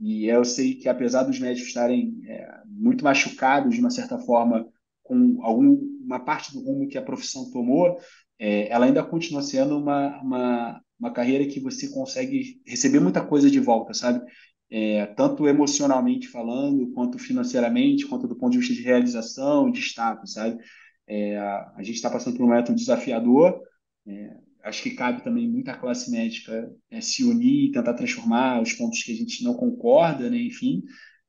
E 0.00 0.26
eu 0.26 0.44
sei 0.44 0.74
que, 0.74 0.88
apesar 0.88 1.24
dos 1.24 1.38
médicos 1.38 1.68
estarem 1.68 2.20
é, 2.26 2.60
muito 2.66 3.04
machucados, 3.04 3.74
de 3.74 3.80
uma 3.80 3.90
certa 3.90 4.18
forma, 4.18 4.66
com 5.02 5.38
alguma 5.42 6.18
parte 6.24 6.52
do 6.52 6.60
rumo 6.60 6.88
que 6.88 6.96
a 6.96 7.02
profissão 7.02 7.50
tomou, 7.50 7.98
é, 8.38 8.68
ela 8.70 8.86
ainda 8.86 9.02
continua 9.04 9.42
sendo 9.42 9.78
uma, 9.78 10.20
uma, 10.22 10.80
uma 10.98 11.12
carreira 11.12 11.46
que 11.46 11.60
você 11.60 11.88
consegue 11.90 12.62
receber 12.66 13.00
muita 13.00 13.24
coisa 13.24 13.50
de 13.50 13.60
volta, 13.60 13.92
sabe? 13.92 14.24
É, 14.70 15.04
tanto 15.06 15.48
emocionalmente 15.48 16.28
falando, 16.28 16.90
quanto 16.92 17.18
financeiramente, 17.18 18.06
quanto 18.06 18.26
do 18.28 18.36
ponto 18.36 18.52
de 18.52 18.58
vista 18.58 18.72
de 18.72 18.82
realização, 18.82 19.70
de 19.70 19.80
status, 19.80 20.32
sabe? 20.32 20.58
É, 21.06 21.36
a, 21.38 21.82
gente 21.82 21.96
está 21.96 22.08
passando 22.08 22.36
por 22.36 22.44
um 22.44 22.48
momento 22.48 22.72
desafiador, 22.72 23.60
é, 24.06 24.36
acho 24.62 24.82
que 24.82 24.90
cabe 24.90 25.22
também 25.22 25.48
muita 25.48 25.76
classe 25.76 26.10
médica 26.10 26.70
é, 26.90 27.00
se 27.00 27.24
unir 27.24 27.68
e 27.68 27.72
tentar 27.72 27.94
transformar 27.94 28.62
os 28.62 28.72
pontos 28.72 29.02
que 29.02 29.12
a 29.12 29.16
gente 29.16 29.42
não 29.42 29.54
concorda, 29.54 30.28
né, 30.30 30.38
enfim, 30.38 30.82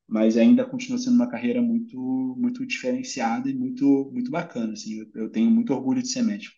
mas 0.07 0.37
ainda 0.37 0.65
continua 0.65 0.97
sendo 0.97 1.15
uma 1.15 1.29
carreira 1.29 1.61
muito 1.61 1.97
muito 2.37 2.65
diferenciada 2.65 3.49
e 3.49 3.53
muito 3.53 4.09
muito 4.13 4.29
bacana, 4.31 4.73
assim, 4.73 4.99
eu, 4.99 5.07
eu 5.15 5.29
tenho 5.29 5.49
muito 5.49 5.73
orgulho 5.73 6.01
de 6.01 6.09
ser 6.09 6.21
médico. 6.23 6.55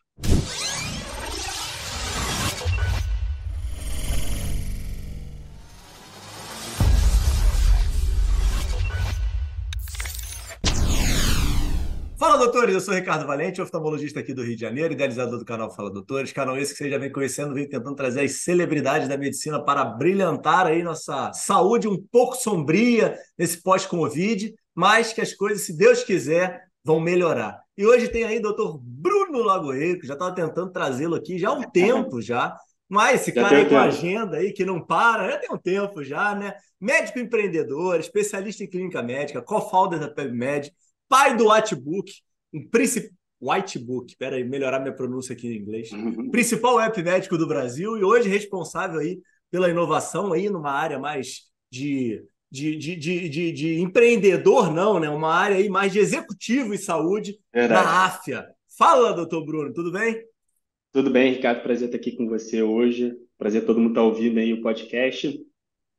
Doutores! 12.46 12.74
Eu 12.74 12.82
sou 12.82 12.94
Ricardo 12.94 13.26
Valente, 13.26 13.62
oftalmologista 13.62 14.20
aqui 14.20 14.34
do 14.34 14.44
Rio 14.44 14.56
de 14.56 14.62
Janeiro, 14.62 14.94
idealizador 14.94 15.40
do 15.40 15.46
canal 15.46 15.74
Fala 15.74 15.90
Doutores. 15.90 16.34
Canal 16.34 16.58
esse 16.58 16.74
que 16.74 16.78
você 16.80 16.90
já 16.90 16.98
vem 16.98 17.10
conhecendo, 17.10 17.54
vem 17.54 17.68
tentando 17.68 17.96
trazer 17.96 18.20
as 18.22 18.44
celebridades 18.44 19.08
da 19.08 19.18
medicina 19.18 19.64
para 19.64 19.86
brilhantar 19.86 20.68
aí 20.68 20.84
nossa 20.84 21.32
saúde 21.32 21.88
um 21.88 21.98
pouco 22.12 22.36
sombria 22.36 23.18
nesse 23.38 23.64
pós-Covid, 23.64 24.54
mas 24.76 25.14
que 25.14 25.22
as 25.22 25.34
coisas, 25.34 25.66
se 25.66 25.78
Deus 25.78 26.04
quiser, 26.04 26.64
vão 26.84 27.00
melhorar. 27.00 27.62
E 27.78 27.86
hoje 27.86 28.09
tem 28.09 28.26
aí 28.26 28.40
o 28.40 28.42
doutor 28.42 28.78
Bruno 28.84 29.42
Lagoeiro, 29.42 30.02
que 30.02 30.08
já 30.08 30.14
estava 30.14 30.36
tentando 30.36 30.70
trazê-lo 30.70 31.16
aqui 31.16 31.39
já 31.39 31.48
há 31.48 31.54
um 31.54 31.64
tempo 31.72 32.22
já, 32.22 32.54
mas 32.89 33.22
esse 33.22 33.34
já 33.34 33.42
cara 33.42 33.58
aí 33.58 33.70
com 33.70 33.78
agenda 33.78 34.38
aí 34.38 34.52
que 34.52 34.66
não 34.66 34.86
para, 34.86 35.30
já 35.30 35.38
tem 35.38 35.50
um 35.50 35.58
tempo 35.58 36.04
já, 36.04 36.36
né? 36.36 36.54
Médico 36.80 37.20
empreendedor, 37.20 38.02
especialista 38.02 38.66
em 38.66 38.70
clínica 38.70 39.02
médica, 39.02 39.42
co-founder 39.42 39.98
da 39.98 40.10
PebMed, 40.10 40.73
pai 41.08 41.38
do 41.38 41.50
Whitebook, 41.50 42.12
um 42.54 42.68
príncipe. 42.68 43.12
Whitebook, 43.44 44.09
espera 44.09 44.38
aí, 44.38 44.44
melhorar 44.46 44.80
minha 44.80 44.96
pronúncia 44.96 45.34
aqui 45.34 45.50
em 45.50 45.58
inglês. 45.58 45.92
Uhum. 45.92 46.32
Principal 46.32 46.80
app 46.80 47.04
médico 47.04 47.38
do 47.38 47.45
Brasil 47.45 47.98
e 47.98 48.04
hoje 48.04 48.30
responsável 48.30 49.02
aí 49.02 49.20
pela 49.52 49.70
inovação 49.70 50.32
aí 50.32 50.50
numa 50.50 50.72
área 50.72 50.98
mais 50.98 51.42
de, 51.70 52.23
de, 52.50 52.78
de, 52.78 52.95
de, 52.95 53.30
de, 53.30 53.52
de 53.52 53.82
empreendedor, 53.82 54.73
não, 54.73 54.98
né? 54.98 55.10
Uma 55.10 55.34
área 55.34 55.58
aí 55.58 55.68
mais 55.68 55.92
de 55.92 56.00
executivo 56.00 56.73
e 56.73 56.78
saúde 56.78 57.38
Verdade. 57.54 57.84
na 57.84 58.06
AFIA. 58.06 58.48
Fala, 58.78 59.12
doutor 59.12 59.45
Bruno, 59.45 59.73
tudo 59.73 59.92
bem? 59.92 60.23
Tudo 60.94 61.10
bem, 61.10 61.34
Ricardo. 61.34 61.64
Prazer 61.64 61.88
estar 61.88 61.98
aqui 61.98 62.14
com 62.14 62.28
você 62.30 62.64
hoje. 62.64 63.14
Prazer 63.38 63.66
todo 63.66 63.80
mundo 63.80 63.92
estar 63.92 64.04
ouvindo 64.04 64.40
aí 64.40 64.54
o 64.54 64.62
podcast. 64.62 65.38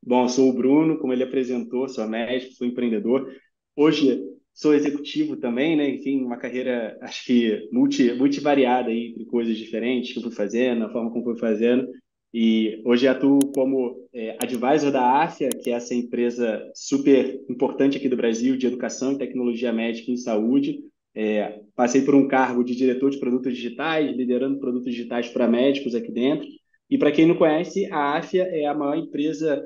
Bom, 0.01 0.23
eu 0.23 0.29
sou 0.29 0.49
o 0.49 0.53
Bruno, 0.53 0.97
como 0.97 1.13
ele 1.13 1.23
apresentou, 1.23 1.87
sou 1.87 2.07
médico, 2.07 2.53
sou 2.53 2.65
empreendedor. 2.65 3.31
Hoje 3.75 4.34
sou 4.55 4.73
executivo 4.73 5.35
também, 5.35 5.75
né? 5.75 5.89
Enfim, 5.89 6.23
uma 6.23 6.37
carreira, 6.37 6.97
acho 7.01 7.25
que 7.25 7.67
multi, 7.73 8.13
multivariada 8.13 8.89
aí, 8.89 9.09
entre 9.09 9.25
coisas 9.25 9.57
diferentes 9.57 10.13
que 10.13 10.19
eu 10.19 10.23
fui 10.23 10.31
fazendo, 10.31 10.85
a 10.85 10.89
forma 10.89 11.11
como 11.11 11.25
fui 11.25 11.37
fazendo. 11.37 11.87
E 12.33 12.81
hoje 12.85 13.07
atuo 13.07 13.39
como 13.53 14.07
é, 14.13 14.37
advisor 14.41 14.91
da 14.91 15.23
AFIA, 15.23 15.49
que 15.49 15.69
é 15.69 15.73
essa 15.73 15.93
empresa 15.93 16.61
super 16.73 17.41
importante 17.49 17.97
aqui 17.97 18.07
do 18.07 18.17
Brasil 18.17 18.57
de 18.57 18.67
educação 18.67 19.11
e 19.11 19.17
tecnologia 19.17 19.73
médica 19.73 20.11
em 20.11 20.17
saúde. 20.17 20.79
É, 21.13 21.61
passei 21.75 22.01
por 22.01 22.15
um 22.15 22.27
cargo 22.27 22.63
de 22.63 22.75
diretor 22.75 23.09
de 23.09 23.19
produtos 23.19 23.55
digitais, 23.55 24.15
liderando 24.15 24.59
produtos 24.59 24.91
digitais 24.91 25.29
para 25.29 25.47
médicos 25.47 25.95
aqui 25.95 26.11
dentro. 26.11 26.47
E 26.89 26.97
para 26.97 27.11
quem 27.11 27.25
não 27.25 27.35
conhece, 27.35 27.91
a 27.91 28.17
AFIA 28.17 28.43
é 28.43 28.65
a 28.65 28.73
maior 28.73 28.97
empresa 28.97 29.61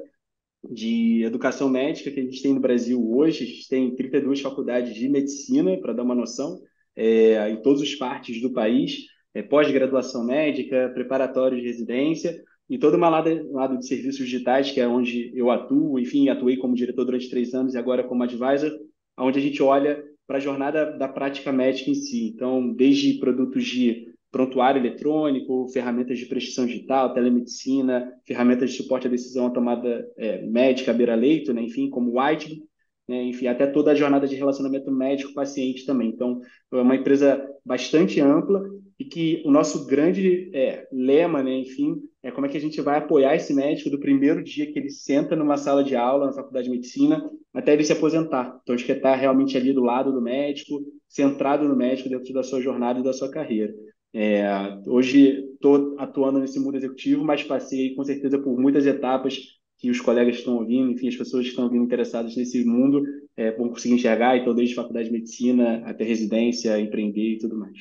de 0.63 1.23
educação 1.23 1.69
médica 1.69 2.11
que 2.11 2.19
a 2.19 2.23
gente 2.23 2.41
tem 2.41 2.53
no 2.53 2.59
Brasil 2.59 2.99
hoje. 3.11 3.43
A 3.43 3.47
gente 3.47 3.67
tem 3.67 3.95
32 3.95 4.41
faculdades 4.41 4.93
de 4.93 5.07
medicina, 5.07 5.77
para 5.77 5.93
dar 5.93 6.03
uma 6.03 6.15
noção, 6.15 6.59
é, 6.95 7.49
em 7.49 7.61
todas 7.61 7.81
as 7.81 7.95
partes 7.95 8.41
do 8.41 8.51
país, 8.51 9.05
é, 9.33 9.41
pós-graduação 9.41 10.23
médica, 10.25 10.91
preparatório 10.93 11.59
de 11.59 11.65
residência 11.65 12.43
e 12.69 12.77
todo 12.77 12.95
uma 12.95 13.09
lado, 13.09 13.51
lado 13.51 13.77
de 13.77 13.87
serviços 13.87 14.25
digitais, 14.25 14.71
que 14.71 14.79
é 14.79 14.87
onde 14.87 15.31
eu 15.35 15.49
atuo, 15.49 15.99
enfim, 15.99 16.29
atuei 16.29 16.57
como 16.57 16.75
diretor 16.75 17.03
durante 17.03 17.29
três 17.29 17.53
anos 17.53 17.73
e 17.73 17.77
agora 17.77 18.03
como 18.03 18.23
advisor, 18.23 18.71
onde 19.17 19.39
a 19.39 19.41
gente 19.41 19.61
olha 19.63 20.03
para 20.27 20.37
a 20.37 20.41
jornada 20.41 20.85
da 20.97 21.07
prática 21.07 21.51
médica 21.51 21.89
em 21.89 21.95
si. 21.95 22.27
Então, 22.27 22.71
desde 22.71 23.15
produtos 23.19 23.65
de 23.65 24.08
prontuário 24.31 24.79
eletrônico, 24.79 25.67
ferramentas 25.69 26.19
de 26.19 26.25
prescrição 26.25 26.65
digital, 26.65 27.13
telemedicina, 27.13 28.11
ferramentas 28.25 28.71
de 28.71 28.77
suporte 28.77 29.07
à 29.07 29.09
decisão 29.09 29.47
à 29.47 29.49
tomada 29.49 30.07
é, 30.17 30.41
médica, 30.45 30.93
beira-leito, 30.93 31.53
né? 31.53 31.61
enfim, 31.61 31.89
como 31.89 32.19
White, 32.19 32.61
né? 33.07 33.23
enfim, 33.23 33.47
até 33.47 33.65
toda 33.65 33.91
a 33.91 33.95
jornada 33.95 34.27
de 34.27 34.35
relacionamento 34.35 34.91
médico-paciente 34.91 35.85
também. 35.85 36.09
Então, 36.09 36.41
é 36.71 36.77
uma 36.77 36.95
empresa 36.95 37.43
bastante 37.65 38.21
ampla 38.21 38.61
e 38.99 39.05
que 39.05 39.41
o 39.45 39.51
nosso 39.51 39.87
grande 39.87 40.51
é, 40.53 40.87
lema, 40.91 41.41
né? 41.41 41.57
enfim, 41.57 41.95
é 42.21 42.29
como 42.29 42.45
é 42.45 42.49
que 42.49 42.57
a 42.57 42.61
gente 42.61 42.79
vai 42.81 42.97
apoiar 42.99 43.35
esse 43.35 43.53
médico 43.53 43.89
do 43.89 43.99
primeiro 43.99 44.43
dia 44.43 44.71
que 44.71 44.77
ele 44.77 44.89
senta 44.91 45.35
numa 45.35 45.57
sala 45.57 45.83
de 45.83 45.95
aula 45.95 46.27
na 46.27 46.33
faculdade 46.33 46.65
de 46.65 46.71
medicina 46.71 47.27
até 47.51 47.73
ele 47.73 47.83
se 47.83 47.93
aposentar. 47.93 48.59
Então, 48.61 48.75
a 48.75 48.77
gente 48.77 48.85
quer 48.85 48.97
estar 48.97 49.15
realmente 49.15 49.57
ali 49.57 49.73
do 49.73 49.81
lado 49.81 50.11
do 50.11 50.21
médico, 50.21 50.81
centrado 51.07 51.67
no 51.67 51.75
médico 51.75 52.09
dentro 52.09 52.31
da 52.31 52.43
sua 52.43 52.61
jornada 52.61 52.99
e 52.99 53.03
da 53.03 53.11
sua 53.11 53.31
carreira. 53.31 53.73
É, 54.13 54.43
hoje 54.87 55.49
estou 55.53 55.99
atuando 55.99 56.39
nesse 56.39 56.59
mundo 56.59 56.77
executivo, 56.77 57.23
mas 57.23 57.43
passei 57.43 57.93
com 57.95 58.03
certeza 58.03 58.39
por 58.39 58.59
muitas 58.59 58.85
etapas 58.85 59.59
que 59.77 59.89
os 59.89 60.01
colegas 60.01 60.35
estão 60.35 60.57
ouvindo, 60.57 60.91
enfim, 60.91 61.07
as 61.07 61.15
pessoas 61.15 61.43
que 61.43 61.49
estão 61.49 61.65
ouvindo 61.65 61.85
interessadas 61.85 62.35
nesse 62.35 62.65
mundo 62.65 63.03
é, 63.37 63.51
vão 63.51 63.69
conseguir 63.69 63.95
enxergar, 63.95 64.37
então 64.37 64.53
desde 64.53 64.75
faculdade 64.75 65.07
de 65.07 65.13
medicina 65.13 65.81
até 65.85 66.03
residência, 66.03 66.79
empreender 66.79 67.35
e 67.35 67.37
tudo 67.37 67.57
mais. 67.57 67.77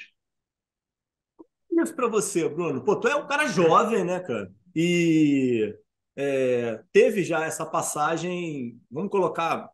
Isso 1.70 1.94
para 1.94 2.08
você, 2.08 2.48
Bruno. 2.48 2.84
Pô, 2.84 2.96
tu 2.96 3.08
é 3.08 3.16
um 3.16 3.26
cara 3.26 3.46
jovem, 3.46 4.04
né, 4.04 4.20
cara? 4.20 4.52
E 4.74 5.74
é, 6.16 6.82
teve 6.92 7.24
já 7.24 7.44
essa 7.44 7.64
passagem, 7.64 8.80
vamos 8.90 9.10
colocar 9.10 9.70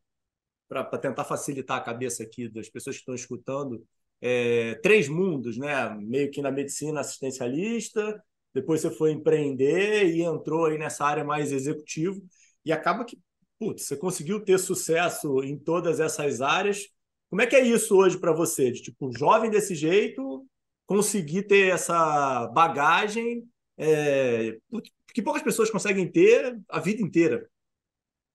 para 0.69 0.99
tentar 0.99 1.25
facilitar 1.25 1.79
a 1.79 1.85
cabeça 1.85 2.23
aqui 2.23 2.49
das 2.49 2.69
pessoas 2.69 2.97
que 2.97 3.03
estão 3.03 3.15
escutando, 3.15 3.87
é, 4.27 4.77
três 4.77 5.07
mundos, 5.07 5.59
né? 5.59 5.95
Meio 6.01 6.31
que 6.31 6.41
na 6.41 6.51
medicina 6.51 7.01
assistencialista, 7.01 8.23
depois 8.55 8.81
você 8.81 8.91
foi 8.91 9.13
empreender 9.13 10.07
e 10.07 10.23
entrou 10.23 10.65
aí 10.65 10.79
nessa 10.79 11.05
área 11.05 11.23
mais 11.23 11.53
executiva 11.53 12.19
e 12.65 12.73
acaba 12.73 13.05
que 13.05 13.19
putz, 13.59 13.83
você 13.85 13.97
conseguiu 13.99 14.41
ter 14.43 14.59
sucesso 14.59 15.43
em 15.45 15.59
todas 15.59 16.01
essas 16.01 16.41
áreas. 16.41 16.89
Como 17.29 17.43
é 17.43 17.47
que 17.47 17.55
é 17.55 17.61
isso 17.67 17.95
hoje 17.95 18.19
para 18.19 18.33
você? 18.33 18.71
De 18.71 18.81
tipo, 18.81 19.13
jovem 19.15 19.51
desse 19.51 19.75
jeito, 19.75 20.47
conseguir 20.87 21.43
ter 21.43 21.71
essa 21.71 22.47
bagagem 22.49 23.45
é, 23.77 24.57
que 25.13 25.21
poucas 25.21 25.43
pessoas 25.43 25.71
conseguem 25.71 26.11
ter 26.11 26.59
a 26.71 26.81
vida 26.81 27.03
inteira. 27.03 27.47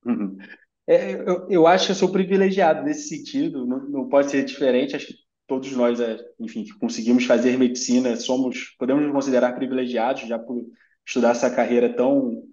Uhum. 0.06 0.38
É, 0.86 1.14
eu, 1.14 1.48
eu, 1.50 1.68
acho 1.68 1.88
que 1.88 1.92
eu 1.94 1.96
sou 1.96 2.12
privilegiado 2.12 2.84
nesse 2.84 3.10
sentido, 3.10 3.66
não, 3.66 3.90
não 3.90 4.08
pode 4.08 4.30
ser 4.30 4.46
diferente. 4.46 4.96
Acho 4.96 5.08
que 5.08 5.29
todos 5.50 5.72
nós, 5.74 6.00
é, 6.00 6.18
enfim, 6.40 6.64
que 6.64 6.78
conseguimos 6.78 7.26
fazer 7.26 7.58
medicina, 7.58 8.16
somos, 8.16 8.76
podemos 8.78 9.04
nos 9.04 9.12
considerar 9.12 9.54
privilegiados 9.54 10.22
já 10.22 10.40
por 10.40 10.64
estudar 11.06 11.32
essa 11.32 11.50
carreira 11.50 11.94
tão 11.94 12.44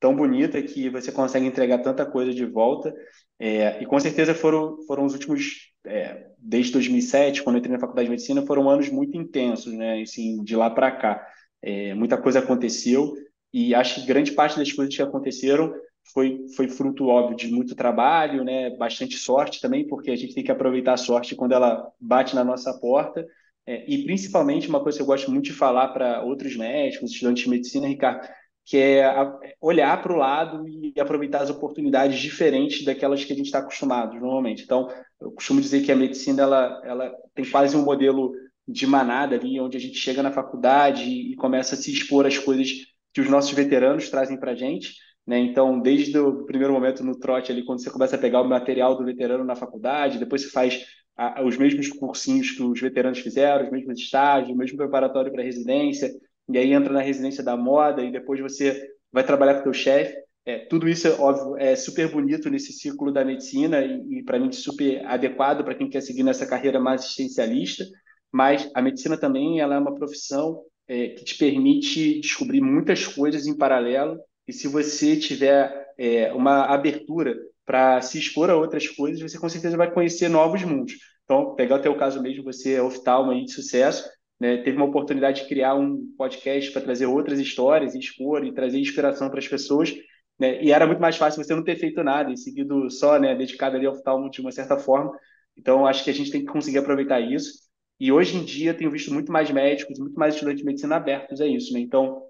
tão 0.00 0.14
bonita 0.14 0.60
que 0.62 0.90
você 0.90 1.10
consegue 1.10 1.46
entregar 1.46 1.78
tanta 1.78 2.04
coisa 2.04 2.32
de 2.32 2.44
volta. 2.44 2.94
É, 3.38 3.82
e 3.82 3.86
com 3.86 4.00
certeza 4.00 4.34
foram 4.34 4.78
foram 4.86 5.04
os 5.04 5.12
últimos 5.12 5.72
é, 5.86 6.28
desde 6.38 6.72
2007, 6.72 7.42
quando 7.42 7.56
eu 7.56 7.60
entrei 7.60 7.74
na 7.74 7.80
faculdade 7.80 8.06
de 8.06 8.10
medicina, 8.10 8.46
foram 8.46 8.68
anos 8.68 8.88
muito 8.88 9.16
intensos, 9.16 9.72
né? 9.72 10.00
Assim, 10.00 10.42
de 10.42 10.56
lá 10.56 10.70
para 10.70 10.90
cá, 10.90 11.26
é, 11.62 11.94
muita 11.94 12.16
coisa 12.16 12.38
aconteceu 12.40 13.14
e 13.52 13.74
acho 13.74 14.00
que 14.00 14.06
grande 14.06 14.32
parte 14.32 14.58
das 14.58 14.72
coisas 14.72 14.94
que 14.94 15.02
aconteceram 15.02 15.72
foi, 16.12 16.46
foi 16.54 16.68
fruto, 16.68 17.08
óbvio, 17.08 17.36
de 17.36 17.48
muito 17.48 17.74
trabalho, 17.74 18.44
né? 18.44 18.70
bastante 18.76 19.16
sorte 19.16 19.60
também, 19.60 19.86
porque 19.86 20.10
a 20.10 20.16
gente 20.16 20.34
tem 20.34 20.44
que 20.44 20.52
aproveitar 20.52 20.94
a 20.94 20.98
sorte 20.98 21.34
quando 21.34 21.52
ela 21.52 21.90
bate 22.00 22.34
na 22.34 22.44
nossa 22.44 22.72
porta. 22.78 23.26
É, 23.66 23.84
e 23.90 24.04
principalmente 24.04 24.68
uma 24.68 24.80
coisa 24.80 24.96
que 24.96 25.02
eu 25.02 25.06
gosto 25.06 25.30
muito 25.30 25.46
de 25.46 25.52
falar 25.52 25.88
para 25.88 26.22
outros 26.22 26.56
médicos, 26.56 27.10
estudantes 27.10 27.42
de 27.42 27.50
medicina, 27.50 27.88
Ricardo, 27.88 28.26
que 28.64 28.76
é 28.76 29.12
olhar 29.60 30.02
para 30.02 30.12
o 30.12 30.16
lado 30.16 30.68
e 30.68 30.92
aproveitar 31.00 31.42
as 31.42 31.50
oportunidades 31.50 32.18
diferentes 32.18 32.84
daquelas 32.84 33.24
que 33.24 33.32
a 33.32 33.36
gente 33.36 33.46
está 33.46 33.60
acostumado 33.60 34.18
normalmente. 34.18 34.62
Então, 34.62 34.88
eu 35.20 35.30
costumo 35.32 35.60
dizer 35.60 35.84
que 35.84 35.92
a 35.92 35.96
medicina 35.96 36.42
ela, 36.42 36.82
ela 36.84 37.14
tem 37.34 37.48
quase 37.48 37.76
um 37.76 37.84
modelo 37.84 38.32
de 38.66 38.86
manada 38.86 39.36
ali, 39.36 39.60
onde 39.60 39.76
a 39.76 39.80
gente 39.80 39.96
chega 39.96 40.22
na 40.22 40.32
faculdade 40.32 41.04
e 41.04 41.36
começa 41.36 41.74
a 41.76 41.78
se 41.78 41.92
expor 41.92 42.26
às 42.26 42.38
coisas 42.38 42.68
que 43.12 43.20
os 43.20 43.28
nossos 43.28 43.52
veteranos 43.52 44.10
trazem 44.10 44.38
para 44.38 44.52
a 44.52 44.56
gente, 44.56 44.94
né? 45.26 45.38
Então, 45.38 45.80
desde 45.80 46.18
o 46.18 46.44
primeiro 46.44 46.72
momento 46.72 47.02
no 47.02 47.18
trote 47.18 47.50
ali, 47.50 47.64
quando 47.64 47.82
você 47.82 47.90
começa 47.90 48.16
a 48.16 48.18
pegar 48.18 48.40
o 48.40 48.48
material 48.48 48.96
do 48.96 49.04
veterano 49.04 49.44
na 49.44 49.56
faculdade, 49.56 50.18
depois 50.18 50.42
você 50.42 50.50
faz 50.50 50.84
a, 51.16 51.42
os 51.42 51.56
mesmos 51.56 51.88
cursinhos 51.88 52.52
que 52.52 52.62
os 52.62 52.80
veteranos 52.80 53.18
fizeram, 53.18 53.64
os 53.64 53.70
mesmos 53.70 53.98
estágios, 53.98 54.52
o 54.52 54.56
mesmo 54.56 54.76
preparatório 54.76 55.32
para 55.32 55.42
residência, 55.42 56.10
e 56.48 56.58
aí 56.58 56.72
entra 56.72 56.92
na 56.92 57.00
residência 57.00 57.42
da 57.42 57.56
moda 57.56 58.02
e 58.04 58.12
depois 58.12 58.40
você 58.40 58.88
vai 59.12 59.24
trabalhar 59.24 59.54
com 59.54 59.60
o 59.60 59.64
teu 59.64 59.72
chefe. 59.72 60.14
É, 60.44 60.58
tudo 60.58 60.88
isso, 60.88 61.08
óbvio, 61.20 61.56
é 61.58 61.74
super 61.74 62.08
bonito 62.08 62.48
nesse 62.48 62.72
ciclo 62.72 63.12
da 63.12 63.24
medicina 63.24 63.84
e, 63.84 64.18
e 64.18 64.22
para 64.22 64.38
mim, 64.38 64.52
super 64.52 65.04
adequado 65.04 65.64
para 65.64 65.74
quem 65.74 65.90
quer 65.90 66.00
seguir 66.00 66.22
nessa 66.22 66.46
carreira 66.46 66.78
mais 66.78 67.00
assistencialista. 67.00 67.84
Mas 68.30 68.70
a 68.74 68.80
medicina 68.80 69.18
também 69.18 69.60
ela 69.60 69.74
é 69.74 69.78
uma 69.78 69.94
profissão 69.94 70.62
é, 70.86 71.08
que 71.08 71.24
te 71.24 71.36
permite 71.36 72.20
descobrir 72.20 72.60
muitas 72.60 73.06
coisas 73.06 73.46
em 73.46 73.56
paralelo. 73.56 74.20
E 74.46 74.52
se 74.52 74.68
você 74.68 75.16
tiver 75.16 75.86
é, 75.98 76.32
uma 76.32 76.64
abertura 76.64 77.36
para 77.64 78.00
se 78.00 78.18
expor 78.18 78.48
a 78.48 78.56
outras 78.56 78.86
coisas, 78.88 79.20
você 79.20 79.38
com 79.38 79.48
certeza 79.48 79.76
vai 79.76 79.92
conhecer 79.92 80.28
novos 80.28 80.62
mundos. 80.62 80.94
Então, 81.24 81.54
pegar 81.56 81.76
o 81.90 81.98
caso 81.98 82.22
mesmo, 82.22 82.44
você 82.44 82.74
é 82.74 82.82
oftalmo 82.82 83.32
aí 83.32 83.44
de 83.44 83.52
sucesso, 83.52 84.08
né, 84.40 84.58
teve 84.58 84.76
uma 84.76 84.86
oportunidade 84.86 85.42
de 85.42 85.48
criar 85.48 85.74
um 85.74 86.14
podcast 86.16 86.70
para 86.70 86.82
trazer 86.82 87.06
outras 87.06 87.40
histórias, 87.40 87.94
expor 87.94 88.44
e 88.44 88.52
trazer 88.52 88.78
inspiração 88.78 89.28
para 89.28 89.40
as 89.40 89.48
pessoas, 89.48 89.92
né, 90.38 90.62
e 90.62 90.70
era 90.70 90.86
muito 90.86 91.00
mais 91.00 91.16
fácil 91.16 91.42
você 91.42 91.54
não 91.54 91.64
ter 91.64 91.76
feito 91.76 92.02
nada 92.04 92.30
e 92.30 92.36
seguido 92.36 92.88
só, 92.90 93.18
né, 93.18 93.34
dedicado 93.34 93.76
ali 93.76 93.86
ao 93.86 93.94
oftalmo 93.94 94.30
de 94.30 94.40
uma 94.40 94.52
certa 94.52 94.78
forma. 94.78 95.10
Então, 95.56 95.86
acho 95.86 96.04
que 96.04 96.10
a 96.10 96.14
gente 96.14 96.30
tem 96.30 96.42
que 96.42 96.52
conseguir 96.52 96.78
aproveitar 96.78 97.18
isso. 97.20 97.66
E 97.98 98.12
hoje 98.12 98.36
em 98.36 98.44
dia, 98.44 98.74
tenho 98.74 98.90
visto 98.90 99.12
muito 99.12 99.32
mais 99.32 99.50
médicos, 99.50 99.98
muito 99.98 100.18
mais 100.18 100.34
estudantes 100.34 100.60
de 100.60 100.66
medicina 100.66 100.96
abertos 100.96 101.40
a 101.40 101.46
isso. 101.46 101.72
Né? 101.72 101.80
Então, 101.80 102.22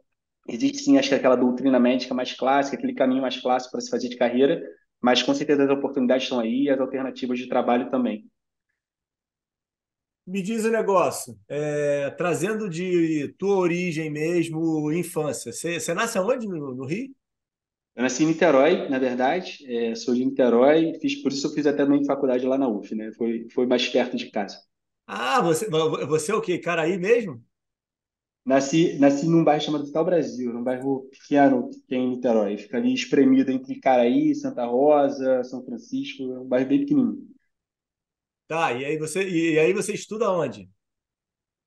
existe 0.49 0.79
sim, 0.79 0.99
acho 0.99 1.09
que 1.09 1.15
aquela 1.15 1.37
doutrina 1.37 1.79
médica 1.79 2.15
mais 2.15 2.33
clássica, 2.33 2.77
aquele 2.77 2.95
caminho 2.95 3.23
mais 3.23 3.41
clássico 3.41 3.73
para 3.73 3.81
se 3.81 3.91
fazer 3.91 4.09
de 4.09 4.17
carreira, 4.17 4.63
mas 5.01 5.23
com 5.23 5.35
certeza 5.35 5.65
as 5.65 5.71
oportunidades 5.71 6.25
estão 6.25 6.41
aí 6.41 6.65
e 6.65 6.71
as 6.71 6.81
alternativas 6.81 7.39
de 7.39 7.49
trabalho 7.49 7.91
também. 7.91 8.29
Me 10.27 10.43
diz 10.43 10.65
o 10.65 10.69
um 10.69 10.73
negócio, 10.73 11.39
é, 11.49 12.11
trazendo 12.11 12.69
de 12.69 13.33
tua 13.39 13.57
origem 13.59 14.11
mesmo, 14.11 14.91
infância, 14.93 15.53
você, 15.53 15.79
você 15.79 15.95
nasce 15.95 16.19
aonde 16.19 16.49
no, 16.49 16.75
no, 16.75 16.85
Rio? 16.85 17.15
Eu 17.95 18.03
nasci 18.03 18.25
em 18.25 18.27
Niterói, 18.27 18.89
na 18.89 18.99
verdade, 18.99 19.65
é, 19.67 19.95
sou 19.95 20.15
de 20.15 20.25
Niterói, 20.25 20.99
fiz, 21.01 21.23
por 21.23 21.31
isso 21.31 21.47
eu 21.47 21.53
fiz 21.53 21.65
até 21.65 21.85
também 21.85 22.05
faculdade 22.05 22.45
lá 22.45 22.59
na 22.59 22.69
UF, 22.69 22.93
né? 22.95 23.13
Foi, 23.13 23.47
foi 23.55 23.67
mais 23.67 23.89
perto 23.89 24.17
de 24.17 24.29
casa. 24.31 24.59
Ah, 25.07 25.41
você, 25.41 25.71
você 25.71 26.33
é 26.33 26.35
o 26.35 26.41
quê? 26.41 26.59
Caraí 26.59 26.99
mesmo? 26.99 27.41
Nasci, 28.47 28.97
nasci 29.01 29.27
num 29.27 29.43
bairro 29.43 29.61
chamado 29.61 29.91
Tal 29.91 30.05
Brasil, 30.05 30.53
num 30.53 30.63
bairro 30.63 31.09
pequeno 31.11 31.69
que 31.69 31.81
tem 31.81 32.05
em 32.05 32.11
Niterói. 32.11 32.57
Fica 32.57 32.77
ali 32.77 32.95
espremido 32.95 33.51
entre 33.51 33.81
Caraí, 33.81 34.37
Santa 34.37 34.65
Rosa, 34.65 35.43
São 35.43 35.65
Francisco, 35.65 36.23
é 36.23 36.39
um 36.39 36.47
bairro 36.47 36.69
bem 36.69 36.79
pequenininho. 36.79 37.29
Tá, 38.47 38.73
e 38.73 38.85
aí 38.85 38.97
você, 38.97 39.29
e 39.29 39.59
aí 39.59 39.73
você 39.73 39.93
estuda 39.93 40.31
onde? 40.31 40.71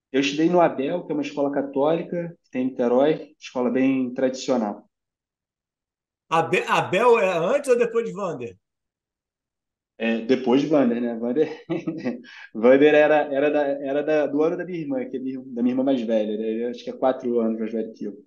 Eu 0.09 0.21
estudei 0.21 0.49
no 0.49 0.61
Abel, 0.61 1.05
que 1.05 1.11
é 1.11 1.15
uma 1.15 1.21
escola 1.21 1.51
católica, 1.51 2.33
que 2.45 2.49
tem 2.49 2.61
em 2.61 2.69
Niterói, 2.69 3.35
escola 3.37 3.69
bem 3.69 4.13
tradicional. 4.13 4.89
Abel, 6.29 6.63
Abel 6.65 7.19
é 7.19 7.37
antes 7.57 7.69
ou 7.69 7.77
depois 7.77 8.05
de 8.05 8.13
Vander? 8.13 8.57
É, 10.01 10.21
depois 10.21 10.61
de 10.61 10.67
Vander, 10.67 11.01
né? 11.01 11.13
Vander, 11.19 11.61
Vander 12.55 12.95
era, 12.95 13.17
era, 13.33 13.51
da, 13.51 13.67
era 13.67 14.01
da, 14.01 14.27
do 14.27 14.41
ano 14.41 14.55
da 14.55 14.65
minha 14.65 14.79
irmã, 14.79 15.03
que 15.03 15.17
é 15.17 15.19
da 15.19 15.61
minha 15.61 15.73
irmã 15.73 15.83
mais 15.83 16.01
velha, 16.01 16.37
né? 16.37 16.69
Acho 16.69 16.85
que 16.85 16.89
é 16.89 16.93
quatro 16.93 17.37
anos 17.41 17.59
mais 17.59 17.73
velho 17.73 17.93
que 17.93 18.05
eu. 18.05 18.17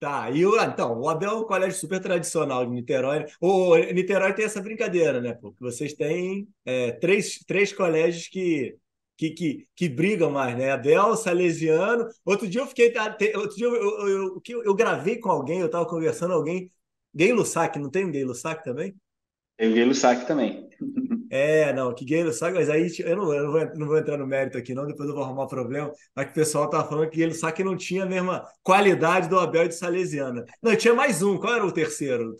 Tá, 0.00 0.30
e 0.30 0.44
o, 0.44 0.60
então, 0.60 1.00
o 1.00 1.08
Abel 1.08 1.30
é 1.30 1.34
um 1.34 1.44
colégio 1.44 1.78
super 1.78 2.00
tradicional 2.00 2.66
de 2.66 2.72
Niterói. 2.72 3.24
O 3.40 3.76
Niterói 3.76 4.32
tem 4.32 4.44
essa 4.44 4.60
brincadeira, 4.60 5.20
né? 5.20 5.34
Porque 5.34 5.58
vocês 5.60 5.92
têm 5.92 6.48
é, 6.64 6.90
três, 6.92 7.38
três 7.46 7.72
colégios 7.72 8.26
que, 8.28 8.76
que, 9.16 9.30
que, 9.30 9.68
que 9.76 9.88
brigam 9.88 10.30
mais, 10.30 10.56
né? 10.58 10.72
Abel, 10.72 11.16
Salesiano. 11.16 12.04
Outro 12.24 12.48
dia 12.48 12.60
eu 12.62 12.66
fiquei. 12.66 12.92
Outro 13.36 13.56
dia 13.56 13.66
eu, 13.66 13.74
eu, 13.74 14.42
eu, 14.48 14.64
eu 14.64 14.74
gravei 14.74 15.18
com 15.18 15.30
alguém, 15.30 15.60
eu 15.60 15.66
estava 15.66 15.86
conversando 15.86 16.30
com 16.30 16.36
alguém. 16.38 16.70
Gay 17.14 17.32
Lussac, 17.32 17.78
não 17.78 17.90
tem 17.90 18.04
um 18.04 18.10
Gay 18.10 18.24
Lussac 18.24 18.62
também? 18.64 18.94
Tem 19.58 19.70
o 19.70 19.74
Gay 19.74 19.84
Lussac 19.84 20.24
também. 20.24 20.68
É, 21.30 21.72
não, 21.72 21.92
que 21.92 22.04
Gay 22.04 22.22
Lussac, 22.22 22.54
mas 22.54 22.70
aí 22.70 22.88
eu 23.00 23.16
não, 23.16 23.34
eu 23.34 23.44
não, 23.44 23.52
vou, 23.52 23.74
não 23.74 23.86
vou 23.88 23.98
entrar 23.98 24.16
no 24.16 24.26
mérito 24.26 24.56
aqui, 24.56 24.72
não, 24.72 24.86
depois 24.86 25.08
eu 25.08 25.14
vou 25.14 25.24
arrumar 25.24 25.48
problema. 25.48 25.92
Mas 26.14 26.26
que 26.26 26.30
o 26.30 26.34
pessoal 26.34 26.70
tava 26.70 26.88
falando 26.88 27.10
que 27.10 27.16
Gay 27.16 27.26
Lussac 27.26 27.62
não 27.64 27.76
tinha 27.76 28.04
a 28.04 28.06
mesma 28.06 28.46
qualidade 28.62 29.28
do 29.28 29.38
Abel 29.38 29.66
de 29.66 29.74
Salesiana. 29.74 30.44
Não, 30.62 30.76
tinha 30.76 30.94
mais 30.94 31.22
um, 31.22 31.36
qual 31.36 31.56
era 31.56 31.66
o 31.66 31.72
terceiro? 31.72 32.36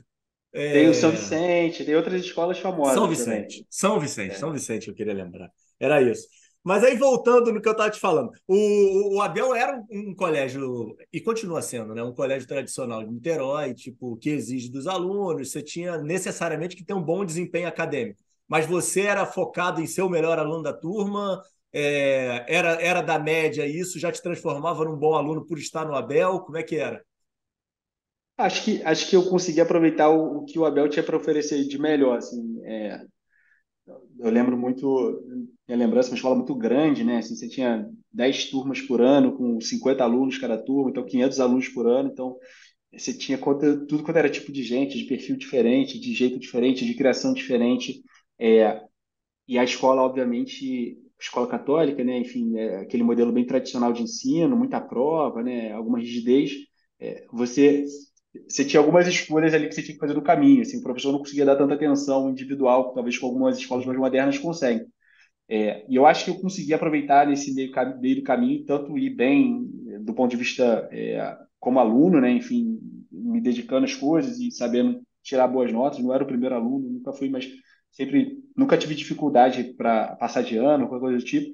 É... 0.53 0.73
Tem 0.73 0.88
o 0.88 0.94
São 0.94 1.11
Vicente, 1.11 1.85
tem 1.85 1.97
outras 1.97 2.25
escolas 2.25 2.59
famosas. 2.61 2.94
São 2.94 3.09
Vicente, 3.09 3.56
também. 3.56 3.67
São 3.69 4.00
Vicente, 4.00 4.32
é. 4.32 4.38
São 4.38 4.53
Vicente, 4.53 4.88
eu 4.88 4.94
queria 4.94 5.12
lembrar. 5.12 5.50
Era 5.79 6.00
isso. 6.00 6.26
Mas 6.64 6.84
aí, 6.84 6.96
voltando 6.96 7.52
no 7.52 7.62
que 7.62 7.69
eu 7.69 7.72
estava 7.72 7.90
te 7.90 7.99
falando, 7.99 8.31
o, 8.46 9.16
o 9.16 9.22
Abel 9.22 9.55
era 9.55 9.76
um, 9.90 10.10
um, 10.10 10.14
colégio, 10.14 10.96
e 11.12 11.20
continua 11.20 11.62
sendo, 11.62 11.94
né? 11.94 12.02
Um 12.02 12.12
colégio 12.12 12.46
tradicional 12.46 13.02
de 13.02 13.10
Niterói, 13.10 13.75
tipo, 13.75 14.16
que 14.19 14.31
exige 14.31 14.70
dos 14.70 14.87
alunos, 14.87 15.50
você 15.50 15.62
tinha 15.62 15.96
necessariamente 15.99 16.76
que 16.76 16.84
ter 16.84 16.94
um 16.94 17.02
bom 17.02 17.25
desempenho 17.25 17.69
acadêmico. 17.69 18.20
Mas 18.46 18.66
você 18.66 19.02
era 19.02 19.25
focado 19.26 19.81
em 19.81 19.87
ser 19.87 20.02
o 20.02 20.10
melhor 20.10 20.38
aluno 20.38 20.62
da 20.62 20.72
turma, 20.72 21.43
é, 21.72 22.44
era, 22.49 22.82
era 22.82 23.02
da 23.02 23.19
média 23.19 23.66
isso, 23.66 23.99
já 23.99 24.10
te 24.10 24.22
transformava 24.22 24.84
num 24.84 24.96
bom 24.96 25.14
aluno 25.14 25.46
por 25.46 25.58
estar 25.58 25.84
no 25.87 25.94
Abel? 25.94 26.40
Como 26.40 26.56
é 26.56 26.62
que 26.62 26.76
era? 26.76 27.02
Acho 28.37 28.64
que, 28.64 28.82
acho 28.84 29.08
que 29.10 29.16
eu 29.16 29.28
consegui 29.28 29.60
aproveitar 29.60 30.08
o, 30.10 30.38
o 30.38 30.44
que 30.44 30.58
o 30.58 30.64
Abel 30.64 30.88
tinha 30.88 31.02
para 31.02 31.16
oferecer 31.16 31.64
de 31.66 31.78
melhor. 31.78 32.19
Assim, 32.19 32.60
é, 32.64 33.05
eu 34.19 34.31
lembro 34.31 34.56
muito, 34.56 35.23
minha 35.67 35.79
lembrança, 35.79 36.11
uma 36.11 36.17
escola 36.17 36.37
muito 36.37 36.55
grande, 36.55 37.05
né? 37.05 37.19
Assim, 37.19 37.37
você 37.37 37.49
tinha 37.49 37.88
10 38.12 38.47
turmas 38.50 38.81
por 38.81 39.00
ano, 39.00 39.37
com 39.37 39.61
50 39.61 40.05
alunos 40.05 40.38
cada 40.38 40.59
turma, 40.59 40.91
então 40.91 41.05
500 41.05 41.41
alunos 41.41 41.69
por 41.69 41.87
ano, 41.87 42.11
então 42.12 42.37
você 42.93 43.12
tinha 43.17 43.38
conta, 43.38 43.87
tudo 43.87 44.03
quanto 44.03 44.17
era 44.19 44.31
tipo 44.31 44.53
de 44.53 44.62
gente, 44.62 44.99
de 44.99 45.05
perfil 45.05 45.37
diferente, 45.37 45.99
de 46.00 46.15
jeito 46.15 46.38
diferente, 46.38 46.87
de 46.87 46.94
criação 46.94 47.32
diferente. 47.35 48.03
É, 48.38 48.82
e 49.49 49.59
a 49.59 49.65
escola, 49.65 50.03
obviamente, 50.03 50.99
escola 51.20 51.49
católica, 51.49 52.05
né? 52.05 52.19
Enfim, 52.19 52.56
é 52.59 52.79
aquele 52.82 53.03
modelo 53.03 53.32
bem 53.32 53.47
tradicional 53.47 53.93
de 53.93 54.03
ensino, 54.03 54.56
muita 54.56 54.81
prova, 54.81 55.43
né? 55.43 55.73
Alguma 55.73 55.99
rigidez. 55.99 56.53
É, 57.00 57.26
você 57.32 57.85
você 58.49 58.64
tinha 58.64 58.81
algumas 58.81 59.06
escolhas 59.06 59.55
ali 59.55 59.69
que 59.69 59.75
você 59.75 59.82
tinha 59.82 59.94
que 59.94 60.00
fazer 60.00 60.14
no 60.14 60.23
caminho. 60.23 60.62
Assim, 60.62 60.79
o 60.79 60.82
professor 60.82 61.12
não 61.12 61.19
conseguia 61.20 61.44
dar 61.44 61.56
tanta 61.56 61.75
atenção 61.75 62.31
individual, 62.31 62.93
talvez 62.94 63.19
com 63.19 63.26
algumas 63.26 63.58
escolas 63.58 63.86
mais 63.86 63.98
modernas 63.98 64.39
conseguem. 64.39 64.86
É, 65.48 65.84
e 65.89 65.96
eu 65.96 66.06
acho 66.06 66.24
que 66.24 66.31
eu 66.31 66.41
consegui 66.41 66.74
aproveitar 66.74 67.27
nesse 67.27 67.55
meio, 67.55 67.72
meio 68.01 68.17
do 68.17 68.22
caminho, 68.22 68.65
tanto 68.67 68.98
ir 68.98 69.10
bem 69.10 69.67
do 70.01 70.15
ponto 70.15 70.31
de 70.31 70.36
vista 70.36 70.89
é, 70.93 71.36
como 71.58 71.79
aluno, 71.81 72.20
né? 72.20 72.31
Enfim, 72.31 72.79
me 73.10 73.41
dedicando 73.41 73.84
às 73.86 73.94
coisas 73.94 74.39
e 74.39 74.51
sabendo 74.51 75.03
tirar 75.22 75.48
boas 75.48 75.72
notas. 75.72 75.98
Não 76.01 76.15
era 76.15 76.24
o 76.24 76.27
primeiro 76.27 76.55
aluno, 76.55 76.89
nunca 76.91 77.12
fui, 77.12 77.31
mas 77.31 77.48
sempre 77.91 78.39
nunca 78.56 78.77
tive 78.77 78.94
dificuldade 78.94 79.74
para 79.74 80.17
passar 80.17 80.43
de 80.43 80.56
ano, 80.56 80.89
qualquer 80.89 81.01
coisa 81.01 81.19
do 81.19 81.24
tipo. 81.24 81.53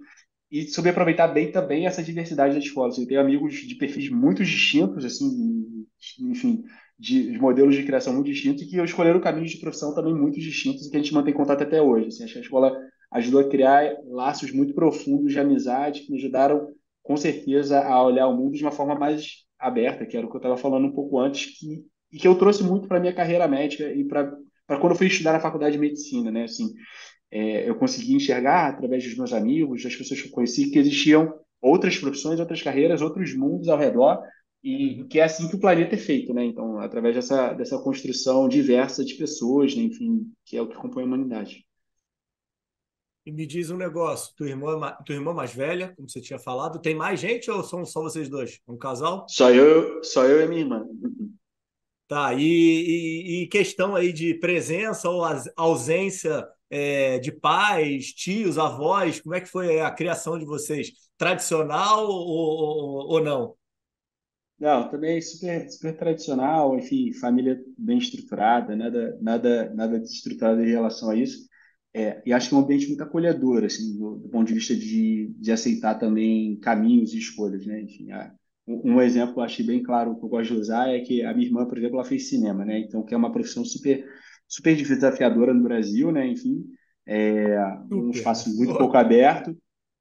E 0.51 0.69
soube 0.69 0.91
aproveitar 0.91 1.29
bem 1.29 1.51
também 1.51 1.87
essa 1.87 2.03
diversidade 2.03 2.55
da 2.55 2.61
escola. 2.61 2.89
Assim, 2.89 3.03
eu 3.03 3.09
tenho 3.09 3.21
amigos 3.21 3.55
de 3.55 3.75
perfis 3.77 4.09
muito 4.11 4.45
distintos, 4.45 5.05
assim, 5.05 5.87
enfim, 6.21 6.63
de, 6.99 7.33
de, 7.33 7.39
modelos 7.39 7.75
de 7.75 7.85
criação 7.85 8.13
muito 8.13 8.27
distintos 8.27 8.63
e 8.63 8.67
que 8.67 8.81
escolheram 8.81 9.21
caminhos 9.21 9.51
de 9.51 9.59
profissão 9.59 9.95
também 9.95 10.15
muito 10.15 10.39
distintos 10.39 10.87
e 10.87 10.91
que 10.91 10.97
a 10.97 11.01
gente 11.01 11.15
mantém 11.15 11.35
contato 11.35 11.63
até 11.63 11.81
hoje. 11.81 12.09
Assim, 12.09 12.25
acho 12.25 12.33
que 12.35 12.39
a 12.39 12.43
escola 12.43 12.77
ajudou 13.13 13.41
a 13.41 13.49
criar 13.49 13.97
laços 14.07 14.53
muito 14.53 14.75
profundos 14.75 15.33
de 15.33 15.39
amizade 15.39 16.01
que 16.01 16.13
me 16.13 16.19
ajudaram, 16.19 16.69
com 17.03 17.17
certeza, 17.17 17.81
a 17.81 18.03
olhar 18.03 18.27
o 18.27 18.37
mundo 18.37 18.57
de 18.57 18.63
uma 18.63 18.73
forma 18.73 18.95
mais 18.95 19.45
aberta, 19.59 20.07
que 20.07 20.17
era 20.17 20.27
o 20.27 20.31
que 20.31 20.37
eu 20.37 20.41
estava 20.41 20.57
falando 20.57 20.87
um 20.87 20.93
pouco 20.93 21.19
antes, 21.19 21.59
que, 21.59 21.85
e 22.13 22.19
que 22.19 22.29
eu 22.29 22.35
trouxe 22.37 22.63
muito 22.63 22.89
para 22.89 23.01
minha 23.01 23.15
carreira 23.15 23.49
médica 23.49 23.93
e 23.93 24.05
para 24.05 24.33
quando 24.81 24.93
eu 24.93 24.97
fui 24.97 25.07
estudar 25.07 25.33
na 25.33 25.41
faculdade 25.41 25.75
de 25.75 25.81
medicina, 25.81 26.31
né? 26.31 26.45
Assim, 26.45 26.73
é, 27.31 27.69
eu 27.69 27.75
consegui 27.75 28.15
enxergar 28.15 28.69
através 28.69 29.05
dos 29.05 29.17
meus 29.17 29.33
amigos, 29.33 29.83
das 29.83 29.97
pessoas 29.97 30.21
que 30.21 30.29
eu 30.29 30.33
conheci, 30.33 30.71
que 30.71 30.79
existiam 30.79 31.35
outras 31.61 31.99
profissões, 31.99 32.39
outras 32.39 32.63
carreiras, 32.63 33.03
outros 33.03 33.35
mundos 33.35 33.69
ao 33.69 33.79
redor 33.79 34.23
e 34.65 35.05
que 35.05 35.21
é 35.21 35.25
assim 35.25 35.47
que 35.47 35.57
o 35.57 35.61
planeta 35.61 35.95
é 35.95 35.99
feito, 35.99 36.33
né? 36.33 36.43
Então, 36.43 36.79
através 36.79 37.15
dessa, 37.15 37.53
dessa 37.53 37.79
construção 37.79 38.49
diversa 38.49 39.05
de 39.05 39.15
pessoas, 39.15 39.77
né? 39.77 39.83
enfim, 39.83 40.33
que 40.43 40.57
é 40.57 40.63
o 40.63 40.67
que 40.67 40.75
compõe 40.75 41.03
a 41.03 41.07
humanidade. 41.07 41.67
E 43.27 43.33
me 43.33 43.47
diz 43.47 43.71
um 43.71 43.77
negócio, 43.77 44.35
tua 44.35 44.49
irmã, 44.49 44.97
tua 45.05 45.15
irmã 45.15 45.35
mais 45.35 45.55
velha, 45.55 45.93
como 45.95 46.09
você 46.09 46.21
tinha 46.21 46.39
falado, 46.39 46.81
tem 46.81 46.95
mais 46.95 47.21
gente 47.21 47.51
ou 47.51 47.63
são 47.63 47.85
só 47.85 48.01
vocês 48.01 48.29
dois? 48.29 48.59
Um 48.67 48.79
casal? 48.79 49.27
Só 49.29 49.51
eu, 49.51 50.03
só 50.03 50.25
eu 50.25 50.43
e 50.43 50.49
minha 50.49 50.61
irmã. 50.63 50.87
Tá, 52.09 52.33
e, 52.35 52.43
e, 52.43 53.43
e 53.43 53.47
questão 53.49 53.95
aí 53.95 54.13
de 54.13 54.35
presença 54.35 55.11
ou 55.11 55.23
ausência 55.57 56.47
é, 56.71 57.19
de 57.19 57.33
pais, 57.33 58.13
tios, 58.13 58.59
avós, 58.59 59.21
como 59.21 59.35
é 59.35 59.41
que 59.41 59.49
foi 59.49 59.81
a 59.81 59.91
criação 59.91 60.39
de 60.39 60.45
vocês? 60.47 60.91
Tradicional 61.19 62.07
ou, 62.07 62.27
ou, 62.27 63.09
ou 63.13 63.23
não? 63.23 63.55
Não, 64.59 64.89
também 64.89 65.21
super, 65.21 65.69
super 65.69 65.97
tradicional, 65.97 66.79
enfim, 66.79 67.13
família 67.13 67.61
bem 67.77 67.99
estruturada, 67.99 68.77
nada, 68.77 69.19
nada, 69.21 69.75
nada 69.75 69.99
desestruturado 69.99 70.63
em 70.63 70.71
relação 70.71 71.11
a 71.11 71.17
isso. 71.17 71.49
É, 71.93 72.23
e 72.25 72.33
acho 72.33 72.49
que 72.49 72.55
é 72.55 72.59
um 72.59 72.61
ambiente 72.61 72.89
muito 72.89 73.03
acolhedor, 73.03 73.65
assim, 73.65 73.97
do, 73.97 74.17
do 74.17 74.29
ponto 74.29 74.49
de 74.49 74.55
vista 74.55 74.75
de, 74.75 75.33
de 75.39 75.53
aceitar 75.53 75.97
também 75.97 76.59
caminhos 76.59 77.13
e 77.15 77.19
escolhas, 77.19 77.67
né? 77.67 77.83
Enfim, 77.83 78.11
a, 78.11 78.33
um, 78.67 78.95
um 78.95 79.01
exemplo, 79.01 79.43
acho 79.43 79.65
bem 79.65 79.83
claro 79.83 80.17
que 80.17 80.25
eu 80.25 80.29
gosto 80.29 80.55
de 80.55 80.61
usar 80.61 80.89
é 80.89 81.01
que 81.01 81.23
a 81.23 81.33
minha 81.35 81.47
irmã, 81.47 81.67
por 81.67 81.79
exemplo, 81.79 81.97
ela 81.97 82.05
fez 82.05 82.29
cinema, 82.29 82.65
né? 82.65 82.79
Então, 82.81 83.05
que 83.05 83.15
é 83.15 83.17
uma 83.17 83.31
profissão 83.33 83.65
super, 83.65 84.05
super 84.49 84.75
desafiadora 84.75 85.53
no 85.53 85.63
Brasil, 85.63 86.11
né? 86.11 86.27
Enfim, 86.27 86.65
é 87.07 87.59
um 87.91 88.11
espaço 88.11 88.57
muito 88.57 88.77
pouco 88.77 88.97
aberto, 88.97 89.57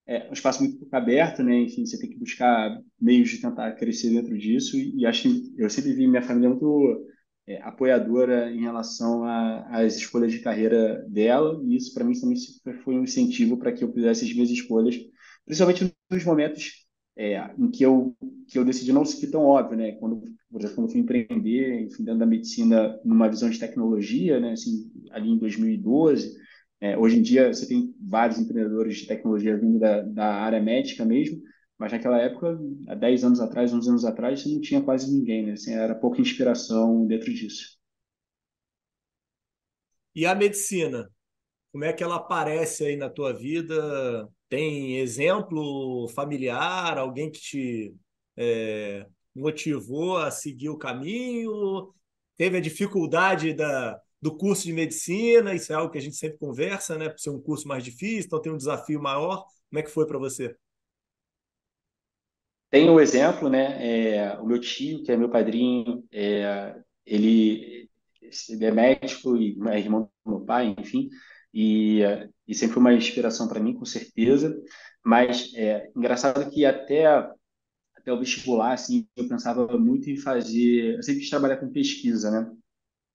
é 0.05 0.29
um 0.29 0.33
espaço 0.33 0.61
muito 0.61 0.77
pouco 0.79 0.95
aberto, 0.95 1.43
né? 1.43 1.61
Enfim, 1.61 1.85
você 1.85 1.97
tem 1.97 2.09
que 2.09 2.17
buscar 2.17 2.77
meios 2.99 3.29
de 3.29 3.39
tentar 3.41 3.71
crescer 3.73 4.09
dentro 4.09 4.37
disso. 4.37 4.77
E, 4.77 4.99
e 4.99 5.05
acho 5.05 5.23
que 5.23 5.53
eu 5.57 5.69
sempre 5.69 5.93
vi 5.93 6.07
minha 6.07 6.21
família 6.21 6.49
muito 6.49 7.05
é, 7.47 7.61
apoiadora 7.61 8.51
em 8.51 8.61
relação 8.61 9.23
às 9.23 9.95
escolhas 9.95 10.31
de 10.31 10.39
carreira 10.39 11.05
dela. 11.09 11.61
E 11.65 11.75
isso, 11.75 11.93
para 11.93 12.03
mim, 12.03 12.19
também 12.19 12.37
foi 12.83 12.95
um 12.95 13.03
incentivo 13.03 13.57
para 13.57 13.71
que 13.71 13.83
eu 13.83 13.93
fizesse 13.93 14.25
as 14.25 14.33
minhas 14.33 14.49
escolhas, 14.49 14.95
principalmente 15.45 15.93
nos 16.11 16.25
momentos 16.25 16.83
é, 17.15 17.37
em 17.57 17.69
que 17.69 17.83
eu 17.83 18.15
que 18.47 18.57
eu 18.59 18.65
decidi 18.65 18.91
não 18.91 19.05
seguir 19.05 19.31
tão 19.31 19.43
óbvio, 19.43 19.77
né? 19.77 19.93
Quando, 19.93 20.21
por 20.51 20.59
exemplo, 20.59 20.75
quando 20.75 20.91
fui 20.91 20.99
empreender, 20.99 21.81
enfim, 21.81 22.03
dentro 22.03 22.19
da 22.19 22.25
medicina, 22.25 22.99
numa 23.05 23.29
visão 23.29 23.49
de 23.49 23.59
tecnologia, 23.59 24.39
né? 24.39 24.51
Assim, 24.51 24.91
ali 25.11 25.29
em 25.29 25.37
2012 25.37 26.42
é, 26.83 26.97
hoje 26.97 27.17
em 27.17 27.21
dia, 27.21 27.53
você 27.53 27.65
tem 27.65 27.95
vários 27.97 28.37
empreendedores 28.37 28.97
de 28.97 29.07
tecnologia 29.07 29.57
vindo 29.57 29.79
da, 29.79 30.01
da 30.01 30.33
área 30.35 30.61
médica 30.61 31.05
mesmo, 31.05 31.41
mas 31.77 31.93
naquela 31.93 32.19
época, 32.19 32.59
há 32.89 32.93
10 32.93 33.23
anos 33.23 33.39
atrás, 33.39 33.73
11 33.73 33.89
anos 33.89 34.03
atrás, 34.03 34.41
você 34.41 34.49
não 34.49 34.59
tinha 34.59 34.81
quase 34.81 35.09
ninguém, 35.09 35.45
né? 35.45 35.53
Assim, 35.53 35.71
era 35.71 35.95
pouca 35.95 36.19
inspiração 36.19 37.07
dentro 37.07 37.33
disso. 37.33 37.79
E 40.13 40.25
a 40.25 40.35
medicina? 40.35 41.09
Como 41.71 41.85
é 41.85 41.93
que 41.93 42.03
ela 42.03 42.17
aparece 42.17 42.83
aí 42.83 42.97
na 42.97 43.09
tua 43.09 43.31
vida? 43.31 44.27
Tem 44.49 44.99
exemplo 44.99 46.09
familiar, 46.09 46.97
alguém 46.97 47.31
que 47.31 47.39
te 47.39 47.95
é, 48.35 49.07
motivou 49.33 50.17
a 50.17 50.29
seguir 50.29 50.67
o 50.67 50.77
caminho? 50.77 51.93
Teve 52.35 52.57
a 52.57 52.61
dificuldade 52.61 53.53
da, 53.53 53.97
do 54.23 54.37
curso 54.37 54.63
de 54.63 54.71
medicina, 54.71 55.53
isso 55.53 55.73
é 55.73 55.75
algo 55.75 55.91
que 55.91 55.97
a 55.97 56.01
gente 56.01 56.15
sempre 56.15 56.37
conversa, 56.37 56.97
né? 56.97 57.09
Por 57.09 57.19
ser 57.19 57.29
um 57.29 57.41
curso 57.41 57.67
mais 57.67 57.83
difícil, 57.83 58.23
então 58.25 58.41
tem 58.41 58.53
um 58.53 58.57
desafio 58.57 59.01
maior. 59.01 59.43
Como 59.69 59.79
é 59.79 59.83
que 59.83 59.91
foi 59.91 60.07
para 60.07 60.17
você? 60.17 60.55
Tem 62.69 62.89
um 62.89 63.01
exemplo, 63.01 63.49
né? 63.49 63.85
É, 63.85 64.39
o 64.39 64.45
meu 64.45 64.61
tio, 64.61 65.03
que 65.03 65.11
é 65.11 65.17
meu 65.17 65.29
padrinho, 65.29 66.05
é, 66.09 66.73
ele, 67.05 67.89
ele, 68.21 68.65
é 68.65 68.71
médico 68.71 69.35
e 69.35 69.57
é 69.67 69.77
irmão 69.77 70.09
do 70.25 70.31
meu 70.31 70.45
pai, 70.45 70.73
enfim, 70.79 71.09
e, 71.53 71.99
e 72.47 72.55
sempre 72.55 72.75
foi 72.75 72.81
uma 72.81 72.93
inspiração 72.93 73.49
para 73.49 73.59
mim, 73.59 73.73
com 73.73 73.83
certeza. 73.83 74.57
Mas 75.03 75.51
é 75.53 75.91
engraçado 75.93 76.49
que 76.49 76.63
até 76.63 77.05
até 77.93 78.11
o 78.11 78.19
vestibular, 78.19 78.71
assim, 78.71 79.05
eu 79.17 79.27
pensava 79.27 79.77
muito 79.77 80.09
em 80.09 80.15
fazer. 80.15 80.95
Eu 80.95 81.03
sempre 81.03 81.21
quis 81.21 81.29
trabalhar 81.29 81.57
com 81.57 81.71
pesquisa, 81.71 82.31
né? 82.31 82.49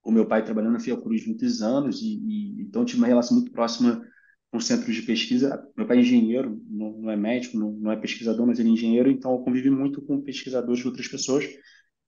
O 0.04 0.10
meu 0.10 0.26
pai 0.26 0.44
trabalhando 0.44 0.72
na 0.72 0.80
Fiocruz 0.80 1.26
muitos 1.26 1.62
anos 1.62 2.00
e, 2.02 2.18
e 2.18 2.62
então 2.62 2.84
tive 2.84 2.98
uma 2.98 3.06
relação 3.06 3.36
muito 3.36 3.52
próxima 3.52 4.02
com 4.50 4.60
centros 4.60 4.94
de 4.94 5.02
pesquisa. 5.02 5.62
Meu 5.76 5.86
pai 5.86 5.98
é 5.98 6.00
engenheiro, 6.00 6.60
não, 6.68 6.92
não 6.92 7.10
é 7.10 7.16
médico, 7.16 7.58
não, 7.58 7.72
não, 7.72 7.92
é 7.92 7.96
pesquisador, 7.96 8.46
mas 8.46 8.58
ele 8.58 8.70
é 8.70 8.72
engenheiro, 8.72 9.10
então 9.10 9.32
eu 9.32 9.38
convivi 9.40 9.70
muito 9.70 10.00
com 10.02 10.20
pesquisadores 10.20 10.80
de 10.80 10.86
outras 10.86 11.08
pessoas 11.08 11.44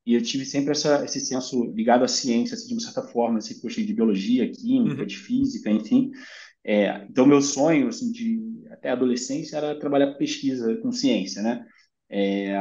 e 0.06 0.14
eu 0.14 0.22
tive 0.22 0.44
sempre 0.44 0.72
essa, 0.72 1.04
esse 1.04 1.20
senso 1.20 1.72
ligado 1.74 2.02
à 2.02 2.08
ciência, 2.08 2.54
assim, 2.54 2.68
de 2.68 2.74
uma 2.74 2.80
certa 2.80 3.02
forma, 3.02 3.38
assim, 3.38 3.60
gostei 3.60 3.84
de 3.84 3.92
biologia, 3.92 4.50
química, 4.50 5.02
uhum. 5.02 5.06
de 5.06 5.16
física, 5.16 5.70
enfim. 5.70 6.10
É, 6.64 7.04
então 7.04 7.26
meu 7.26 7.42
sonho, 7.42 7.88
assim, 7.88 8.10
de 8.10 8.40
até 8.70 8.90
a 8.90 8.92
adolescência 8.94 9.56
era 9.56 9.78
trabalhar 9.78 10.12
com 10.12 10.18
pesquisa, 10.18 10.76
com 10.78 10.90
ciência, 10.90 11.42
né? 11.42 11.66
É, 12.08 12.56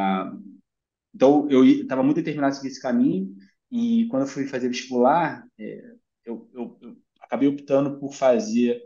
então 1.14 1.50
eu 1.50 1.66
estava 1.66 2.04
muito 2.04 2.18
determinado 2.18 2.52
a 2.52 2.56
seguir 2.56 2.68
esse 2.70 2.82
caminho 2.82 3.34
e 3.72 4.08
quando 4.08 4.24
eu 4.24 4.28
fui 4.28 4.48
fazer 4.48 4.68
vestibular, 4.68 5.46
é, 5.58 5.94
eu, 6.26 6.50
eu, 6.54 6.78
eu, 6.82 6.98
acabei 7.22 7.48
optando 7.48 8.00
por 8.00 8.14
fazer 8.14 8.82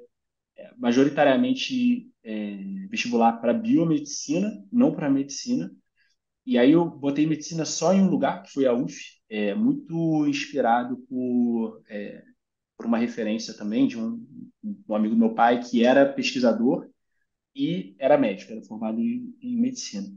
é, 0.58 0.72
majoritariamente 0.78 2.12
é, 2.24 2.58
vestibular 2.90 3.34
para 3.34 3.54
biomedicina, 3.54 4.52
não 4.72 4.94
para 4.94 5.10
medicina. 5.10 5.72
E 6.46 6.58
aí 6.58 6.72
eu 6.72 6.86
botei 6.86 7.26
medicina 7.26 7.66
só 7.66 7.94
em 7.94 8.02
um 8.02 8.10
lugar, 8.10 8.44
que 8.44 8.52
foi 8.52 8.66
a 8.66 8.74
UF, 8.74 8.96
é, 9.30 9.56
muito 9.56 10.28
inspirado 10.28 10.98
por, 11.10 11.82
é, 11.90 12.24
por 12.78 12.86
uma 12.86 12.98
referência 12.98 13.54
também 13.54 13.88
de 13.88 13.98
um, 13.98 14.26
um 14.88 14.96
amigo 14.96 15.16
do 15.16 15.20
meu 15.20 15.34
pai 15.34 15.62
que 15.62 15.86
era 15.86 16.12
pesquisador 16.12 16.90
e 17.56 17.96
era 18.00 18.18
médico, 18.18 18.52
era 18.52 18.62
formado 18.64 19.00
em, 19.00 19.36
em 19.42 19.60
medicina. 19.60 20.08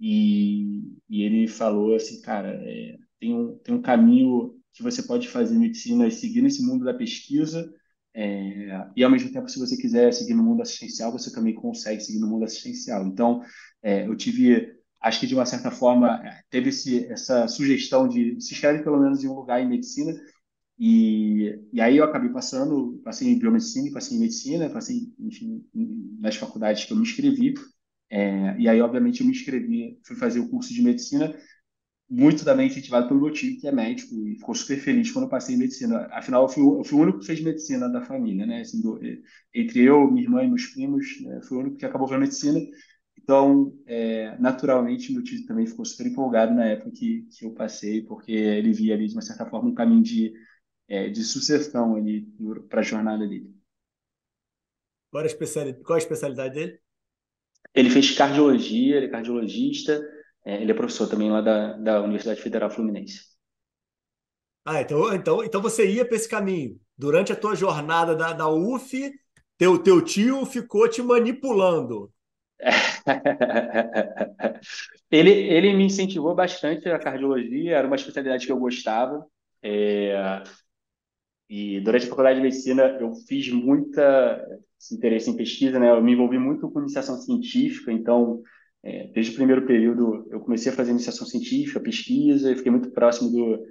E, 0.00 0.82
e, 1.08 1.22
ele 1.22 1.46
falou 1.46 1.94
assim, 1.94 2.20
cara, 2.22 2.50
é, 2.64 2.98
tem 3.22 3.32
um, 3.32 3.56
tem 3.58 3.72
um 3.72 3.80
caminho 3.80 4.52
que 4.72 4.82
você 4.82 5.00
pode 5.04 5.28
fazer 5.28 5.56
medicina 5.56 6.08
e 6.08 6.10
seguir 6.10 6.42
nesse 6.42 6.60
mundo 6.60 6.84
da 6.84 6.92
pesquisa, 6.92 7.72
é, 8.12 8.84
e 8.96 9.04
ao 9.04 9.10
mesmo 9.10 9.30
tempo, 9.30 9.48
se 9.48 9.60
você 9.60 9.76
quiser 9.76 10.12
seguir 10.12 10.34
no 10.34 10.42
mundo 10.42 10.60
assistencial, 10.60 11.12
você 11.12 11.32
também 11.32 11.54
consegue 11.54 12.00
seguir 12.00 12.18
no 12.18 12.26
mundo 12.26 12.44
assistencial. 12.44 13.06
Então, 13.06 13.40
é, 13.80 14.06
eu 14.08 14.16
tive, 14.16 14.74
acho 15.00 15.20
que 15.20 15.26
de 15.28 15.34
uma 15.34 15.46
certa 15.46 15.70
forma, 15.70 16.20
teve 16.50 16.70
esse, 16.70 17.06
essa 17.06 17.46
sugestão 17.46 18.08
de 18.08 18.40
se 18.40 18.54
inscreve 18.54 18.82
pelo 18.82 18.98
menos 19.00 19.22
em 19.22 19.28
um 19.28 19.34
lugar 19.34 19.62
em 19.62 19.68
medicina, 19.68 20.12
e, 20.76 21.60
e 21.72 21.80
aí 21.80 21.98
eu 21.98 22.04
acabei 22.04 22.30
passando, 22.30 23.00
passei 23.04 23.28
em 23.28 23.38
biomedicina 23.38 23.92
passei 23.92 24.16
em 24.16 24.20
medicina, 24.20 24.68
passei, 24.68 24.96
enfim, 25.20 25.64
nas 26.18 26.34
faculdades 26.34 26.86
que 26.86 26.92
eu 26.92 26.96
me 26.96 27.04
inscrevi, 27.04 27.54
é, 28.10 28.58
e 28.58 28.68
aí, 28.68 28.80
obviamente, 28.82 29.20
eu 29.20 29.26
me 29.26 29.32
inscrevi, 29.32 29.98
fui 30.04 30.16
fazer 30.16 30.40
o 30.40 30.48
curso 30.48 30.74
de 30.74 30.82
medicina, 30.82 31.34
muito 32.12 32.44
também 32.44 32.66
incentivado 32.66 33.08
pelo 33.08 33.22
meu 33.22 33.32
tio, 33.32 33.58
que 33.58 33.66
é 33.66 33.72
médico, 33.72 34.14
e 34.14 34.36
ficou 34.36 34.54
super 34.54 34.78
feliz 34.78 35.10
quando 35.10 35.24
eu 35.24 35.30
passei 35.30 35.54
em 35.54 35.58
medicina. 35.58 36.08
Afinal, 36.12 36.42
eu 36.42 36.48
fui, 36.48 36.62
eu 36.62 36.84
fui 36.84 36.98
o 36.98 37.02
único 37.02 37.20
que 37.20 37.26
fez 37.26 37.40
medicina 37.40 37.88
da 37.88 38.02
família, 38.02 38.44
né? 38.44 38.60
Assim, 38.60 38.82
do, 38.82 39.00
entre 39.54 39.80
eu, 39.82 40.10
minha 40.10 40.24
irmã 40.26 40.44
e 40.44 40.48
meus 40.48 40.66
primos, 40.66 41.06
né? 41.22 41.40
fui 41.42 41.56
o 41.56 41.60
único 41.62 41.76
que 41.78 41.86
acabou 41.86 42.06
fazendo 42.06 42.24
medicina. 42.24 42.60
Então, 43.16 43.74
é, 43.86 44.36
naturalmente, 44.38 45.10
meu 45.10 45.22
tio 45.22 45.46
também 45.46 45.66
ficou 45.66 45.86
super 45.86 46.06
empolgado 46.06 46.52
na 46.54 46.66
época 46.66 46.90
que, 46.90 47.22
que 47.30 47.46
eu 47.46 47.52
passei, 47.52 48.02
porque 48.02 48.32
ele 48.32 48.72
via 48.74 48.94
ali, 48.94 49.06
de 49.08 49.14
uma 49.14 49.22
certa 49.22 49.46
forma, 49.46 49.70
um 49.70 49.74
caminho 49.74 50.02
de, 50.02 50.34
é, 50.88 51.08
de 51.08 51.24
sucessão 51.24 51.96
para 52.68 52.80
a 52.80 52.84
jornada 52.84 53.26
dele. 53.26 53.50
Qual 55.10 55.22
a, 55.22 55.26
especialidade, 55.26 55.82
qual 55.82 55.94
a 55.94 55.98
especialidade 55.98 56.54
dele? 56.54 56.78
Ele 57.74 57.88
fez 57.88 58.10
cardiologia, 58.10 58.96
ele 58.96 59.06
é 59.06 59.10
cardiologista, 59.10 59.98
é, 60.44 60.62
ele 60.62 60.72
é 60.72 60.74
professor 60.74 61.08
também 61.08 61.30
lá 61.30 61.40
da, 61.40 61.74
da 61.74 62.00
Universidade 62.00 62.40
Federal 62.40 62.70
Fluminense. 62.70 63.32
Ah, 64.64 64.80
então, 64.80 65.14
então, 65.14 65.44
então 65.44 65.60
você 65.60 65.90
ia 65.90 66.04
para 66.04 66.16
esse 66.16 66.28
caminho. 66.28 66.78
Durante 66.96 67.32
a 67.32 67.36
tua 67.36 67.54
jornada 67.54 68.14
da, 68.14 68.32
da 68.32 68.48
UF, 68.48 69.12
teu, 69.58 69.78
teu 69.78 70.02
tio 70.02 70.44
ficou 70.46 70.88
te 70.88 71.02
manipulando. 71.02 72.12
ele, 75.10 75.30
ele 75.30 75.74
me 75.74 75.84
incentivou 75.84 76.34
bastante 76.34 76.88
a 76.88 76.98
cardiologia, 76.98 77.76
era 77.76 77.86
uma 77.86 77.96
especialidade 77.96 78.46
que 78.46 78.52
eu 78.52 78.58
gostava. 78.58 79.26
É, 79.62 80.42
e 81.48 81.80
durante 81.80 82.06
a 82.06 82.08
faculdade 82.08 82.36
de 82.36 82.42
medicina 82.42 82.84
eu 83.00 83.12
fiz 83.28 83.48
muita 83.50 84.44
interesse 84.90 85.30
em 85.30 85.36
pesquisa, 85.36 85.78
né? 85.78 85.90
Eu 85.90 86.02
me 86.02 86.12
envolvi 86.12 86.38
muito 86.38 86.70
com 86.70 86.80
iniciação 86.80 87.16
científica, 87.16 87.92
então 87.92 88.42
é, 88.82 89.06
desde 89.08 89.32
o 89.32 89.36
primeiro 89.36 89.64
período, 89.66 90.26
eu 90.30 90.40
comecei 90.40 90.72
a 90.72 90.74
fazer 90.74 90.90
iniciação 90.90 91.26
científica, 91.26 91.80
pesquisa, 91.80 92.50
e 92.50 92.56
fiquei 92.56 92.72
muito 92.72 92.90
próximo 92.90 93.30
do, 93.30 93.64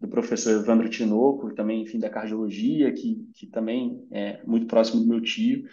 do 0.00 0.08
professor 0.08 0.52
Evandro 0.52 0.88
Tinoco, 0.88 1.54
também, 1.54 1.82
enfim, 1.82 1.98
da 1.98 2.10
cardiologia, 2.10 2.92
que, 2.92 3.26
que 3.34 3.46
também 3.46 4.06
é 4.12 4.40
muito 4.44 4.66
próximo 4.66 5.00
do 5.02 5.08
meu 5.08 5.20
tio. 5.20 5.64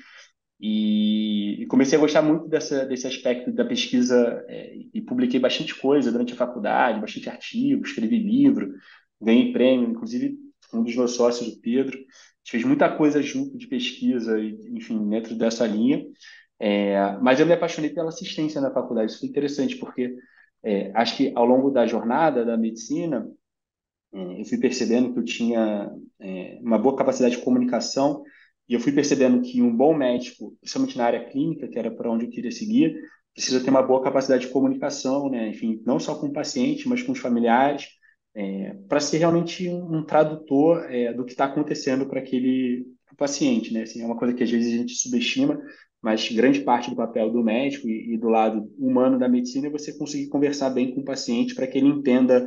E, 0.59 1.61
e 1.61 1.65
comecei 1.67 1.97
a 1.97 2.01
gostar 2.01 2.21
muito 2.21 2.47
dessa, 2.49 2.85
desse 2.85 3.07
aspecto 3.07 3.51
da 3.51 3.63
pesquisa 3.63 4.43
é, 4.47 4.75
e 4.93 5.01
publiquei 5.01 5.39
bastante 5.39 5.73
coisa 5.73 6.11
durante 6.11 6.33
a 6.33 6.35
faculdade, 6.35 6.99
bastante 6.99 7.29
artigo, 7.29 7.85
escrevi 7.85 8.17
livro, 8.17 8.73
ganhei 9.21 9.53
prêmio, 9.53 9.89
inclusive 9.89 10.37
um 10.73 10.83
dos 10.83 10.95
meus 10.95 11.11
sócios, 11.11 11.47
o 11.47 11.61
Pedro, 11.61 11.97
fez 12.45 12.63
muita 12.63 12.89
coisa 12.89 13.21
junto 13.21 13.57
de 13.57 13.67
pesquisa, 13.67 14.39
enfim, 14.41 15.07
dentro 15.07 15.35
dessa 15.35 15.65
linha. 15.65 16.03
É, 16.59 17.17
mas 17.21 17.39
eu 17.39 17.45
me 17.45 17.53
apaixonei 17.53 17.89
pela 17.89 18.09
assistência 18.09 18.59
na 18.59 18.71
faculdade. 18.71 19.11
Isso 19.11 19.19
foi 19.19 19.29
interessante, 19.29 19.77
porque 19.77 20.15
é, 20.63 20.91
acho 20.93 21.15
que 21.15 21.31
ao 21.35 21.45
longo 21.45 21.71
da 21.71 21.87
jornada 21.87 22.43
da 22.43 22.57
medicina, 22.57 23.29
é, 24.13 24.41
eu 24.41 24.45
fui 24.45 24.57
percebendo 24.57 25.13
que 25.13 25.19
eu 25.19 25.25
tinha 25.25 25.91
é, 26.19 26.59
uma 26.61 26.77
boa 26.77 26.95
capacidade 26.95 27.37
de 27.37 27.41
comunicação 27.43 28.23
e 28.67 28.73
eu 28.73 28.79
fui 28.79 28.91
percebendo 28.91 29.41
que 29.41 29.61
um 29.61 29.75
bom 29.75 29.95
médico, 29.95 30.55
principalmente 30.59 30.97
na 30.97 31.05
área 31.05 31.25
clínica, 31.25 31.67
que 31.67 31.79
era 31.79 31.89
para 31.89 32.11
onde 32.11 32.25
eu 32.25 32.29
queria 32.29 32.51
seguir, 32.51 32.99
precisa 33.33 33.63
ter 33.63 33.69
uma 33.69 33.81
boa 33.81 34.03
capacidade 34.03 34.45
de 34.45 34.51
comunicação, 34.51 35.29
né? 35.29 35.49
Enfim, 35.49 35.81
não 35.85 35.99
só 35.99 36.15
com 36.19 36.27
o 36.27 36.33
paciente, 36.33 36.87
mas 36.87 37.01
com 37.01 37.13
os 37.13 37.19
familiares, 37.19 37.87
é, 38.35 38.75
para 38.87 38.99
ser 38.99 39.17
realmente 39.17 39.67
um, 39.69 40.03
tradutor 40.03 40.85
é, 40.91 41.13
do 41.13 41.25
que 41.25 41.31
está 41.31 41.45
acontecendo 41.45 42.05
para 42.07 42.19
aquele 42.19 42.85
paciente, 43.17 43.73
né? 43.73 43.83
Assim, 43.83 44.01
é 44.01 44.05
uma 44.05 44.17
coisa 44.17 44.33
que 44.33 44.43
às 44.43 44.51
vezes 44.51 44.73
a 44.73 44.77
gente 44.77 44.95
subestima, 44.95 45.59
mas 46.01 46.29
grande 46.29 46.61
parte 46.61 46.89
do 46.89 46.95
papel 46.95 47.31
do 47.31 47.43
médico 47.43 47.87
e, 47.87 48.13
e 48.13 48.17
do 48.17 48.29
lado 48.29 48.71
humano 48.77 49.19
da 49.19 49.27
medicina 49.27 49.67
é 49.67 49.71
você 49.71 49.97
conseguir 49.97 50.29
conversar 50.29 50.69
bem 50.69 50.93
com 50.93 51.01
o 51.01 51.05
paciente 51.05 51.53
para 51.53 51.67
que 51.67 51.77
ele 51.77 51.87
entenda 51.87 52.45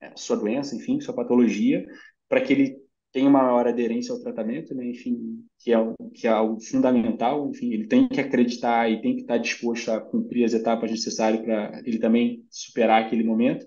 é, 0.00 0.12
sua 0.16 0.36
doença, 0.36 0.74
enfim, 0.74 1.00
sua 1.00 1.14
patologia, 1.14 1.86
para 2.28 2.40
que 2.40 2.52
ele 2.52 2.86
tenha 3.12 3.28
uma 3.28 3.42
maior 3.42 3.66
aderência 3.66 4.12
ao 4.12 4.20
tratamento, 4.20 4.74
né? 4.74 4.90
Enfim, 4.90 5.42
que 5.58 5.72
é, 5.72 5.76
que 6.14 6.26
é 6.26 6.30
algo 6.30 6.60
fundamental. 6.60 7.48
Enfim, 7.48 7.72
ele 7.72 7.86
tem 7.86 8.06
que 8.08 8.20
acreditar 8.20 8.90
e 8.90 9.00
tem 9.00 9.14
que 9.16 9.22
estar 9.22 9.38
disposto 9.38 9.90
a 9.90 10.00
cumprir 10.00 10.44
as 10.44 10.52
etapas 10.52 10.90
necessárias 10.90 11.42
para 11.42 11.80
ele 11.84 11.98
também 11.98 12.44
superar 12.50 13.02
aquele 13.02 13.24
momento. 13.24 13.66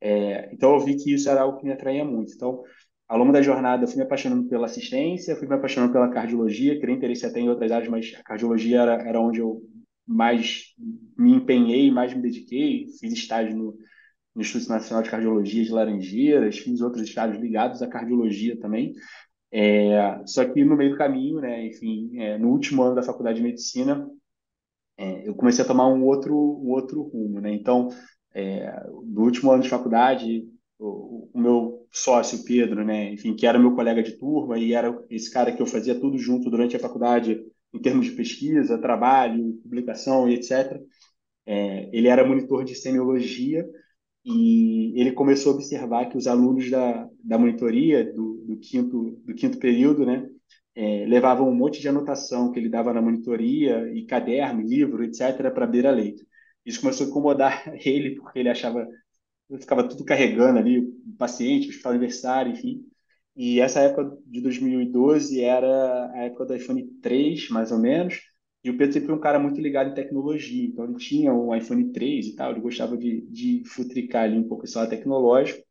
É, 0.00 0.52
então, 0.52 0.74
eu 0.74 0.80
vi 0.80 0.96
que 0.96 1.12
isso 1.12 1.28
era 1.28 1.42
algo 1.42 1.58
que 1.58 1.64
me 1.66 1.72
atraía 1.72 2.04
muito. 2.04 2.32
Então, 2.34 2.62
ao 3.08 3.18
longo 3.18 3.32
da 3.32 3.42
jornada, 3.42 3.84
eu 3.84 3.88
fui 3.88 3.96
me 3.98 4.02
apaixonando 4.02 4.48
pela 4.48 4.66
assistência, 4.66 5.36
fui 5.36 5.46
me 5.46 5.54
apaixonando 5.54 5.92
pela 5.92 6.10
cardiologia, 6.10 6.78
queria 6.78 6.94
interesse 6.94 7.26
até 7.26 7.40
em 7.40 7.48
outras 7.48 7.70
áreas, 7.70 7.90
mas 7.90 8.14
a 8.18 8.22
cardiologia 8.22 8.80
era, 8.80 8.94
era 9.08 9.20
onde 9.20 9.40
eu 9.40 9.62
mais 10.06 10.74
me 11.16 11.32
empenhei, 11.32 11.90
mais 11.90 12.14
me 12.14 12.22
dediquei. 12.22 12.86
Fiz 12.98 13.12
estágio 13.12 13.56
no, 13.56 13.76
no 14.34 14.42
Instituto 14.42 14.70
Nacional 14.70 15.02
de 15.02 15.10
Cardiologia 15.10 15.64
de 15.64 15.72
Laranjeiras, 15.72 16.58
fiz 16.58 16.80
outros 16.80 17.02
estágios 17.02 17.40
ligados 17.40 17.82
à 17.82 17.86
cardiologia 17.86 18.58
também. 18.58 18.92
É, 19.50 20.20
só 20.26 20.44
que 20.44 20.64
no 20.64 20.76
meio 20.76 20.90
do 20.90 20.98
caminho, 20.98 21.40
né, 21.40 21.66
enfim, 21.66 22.18
é, 22.18 22.36
no 22.38 22.48
último 22.48 22.82
ano 22.82 22.96
da 22.96 23.02
faculdade 23.02 23.36
de 23.36 23.44
medicina, 23.44 24.08
é, 24.96 25.28
eu 25.28 25.34
comecei 25.34 25.64
a 25.64 25.66
tomar 25.66 25.86
um 25.88 26.04
outro, 26.04 26.34
um 26.34 26.70
outro 26.70 27.02
rumo, 27.02 27.40
né? 27.40 27.52
Então, 27.52 27.88
é, 28.34 28.84
no 29.04 29.22
último 29.22 29.52
ano 29.52 29.62
de 29.62 29.68
faculdade, 29.68 30.44
o, 30.78 31.28
o, 31.32 31.38
meu 31.38 31.83
sócio 31.94 32.44
Pedro, 32.44 32.84
né, 32.84 33.12
enfim, 33.12 33.36
que 33.36 33.46
era 33.46 33.58
meu 33.58 33.74
colega 33.74 34.02
de 34.02 34.18
turma 34.18 34.58
e 34.58 34.74
era 34.74 34.92
esse 35.08 35.30
cara 35.30 35.52
que 35.52 35.62
eu 35.62 35.66
fazia 35.66 35.98
tudo 35.98 36.18
junto 36.18 36.50
durante 36.50 36.76
a 36.76 36.80
faculdade 36.80 37.40
em 37.72 37.80
termos 37.80 38.06
de 38.06 38.12
pesquisa, 38.12 38.78
trabalho, 38.78 39.54
publicação 39.62 40.28
e 40.28 40.34
etc. 40.34 40.80
É, 41.46 41.88
ele 41.92 42.08
era 42.08 42.26
monitor 42.26 42.64
de 42.64 42.74
semiologia 42.74 43.64
e 44.24 44.98
ele 45.00 45.12
começou 45.12 45.52
a 45.52 45.54
observar 45.56 46.06
que 46.06 46.16
os 46.16 46.26
alunos 46.26 46.70
da, 46.70 47.08
da 47.22 47.38
monitoria 47.38 48.04
do, 48.12 48.44
do 48.46 48.56
quinto 48.58 49.20
do 49.24 49.34
quinto 49.34 49.58
período, 49.58 50.04
né, 50.06 50.28
é, 50.74 51.06
levavam 51.06 51.48
um 51.48 51.54
monte 51.54 51.80
de 51.80 51.88
anotação 51.88 52.50
que 52.50 52.58
ele 52.58 52.68
dava 52.68 52.92
na 52.92 53.02
monitoria 53.02 53.88
e 53.94 54.04
caderno, 54.06 54.62
livro, 54.62 55.04
etc, 55.04 55.52
para 55.52 55.66
beira-leito. 55.66 56.24
Isso 56.64 56.80
começou 56.80 57.06
a 57.06 57.10
incomodar 57.10 57.72
ele 57.86 58.16
porque 58.16 58.38
ele 58.38 58.48
achava 58.48 58.86
ficava 59.58 59.88
tudo 59.88 60.04
carregando 60.04 60.58
ali, 60.58 60.78
o 60.80 61.16
paciente, 61.18 61.68
o 61.84 61.88
aniversário, 61.88 62.52
enfim. 62.52 62.84
E 63.36 63.60
essa 63.60 63.80
época 63.80 64.16
de 64.26 64.40
2012 64.40 65.40
era 65.42 66.10
a 66.12 66.18
época 66.24 66.46
do 66.46 66.54
iPhone 66.56 66.84
3, 67.02 67.48
mais 67.50 67.72
ou 67.72 67.78
menos, 67.78 68.20
e 68.62 68.70
o 68.70 68.78
Pedro 68.78 68.94
sempre 68.94 69.08
foi 69.08 69.16
um 69.16 69.20
cara 69.20 69.38
muito 69.38 69.60
ligado 69.60 69.90
em 69.90 69.94
tecnologia, 69.94 70.64
então 70.66 70.84
ele 70.84 70.96
tinha 70.96 71.34
um 71.34 71.54
iPhone 71.54 71.92
3 71.92 72.26
e 72.28 72.34
tal, 72.34 72.50
ele 72.52 72.60
gostava 72.60 72.96
de, 72.96 73.20
de 73.30 73.62
futricar 73.66 74.24
ali 74.24 74.38
um 74.38 74.48
pouco 74.48 74.64
esse 74.64 74.76
lado 74.78 74.88
tecnológico. 74.88 75.62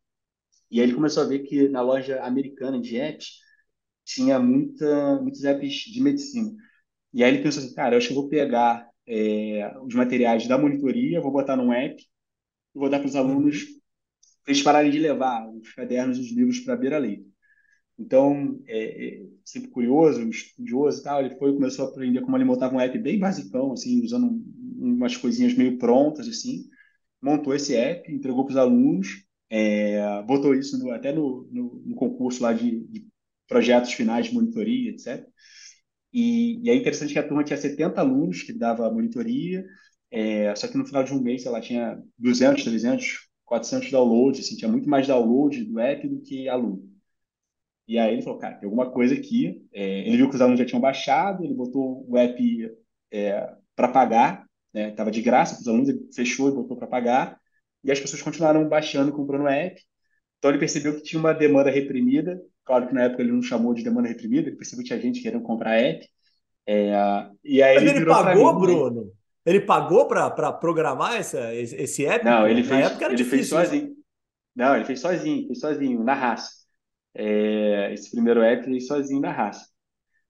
E 0.71 0.79
aí 0.79 0.87
ele 0.87 0.95
começou 0.95 1.23
a 1.23 1.27
ver 1.27 1.39
que 1.39 1.69
na 1.69 1.81
loja 1.81 2.21
americana 2.23 2.79
de 2.81 2.97
apps 2.97 3.39
tinha 4.05 4.39
muita, 4.39 5.21
muitos 5.21 5.43
apps 5.45 5.73
de 5.91 6.01
medicina. 6.01 6.51
E 7.13 7.23
aí 7.23 7.33
ele 7.33 7.43
pensou 7.43 7.63
assim, 7.63 7.73
cara, 7.75 7.95
eu 7.95 7.99
acho 7.99 8.07
que 8.09 8.13
eu 8.13 8.21
vou 8.21 8.29
pegar 8.29 8.89
é, 9.07 9.73
os 9.83 9.95
materiais 9.95 10.47
da 10.47 10.57
monitoria, 10.57 11.21
vou 11.21 11.31
botar 11.31 11.55
num 11.57 11.73
app 11.73 12.03
vou 12.73 12.89
dar 12.89 12.99
para 12.99 13.07
os 13.07 13.15
alunos 13.15 13.61
uhum. 13.63 13.79
para 14.43 14.53
eles 14.53 14.63
pararem 14.63 14.91
de 14.91 14.99
levar 14.99 15.47
os 15.49 15.73
cadernos 15.73 16.17
e 16.17 16.21
os 16.21 16.31
livros 16.31 16.59
para 16.59 16.73
a 16.73 16.77
beira-leito. 16.77 17.33
Então, 17.97 18.59
é, 18.67 19.07
é, 19.07 19.25
sempre 19.45 19.69
curioso, 19.69 20.27
estudioso 20.27 20.99
e 20.99 21.03
tal, 21.03 21.19
ele 21.19 21.35
foi 21.37 21.53
começou 21.53 21.85
a 21.85 21.89
aprender 21.89 22.21
como 22.21 22.35
ele 22.37 22.45
montava 22.45 22.75
um 22.75 22.79
app 22.79 22.97
bem 22.97 23.19
basicão, 23.19 23.71
assim, 23.73 24.03
usando 24.03 24.41
umas 24.77 25.15
coisinhas 25.15 25.53
meio 25.53 25.77
prontas, 25.77 26.27
assim. 26.27 26.67
Montou 27.21 27.53
esse 27.55 27.75
app, 27.75 28.11
entregou 28.11 28.45
para 28.45 28.51
os 28.51 28.57
alunos, 28.57 29.23
é, 29.49 30.21
botou 30.23 30.55
isso 30.55 30.77
no, 30.79 30.91
até 30.91 31.13
no, 31.13 31.47
no, 31.51 31.83
no, 31.85 31.95
concurso 31.95 32.41
lá 32.43 32.53
de, 32.53 32.81
de, 32.87 33.07
projetos 33.47 33.93
finais 33.93 34.27
de 34.27 34.33
monitoria, 34.33 34.91
etc. 34.91 35.25
E, 36.11 36.59
e, 36.65 36.69
é 36.69 36.75
interessante 36.75 37.13
que 37.13 37.19
a 37.19 37.27
turma 37.27 37.43
tinha 37.43 37.57
70 37.57 37.99
alunos 38.01 38.43
que 38.43 38.53
dava 38.53 38.91
monitoria, 38.91 39.65
é, 40.15 40.55
só 40.55 40.67
que 40.67 40.77
no 40.77 40.85
final 40.85 41.03
de 41.03 41.11
um 41.11 41.19
mês 41.19 41.43
ela 41.43 41.59
tinha 41.59 41.99
200, 42.19 42.63
300, 42.63 43.27
400 43.45 43.89
downloads, 43.89 44.41
assim, 44.41 44.55
tinha 44.55 44.69
muito 44.69 44.87
mais 44.87 45.07
download 45.07 45.63
do 45.65 45.79
app 45.79 46.07
do 46.07 46.21
que 46.21 46.47
aluno. 46.47 46.87
E 47.87 47.97
aí 47.97 48.13
ele 48.13 48.21
falou, 48.21 48.37
cara, 48.37 48.55
tem 48.55 48.65
alguma 48.65 48.91
coisa 48.91 49.15
aqui. 49.15 49.65
É, 49.73 50.07
ele 50.07 50.17
viu 50.17 50.29
que 50.29 50.35
os 50.35 50.41
alunos 50.41 50.59
já 50.59 50.65
tinham 50.67 50.79
baixado, 50.79 51.43
ele 51.43 51.55
botou 51.55 52.05
o 52.07 52.15
app 52.15 52.71
é, 53.11 53.55
para 53.75 53.87
pagar, 53.87 54.45
né? 54.71 54.91
Tava 54.91 55.09
de 55.09 55.19
graça 55.19 55.55
para 55.55 55.61
os 55.61 55.67
alunos, 55.67 55.89
ele 55.89 56.07
fechou 56.13 56.47
e 56.47 56.53
botou 56.53 56.77
para 56.77 56.85
pagar. 56.85 57.39
E 57.83 57.91
as 57.91 57.99
pessoas 57.99 58.21
continuaram 58.21 58.69
baixando 58.69 59.09
e 59.09 59.13
comprando 59.13 59.45
o 59.45 59.47
app. 59.47 59.81
Então 60.37 60.51
ele 60.51 60.59
percebeu 60.59 60.95
que 60.95 61.01
tinha 61.01 61.19
uma 61.19 61.33
demanda 61.33 61.71
reprimida. 61.71 62.39
Claro 62.63 62.87
que 62.87 62.93
na 62.93 63.05
época 63.05 63.23
ele 63.23 63.31
não 63.31 63.41
chamou 63.41 63.73
de 63.73 63.83
demanda 63.83 64.07
reprimida, 64.09 64.47
ele 64.47 64.57
percebeu 64.57 64.83
que 64.83 64.89
tinha 64.89 65.01
gente 65.01 65.23
querendo 65.23 65.41
comprar 65.41 65.81
app. 65.81 66.07
É, 66.67 66.91
e 67.43 67.63
aí 67.63 67.75
Mas 67.75 67.83
ele, 67.83 67.97
ele 67.97 68.05
pagou, 68.05 68.53
mim? 68.53 68.59
Bruno? 68.59 69.11
Ele 69.45 69.61
pagou 69.61 70.07
para 70.07 70.53
programar 70.53 71.15
essa, 71.15 71.53
esse 71.53 72.05
app? 72.05 72.23
Não, 72.23 72.47
ele 72.47 72.63
fez, 72.63 73.01
ele 73.01 73.15
difícil, 73.15 73.57
fez 73.57 73.69
sozinho. 73.69 73.95
Não, 74.55 74.75
ele 74.75 74.85
fez 74.85 74.99
sozinho, 74.99 75.47
fez 75.47 75.59
sozinho, 75.59 76.03
na 76.03 76.13
raça 76.13 76.63
é, 77.15 77.93
esse 77.93 78.09
primeiro 78.11 78.41
app 78.41 78.67
ele 78.67 78.81
sozinho 78.81 79.21
na 79.21 79.31
raça. 79.31 79.67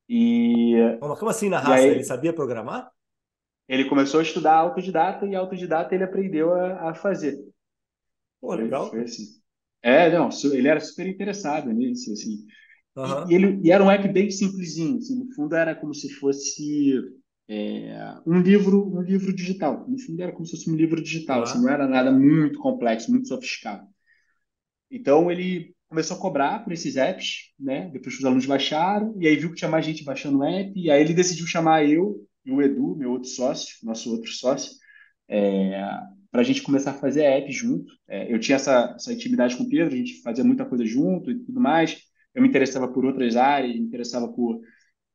E, 0.08 0.76
Mas 1.00 1.20
como 1.20 1.32
assim 1.32 1.50
na 1.50 1.60
raça? 1.60 1.76
Aí, 1.76 1.88
ele 1.88 2.04
sabia 2.04 2.34
programar? 2.34 2.92
Ele 3.68 3.86
começou 3.86 4.20
a 4.20 4.24
estudar 4.24 4.56
autodidata 4.56 5.26
e 5.26 5.36
autodidata 5.36 5.96
ele 5.96 6.04
aprendeu 6.04 6.54
a, 6.54 6.90
a 6.90 6.94
fazer. 6.94 7.40
Pô, 8.42 8.54
legal. 8.54 8.90
Foi 8.90 9.04
assim. 9.04 9.42
É, 9.82 10.12
não, 10.12 10.30
ele 10.52 10.68
era 10.68 10.80
super 10.80 11.08
interessado 11.08 11.72
nisso, 11.72 12.12
assim. 12.12 12.46
Uhum. 12.96 13.30
E, 13.30 13.34
ele, 13.34 13.60
e 13.64 13.72
era 13.72 13.84
um 13.84 13.90
app 13.90 14.08
bem 14.10 14.30
simplesinho, 14.30 14.98
assim, 14.98 15.18
no 15.18 15.34
fundo 15.34 15.56
era 15.56 15.74
como 15.74 15.94
se 15.94 16.10
fosse 16.16 16.94
é, 17.48 18.16
um 18.26 18.40
livro 18.40 18.88
um 18.88 19.02
livro 19.02 19.34
digital. 19.34 19.86
No 19.88 20.00
fundo 20.00 20.22
era 20.22 20.32
como 20.32 20.46
se 20.46 20.52
fosse 20.52 20.70
um 20.70 20.76
livro 20.76 21.02
digital, 21.02 21.38
uhum. 21.38 21.44
assim, 21.44 21.62
não 21.62 21.70
era 21.70 21.88
nada 21.88 22.12
muito 22.12 22.60
complexo, 22.60 23.12
muito 23.12 23.28
sofisticado. 23.28 23.88
Então 24.90 25.32
ele 25.32 25.76
começou 25.90 26.18
a 26.18 26.20
cobrar 26.20 26.64
por 26.64 26.74
esses 26.74 26.96
apps, 26.98 27.52
né? 27.60 27.90
Depois 27.92 28.16
que 28.16 28.20
os 28.22 28.26
alunos 28.26 28.46
baixaram, 28.46 29.16
e 29.20 29.28
aí 29.28 29.36
viu 29.36 29.50
que 29.50 29.56
tinha 29.56 29.70
mais 29.70 29.86
gente 29.86 30.04
baixando 30.04 30.40
o 30.40 30.44
app, 30.44 30.72
e 30.76 30.90
aí 30.90 31.02
ele 31.02 31.14
decidiu 31.14 31.46
chamar 31.46 31.88
eu 31.88 32.26
e 32.46 32.52
o 32.52 32.62
Edu, 32.62 32.96
meu 32.96 33.12
outro 33.12 33.30
sócio, 33.30 33.76
nosso 33.84 34.12
outro 34.12 34.32
sócio, 34.32 34.72
é, 35.30 35.80
para 36.32 36.42
a 36.42 36.44
gente 36.44 36.64
começar 36.64 36.92
a 36.92 36.96
fazer 36.96 37.24
app 37.24 37.52
junto. 37.52 37.94
É, 38.08 38.34
eu 38.34 38.40
tinha 38.40 38.56
essa, 38.56 38.94
essa 38.96 39.14
intimidade 39.14 39.56
com 39.56 39.64
o 39.64 39.70
Pedro, 39.70 39.94
a 39.94 39.98
gente 39.98 40.22
fazia 40.22 40.44
muita 40.44 40.66
coisa 40.66 40.86
junto 40.86 41.30
e 41.32 41.40
tudo 41.40 41.60
mais. 41.60 41.98
Eu 42.34 42.42
me 42.42 42.48
interessava 42.48 42.88
por 42.88 43.06
outras 43.06 43.36
áreas, 43.36 43.76
me 43.76 43.82
interessava 43.82 44.28
por 44.28 44.60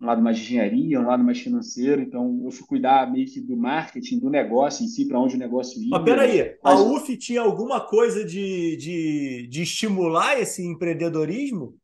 um 0.01 0.07
lado 0.07 0.23
mais 0.23 0.39
de 0.39 0.45
engenharia, 0.45 1.01
um 1.01 1.07
lado 1.07 1.25
mais 1.25 1.41
financeiro. 1.41 2.01
Então, 2.01 2.41
eu 2.45 2.51
fui 2.51 2.67
cuidar 2.67 3.11
meio 3.11 3.27
que 3.27 3.41
do 3.41 3.57
marketing, 3.57 4.21
do 4.21 4.31
negócio 4.31 4.85
em 4.85 4.89
si, 4.89 5.07
para 5.07 5.19
onde 5.19 5.35
o 5.35 5.39
negócio 5.39 5.83
ia. 5.83 5.91
Mas 5.91 6.05
peraí, 6.05 6.57
Mas... 6.63 6.79
a 6.79 6.83
UF 6.83 7.17
tinha 7.17 7.41
alguma 7.41 7.81
coisa 7.81 8.25
de, 8.25 8.77
de, 8.77 9.49
de 9.49 9.63
estimular 9.63 10.39
esse 10.41 10.65
empreendedorismo? 10.65 11.77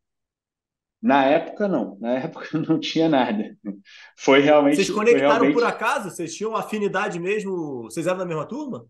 Na 1.03 1.25
época, 1.27 1.69
não. 1.69 1.99
Na 2.01 2.13
época, 2.13 2.47
não 2.59 2.79
tinha 2.79 3.09
nada. 3.09 3.57
Foi 4.17 4.41
realmente. 4.41 4.77
Vocês 4.77 4.91
conectaram 4.91 5.29
realmente... 5.29 5.55
por 5.55 5.65
acaso? 5.65 6.11
Vocês 6.11 6.35
tinham 6.35 6.57
afinidade 6.57 7.19
mesmo? 7.19 7.83
Vocês 7.83 8.07
eram 8.07 8.19
da 8.19 8.25
mesma 8.25 8.47
turma? 8.47 8.87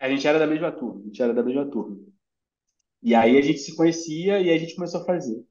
A 0.00 0.08
gente 0.08 0.26
era 0.26 0.38
da 0.38 0.46
mesma 0.46 0.70
turma. 0.70 1.00
A 1.00 1.04
gente 1.04 1.22
era 1.22 1.34
da 1.34 1.42
mesma 1.42 1.66
turma. 1.66 1.98
E 3.02 3.14
aí 3.14 3.36
a 3.36 3.42
gente 3.42 3.58
se 3.58 3.76
conhecia 3.76 4.40
e 4.40 4.50
a 4.50 4.56
gente 4.56 4.76
começou 4.76 5.02
a 5.02 5.04
fazer. 5.04 5.44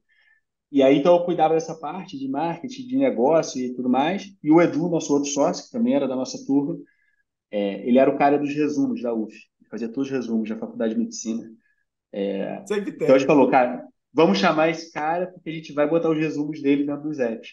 E 0.70 0.82
aí, 0.82 0.98
então, 0.98 1.16
eu 1.16 1.24
cuidava 1.24 1.54
dessa 1.54 1.74
parte 1.74 2.18
de 2.18 2.28
marketing, 2.28 2.86
de 2.86 2.96
negócio 2.96 3.60
e 3.60 3.74
tudo 3.74 3.88
mais. 3.88 4.30
E 4.42 4.50
o 4.50 4.60
Edu, 4.60 4.88
nosso 4.88 5.12
outro 5.12 5.30
sócio, 5.30 5.64
que 5.64 5.70
também 5.70 5.94
era 5.94 6.06
da 6.06 6.14
nossa 6.14 6.44
turma, 6.46 6.78
é, 7.50 7.88
ele 7.88 7.98
era 7.98 8.10
o 8.10 8.18
cara 8.18 8.38
dos 8.38 8.54
resumos 8.54 9.02
da 9.02 9.14
UF. 9.14 9.34
Ele 9.34 9.70
fazia 9.70 9.88
todos 9.88 10.08
os 10.08 10.10
resumos 10.10 10.48
da 10.48 10.58
faculdade 10.58 10.94
de 10.94 11.00
medicina. 11.00 11.50
É, 12.12 12.62
então, 12.62 13.14
a 13.14 13.18
gente 13.18 13.26
falou, 13.26 13.50
cara, 13.50 13.82
vamos 14.12 14.38
chamar 14.38 14.68
esse 14.68 14.92
cara 14.92 15.26
porque 15.28 15.48
a 15.48 15.52
gente 15.52 15.72
vai 15.72 15.88
botar 15.88 16.10
os 16.10 16.18
resumos 16.18 16.60
dele 16.60 16.84
dentro 16.84 17.02
dos 17.02 17.18
apps. 17.18 17.50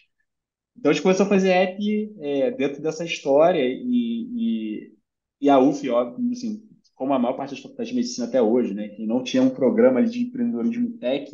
Então, 0.78 0.89
a 0.89 0.93
gente 0.93 1.04
começou 1.04 1.25
a 1.25 1.30
fazer 1.30 1.51
app 1.51 2.15
é, 2.19 2.51
dentro 2.51 2.82
dessa 2.82 3.06
história 3.06 3.62
e, 3.62 4.28
e, 4.36 4.93
e 5.39 5.49
a 5.49 5.58
UF, 5.58 5.89
óbvio, 5.89 6.32
assim, 6.32 6.62
como 6.93 7.13
a 7.13 7.19
maior 7.19 7.36
parte 7.36 7.51
das 7.51 7.60
faculdades 7.60 7.89
de 7.89 7.95
medicina 7.95 8.28
até 8.28 8.41
hoje, 8.41 8.73
né, 8.73 8.89
que 8.89 9.06
não 9.06 9.23
tinha 9.23 9.41
um 9.41 9.49
programa 9.49 10.04
de 10.04 10.23
empreendedorismo 10.23 10.97
tech, 10.97 11.32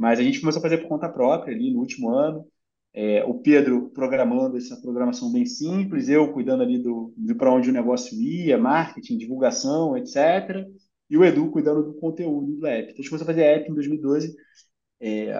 mas 0.00 0.18
a 0.18 0.22
gente 0.22 0.40
começou 0.40 0.60
a 0.60 0.62
fazer 0.62 0.78
por 0.78 0.88
conta 0.88 1.10
própria 1.10 1.54
ali 1.54 1.70
no 1.70 1.80
último 1.80 2.08
ano. 2.10 2.46
é, 2.94 3.22
o 3.24 3.34
Pedro 3.34 3.90
programando 3.90 4.56
essa 4.56 4.80
programação 4.80 5.30
bem 5.30 5.44
simples, 5.46 6.08
eu 6.08 6.32
cuidando 6.32 6.62
ali 6.62 6.78
do, 6.82 7.12
de 7.18 7.34
para 7.34 7.52
onde 7.52 7.68
o 7.70 7.72
negócio 7.72 8.18
ia, 8.20 8.56
marketing, 8.58 9.18
divulgação, 9.18 9.96
etc. 9.98 10.66
E 11.10 11.18
o 11.18 11.24
Edu 11.24 11.50
cuidando 11.50 11.82
do 11.84 11.94
conteúdo 11.94 12.56
do 12.56 12.66
app. 12.66 12.84
Então, 12.84 12.94
a 12.94 12.96
gente 12.96 13.10
começou 13.10 13.24
a 13.26 13.32
fazer 13.32 13.42
app 13.42 13.70
em 13.70 13.74
2012, 13.74 14.34
é, 15.00 15.34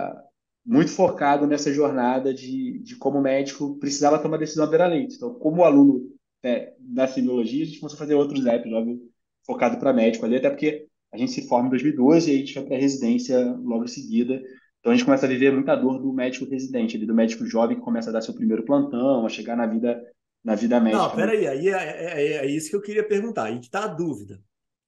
muito 0.64 0.90
focado 0.90 1.46
nessa 1.46 1.72
jornada 1.72 2.34
de, 2.34 2.80
de 2.80 2.96
como 2.96 3.18
o 3.18 3.22
médico 3.22 3.78
precisava 3.78 4.18
tomar 4.18 4.36
decisão 4.38 4.64
à 4.66 4.68
beira-leite. 4.68 5.16
Então, 5.16 5.34
como 5.34 5.64
aluno 5.64 6.02
é, 6.42 6.74
da 6.78 7.06
semiologia, 7.08 7.64
a 7.64 7.66
gente 7.66 7.80
começou 7.80 7.96
a 7.96 8.00
fazer 8.00 8.14
outros 8.14 8.44
apps, 8.46 8.70
óbvio, 8.72 9.00
focado 9.46 9.78
para 9.78 9.92
médico 9.94 10.26
ali, 10.26 10.36
até 10.36 10.50
porque 10.50 10.89
a 11.12 11.16
gente 11.16 11.32
se 11.32 11.48
forma 11.48 11.66
em 11.66 11.70
2012 11.70 12.30
e 12.30 12.34
a 12.34 12.38
gente 12.38 12.54
vai 12.54 12.64
para 12.64 12.76
a 12.76 12.80
residência 12.80 13.38
logo 13.62 13.84
em 13.84 13.88
seguida. 13.88 14.40
Então 14.78 14.92
a 14.92 14.94
gente 14.94 15.04
começa 15.04 15.26
a 15.26 15.28
viver 15.28 15.52
muita 15.52 15.74
dor 15.76 15.98
do 15.98 16.12
médico 16.12 16.48
residente, 16.48 16.98
do 16.98 17.14
médico 17.14 17.44
jovem 17.44 17.76
que 17.76 17.82
começa 17.82 18.10
a 18.10 18.12
dar 18.12 18.22
seu 18.22 18.34
primeiro 18.34 18.64
plantão, 18.64 19.26
a 19.26 19.28
chegar 19.28 19.56
na 19.56 19.66
vida 19.66 20.00
na 20.42 20.54
vida 20.54 20.80
médica. 20.80 21.02
Não, 21.02 21.14
peraí, 21.14 21.46
aí 21.46 21.68
é, 21.68 21.72
é, 21.72 22.22
é, 22.22 22.32
é 22.36 22.46
isso 22.46 22.70
que 22.70 22.76
eu 22.76 22.80
queria 22.80 23.06
perguntar, 23.06 23.44
aí 23.44 23.58
que 23.58 23.66
está 23.66 23.84
a 23.84 23.88
dúvida. 23.88 24.40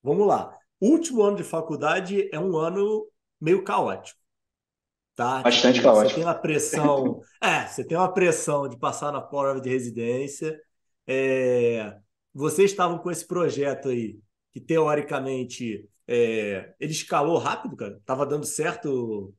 Vamos 0.02 0.26
lá. 0.26 0.56
O 0.80 0.88
último 0.88 1.22
ano 1.22 1.36
de 1.36 1.44
faculdade 1.44 2.28
é 2.32 2.40
um 2.40 2.56
ano 2.56 3.06
meio 3.40 3.62
caótico. 3.62 4.18
Tá? 5.14 5.42
Bastante 5.42 5.74
tipo, 5.74 5.86
caótico. 5.86 6.08
Você 6.08 6.14
tem 6.14 6.24
uma 6.24 6.34
pressão. 6.34 7.20
é, 7.40 7.66
você 7.66 7.84
tem 7.84 7.98
uma 7.98 8.12
pressão 8.12 8.68
de 8.68 8.78
passar 8.78 9.12
na 9.12 9.20
prova 9.20 9.60
de 9.60 9.68
residência. 9.68 10.58
É, 11.06 11.94
vocês 12.32 12.70
estavam 12.70 12.98
com 12.98 13.10
esse 13.10 13.26
projeto 13.26 13.90
aí, 13.90 14.18
que 14.52 14.60
teoricamente 14.60 15.86
é, 16.06 16.74
ele 16.78 16.92
escalou 16.92 17.38
rápido, 17.38 17.76
cara? 17.76 18.00
Tava 18.04 18.26
dando 18.26 18.46
certo 18.46 19.34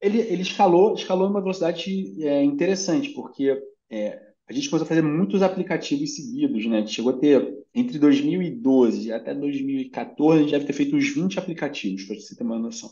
ele, 0.00 0.20
ele 0.20 0.42
escalou, 0.42 0.94
escalou 0.94 1.28
numa 1.28 1.40
velocidade 1.40 2.24
é, 2.24 2.42
interessante, 2.42 3.10
porque 3.10 3.60
é, 3.90 4.20
a 4.48 4.52
gente 4.52 4.68
começou 4.70 4.84
a 4.84 4.88
fazer 4.88 5.02
muitos 5.02 5.42
aplicativos 5.42 6.14
seguidos, 6.14 6.64
né? 6.66 6.78
A 6.78 6.80
gente 6.80 6.94
chegou 6.94 7.12
a 7.12 7.18
ter, 7.18 7.52
entre 7.74 7.98
2012 7.98 9.12
até 9.12 9.34
2014, 9.34 10.38
a 10.38 10.42
gente 10.42 10.52
deve 10.52 10.66
ter 10.66 10.72
feito 10.72 10.96
uns 10.96 11.08
20 11.08 11.38
aplicativos, 11.38 12.04
para 12.04 12.16
você 12.16 12.36
ter 12.36 12.44
uma 12.44 12.58
noção. 12.58 12.90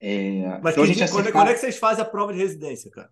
É, 0.00 0.60
Mas 0.62 0.74
então 0.74 0.84
que, 0.84 0.94
quando, 0.94 1.02
acertava... 1.02 1.32
quando 1.32 1.48
é 1.48 1.54
que 1.54 1.60
vocês 1.60 1.76
fazem 1.76 2.02
a 2.02 2.08
prova 2.08 2.32
de 2.32 2.38
residência, 2.38 2.90
cara? 2.90 3.08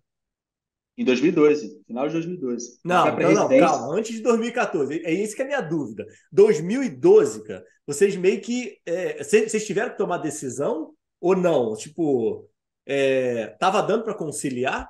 Em 0.95 1.03
2012, 1.03 1.81
final 1.87 2.07
de 2.07 2.13
2012. 2.13 2.79
Não, 2.85 3.17
não, 3.17 3.33
não, 3.33 3.49
calma, 3.49 3.95
antes 3.95 4.15
de 4.15 4.21
2014. 4.21 5.01
É 5.03 5.11
isso 5.11 5.35
que 5.35 5.41
é 5.41 5.45
a 5.45 5.47
minha 5.47 5.61
dúvida. 5.61 6.05
2012, 6.31 7.43
cara, 7.43 7.65
vocês 7.85 8.15
meio 8.15 8.39
que. 8.41 8.77
É, 8.85 9.23
vocês 9.23 9.65
tiveram 9.65 9.91
que 9.91 9.97
tomar 9.97 10.19
decisão 10.19 10.93
ou 11.19 11.35
não? 11.35 11.75
Tipo, 11.75 12.47
é, 12.85 13.47
tava 13.59 13.81
dando 13.81 14.03
para 14.03 14.13
conciliar? 14.13 14.87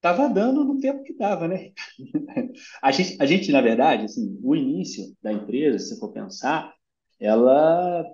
Tava 0.00 0.28
dando 0.28 0.64
no 0.64 0.78
tempo 0.78 1.02
que 1.02 1.12
dava, 1.12 1.46
né? 1.46 1.72
a, 2.80 2.90
gente, 2.90 3.16
a 3.20 3.26
gente, 3.26 3.52
na 3.52 3.60
verdade, 3.60 4.04
assim, 4.04 4.38
o 4.42 4.54
início 4.54 5.14
da 5.20 5.32
empresa, 5.32 5.78
se 5.78 5.88
você 5.88 5.98
for 5.98 6.12
pensar, 6.12 6.72
ela 7.18 8.04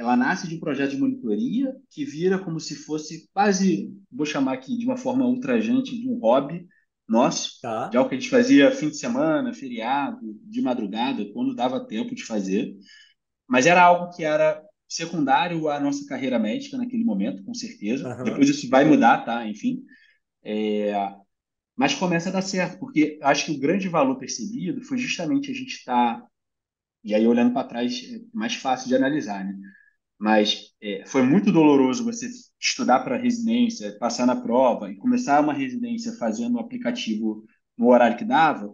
ela 0.00 0.16
nasce 0.16 0.48
de 0.48 0.56
um 0.56 0.60
projeto 0.60 0.92
de 0.92 0.96
monitoria 0.96 1.76
que 1.90 2.06
vira 2.06 2.38
como 2.38 2.58
se 2.58 2.74
fosse 2.74 3.28
quase, 3.34 3.94
vou 4.10 4.24
chamar 4.24 4.54
aqui 4.54 4.78
de 4.78 4.86
uma 4.86 4.96
forma 4.96 5.26
ultrajante, 5.26 5.94
de 5.94 6.08
um 6.08 6.18
hobby 6.18 6.66
nosso, 7.06 7.60
tá. 7.60 7.88
de 7.88 7.98
algo 7.98 8.08
que 8.08 8.14
a 8.16 8.18
gente 8.18 8.30
fazia 8.30 8.70
fim 8.70 8.88
de 8.88 8.96
semana, 8.96 9.52
feriado, 9.52 10.18
de 10.42 10.62
madrugada, 10.62 11.30
quando 11.34 11.54
dava 11.54 11.86
tempo 11.86 12.14
de 12.14 12.24
fazer. 12.24 12.74
Mas 13.46 13.66
era 13.66 13.82
algo 13.82 14.10
que 14.16 14.24
era 14.24 14.62
secundário 14.88 15.68
à 15.68 15.78
nossa 15.78 16.06
carreira 16.08 16.38
médica 16.38 16.78
naquele 16.78 17.04
momento, 17.04 17.44
com 17.44 17.52
certeza. 17.52 18.08
Uhum. 18.16 18.24
Depois 18.24 18.48
isso 18.48 18.70
vai 18.70 18.86
mudar, 18.86 19.22
tá? 19.26 19.46
Enfim. 19.46 19.82
É... 20.42 20.94
Mas 21.76 21.94
começa 21.94 22.30
a 22.30 22.32
dar 22.32 22.42
certo, 22.42 22.78
porque 22.78 23.18
acho 23.22 23.44
que 23.44 23.52
o 23.52 23.60
grande 23.60 23.86
valor 23.86 24.18
percebido 24.18 24.80
foi 24.80 24.96
justamente 24.96 25.50
a 25.50 25.54
gente 25.54 25.74
estar. 25.74 26.20
Tá... 26.20 26.26
E 27.04 27.14
aí, 27.14 27.26
olhando 27.26 27.52
para 27.52 27.68
trás, 27.68 28.02
é 28.02 28.20
mais 28.32 28.54
fácil 28.54 28.88
de 28.88 28.96
analisar, 28.96 29.44
né? 29.44 29.54
Mas 30.20 30.74
é, 30.82 31.02
foi 31.06 31.22
muito 31.22 31.50
doloroso 31.50 32.04
você 32.04 32.28
estudar 32.60 33.00
para 33.00 33.16
residência, 33.16 33.96
passar 33.98 34.26
na 34.26 34.36
prova 34.36 34.92
e 34.92 34.96
começar 34.96 35.40
uma 35.40 35.54
residência 35.54 36.12
fazendo 36.18 36.56
o 36.56 36.60
aplicativo 36.60 37.42
no 37.76 37.88
horário 37.88 38.18
que 38.18 38.24
dava, 38.24 38.70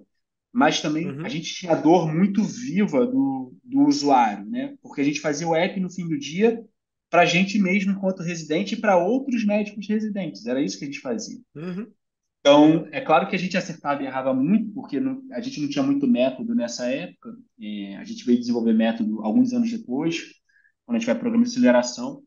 mas 0.52 0.80
também 0.80 1.08
uhum. 1.08 1.24
a 1.24 1.28
gente 1.28 1.54
tinha 1.54 1.72
a 1.72 1.76
dor 1.76 2.12
muito 2.12 2.42
viva 2.42 3.06
do, 3.06 3.54
do 3.62 3.82
usuário, 3.82 4.44
né? 4.46 4.74
Porque 4.82 5.00
a 5.00 5.04
gente 5.04 5.20
fazia 5.20 5.46
o 5.46 5.54
app 5.54 5.78
no 5.78 5.88
fim 5.88 6.08
do 6.08 6.18
dia 6.18 6.64
para 7.08 7.22
a 7.22 7.26
gente 7.26 7.58
mesmo 7.60 7.92
enquanto 7.92 8.24
residente 8.24 8.74
e 8.74 8.80
para 8.80 8.96
outros 8.96 9.44
médicos 9.44 9.86
residentes. 9.88 10.46
Era 10.46 10.60
isso 10.60 10.78
que 10.78 10.84
a 10.84 10.88
gente 10.88 11.00
fazia. 11.00 11.38
Uhum. 11.54 11.86
Então, 12.40 12.88
é 12.90 13.00
claro 13.00 13.28
que 13.28 13.36
a 13.36 13.38
gente 13.38 13.56
acertava 13.56 14.02
e 14.02 14.06
errava 14.06 14.34
muito, 14.34 14.72
porque 14.72 14.98
não, 14.98 15.22
a 15.32 15.40
gente 15.40 15.60
não 15.60 15.68
tinha 15.68 15.84
muito 15.84 16.06
método 16.08 16.54
nessa 16.54 16.86
época. 16.86 17.36
É, 17.60 17.96
a 17.96 18.04
gente 18.04 18.24
veio 18.24 18.38
desenvolver 18.38 18.72
método 18.72 19.22
alguns 19.22 19.52
anos 19.52 19.70
depois, 19.70 20.24
quando 20.86 20.96
a 20.96 20.98
gente 20.98 21.06
vai 21.06 21.14
para 21.14 21.20
o 21.20 21.22
programa 21.22 21.44
de 21.44 21.50
aceleração. 21.50 22.22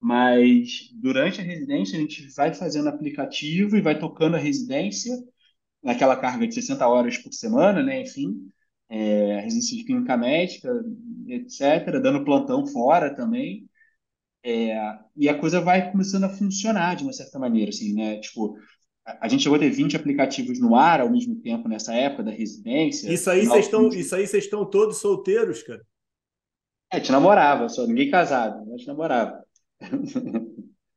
Mas 0.00 0.90
durante 0.94 1.40
a 1.40 1.44
residência, 1.44 1.96
a 1.96 2.00
gente 2.00 2.28
vai 2.36 2.52
fazendo 2.52 2.88
aplicativo 2.88 3.76
e 3.76 3.80
vai 3.80 3.98
tocando 3.98 4.36
a 4.36 4.38
residência 4.38 5.16
naquela 5.82 6.16
carga 6.16 6.46
de 6.46 6.54
60 6.54 6.86
horas 6.86 7.16
por 7.18 7.32
semana, 7.32 7.82
né? 7.82 8.02
Enfim, 8.02 8.48
é, 8.90 9.40
residência 9.40 9.76
de 9.78 9.84
clínica 9.84 10.16
médica, 10.16 10.70
etc., 11.26 12.00
dando 12.02 12.24
plantão 12.24 12.66
fora 12.66 13.14
também. 13.14 13.66
É, 14.42 14.76
e 15.16 15.26
a 15.26 15.38
coisa 15.38 15.58
vai 15.58 15.90
começando 15.90 16.24
a 16.24 16.28
funcionar 16.28 16.96
de 16.96 17.02
uma 17.02 17.12
certa 17.14 17.38
maneira, 17.38 17.70
assim, 17.70 17.94
né? 17.94 18.18
Tipo, 18.18 18.58
a, 19.06 19.24
a 19.24 19.28
gente 19.28 19.42
chegou 19.42 19.56
a 19.56 19.58
ter 19.58 19.70
20 19.70 19.96
aplicativos 19.96 20.60
no 20.60 20.76
ar 20.76 21.00
ao 21.00 21.10
mesmo 21.10 21.36
tempo 21.36 21.66
nessa 21.66 21.94
época 21.94 22.24
da 22.24 22.30
residência. 22.30 23.10
Isso 23.10 23.30
aí 23.30 23.46
vocês 23.46 23.64
estão, 23.64 23.88
isso 23.88 24.14
aí 24.14 24.26
vocês 24.26 24.44
estão 24.44 24.68
todos 24.68 24.98
solteiros, 24.98 25.62
cara? 25.62 25.82
É, 26.94 26.96
a 26.96 26.98
gente 26.98 27.12
namorava, 27.12 27.68
só 27.68 27.86
ninguém 27.86 28.10
casado, 28.10 28.62
a 28.62 28.76
gente 28.76 28.86
namorava. 28.86 29.44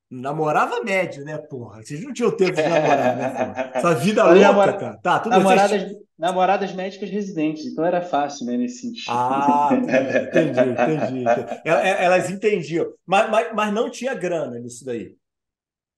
Namorava 0.09 0.81
médio, 0.83 1.25
né, 1.25 1.37
porra? 1.37 1.83
Vocês 1.83 2.01
não 2.01 2.13
tinham 2.13 2.31
tempo 2.31 2.53
de 2.53 2.61
namorar, 2.61 3.17
né, 3.17 3.29
porra? 3.29 3.71
Essa 3.73 3.95
vida 3.95 4.23
louca, 4.23 4.39
namora... 4.39 4.73
cara. 4.73 4.97
Tá, 4.97 5.19
tudo 5.19 5.31
namoradas, 5.31 5.81
vocês... 5.81 5.97
namoradas 6.17 6.73
médicas 6.73 7.09
residentes, 7.09 7.65
então 7.65 7.83
era 7.83 8.01
fácil, 8.01 8.45
né, 8.45 8.55
nesse 8.55 8.81
sentido. 8.81 9.11
Ah, 9.11 9.69
entendi, 9.73 10.59
entendi. 10.59 11.21
entendi. 11.21 11.25
Elas 11.65 12.29
entendiam. 12.29 12.87
Mas, 13.05 13.29
mas, 13.29 13.53
mas 13.53 13.73
não 13.73 13.89
tinha 13.89 14.13
grana 14.13 14.57
nisso 14.59 14.85
daí. 14.85 15.15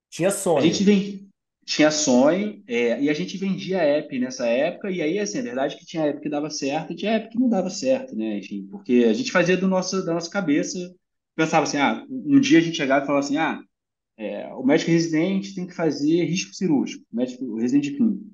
Tinha 0.10 0.32
sonho. 0.32 0.58
A 0.58 0.62
gente. 0.62 1.29
Tinha 1.70 1.92
sonho, 1.92 2.64
é, 2.68 3.00
e 3.00 3.10
a 3.12 3.14
gente 3.14 3.38
vendia 3.38 3.78
app 3.78 4.18
nessa 4.18 4.48
época, 4.48 4.90
e 4.90 5.04
aí, 5.04 5.20
assim, 5.20 5.38
a 5.38 5.44
verdade 5.44 5.76
é 5.76 5.78
que 5.78 5.86
tinha 5.86 6.04
app 6.08 6.20
que 6.20 6.28
dava 6.28 6.50
certo 6.50 6.96
tinha 6.96 7.12
app 7.12 7.30
que 7.30 7.40
não 7.40 7.48
dava 7.48 7.70
certo, 7.70 8.16
né, 8.16 8.40
enfim, 8.40 8.68
porque 8.72 9.06
a 9.08 9.14
gente 9.14 9.32
fazia 9.32 9.56
do 9.56 9.68
nosso, 9.68 10.04
da 10.04 10.16
nossa 10.16 10.32
cabeça, 10.32 10.80
pensava 11.36 11.64
assim, 11.64 11.78
ah, 11.78 12.04
um 12.10 12.40
dia 12.40 12.58
a 12.58 12.62
gente 12.62 12.76
chegava 12.76 13.04
e 13.04 13.08
falava 13.08 13.24
assim, 13.24 13.38
ah, 13.38 13.62
é, 14.18 14.48
o 14.56 14.64
médico 14.64 14.90
residente 14.90 15.54
tem 15.54 15.68
que 15.68 15.76
fazer 15.76 16.26
risco 16.26 16.56
cirúrgico, 16.56 17.06
o 17.14 17.16
médico 17.16 17.56
residente 17.58 17.92
clínico. 17.92 18.26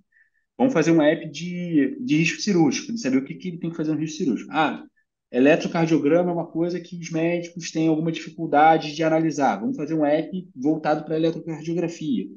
Vamos 0.57 0.73
fazer 0.73 0.91
uma 0.91 1.05
app 1.05 1.29
de, 1.29 1.97
de 1.99 2.17
risco 2.17 2.41
cirúrgico, 2.41 2.93
de 2.93 3.01
saber 3.01 3.17
o 3.17 3.25
que, 3.25 3.35
que 3.35 3.49
ele 3.49 3.59
tem 3.59 3.69
que 3.69 3.75
fazer 3.75 3.91
no 3.91 3.99
risco 3.99 4.17
cirúrgico. 4.17 4.49
Ah, 4.53 4.81
eletrocardiograma 5.29 6.31
é 6.31 6.33
uma 6.33 6.47
coisa 6.47 6.79
que 6.79 6.97
os 6.97 7.11
médicos 7.11 7.69
têm 7.69 7.89
alguma 7.89 8.13
dificuldade 8.13 8.95
de 8.95 9.03
analisar. 9.03 9.59
Vamos 9.59 9.75
fazer 9.75 9.93
um 9.93 10.05
app 10.05 10.31
voltado 10.55 11.03
para 11.03 11.17
eletrocardiografia. 11.17 12.27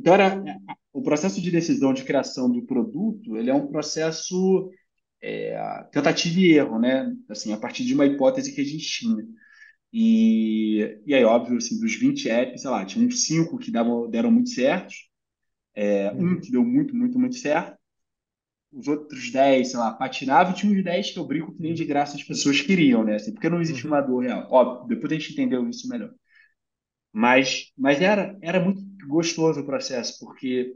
Então, 0.00 0.14
era, 0.14 0.42
o 0.94 1.02
processo 1.02 1.42
de 1.42 1.50
decisão 1.50 1.92
de 1.92 2.04
criação 2.04 2.50
do 2.50 2.62
produto, 2.62 3.36
ele 3.36 3.50
é 3.50 3.54
um 3.54 3.66
processo 3.66 4.70
é, 5.22 5.84
tentativa 5.92 6.40
e 6.40 6.52
erro, 6.52 6.78
né? 6.78 7.14
Assim, 7.28 7.52
a 7.52 7.58
partir 7.58 7.84
de 7.84 7.92
uma 7.92 8.06
hipótese 8.06 8.54
que 8.54 8.62
a 8.62 8.64
gente 8.64 8.86
tinha. 8.86 9.22
E, 9.92 11.02
e 11.04 11.14
aí, 11.14 11.22
óbvio, 11.22 11.58
assim, 11.58 11.78
dos 11.78 11.94
20 11.96 12.30
apps, 12.30 12.62
sei 12.62 12.70
lá, 12.70 12.82
tinha 12.86 13.06
uns 13.06 13.26
5 13.26 13.58
que 13.58 13.70
davam, 13.70 14.08
deram 14.08 14.30
muito 14.30 14.48
certos, 14.50 15.10
é, 15.74 16.10
um 16.12 16.34
uhum. 16.34 16.40
que 16.40 16.50
deu 16.50 16.64
muito, 16.64 16.96
muito, 16.96 17.18
muito 17.18 17.36
certo, 17.36 17.76
os 18.72 18.88
outros 18.88 19.30
10, 19.30 19.70
sei 19.70 19.78
lá, 19.78 19.92
patinavam, 19.92 20.52
e 20.52 20.56
tinha 20.56 20.72
uns 20.72 20.82
10 20.82 21.10
que 21.10 21.18
eu 21.18 21.26
brinco 21.26 21.52
que 21.52 21.60
nem 21.60 21.74
de 21.74 21.84
graça 21.84 22.16
as 22.16 22.22
pessoas 22.22 22.62
queriam, 22.62 23.04
né? 23.04 23.16
Assim, 23.16 23.32
porque 23.34 23.50
não 23.50 23.60
existe 23.60 23.84
uhum. 23.86 23.92
uma 23.92 24.00
dor 24.00 24.20
real. 24.24 24.48
Óbvio, 24.50 24.88
depois 24.88 25.12
a 25.12 25.16
gente 25.16 25.32
entendeu 25.32 25.68
isso 25.68 25.88
melhor. 25.88 26.10
Mas, 27.12 27.72
mas 27.76 28.00
era, 28.00 28.38
era 28.40 28.60
muito 28.60 28.89
gostoso 29.06 29.60
o 29.60 29.66
processo, 29.66 30.18
porque 30.20 30.74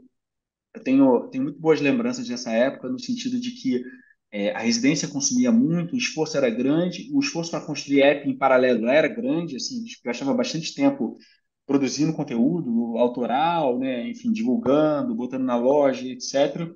eu 0.75 0.83
tenho, 0.83 1.29
tenho 1.29 1.45
muito 1.45 1.59
boas 1.59 1.81
lembranças 1.81 2.27
dessa 2.27 2.51
época, 2.51 2.89
no 2.89 2.99
sentido 2.99 3.39
de 3.39 3.51
que 3.51 3.83
é, 4.31 4.51
a 4.51 4.59
residência 4.59 5.07
consumia 5.07 5.51
muito, 5.51 5.93
o 5.95 5.97
esforço 5.97 6.37
era 6.37 6.49
grande, 6.49 7.09
o 7.13 7.19
esforço 7.19 7.51
para 7.51 7.65
construir 7.65 8.01
app 8.01 8.29
em 8.29 8.37
paralelo 8.37 8.87
era 8.87 9.07
grande, 9.07 9.55
assim, 9.55 9.77
a 9.77 9.81
gente 9.81 10.01
gastava 10.03 10.33
bastante 10.33 10.75
tempo 10.75 11.17
produzindo 11.65 12.13
conteúdo 12.13 12.97
autoral, 12.97 13.79
né, 13.79 14.07
enfim, 14.09 14.31
divulgando, 14.31 15.15
botando 15.15 15.43
na 15.43 15.57
loja, 15.57 16.05
etc. 16.07 16.69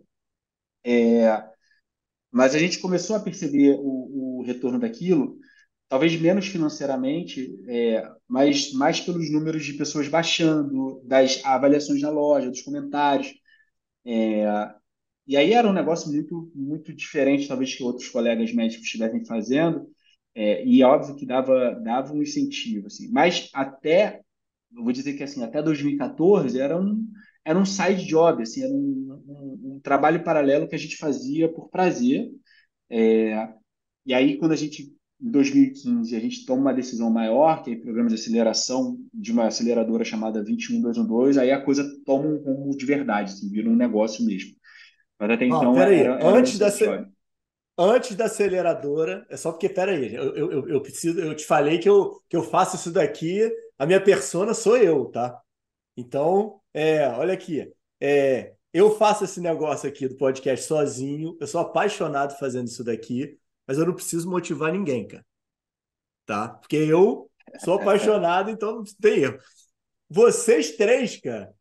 É, 0.83 1.43
mas 2.31 2.55
a 2.55 2.59
gente 2.59 2.79
começou 2.79 3.15
a 3.15 3.19
perceber 3.19 3.75
o, 3.79 4.39
o 4.39 4.43
retorno 4.43 4.79
daquilo 4.79 5.37
talvez 5.89 6.19
menos 6.19 6.47
financeiramente, 6.47 7.59
é, 7.67 8.07
mas 8.27 8.71
mais 8.73 9.01
pelos 9.01 9.31
números 9.31 9.65
de 9.65 9.73
pessoas 9.73 10.07
baixando, 10.07 11.01
das 11.05 11.43
avaliações 11.43 12.01
na 12.01 12.11
loja, 12.11 12.49
dos 12.49 12.61
comentários. 12.61 13.33
É, 14.05 14.45
e 15.27 15.37
aí 15.37 15.53
era 15.53 15.67
um 15.67 15.73
negócio 15.73 16.11
muito, 16.11 16.51
muito 16.55 16.93
diferente, 16.93 17.47
talvez, 17.47 17.75
que 17.75 17.83
outros 17.83 18.09
colegas 18.09 18.53
médicos 18.53 18.85
estivessem 18.85 19.25
fazendo, 19.25 19.87
é, 20.35 20.65
e 20.65 20.83
óbvio 20.83 21.15
que 21.15 21.25
dava, 21.25 21.71
dava 21.83 22.13
um 22.13 22.21
incentivo. 22.21 22.87
Assim. 22.87 23.09
Mas 23.11 23.49
até, 23.53 24.21
eu 24.75 24.83
vou 24.83 24.91
dizer 24.93 25.13
que 25.13 25.23
assim, 25.23 25.43
até 25.43 25.61
2014 25.61 26.59
era 26.59 26.79
um, 26.79 27.07
era 27.45 27.57
um 27.59 27.65
side 27.65 28.05
job, 28.05 28.43
assim, 28.43 28.63
era 28.63 28.73
um, 28.73 29.23
um, 29.27 29.75
um 29.75 29.79
trabalho 29.81 30.23
paralelo 30.23 30.67
que 30.67 30.75
a 30.75 30.79
gente 30.79 30.97
fazia 30.97 31.51
por 31.51 31.69
prazer. 31.69 32.29
É, 32.89 33.49
e 34.05 34.13
aí, 34.13 34.37
quando 34.37 34.53
a 34.53 34.55
gente 34.55 34.91
em 35.21 35.31
2015 35.31 36.15
a 36.15 36.19
gente 36.19 36.45
toma 36.45 36.61
uma 36.61 36.73
decisão 36.73 37.09
maior, 37.09 37.61
que 37.61 37.71
é 37.71 37.73
o 37.75 37.81
programa 37.81 38.07
de 38.07 38.15
aceleração 38.15 38.97
de 39.13 39.31
uma 39.31 39.47
aceleradora 39.47 40.05
chamada 40.05 40.41
21212, 40.41 41.39
aí 41.39 41.51
a 41.51 41.61
coisa 41.61 41.85
toma 42.05 42.25
um 42.25 42.37
rumo 42.37 42.77
de 42.77 42.85
verdade, 42.85 43.33
assim, 43.33 43.49
vira 43.49 43.69
um 43.69 43.75
negócio 43.75 44.25
mesmo. 44.25 44.55
Mas 45.19 45.31
até 45.31 45.45
então. 45.45 45.73
Peraí, 45.73 45.99
era, 45.99 46.13
era 46.15 46.29
antes, 46.29 46.57
da 46.57 46.69
antes 47.77 48.15
da 48.15 48.25
aceleradora, 48.25 49.25
é 49.29 49.35
só 49.35 49.51
porque, 49.51 49.67
peraí, 49.67 50.15
eu, 50.15 50.35
eu, 50.35 50.69
eu, 50.69 50.81
preciso, 50.81 51.19
eu 51.19 51.35
te 51.35 51.45
falei 51.45 51.79
que 51.79 51.89
eu, 51.89 52.21
que 52.29 52.37
eu 52.37 52.43
faço 52.43 52.77
isso 52.77 52.91
daqui, 52.91 53.51
a 53.77 53.85
minha 53.85 54.01
persona 54.01 54.53
sou 54.53 54.77
eu, 54.77 55.05
tá? 55.05 55.37
Então, 55.97 56.61
é, 56.73 57.07
olha 57.09 57.33
aqui. 57.33 57.69
É, 57.99 58.53
eu 58.73 58.95
faço 58.95 59.25
esse 59.25 59.41
negócio 59.41 59.89
aqui 59.89 60.07
do 60.07 60.15
podcast 60.15 60.65
sozinho, 60.65 61.35
eu 61.41 61.47
sou 61.47 61.59
apaixonado 61.59 62.37
fazendo 62.37 62.67
isso 62.67 62.83
daqui 62.85 63.37
mas 63.69 63.77
eu 63.77 63.85
não 63.85 63.93
preciso 63.93 64.27
motivar 64.27 64.71
ninguém, 64.73 65.07
cara. 65.07 65.23
Tá? 66.25 66.49
Porque 66.49 66.75
eu 66.75 67.29
sou 67.63 67.75
apaixonado, 67.75 68.49
então 68.49 68.77
não 68.77 68.83
tem 68.99 69.19
erro. 69.19 69.37
Vocês 70.09 70.75
três, 70.75 71.21
cara, 71.21 71.53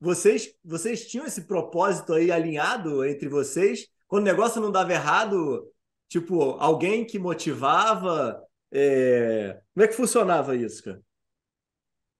vocês, 0.00 0.54
vocês 0.64 1.06
tinham 1.06 1.26
esse 1.26 1.42
propósito 1.46 2.14
aí 2.14 2.32
alinhado 2.32 3.04
entre 3.04 3.28
vocês? 3.28 3.88
Quando 4.06 4.22
o 4.22 4.26
negócio 4.26 4.58
não 4.58 4.72
dava 4.72 4.94
errado, 4.94 5.70
tipo, 6.08 6.52
alguém 6.52 7.04
que 7.04 7.18
motivava. 7.18 8.42
É... 8.72 9.60
Como 9.74 9.84
é 9.84 9.88
que 9.88 9.96
funcionava 9.96 10.56
isso, 10.56 10.82
cara? 10.82 11.02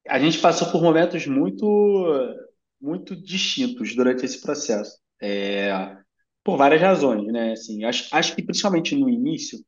A 0.06 0.18
gente 0.18 0.38
passou 0.38 0.70
por 0.70 0.82
momentos 0.82 1.26
muito, 1.26 2.36
muito 2.78 3.16
distintos 3.16 3.96
durante 3.96 4.26
esse 4.26 4.42
processo. 4.42 4.98
É... 5.18 5.96
Por 6.48 6.56
várias 6.56 6.80
razões, 6.80 7.30
né? 7.30 7.52
Assim, 7.52 7.84
acho, 7.84 8.08
acho 8.11 8.34
que 8.34 8.42
principalmente 8.42 8.96
no 8.96 9.11
início, 9.11 9.58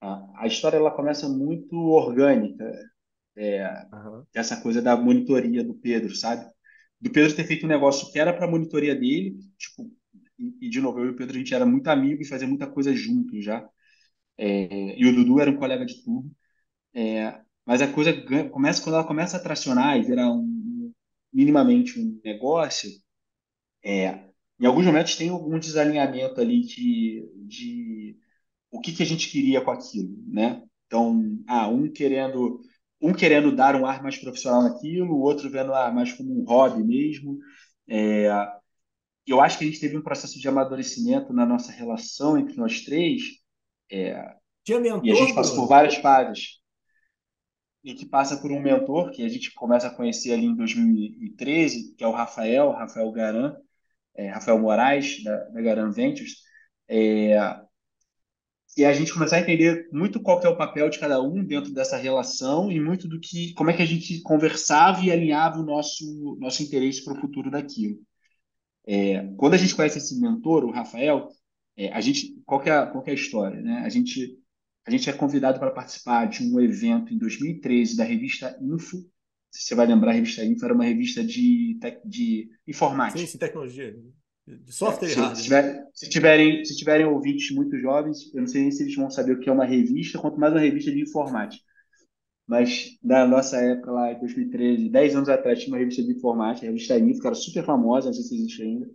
a, 0.00 0.42
a 0.42 0.46
história 0.46 0.76
ela 0.76 0.90
começa 0.90 1.28
muito 1.28 1.76
orgânica. 1.76 2.64
É, 3.36 3.66
uhum. 3.92 4.24
Essa 4.34 4.60
coisa 4.60 4.82
da 4.82 4.96
monitoria 4.96 5.62
do 5.62 5.74
Pedro, 5.74 6.14
sabe? 6.16 6.44
Do 7.00 7.10
Pedro 7.12 7.36
ter 7.36 7.44
feito 7.44 7.66
um 7.66 7.68
negócio 7.68 8.10
que 8.10 8.18
era 8.18 8.32
para 8.32 8.46
a 8.46 8.50
monitoria 8.50 8.94
dele, 8.96 9.36
tipo, 9.56 9.90
e, 10.38 10.66
e, 10.66 10.68
de 10.68 10.80
novo, 10.80 10.98
eu 10.98 11.06
e 11.06 11.10
o 11.10 11.16
Pedro 11.16 11.36
a 11.36 11.38
gente 11.38 11.54
era 11.54 11.64
muito 11.64 11.86
amigo 11.88 12.20
e 12.20 12.26
fazia 12.28 12.48
muita 12.48 12.66
coisa 12.66 12.92
junto 12.94 13.40
já. 13.40 13.64
É, 14.38 14.98
e 14.98 15.06
o 15.06 15.14
Dudu 15.14 15.40
era 15.40 15.50
um 15.50 15.56
colega 15.56 15.86
de 15.86 16.02
turno. 16.02 16.30
É, 16.94 17.40
mas 17.66 17.82
a 17.82 17.92
coisa 17.92 18.12
começa 18.50 18.82
quando 18.82 18.96
ela 18.96 19.04
começa 19.06 19.36
a 19.38 19.40
tracionar 19.42 19.98
e 19.98 20.02
virar 20.02 20.30
um, 20.32 20.92
minimamente 21.32 22.00
um 22.00 22.20
negócio. 22.24 22.90
É, 23.84 24.29
em 24.60 24.66
alguns 24.66 24.84
momentos 24.84 25.16
tem 25.16 25.30
algum 25.30 25.58
desalinhamento 25.58 26.40
ali 26.40 26.60
de, 26.60 27.28
de 27.46 28.16
o 28.70 28.80
que, 28.80 28.92
que 28.92 29.02
a 29.02 29.06
gente 29.06 29.30
queria 29.30 29.60
com 29.60 29.70
aquilo, 29.70 30.14
né? 30.28 30.62
Então, 30.86 31.38
ah, 31.48 31.68
um 31.68 31.90
querendo 31.90 32.60
um 33.00 33.14
querendo 33.14 33.54
dar 33.54 33.74
um 33.74 33.86
ar 33.86 34.02
mais 34.02 34.18
profissional 34.18 34.62
naquilo, 34.62 35.14
o 35.14 35.20
outro 35.20 35.48
vendo 35.48 35.72
ah, 35.72 35.90
mais 35.90 36.12
como 36.12 36.38
um 36.38 36.44
hobby 36.44 36.82
mesmo. 36.82 37.38
É, 37.88 38.28
eu 39.26 39.40
acho 39.40 39.56
que 39.56 39.64
a 39.64 39.66
gente 39.66 39.80
teve 39.80 39.96
um 39.96 40.02
processo 40.02 40.38
de 40.38 40.46
amadurecimento 40.46 41.32
na 41.32 41.46
nossa 41.46 41.72
relação 41.72 42.36
entre 42.36 42.56
nós 42.56 42.82
três. 42.82 43.22
É, 43.90 44.34
mentor, 44.68 45.06
e 45.06 45.10
a 45.10 45.14
gente 45.14 45.34
passou 45.34 45.56
por 45.56 45.66
várias 45.66 45.96
fases. 45.96 46.60
E 47.82 47.94
que 47.94 48.04
passa 48.04 48.36
por 48.36 48.52
um 48.52 48.60
mentor 48.60 49.10
que 49.10 49.24
a 49.24 49.28
gente 49.28 49.54
começa 49.54 49.86
a 49.86 49.94
conhecer 49.94 50.32
ali 50.32 50.44
em 50.44 50.54
2013, 50.54 51.94
que 51.96 52.04
é 52.04 52.06
o 52.06 52.12
Rafael, 52.12 52.72
Rafael 52.72 53.10
Garan, 53.10 53.56
é, 54.14 54.28
Rafael 54.28 54.58
Moraes, 54.58 55.22
da, 55.22 55.36
da 55.44 55.62
Garan 55.62 55.90
Ventures, 55.90 56.36
é, 56.88 57.36
e 58.76 58.84
a 58.84 58.92
gente 58.92 59.12
começar 59.12 59.36
a 59.36 59.40
entender 59.40 59.88
muito 59.92 60.20
qual 60.20 60.40
é 60.42 60.48
o 60.48 60.56
papel 60.56 60.88
de 60.88 60.98
cada 60.98 61.20
um 61.20 61.44
dentro 61.44 61.72
dessa 61.72 61.96
relação 61.96 62.70
e 62.70 62.78
muito 62.80 63.08
do 63.08 63.18
que, 63.18 63.52
como 63.54 63.70
é 63.70 63.72
que 63.74 63.82
a 63.82 63.86
gente 63.86 64.22
conversava 64.22 65.04
e 65.04 65.10
alinhava 65.10 65.58
o 65.58 65.64
nosso, 65.64 66.36
nosso 66.38 66.62
interesse 66.62 67.04
para 67.04 67.14
o 67.14 67.20
futuro 67.20 67.50
daquilo. 67.50 67.98
É, 68.86 69.26
quando 69.36 69.54
a 69.54 69.56
gente 69.56 69.74
conhece 69.74 69.98
esse 69.98 70.20
mentor, 70.20 70.64
o 70.64 70.70
Rafael, 70.70 71.28
é, 71.76 71.92
a 71.92 72.00
gente, 72.00 72.34
qual, 72.46 72.62
é 72.62 72.86
qual 72.86 73.04
é 73.06 73.10
a 73.10 73.14
história? 73.14 73.60
Né? 73.60 73.82
A, 73.84 73.88
gente, 73.88 74.38
a 74.86 74.90
gente 74.90 75.10
é 75.10 75.12
convidado 75.12 75.58
para 75.58 75.70
participar 75.70 76.26
de 76.26 76.42
um 76.44 76.60
evento 76.60 77.12
em 77.12 77.18
2013 77.18 77.96
da 77.96 78.04
revista 78.04 78.56
Info, 78.62 79.04
se 79.50 79.66
você 79.66 79.74
vai 79.74 79.86
lembrar, 79.86 80.12
a 80.12 80.14
revista 80.14 80.44
Info 80.44 80.64
era 80.64 80.74
uma 80.74 80.84
revista 80.84 81.24
de, 81.24 81.78
de 82.04 82.48
informática. 82.66 83.18
Sim, 83.18 83.26
sim, 83.26 83.38
tecnologia. 83.38 83.96
De 84.46 84.72
software 84.72 85.08
é, 85.08 85.12
e 85.12 85.14
hardware. 85.14 85.36
Se, 85.36 85.42
tiver, 85.42 85.86
se, 85.92 86.08
tiverem, 86.08 86.64
se 86.64 86.76
tiverem 86.76 87.06
ouvintes 87.06 87.54
muito 87.54 87.76
jovens, 87.78 88.32
eu 88.34 88.40
não 88.40 88.46
sei 88.46 88.62
nem 88.62 88.70
se 88.70 88.82
eles 88.82 88.94
vão 88.94 89.10
saber 89.10 89.32
o 89.32 89.40
que 89.40 89.48
é 89.48 89.52
uma 89.52 89.64
revista, 89.64 90.18
quanto 90.18 90.38
mais 90.38 90.52
uma 90.52 90.60
revista 90.60 90.90
de 90.90 91.02
informática. 91.02 91.62
Mas 92.46 92.98
na 93.02 93.26
nossa 93.26 93.58
época 93.58 93.92
lá, 93.92 94.12
em 94.12 94.18
2013, 94.18 94.88
10 94.88 95.16
anos 95.16 95.28
atrás, 95.28 95.60
tinha 95.60 95.72
uma 95.72 95.78
revista 95.78 96.02
de 96.02 96.12
informática, 96.12 96.66
a 96.66 96.70
revista 96.70 96.98
Info, 96.98 97.20
que 97.20 97.26
era 97.26 97.36
super 97.36 97.64
famosa, 97.64 98.08
não 98.08 98.14
sei 98.14 98.24
se 98.24 98.34
existe 98.34 98.62
ainda. 98.62 98.90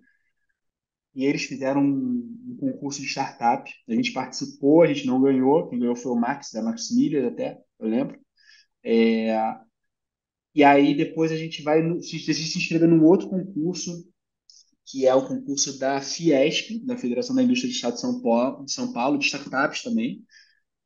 E 1.13 1.23
eles 1.25 1.45
fizeram 1.45 1.81
um, 1.81 2.37
um, 2.49 2.57
concurso 2.57 3.01
de 3.01 3.07
startup. 3.07 3.71
A 3.87 3.93
gente 3.93 4.11
participou, 4.11 4.83
a 4.83 4.87
gente 4.87 5.07
não 5.07 5.21
ganhou. 5.21 5.69
Quem 5.69 5.79
ganhou 5.79 5.95
foi 5.95 6.11
o 6.11 6.15
Max, 6.15 6.51
da 6.51 6.61
Maximilian 6.61 7.27
até, 7.29 7.57
eu 7.79 7.87
lembro. 7.87 8.19
É, 8.83 9.33
e 10.55 10.63
aí 10.63 10.95
depois 10.95 11.31
a 11.33 11.35
gente 11.35 11.61
vai 11.61 11.81
no, 11.81 12.01
se, 12.01 12.17
se 12.17 12.57
inscrever 12.57 12.87
num 12.87 13.03
outro 13.03 13.27
concurso, 13.27 13.91
que 14.85 15.05
é 15.05 15.13
o 15.13 15.27
concurso 15.27 15.77
da 15.77 15.99
Fiesp, 15.99 16.79
da 16.85 16.95
Federação 16.95 17.35
da 17.35 17.43
Indústria 17.43 17.69
de 17.69 17.75
Estado 17.75 17.95
de 17.95 18.01
São 18.01 18.21
Paulo, 18.21 18.63
de, 18.63 18.71
São 18.71 18.93
Paulo, 18.93 19.17
de 19.17 19.25
startups 19.25 19.83
também. 19.83 20.23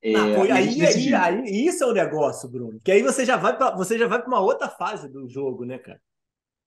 É, 0.01 0.15
aí, 0.15 0.51
aí, 0.51 1.13
aí, 1.13 1.67
isso 1.67 1.83
é 1.83 1.87
o 1.87 1.91
um 1.91 1.93
negócio, 1.93 2.49
Bruno. 2.49 2.79
Que 2.83 2.91
aí 2.91 3.03
você 3.03 3.25
já 3.25 3.35
vai 3.37 3.55
para 3.55 3.75
você 3.75 3.97
já 3.99 4.07
vai 4.07 4.19
para 4.19 4.27
uma 4.27 4.39
outra 4.39 4.69
fase 4.69 5.07
do 5.07 5.27
jogo, 5.27 5.65
né, 5.65 5.77
cara? 5.77 6.01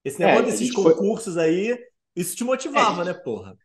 Esse 0.05 0.21
é, 0.21 0.27
negócio 0.27 0.47
é, 0.47 0.51
desses 0.51 0.71
concursos 0.71 1.33
foi... 1.33 1.43
aí, 1.43 1.77
isso 2.15 2.35
te 2.35 2.43
motivava, 2.43 3.01
é, 3.01 3.05
gente, 3.05 3.15
né, 3.17 3.21
porra? 3.21 3.57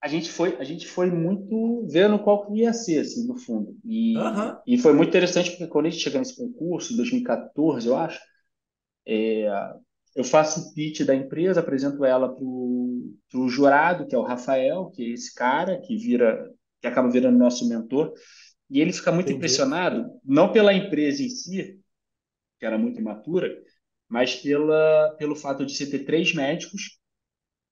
A 0.00 0.06
gente 0.06 0.30
foi, 0.30 0.56
a 0.56 0.64
gente 0.64 0.86
foi 0.86 1.10
muito 1.10 1.84
vendo 1.88 2.18
qual 2.20 2.46
que 2.46 2.60
ia 2.60 2.72
ser, 2.72 3.00
assim, 3.00 3.26
no 3.26 3.36
fundo. 3.36 3.76
E, 3.84 4.16
uhum. 4.16 4.56
e 4.64 4.78
foi 4.78 4.92
muito 4.92 5.08
interessante 5.08 5.50
porque 5.50 5.66
quando 5.66 5.86
a 5.86 5.90
gente 5.90 6.00
chegou 6.00 6.20
nesse 6.20 6.36
concurso, 6.36 6.92
em 6.92 6.96
2014, 6.96 7.88
eu 7.88 7.96
acho, 7.96 8.20
é, 9.08 9.48
eu 10.14 10.22
faço 10.22 10.60
o 10.60 10.74
pitch 10.74 11.00
da 11.02 11.14
empresa, 11.14 11.60
apresento 11.60 12.04
ela 12.04 12.28
para 12.28 12.44
o 12.44 13.48
jurado, 13.48 14.06
que 14.06 14.14
é 14.14 14.18
o 14.18 14.22
Rafael, 14.22 14.90
que 14.90 15.02
é 15.02 15.08
esse 15.14 15.34
cara 15.34 15.80
que 15.80 15.96
vira, 15.96 16.52
que 16.80 16.86
acaba 16.86 17.10
virando 17.10 17.38
nosso 17.38 17.66
mentor, 17.66 18.12
e 18.68 18.80
ele 18.80 18.92
fica 18.92 19.10
muito 19.10 19.26
Entendi. 19.26 19.38
impressionado, 19.38 20.10
não 20.22 20.52
pela 20.52 20.74
empresa 20.74 21.22
em 21.22 21.30
si, 21.30 21.80
que 22.58 22.66
era 22.66 22.76
muito 22.76 23.00
imatura, 23.00 23.48
mas 24.08 24.34
pela, 24.36 25.16
pelo 25.18 25.34
fato 25.34 25.64
de 25.64 25.74
você 25.74 25.88
ter 25.88 26.00
três 26.00 26.34
médicos 26.34 26.98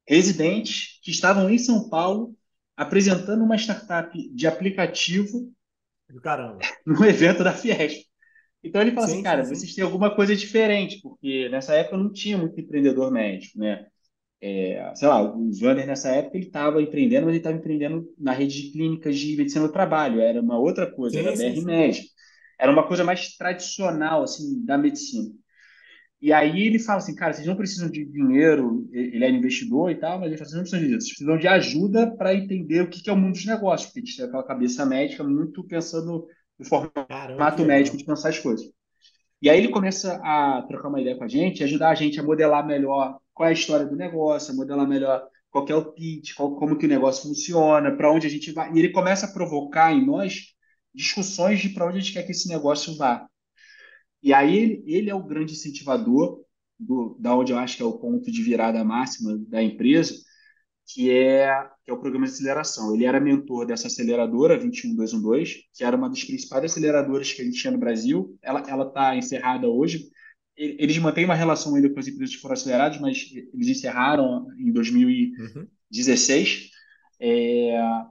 residentes 0.07 1.01
que 1.03 1.11
estavam 1.11 1.51
em 1.51 1.59
São 1.59 1.91
Paulo 1.91 2.35
apresentando 2.77 3.43
uma 3.43 3.57
startup 3.57 4.17
de 4.35 4.47
aplicativo 4.47 5.53
Caramba. 6.23 6.61
no 6.87 7.05
evento 7.05 7.43
da 7.43 7.53
Fiesp. 7.53 8.06
Então 8.63 8.81
ele 8.81 8.91
fala 8.93 9.07
assim, 9.07 9.17
sim, 9.17 9.19
assim, 9.19 9.25
cara, 9.25 9.45
sim, 9.45 9.55
vocês 9.55 9.75
têm 9.75 9.85
alguma 9.85 10.15
coisa 10.15 10.35
diferente, 10.35 11.01
porque 11.01 11.49
nessa 11.49 11.75
época 11.75 11.97
não 11.97 12.13
tinha 12.13 12.37
muito 12.37 12.61
empreendedor 12.61 13.11
médico, 13.11 13.59
né? 13.59 13.87
É, 14.41 14.93
sei 14.95 15.09
lá, 15.09 15.23
o 15.23 15.51
Vander 15.53 15.87
nessa 15.87 16.11
época 16.11 16.37
ele 16.37 16.47
estava 16.47 16.83
empreendendo, 16.83 17.25
mas 17.25 17.31
ele 17.31 17.39
estava 17.39 17.57
empreendendo 17.57 18.07
na 18.19 18.33
rede 18.33 18.63
de 18.63 18.73
clínicas 18.73 19.17
de 19.17 19.37
medicina 19.37 19.67
do 19.67 19.73
trabalho, 19.73 20.21
era 20.21 20.41
uma 20.43 20.59
outra 20.59 20.91
coisa, 20.91 21.19
sim, 21.19 21.27
era 21.27 21.37
BR 21.37 21.65
Médico. 21.65 22.09
Era 22.59 22.73
uma 22.73 22.87
coisa 22.87 23.05
mais 23.05 23.37
tradicional, 23.37 24.23
assim, 24.23 24.65
da 24.65 24.79
medicina. 24.79 25.31
E 26.21 26.33
aí 26.33 26.67
ele 26.67 26.79
fala 26.79 26.99
assim, 26.99 27.15
cara, 27.15 27.33
vocês 27.33 27.47
não 27.47 27.57
precisam 27.57 27.91
de 27.91 28.05
dinheiro, 28.05 28.89
ele 28.91 29.25
é 29.25 29.31
investidor 29.31 29.91
e 29.91 29.97
tal, 29.97 30.19
mas 30.19 30.29
ele 30.29 30.39
fala, 30.39 30.49
vocês 30.49 30.55
não 30.57 30.63
precisam 30.63 30.81
de 30.81 30.85
dinheiro, 30.87 31.03
vocês 31.03 31.15
precisam 31.15 31.39
de 31.39 31.49
ajuda 31.49 32.17
para 32.17 32.35
entender 32.35 32.81
o 32.83 32.89
que 32.89 33.09
é 33.09 33.13
o 33.13 33.17
mundo 33.17 33.33
dos 33.35 33.45
negócios, 33.45 33.87
porque 33.89 34.01
a 34.01 34.05
gente 34.05 34.17
tem 34.17 34.25
aquela 34.25 34.43
cabeça 34.43 34.87
médica 34.87 35.23
muito 35.23 35.63
pensando 35.65 36.27
no 36.59 36.65
formato 36.67 37.07
Caramba, 37.07 37.65
médico 37.65 37.97
de 37.97 38.05
pensar 38.05 38.31
as 38.31 38.39
coisas. 38.39 38.67
E 39.41 39.51
aí 39.51 39.59
ele 39.59 39.69
começa 39.69 40.21
a 40.25 40.63
trocar 40.63 40.89
uma 40.89 41.01
ideia 41.01 41.17
com 41.17 41.25
a 41.25 41.29
gente, 41.29 41.63
ajudar 41.63 41.91
a 41.91 41.95
gente 41.95 42.19
a 42.19 42.23
modelar 42.23 42.67
melhor 42.67 43.19
qual 43.35 43.47
é 43.47 43.51
a 43.51 43.55
história 43.55 43.87
do 43.87 43.95
negócio, 43.95 44.53
a 44.53 44.57
modelar 44.57 44.89
melhor 44.89 45.29
qual 45.51 45.67
é 45.69 45.75
o 45.75 45.93
pitch, 45.93 46.35
qual, 46.35 46.57
como 46.57 46.77
que 46.77 46.87
o 46.87 46.89
negócio 46.89 47.29
funciona, 47.29 47.95
para 47.95 48.11
onde 48.11 48.27
a 48.27 48.31
gente 48.31 48.53
vai. 48.53 48.73
E 48.73 48.79
ele 48.79 48.91
começa 48.91 49.27
a 49.27 49.33
provocar 49.33 49.93
em 49.93 50.05
nós 50.05 50.55
discussões 50.95 51.61
de 51.61 51.69
para 51.69 51.87
onde 51.87 51.99
a 51.99 52.01
gente 52.01 52.13
quer 52.15 52.23
que 52.23 52.33
esse 52.33 52.49
negócio 52.49 52.97
vá. 52.97 53.27
E 54.23 54.33
aí 54.33 54.57
ele, 54.57 54.85
ele 54.87 55.11
é 55.11 55.15
o 55.15 55.23
grande 55.23 55.53
incentivador 55.53 56.43
do, 56.79 57.17
da 57.21 57.37
onde 57.37 57.53
eu 57.53 57.59
acho 57.59 57.77
que 57.77 57.83
é 57.83 57.87
o 57.87 57.99
ponto 57.99 58.31
de 58.31 58.43
virada 58.43 58.83
máxima 58.83 59.39
da 59.49 59.63
empresa, 59.63 60.15
que 60.87 61.11
é, 61.11 61.49
que 61.85 61.91
é 61.91 61.95
o 61.95 61.99
programa 61.99 62.27
de 62.27 62.33
aceleração. 62.33 62.95
Ele 62.95 63.05
era 63.05 63.21
mentor 63.21 63.67
dessa 63.67 63.89
aceleradora 63.89 64.57
21212, 64.57 65.65
que 65.75 65.85
era 65.85 65.97
uma 65.97 66.09
das 66.09 66.23
principais 66.23 66.65
aceleradoras 66.65 67.33
que 67.33 67.43
a 67.43 67.45
gente 67.45 67.59
tinha 67.59 67.73
no 67.73 67.79
Brasil. 67.79 68.39
Ela 68.41 68.61
está 68.61 69.17
encerrada 69.17 69.67
hoje. 69.69 70.09
Eles 70.57 70.97
mantêm 70.99 71.25
uma 71.25 71.35
relação 71.35 71.75
ainda 71.75 71.91
com 71.91 71.99
as 71.99 72.07
empresas 72.07 72.37
que 72.37 72.41
foram 72.41 72.55
aceleradas, 72.55 73.01
mas 73.01 73.27
eles 73.53 73.69
encerraram 73.69 74.47
em 74.59 74.73
2016. 74.73 76.55
Uhum. 76.63 76.67
É, 77.21 78.07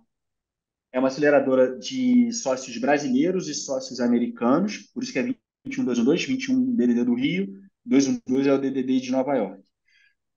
é 0.91 0.99
uma 0.99 1.07
aceleradora 1.07 1.77
de 1.77 2.31
sócios 2.31 2.77
brasileiros 2.77 3.47
e 3.47 3.53
sócios 3.53 3.99
americanos, 3.99 4.89
por 4.93 5.01
isso 5.01 5.11
que 5.11 5.19
é 5.19 5.23
21212, 5.65 6.27
21 6.27 6.75
DDD 6.75 7.03
do 7.03 7.15
Rio, 7.15 7.47
212 7.85 8.49
é 8.49 8.53
o 8.53 8.57
DDD 8.57 8.99
de 8.99 9.11
Nova 9.11 9.35
York. 9.35 9.64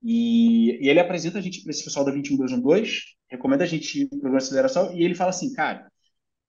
E, 0.03 0.85
e 0.85 0.89
ele 0.89 1.01
apresenta 1.01 1.39
a 1.39 1.41
gente 1.41 1.63
para 1.63 1.71
esse 1.71 1.85
pessoal 1.85 2.05
da 2.05 2.13
21212, 2.13 3.01
recomenda 3.29 3.65
a 3.65 3.67
gente 3.67 4.03
ir 4.03 4.09
para 4.09 4.17
o 4.17 4.21
programa 4.21 4.39
de 4.39 4.45
aceleração, 4.45 4.97
e 4.97 5.05
ele 5.05 5.15
fala 5.15 5.31
assim, 5.31 5.53
cara, 5.53 5.91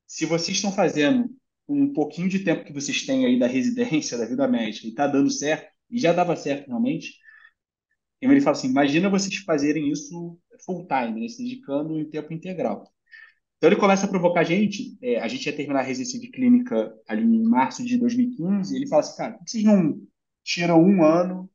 se 0.08 0.26
vocês 0.26 0.58
estão 0.58 0.72
fazendo 0.72 1.30
um 1.68 1.94
pouquinho 1.94 2.30
de 2.30 2.40
tempo 2.40 2.64
que 2.64 2.74
vocês 2.74 3.06
têm 3.06 3.26
aí 3.26 3.38
da 3.38 3.48
residência, 3.48 4.18
da 4.18 4.26
vida 4.26 4.48
médica, 4.48 4.88
e 4.88 4.90
está 4.90 5.08
dando 5.08 5.30
certo, 5.30 5.72
e 5.90 6.00
já 6.00 6.14
dava 6.14 6.36
certo 6.36 6.68
realmente, 6.68 7.16
ele 8.22 8.42
fala 8.42 8.58
assim, 8.58 8.70
imagina 8.70 9.10
vocês 9.10 9.36
fazerem 9.38 9.90
isso 9.90 10.38
full 10.66 10.86
time, 10.88 11.22
né, 11.22 11.28
se 11.28 11.44
dedicando 11.44 11.98
em 12.00 12.10
tempo 12.10 12.34
integral. 12.34 12.92
Então 13.58 13.70
ele 13.70 13.80
começa 13.80 14.06
a 14.06 14.10
provocar 14.10 14.42
a 14.42 14.44
gente, 14.44 14.98
é, 15.02 15.20
a 15.20 15.28
gente 15.28 15.46
ia 15.46 15.56
terminar 15.56 15.82
a 15.82 15.84
residência 15.84 16.20
de 16.20 16.30
clínica 16.30 16.94
ali 17.08 17.24
em 17.24 17.44
março 17.44 17.84
de 17.84 17.98
2015, 17.98 18.74
e 18.74 18.78
ele 18.78 18.88
fala 18.88 19.02
assim, 19.02 19.18
cara, 19.18 19.34
por 19.34 19.44
que 19.44 19.52
vocês 19.52 19.64
não 19.64 20.02
tiram 20.44 20.82
um 20.82 21.04
ano 21.04 21.50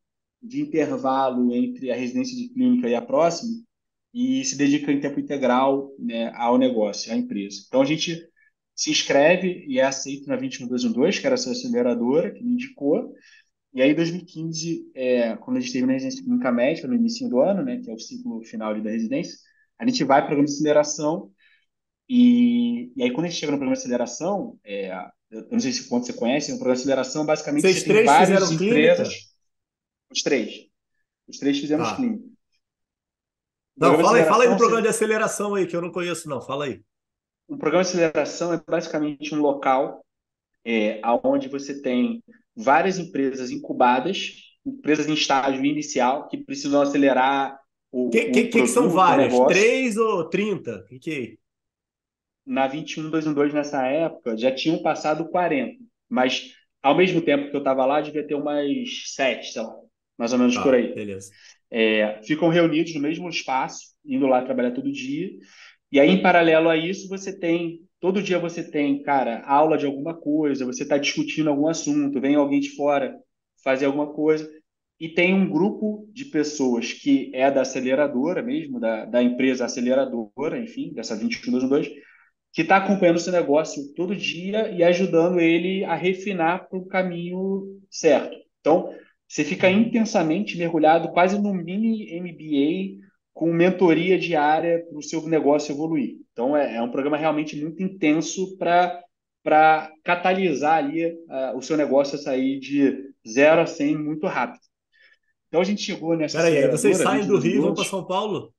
de 0.45 0.61
intervalo 0.61 1.55
entre 1.55 1.91
a 1.91 1.97
residência 1.97 2.37
de 2.37 2.53
clínica 2.53 2.89
e 2.89 2.95
a 2.95 3.03
próxima 3.03 3.65
e 4.13 4.45
se 4.45 4.57
dedica 4.57 4.93
em 4.93 5.01
tempo 5.01 5.19
integral 5.19 5.91
né, 5.99 6.31
ao 6.37 6.57
negócio, 6.57 7.13
à 7.13 7.17
empresa. 7.17 7.65
Então 7.67 7.81
a 7.81 7.85
gente 7.85 8.23
se 8.75 8.91
inscreve 8.91 9.65
e 9.67 9.81
é 9.81 9.85
aceito 9.85 10.29
na 10.29 10.37
21212, 10.37 11.21
que 11.21 11.27
era 11.27 11.35
essa 11.35 11.51
aceleradora 11.51 12.31
que 12.31 12.43
me 12.45 12.53
indicou. 12.53 13.13
E 13.73 13.83
aí, 13.83 13.91
em 13.91 13.95
2015, 13.95 14.91
é, 14.95 15.37
quando 15.37 15.57
a 15.57 15.61
gente 15.61 15.73
teve 15.73 15.87
na 15.87 15.95
residência 15.95 16.23
clínica 16.23 16.53
médica, 16.53 16.87
no 16.87 16.95
início 16.95 17.29
do 17.29 17.41
ano, 17.41 17.65
né, 17.65 17.81
que 17.83 17.91
é 17.91 17.95
o 17.95 17.99
ciclo 17.99 18.41
final 18.45 18.81
da 18.81 18.91
residência, 18.91 19.37
a 19.79 19.87
gente 19.87 20.05
vai 20.05 20.21
para 20.21 20.27
o 20.27 20.29
programa 20.29 20.47
de 20.47 20.53
aceleração. 20.53 21.31
E, 22.09 22.93
e 22.97 23.03
aí, 23.03 23.11
quando 23.11 23.27
a 23.27 23.29
gente 23.31 23.39
chega 23.41 23.51
no 23.51 23.59
programa 23.59 23.75
de 23.75 23.81
aceleração, 23.81 24.59
é, 24.65 24.93
eu 25.31 25.49
não 25.51 25.59
sei 25.59 25.73
se 25.73 25.89
quanto 25.89 26.07
você 26.07 26.13
conhece, 26.13 26.53
o 26.53 26.57
programa 26.57 26.77
de 26.77 26.83
aceleração, 26.83 27.27
basicamente, 27.27 27.63
Vocês 27.63 27.83
você 27.83 27.95
tem 27.95 28.05
várias 28.05 28.53
empresas. 28.53 29.09
Clínica? 29.09 29.34
Os 30.15 30.23
três. 30.23 30.69
Os 31.27 31.39
três 31.39 31.59
fizemos 31.59 31.89
ah. 31.89 31.99
Não, 33.77 33.99
fala 33.99 34.19
aí, 34.19 34.25
fala 34.25 34.45
aí 34.45 34.51
do 34.51 34.57
programa 34.57 34.83
de 34.83 34.89
aceleração 34.89 35.55
aí, 35.57 35.67
que 35.67 35.75
eu 35.75 35.83
não 35.83 35.91
conheço, 35.91 36.29
não. 36.29 36.41
Fala 36.41 36.67
aí. 36.67 36.81
O 37.49 37.57
programa 37.57 37.83
de 37.83 37.91
aceleração 37.91 38.53
é 38.53 38.63
basicamente 38.65 39.35
um 39.35 39.41
local 39.41 40.05
é, 40.65 41.01
onde 41.25 41.49
você 41.49 41.83
tem 41.83 42.23
várias 42.55 42.99
empresas 42.99 43.51
incubadas, 43.51 44.55
empresas 44.65 45.09
em 45.09 45.15
estágio 45.15 45.65
inicial, 45.65 46.29
que 46.29 46.39
precisam 46.39 46.81
acelerar 46.81 47.59
o. 47.91 48.09
Que, 48.11 48.31
que, 48.31 48.45
que 48.45 48.67
são 48.69 48.89
várias? 48.89 49.35
Três 49.49 49.97
ou 49.97 50.31
trinta? 50.31 50.77
O 50.77 50.85
que, 50.85 50.99
que 51.01 51.11
é? 51.11 51.45
Na 52.47 52.69
21, 52.69 53.11
212, 53.11 53.55
nessa 53.55 53.85
época, 53.87 54.37
já 54.37 54.55
tinham 54.55 54.81
passado 54.83 55.29
40. 55.31 55.83
Mas, 56.09 56.53
ao 56.81 56.95
mesmo 56.95 57.21
tempo 57.21 57.51
que 57.51 57.57
eu 57.57 57.61
estava 57.61 57.85
lá, 57.85 58.01
devia 58.01 58.25
ter 58.25 58.35
umas 58.35 58.69
sete, 59.07 59.53
sei 59.53 59.63
lá 59.63 59.84
mais 60.19 60.33
ou 60.33 60.39
menos 60.39 60.57
ah, 60.57 60.63
por 60.63 60.75
aí. 60.75 60.95
Beleza. 60.95 61.31
É, 61.71 62.21
ficam 62.23 62.49
reunidos 62.49 62.95
no 62.95 63.01
mesmo 63.01 63.29
espaço, 63.29 63.95
indo 64.05 64.27
lá 64.27 64.43
trabalhar 64.43 64.73
todo 64.73 64.93
dia. 64.93 65.31
E 65.91 66.01
aí, 66.01 66.11
em 66.11 66.23
paralelo 66.23 66.69
a 66.69 66.77
isso, 66.77 67.09
você 67.09 67.39
tem 67.39 67.85
todo 68.05 68.23
dia 68.23 68.39
você 68.39 68.63
tem, 68.63 69.03
cara, 69.03 69.43
aula 69.47 69.79
de 69.79 69.87
alguma 69.87 70.15
coisa, 70.15 70.67
você 70.67 70.83
está 70.83 70.99
discutindo 70.99 71.49
algum 71.49 71.67
assunto, 71.67 72.21
vem 72.21 72.35
alguém 72.35 72.61
de 72.61 72.77
fora 72.77 73.19
fazer 73.65 73.87
alguma 73.87 74.13
coisa, 74.13 74.47
e 75.01 75.09
tem 75.09 75.33
um 75.33 75.49
grupo 75.49 76.07
de 76.13 76.27
pessoas 76.27 76.93
que 76.93 77.31
é 77.35 77.51
da 77.51 77.63
aceleradora 77.63 78.43
mesmo, 78.43 78.79
da, 78.79 79.07
da 79.07 79.23
empresa 79.23 79.65
aceleradora, 79.65 80.59
enfim, 80.59 80.93
dessa 80.93 81.17
2122, 81.17 81.89
que 82.53 82.61
está 82.61 82.77
acompanhando 82.77 83.17
esse 83.17 83.31
negócio 83.31 83.83
todo 83.95 84.15
dia 84.15 84.71
e 84.71 84.85
ajudando 84.85 85.41
ele 85.41 85.83
a 85.85 85.95
refinar 85.95 86.69
para 86.69 86.79
o 86.79 86.85
caminho 86.85 87.81
certo. 87.91 88.37
Então, 88.61 88.95
você 89.35 89.43
fica 89.43 89.69
intensamente 89.69 90.57
mergulhado, 90.57 91.11
quase 91.11 91.37
no 91.43 91.53
mini 91.53 92.07
MBA, 92.21 93.05
com 93.33 93.53
mentoria 93.53 94.17
diária 94.17 94.87
para 94.89 94.97
o 94.97 95.03
seu 95.03 95.27
negócio 95.27 95.73
evoluir. 95.73 96.19
Então, 96.33 96.57
é, 96.57 96.77
é 96.77 96.81
um 96.81 96.93
programa 96.93 97.17
realmente 97.17 97.61
muito 97.61 97.83
intenso 97.83 98.57
para 98.57 99.91
catalisar 100.05 100.85
ali 100.85 101.07
uh, 101.07 101.57
o 101.57 101.61
seu 101.61 101.77
negócio 101.77 102.15
a 102.15 102.23
sair 102.23 102.61
de 102.61 103.11
0 103.27 103.63
a 103.63 103.67
100 103.67 103.99
muito 103.99 104.25
rápido. 104.29 104.63
Então 105.49 105.61
a 105.61 105.65
gente 105.65 105.83
chegou 105.83 106.17
nessa. 106.17 106.39
Peraí, 106.39 106.71
vocês 106.71 106.99
saem 106.99 107.27
do 107.27 107.37
Rio 107.37 107.57
e 107.57 107.59
vão 107.59 107.75
para 107.75 107.85
São 107.85 108.07
Paulo? 108.07 108.55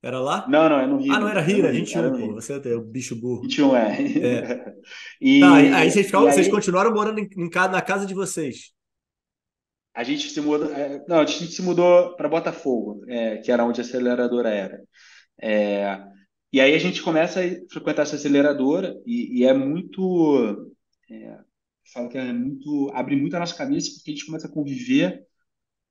Era 0.00 0.20
lá? 0.20 0.46
Não, 0.48 0.68
não, 0.68 0.78
é 0.78 0.86
no 0.86 0.98
Rio. 0.98 1.12
Ah, 1.12 1.18
não 1.18 1.28
era 1.28 1.40
Rio, 1.40 1.64
era 1.64 1.72
21, 1.72 1.98
era 1.98 2.10
pô. 2.12 2.34
Você 2.34 2.52
é 2.52 2.76
o 2.76 2.82
bicho 2.82 3.16
burro. 3.16 3.42
21, 3.42 3.76
é. 3.76 4.00
é. 4.00 4.74
e, 5.20 5.40
tá, 5.40 5.54
aí, 5.54 5.90
vocês, 5.90 6.06
ficaram, 6.06 6.30
vocês 6.30 6.46
continuaram 6.46 6.94
morando 6.94 7.18
em, 7.18 7.28
na 7.52 7.82
casa 7.82 8.06
de 8.06 8.14
vocês. 8.14 8.74
A 9.94 10.02
gente 10.02 10.28
se 10.30 10.40
mudou, 10.40 10.70
é, 10.72 11.04
não, 11.08 11.20
a 11.20 11.26
gente 11.26 11.52
se 11.52 11.62
mudou 11.62 12.16
para 12.16 12.28
Botafogo, 12.28 13.04
é, 13.08 13.38
que 13.38 13.52
era 13.52 13.64
onde 13.64 13.80
a 13.80 13.84
aceleradora 13.84 14.50
era. 14.50 14.82
É, 15.40 16.02
e 16.52 16.60
aí 16.60 16.74
a 16.74 16.78
gente 16.78 17.02
começa 17.02 17.40
a 17.40 17.44
frequentar 17.70 18.02
essa 18.02 18.16
aceleradora 18.16 18.96
e, 19.06 19.40
e 19.40 19.44
é 19.44 19.52
muito, 19.52 20.72
é, 21.10 21.38
falo 21.92 22.08
que 22.08 22.18
é 22.18 22.32
muito, 22.32 22.90
abre 22.94 23.16
muito 23.16 23.36
a 23.36 23.40
nossa 23.40 23.56
cabeça 23.56 23.90
porque 23.94 24.10
a 24.10 24.14
gente 24.14 24.26
começa 24.26 24.48
a 24.48 24.50
conviver 24.50 25.24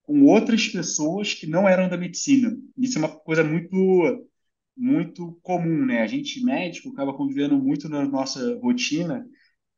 com 0.03 0.23
outras 0.25 0.67
pessoas 0.67 1.33
que 1.33 1.47
não 1.47 1.67
eram 1.67 1.89
da 1.89 1.97
medicina. 1.97 2.55
Isso 2.77 2.97
é 2.97 3.01
uma 3.01 3.09
coisa 3.09 3.43
muito, 3.43 4.27
muito 4.75 5.39
comum, 5.41 5.85
né? 5.85 6.01
A 6.01 6.07
gente 6.07 6.43
médico 6.43 6.89
acaba 6.89 7.13
convivendo 7.15 7.57
muito 7.57 7.89
na 7.89 8.05
nossa 8.05 8.55
rotina 8.59 9.25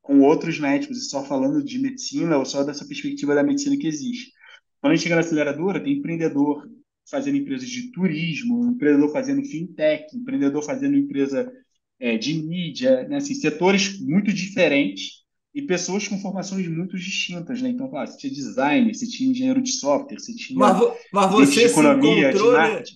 com 0.06 0.22
outros 0.22 0.60
médicos 0.60 1.00
e 1.00 1.10
só 1.10 1.24
falando 1.24 1.64
de 1.64 1.80
medicina 1.80 2.38
ou 2.38 2.46
só 2.46 2.64
dessa 2.64 2.86
perspectiva 2.86 3.34
da 3.34 3.44
medicina 3.44 3.76
que 3.76 3.88
existe. 3.88 4.32
Quando 4.80 4.94
a 4.94 4.96
gente 4.96 5.04
chega 5.04 5.16
na 5.16 5.22
aceleradora, 5.22 5.84
tem 5.84 5.94
empreendedor 5.94 6.64
fazendo 7.10 7.38
empresas 7.38 7.68
de 7.68 7.92
turismo, 7.92 8.68
empreendedor 8.68 9.12
fazendo 9.12 9.44
fintech, 9.44 10.16
empreendedor 10.16 10.62
fazendo 10.64 10.96
empresa 10.96 11.52
é, 12.00 12.18
de 12.20 12.36
mídia, 12.36 13.08
né? 13.08 13.18
assim, 13.18 13.34
setores 13.34 14.00
muito 14.00 14.32
diferentes 14.32 15.24
e 15.56 15.64
pessoas 15.64 16.08
com 16.08 16.20
formações 16.20 16.68
muito 16.68 16.98
distintas, 16.98 17.60
né? 17.62 17.70
Então, 17.70 17.90
claro, 17.90 18.08
você 18.08 18.18
tinha 18.18 18.34
design, 18.34 18.94
você 18.94 19.08
tinha 19.08 19.32
engenheiro 19.32 19.62
de 19.62 19.72
software, 19.72 20.20
você 20.20 20.36
tinha 20.36 20.60
mas, 20.60 20.80
mas 21.12 21.32
você 21.32 21.62
de 21.62 21.72
economia, 21.72 22.32
de 22.32 22.44
marketing. 22.44 22.96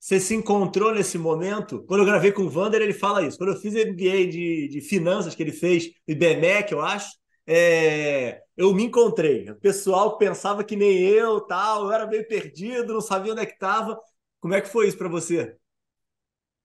Você 0.00 0.18
se 0.18 0.34
encontrou 0.34 0.94
nesse 0.94 1.18
momento? 1.18 1.84
Quando 1.84 2.00
eu 2.00 2.06
gravei 2.06 2.32
com 2.32 2.42
o 2.42 2.48
Vander, 2.48 2.80
ele 2.80 2.94
fala 2.94 3.22
isso. 3.22 3.36
Quando 3.36 3.52
eu 3.52 3.60
fiz 3.60 3.74
MBA 3.74 4.26
de, 4.28 4.68
de 4.68 4.80
finanças 4.80 5.34
que 5.34 5.42
ele 5.42 5.52
fez, 5.52 5.90
IBMEC, 6.08 6.72
eu 6.72 6.80
acho, 6.80 7.10
é, 7.46 8.40
eu 8.56 8.72
me 8.74 8.84
encontrei. 8.84 9.50
O 9.50 9.56
pessoal 9.56 10.16
pensava 10.16 10.64
que 10.64 10.74
nem 10.74 11.00
eu, 11.00 11.42
tal, 11.42 11.84
eu 11.84 11.92
era 11.92 12.06
meio 12.06 12.26
perdido, 12.26 12.94
não 12.94 13.02
sabia 13.02 13.32
onde 13.32 13.42
é 13.42 13.46
que 13.46 13.52
estava. 13.52 14.00
Como 14.40 14.54
é 14.54 14.62
que 14.62 14.68
foi 14.70 14.88
isso 14.88 14.96
para 14.96 15.08
você? 15.08 15.54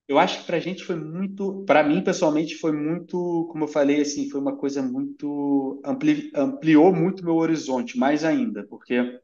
Eu 0.07 0.17
acho 0.17 0.39
que 0.39 0.45
para 0.45 0.55
a 0.57 0.59
gente 0.59 0.85
foi 0.85 0.95
muito, 0.95 1.65
para 1.65 1.83
mim 1.83 2.03
pessoalmente 2.03 2.55
foi 2.55 2.71
muito, 2.71 3.47
como 3.51 3.65
eu 3.65 3.67
falei, 3.67 4.01
assim, 4.01 4.29
foi 4.29 4.39
uma 4.39 4.55
coisa 4.55 4.81
muito 4.81 5.81
ampli, 5.83 6.31
ampliou 6.33 6.93
muito 6.93 7.25
meu 7.25 7.35
horizonte, 7.35 7.97
mais 7.97 8.23
ainda, 8.23 8.65
porque 8.67 9.19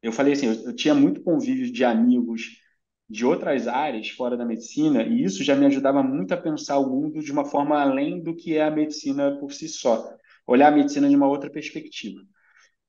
eu 0.00 0.12
falei 0.12 0.34
assim, 0.34 0.46
eu, 0.46 0.54
eu 0.66 0.76
tinha 0.76 0.94
muito 0.94 1.22
convívio 1.22 1.72
de 1.72 1.84
amigos 1.84 2.64
de 3.08 3.24
outras 3.24 3.68
áreas 3.68 4.08
fora 4.10 4.36
da 4.36 4.44
medicina, 4.44 5.02
e 5.02 5.22
isso 5.22 5.44
já 5.44 5.54
me 5.54 5.66
ajudava 5.66 6.02
muito 6.02 6.32
a 6.34 6.36
pensar 6.36 6.78
o 6.78 6.88
mundo 6.88 7.20
de 7.20 7.30
uma 7.30 7.44
forma 7.44 7.80
além 7.80 8.20
do 8.20 8.34
que 8.34 8.56
é 8.56 8.62
a 8.62 8.70
medicina 8.70 9.38
por 9.38 9.52
si 9.52 9.68
só. 9.68 10.12
Olhar 10.46 10.72
a 10.72 10.76
medicina 10.76 11.08
de 11.08 11.14
uma 11.14 11.28
outra 11.28 11.50
perspectiva. 11.50 12.20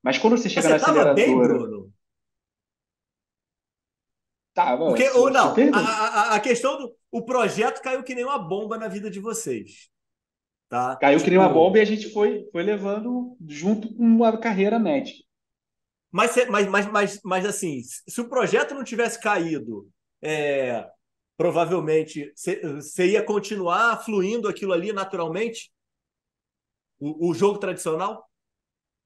Mas 0.02 0.18
quando 0.18 0.36
você 0.36 0.48
chega 0.48 0.62
você 0.62 0.68
na 0.68 0.76
aceleradora... 0.76 1.14
Bem, 1.14 1.36
Bruno? 1.36 1.92
Tava. 4.54 4.86
Porque, 4.86 5.08
ou 5.10 5.30
não, 5.30 5.54
a, 5.72 5.78
a, 5.78 6.34
a, 6.34 6.40
questão 6.40 6.76
do... 6.78 6.96
O 7.12 7.22
projeto 7.24 7.80
caiu 7.80 8.02
que 8.02 8.14
nem 8.14 8.24
uma 8.24 8.38
bomba 8.38 8.76
na 8.76 8.88
vida 8.88 9.08
de 9.08 9.20
vocês. 9.20 9.88
Tá? 10.68 10.96
Caiu 10.96 11.18
tipo... 11.18 11.24
que 11.24 11.30
nem 11.30 11.38
uma 11.38 11.46
tipo 11.46 11.60
bomba 11.60 11.78
e 11.78 11.80
a 11.80 11.84
gente 11.84 12.12
foi, 12.12 12.48
foi 12.50 12.62
levando 12.64 13.36
junto 13.46 13.94
com 13.94 14.24
a 14.24 14.36
carreira 14.36 14.78
médica. 14.78 15.22
Mas, 16.10 16.34
mas, 16.48 16.66
mas, 16.66 16.86
mas, 16.90 17.20
mas 17.22 17.46
assim, 17.46 17.82
se 17.82 18.20
o 18.20 18.28
projeto 18.28 18.74
não 18.74 18.82
tivesse 18.82 19.20
caído 19.20 19.88
é, 20.22 20.86
provavelmente 21.36 22.32
você 22.34 23.12
ia 23.12 23.22
continuar 23.22 24.04
fluindo 24.04 24.48
aquilo 24.48 24.72
ali 24.72 24.92
naturalmente? 24.92 25.70
o, 27.00 27.30
o 27.30 27.34
jogo 27.34 27.58
tradicional? 27.58 28.24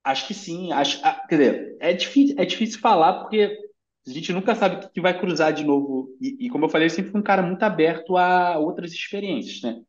Acho 0.02 0.26
que 0.26 0.34
sim. 0.34 0.72
Acho, 0.72 1.00
ah, 1.04 1.24
quer 1.28 1.36
dizer, 1.36 1.76
é 1.80 1.92
difícil, 1.92 2.34
é 2.38 2.44
difícil 2.44 2.80
falar 2.80 3.20
porque 3.20 3.56
a 4.06 4.10
gente 4.10 4.32
nunca 4.32 4.54
sabe 4.54 4.84
o 4.84 4.90
que 4.90 5.00
vai 5.00 5.18
cruzar 5.18 5.52
de 5.52 5.64
novo. 5.64 6.08
E, 6.20 6.46
e, 6.46 6.50
como 6.50 6.64
eu 6.64 6.68
falei, 6.68 6.86
eu 6.86 6.90
sempre 6.90 7.12
fui 7.12 7.20
um 7.20 7.24
cara 7.24 7.42
muito 7.42 7.62
aberto 7.62 8.16
a 8.16 8.58
outras 8.58 8.92
experiências, 8.92 9.62
né? 9.62 9.80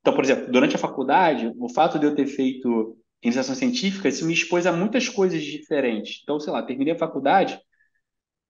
Então, 0.00 0.14
por 0.14 0.24
exemplo, 0.24 0.50
durante 0.50 0.76
a 0.76 0.78
faculdade, 0.78 1.52
o 1.58 1.68
fato 1.68 1.98
de 1.98 2.06
eu 2.06 2.14
ter 2.14 2.26
feito 2.26 2.96
iniciação 3.22 3.54
científica, 3.54 4.08
isso 4.08 4.24
me 4.26 4.32
expôs 4.32 4.66
a 4.66 4.72
muitas 4.72 5.08
coisas 5.10 5.42
diferentes. 5.42 6.20
Então, 6.22 6.40
sei 6.40 6.50
lá, 6.52 6.62
terminei 6.62 6.94
a 6.94 6.98
faculdade 6.98 7.60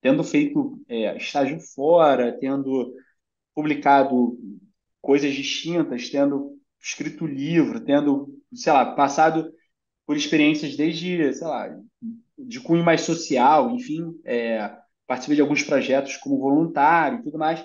tendo 0.01 0.24
feito 0.24 0.80
é, 0.88 1.16
estágio 1.16 1.61
fora, 1.61 2.36
tendo 2.38 2.94
publicado 3.55 4.38
coisas 5.01 5.34
distintas, 5.34 6.09
tendo 6.11 6.59
escrito 6.80 7.26
livro, 7.26 7.80
tendo, 7.84 8.28
sei 8.55 8.72
lá, 8.72 8.94
passado 8.94 9.53
por 10.07 10.16
experiências 10.16 10.76
desde, 10.76 11.32
sei 11.34 11.46
lá, 11.46 11.68
de 12.38 12.61
cunho 12.61 12.84
mais 12.84 13.03
social, 13.03 13.70
enfim, 13.70 14.18
é, 14.24 14.76
participei 15.07 15.36
de 15.36 15.42
alguns 15.42 15.62
projetos 15.62 16.16
como 16.16 16.38
voluntário 16.40 17.20
e 17.20 17.22
tudo 17.22 17.38
mais, 17.38 17.64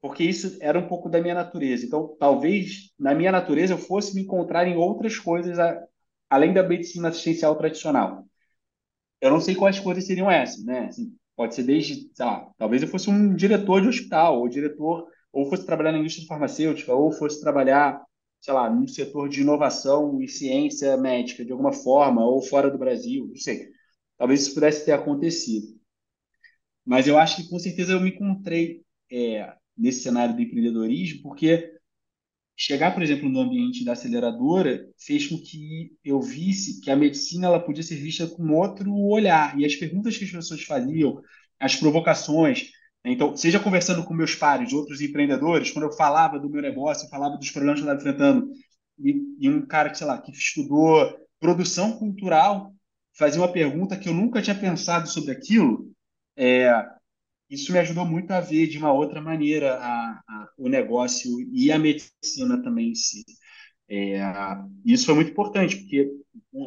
porque 0.00 0.24
isso 0.24 0.56
era 0.60 0.78
um 0.78 0.88
pouco 0.88 1.08
da 1.08 1.20
minha 1.20 1.34
natureza. 1.34 1.86
Então, 1.86 2.16
talvez 2.18 2.92
na 2.98 3.14
minha 3.14 3.32
natureza 3.32 3.74
eu 3.74 3.78
fosse 3.78 4.14
me 4.14 4.22
encontrar 4.22 4.66
em 4.66 4.76
outras 4.76 5.18
coisas 5.18 5.58
a, 5.58 5.80
além 6.30 6.52
da 6.52 6.62
medicina 6.62 7.08
assistencial 7.08 7.56
tradicional. 7.56 8.24
Eu 9.20 9.30
não 9.30 9.40
sei 9.40 9.54
quais 9.54 9.78
coisas 9.80 10.06
seriam 10.06 10.30
essas, 10.30 10.64
né? 10.64 10.86
Assim, 10.86 11.14
pode 11.36 11.54
ser 11.54 11.62
desde, 11.64 12.10
sei 12.14 12.26
lá, 12.26 12.50
talvez 12.58 12.82
eu 12.82 12.88
fosse 12.88 13.10
um 13.10 13.34
diretor 13.34 13.82
de 13.82 13.88
hospital, 13.88 14.40
ou 14.40 14.48
diretor, 14.48 15.06
ou 15.32 15.48
fosse 15.48 15.66
trabalhar 15.66 15.92
na 15.92 15.98
indústria 15.98 16.26
farmacêutica, 16.26 16.94
ou 16.94 17.12
fosse 17.12 17.40
trabalhar, 17.40 18.02
sei 18.40 18.54
lá, 18.54 18.70
no 18.70 18.88
setor 18.88 19.28
de 19.28 19.42
inovação 19.42 20.20
e 20.22 20.28
ciência 20.28 20.96
médica, 20.96 21.44
de 21.44 21.52
alguma 21.52 21.72
forma, 21.72 22.24
ou 22.24 22.40
fora 22.42 22.70
do 22.70 22.78
Brasil, 22.78 23.26
não 23.28 23.36
sei. 23.36 23.68
Talvez 24.18 24.42
isso 24.42 24.54
pudesse 24.54 24.84
ter 24.84 24.92
acontecido. 24.92 25.76
Mas 26.84 27.06
eu 27.06 27.18
acho 27.18 27.36
que 27.36 27.48
com 27.50 27.58
certeza 27.58 27.92
eu 27.92 28.00
me 28.00 28.10
encontrei 28.10 28.82
é, 29.12 29.54
nesse 29.76 30.02
cenário 30.02 30.34
do 30.34 30.40
empreendedorismo, 30.40 31.22
porque 31.22 31.75
chegar, 32.56 32.92
por 32.94 33.02
exemplo, 33.02 33.28
no 33.28 33.40
ambiente 33.40 33.84
da 33.84 33.92
aceleradora 33.92 34.88
fez 34.98 35.26
com 35.26 35.36
que 35.36 35.92
eu 36.04 36.20
visse 36.20 36.80
que 36.80 36.90
a 36.90 36.96
medicina 36.96 37.46
ela 37.46 37.60
podia 37.60 37.82
ser 37.82 37.96
vista 37.96 38.26
com 38.26 38.54
outro 38.54 38.92
olhar. 38.94 39.58
E 39.58 39.64
as 39.64 39.76
perguntas 39.76 40.16
que 40.16 40.24
as 40.24 40.30
pessoas 40.30 40.62
faziam, 40.62 41.20
as 41.60 41.76
provocações. 41.76 42.70
Né? 43.04 43.12
Então, 43.12 43.36
seja 43.36 43.60
conversando 43.60 44.04
com 44.04 44.14
meus 44.14 44.34
pares, 44.34 44.72
outros 44.72 45.00
empreendedores, 45.00 45.70
quando 45.70 45.84
eu 45.84 45.92
falava 45.92 46.38
do 46.38 46.48
meu 46.48 46.62
negócio, 46.62 47.06
eu 47.06 47.10
falava 47.10 47.36
dos 47.36 47.50
problemas 47.50 47.80
que 47.80 47.86
eu 47.86 47.92
estava 47.92 48.10
enfrentando, 48.10 48.48
e, 48.98 49.14
e 49.38 49.48
um 49.50 49.66
cara 49.66 49.90
que, 49.90 49.98
sei 49.98 50.06
lá, 50.06 50.18
que 50.20 50.32
estudou 50.32 51.14
produção 51.38 51.98
cultural 51.98 52.72
fazia 53.16 53.40
uma 53.40 53.52
pergunta 53.52 53.96
que 53.96 54.08
eu 54.08 54.14
nunca 54.14 54.42
tinha 54.42 54.58
pensado 54.58 55.08
sobre 55.08 55.32
aquilo, 55.32 55.90
é, 56.36 56.70
isso 57.48 57.72
me 57.72 57.78
ajudou 57.78 58.04
muito 58.04 58.30
a 58.32 58.40
ver 58.40 58.66
de 58.66 58.78
uma 58.78 58.92
outra 58.92 59.20
maneira 59.20 59.74
a, 59.74 60.22
a, 60.28 60.48
o 60.58 60.68
negócio 60.68 61.30
e 61.52 61.70
a 61.70 61.78
medicina 61.78 62.62
também 62.62 62.90
em 62.90 62.94
si. 62.94 63.24
É, 63.88 64.20
isso 64.84 65.06
foi 65.06 65.14
muito 65.14 65.30
importante, 65.30 65.76
porque 65.76 66.10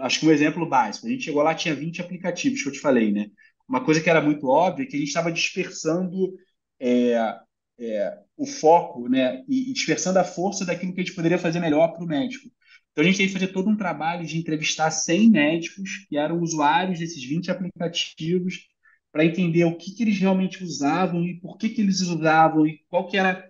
acho 0.01 0.19
que 0.19 0.27
um 0.27 0.31
exemplo 0.31 0.65
básico, 0.67 1.05
a 1.05 1.09
gente 1.09 1.25
chegou 1.25 1.43
lá, 1.43 1.53
tinha 1.53 1.75
20 1.75 2.01
aplicativos, 2.01 2.61
que 2.61 2.69
eu 2.69 2.73
te 2.73 2.79
falei, 2.79 3.11
né? 3.11 3.27
Uma 3.67 3.83
coisa 3.83 4.01
que 4.01 4.09
era 4.09 4.21
muito 4.21 4.47
óbvia 4.47 4.83
é 4.83 4.87
que 4.87 4.95
a 4.95 4.99
gente 4.99 5.09
estava 5.09 5.31
dispersando 5.31 6.33
é, 6.79 7.37
é, 7.79 8.17
o 8.37 8.45
foco, 8.45 9.09
né? 9.09 9.43
E, 9.49 9.69
e, 9.69 9.73
dispersando 9.73 10.17
a 10.19 10.23
força 10.23 10.65
daquilo 10.65 10.93
que 10.93 11.01
a 11.01 11.03
gente 11.03 11.15
poderia 11.15 11.37
fazer 11.37 11.59
melhor 11.59 11.89
para 11.89 12.03
o 12.03 12.07
médico. 12.07 12.49
Então 12.91 13.03
a 13.03 13.07
gente 13.07 13.17
teve 13.17 13.29
que 13.29 13.39
fazer 13.39 13.53
todo 13.53 13.69
um 13.69 13.77
trabalho 13.77 14.25
de 14.25 14.37
entrevistar 14.37 14.89
100 14.91 15.29
médicos 15.29 16.05
que 16.09 16.17
eram 16.17 16.41
usuários 16.41 16.99
desses 16.99 17.23
20 17.23 17.51
aplicativos 17.51 18.69
para 19.11 19.25
entender 19.25 19.65
o 19.65 19.77
que, 19.77 19.91
que 19.91 20.03
eles 20.03 20.19
realmente 20.19 20.63
usavam 20.63 21.25
e 21.25 21.39
por 21.39 21.57
que, 21.57 21.69
que 21.69 21.81
eles 21.81 22.01
usavam 22.01 22.65
e 22.67 22.79
qual 22.89 23.07
que 23.07 23.17
era. 23.17 23.49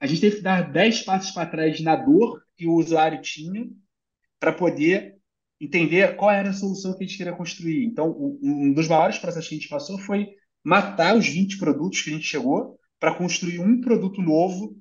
A 0.00 0.06
gente 0.06 0.20
teve 0.20 0.36
que 0.36 0.42
dar 0.42 0.72
10 0.72 1.02
passos 1.02 1.30
para 1.30 1.48
trás 1.48 1.80
na 1.80 1.96
dor 1.96 2.42
que 2.56 2.66
o 2.66 2.74
usuário 2.74 3.20
tinha 3.20 3.68
para 4.38 4.52
poder 4.52 5.16
entender 5.60 6.16
qual 6.16 6.30
era 6.30 6.50
a 6.50 6.54
solução 6.54 6.96
que 6.96 7.04
a 7.04 7.06
gente 7.06 7.18
queria 7.18 7.34
construir. 7.34 7.84
Então, 7.84 8.38
um 8.42 8.72
dos 8.72 8.88
maiores 8.88 9.18
processos 9.18 9.48
que 9.48 9.54
a 9.54 9.58
gente 9.58 9.68
passou 9.68 9.98
foi 9.98 10.28
matar 10.64 11.16
os 11.16 11.28
20 11.28 11.58
produtos 11.58 12.00
que 12.00 12.10
a 12.10 12.12
gente 12.14 12.26
chegou 12.26 12.78
para 12.98 13.14
construir 13.14 13.60
um 13.60 13.80
produto 13.80 14.22
novo 14.22 14.76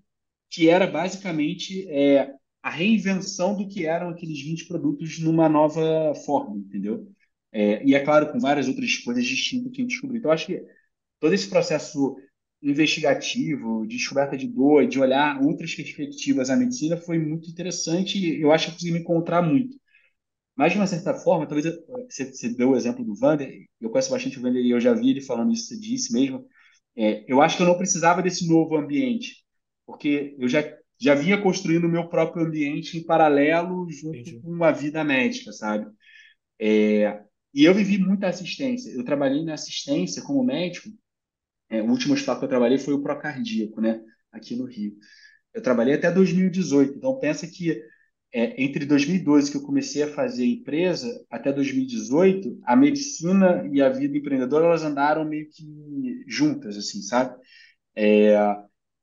que 0.49 0.69
era 0.69 0.87
basicamente 0.87 1.87
é, 1.89 2.33
a 2.61 2.69
reinvenção 2.69 3.55
do 3.55 3.67
que 3.67 3.85
eram 3.85 4.09
aqueles 4.09 4.41
20 4.41 4.67
produtos 4.67 5.19
numa 5.19 5.47
nova 5.47 6.13
forma, 6.25 6.57
entendeu? 6.57 7.07
É, 7.51 7.83
e 7.85 7.95
é 7.95 7.99
claro, 8.01 8.31
com 8.31 8.39
várias 8.39 8.67
outras 8.67 8.95
coisas 8.97 9.25
distintas 9.25 9.71
que 9.71 9.81
a 9.81 9.83
gente 9.83 9.91
descobriu. 9.91 10.19
Então, 10.19 10.31
acho 10.31 10.45
que 10.45 10.63
todo 11.19 11.33
esse 11.33 11.49
processo 11.49 12.17
investigativo, 12.61 13.87
de 13.87 13.97
descoberta 13.97 14.37
de 14.37 14.47
dor, 14.47 14.87
de 14.87 14.99
olhar 14.99 15.41
outras 15.41 15.73
perspectivas 15.75 16.49
à 16.49 16.55
medicina 16.55 16.97
foi 16.97 17.17
muito 17.17 17.49
interessante 17.49 18.17
e 18.17 18.41
eu 18.41 18.51
acho 18.51 18.65
que 18.65 18.71
eu 18.71 18.73
consegui 18.75 18.91
me 18.93 18.99
encontrar 18.99 19.41
muito. 19.41 19.77
Mas, 20.55 20.73
de 20.73 20.77
uma 20.79 20.87
certa 20.87 21.13
forma, 21.13 21.47
talvez 21.47 21.65
você, 22.09 22.25
você 22.31 22.49
deu 22.49 22.71
o 22.71 22.75
exemplo 22.75 23.03
do 23.03 23.15
Vander, 23.15 23.65
eu 23.79 23.89
conheço 23.89 24.11
bastante 24.11 24.37
o 24.37 24.41
Vander 24.41 24.61
e 24.63 24.71
eu 24.71 24.79
já 24.79 24.93
vi 24.93 25.11
ele 25.11 25.21
falando 25.21 25.53
isso, 25.53 25.67
você 25.67 25.79
disse 25.79 26.13
mesmo. 26.13 26.45
É, 26.97 27.23
eu 27.31 27.41
acho 27.41 27.55
que 27.55 27.63
eu 27.63 27.67
não 27.67 27.77
precisava 27.77 28.21
desse 28.21 28.47
novo 28.47 28.75
ambiente, 28.75 29.37
porque 29.85 30.35
eu 30.37 30.49
já, 30.49 30.61
já 30.99 31.15
vinha 31.15 31.41
construindo 31.41 31.85
o 31.85 31.89
meu 31.89 32.09
próprio 32.09 32.45
ambiente 32.45 32.97
em 32.97 33.03
paralelo 33.05 33.89
junto 33.89 34.17
Entendi. 34.17 34.41
com 34.41 34.63
a 34.63 34.71
vida 34.71 35.01
médica, 35.03 35.53
sabe? 35.53 35.89
É, 36.59 37.23
e 37.53 37.65
eu 37.65 37.73
vivi 37.73 37.97
muita 37.97 38.27
assistência. 38.27 38.91
Eu 38.91 39.03
trabalhei 39.03 39.43
na 39.43 39.53
assistência 39.53 40.21
como 40.21 40.43
médico. 40.43 40.89
É, 41.69 41.81
o 41.81 41.89
último 41.89 42.13
hospital 42.13 42.39
que 42.39 42.45
eu 42.45 42.49
trabalhei 42.49 42.77
foi 42.77 42.93
o 42.93 43.01
Procardíaco, 43.01 43.81
né? 43.81 44.01
Aqui 44.31 44.55
no 44.55 44.65
Rio. 44.65 44.95
Eu 45.53 45.61
trabalhei 45.61 45.95
até 45.95 46.11
2018. 46.11 46.97
Então, 46.97 47.19
pensa 47.19 47.47
que 47.47 47.81
é, 48.31 48.61
entre 48.63 48.85
2012, 48.85 49.51
que 49.51 49.57
eu 49.57 49.63
comecei 49.63 50.03
a 50.03 50.07
fazer 50.13 50.45
empresa, 50.45 51.07
até 51.29 51.51
2018, 51.51 52.59
a 52.63 52.75
medicina 52.75 53.67
e 53.71 53.81
a 53.81 53.89
vida 53.89 54.17
empreendedora, 54.17 54.65
elas 54.65 54.83
andaram 54.83 55.25
meio 55.25 55.49
que 55.49 56.23
juntas, 56.27 56.77
assim, 56.77 57.01
sabe? 57.01 57.35
É, 57.95 58.35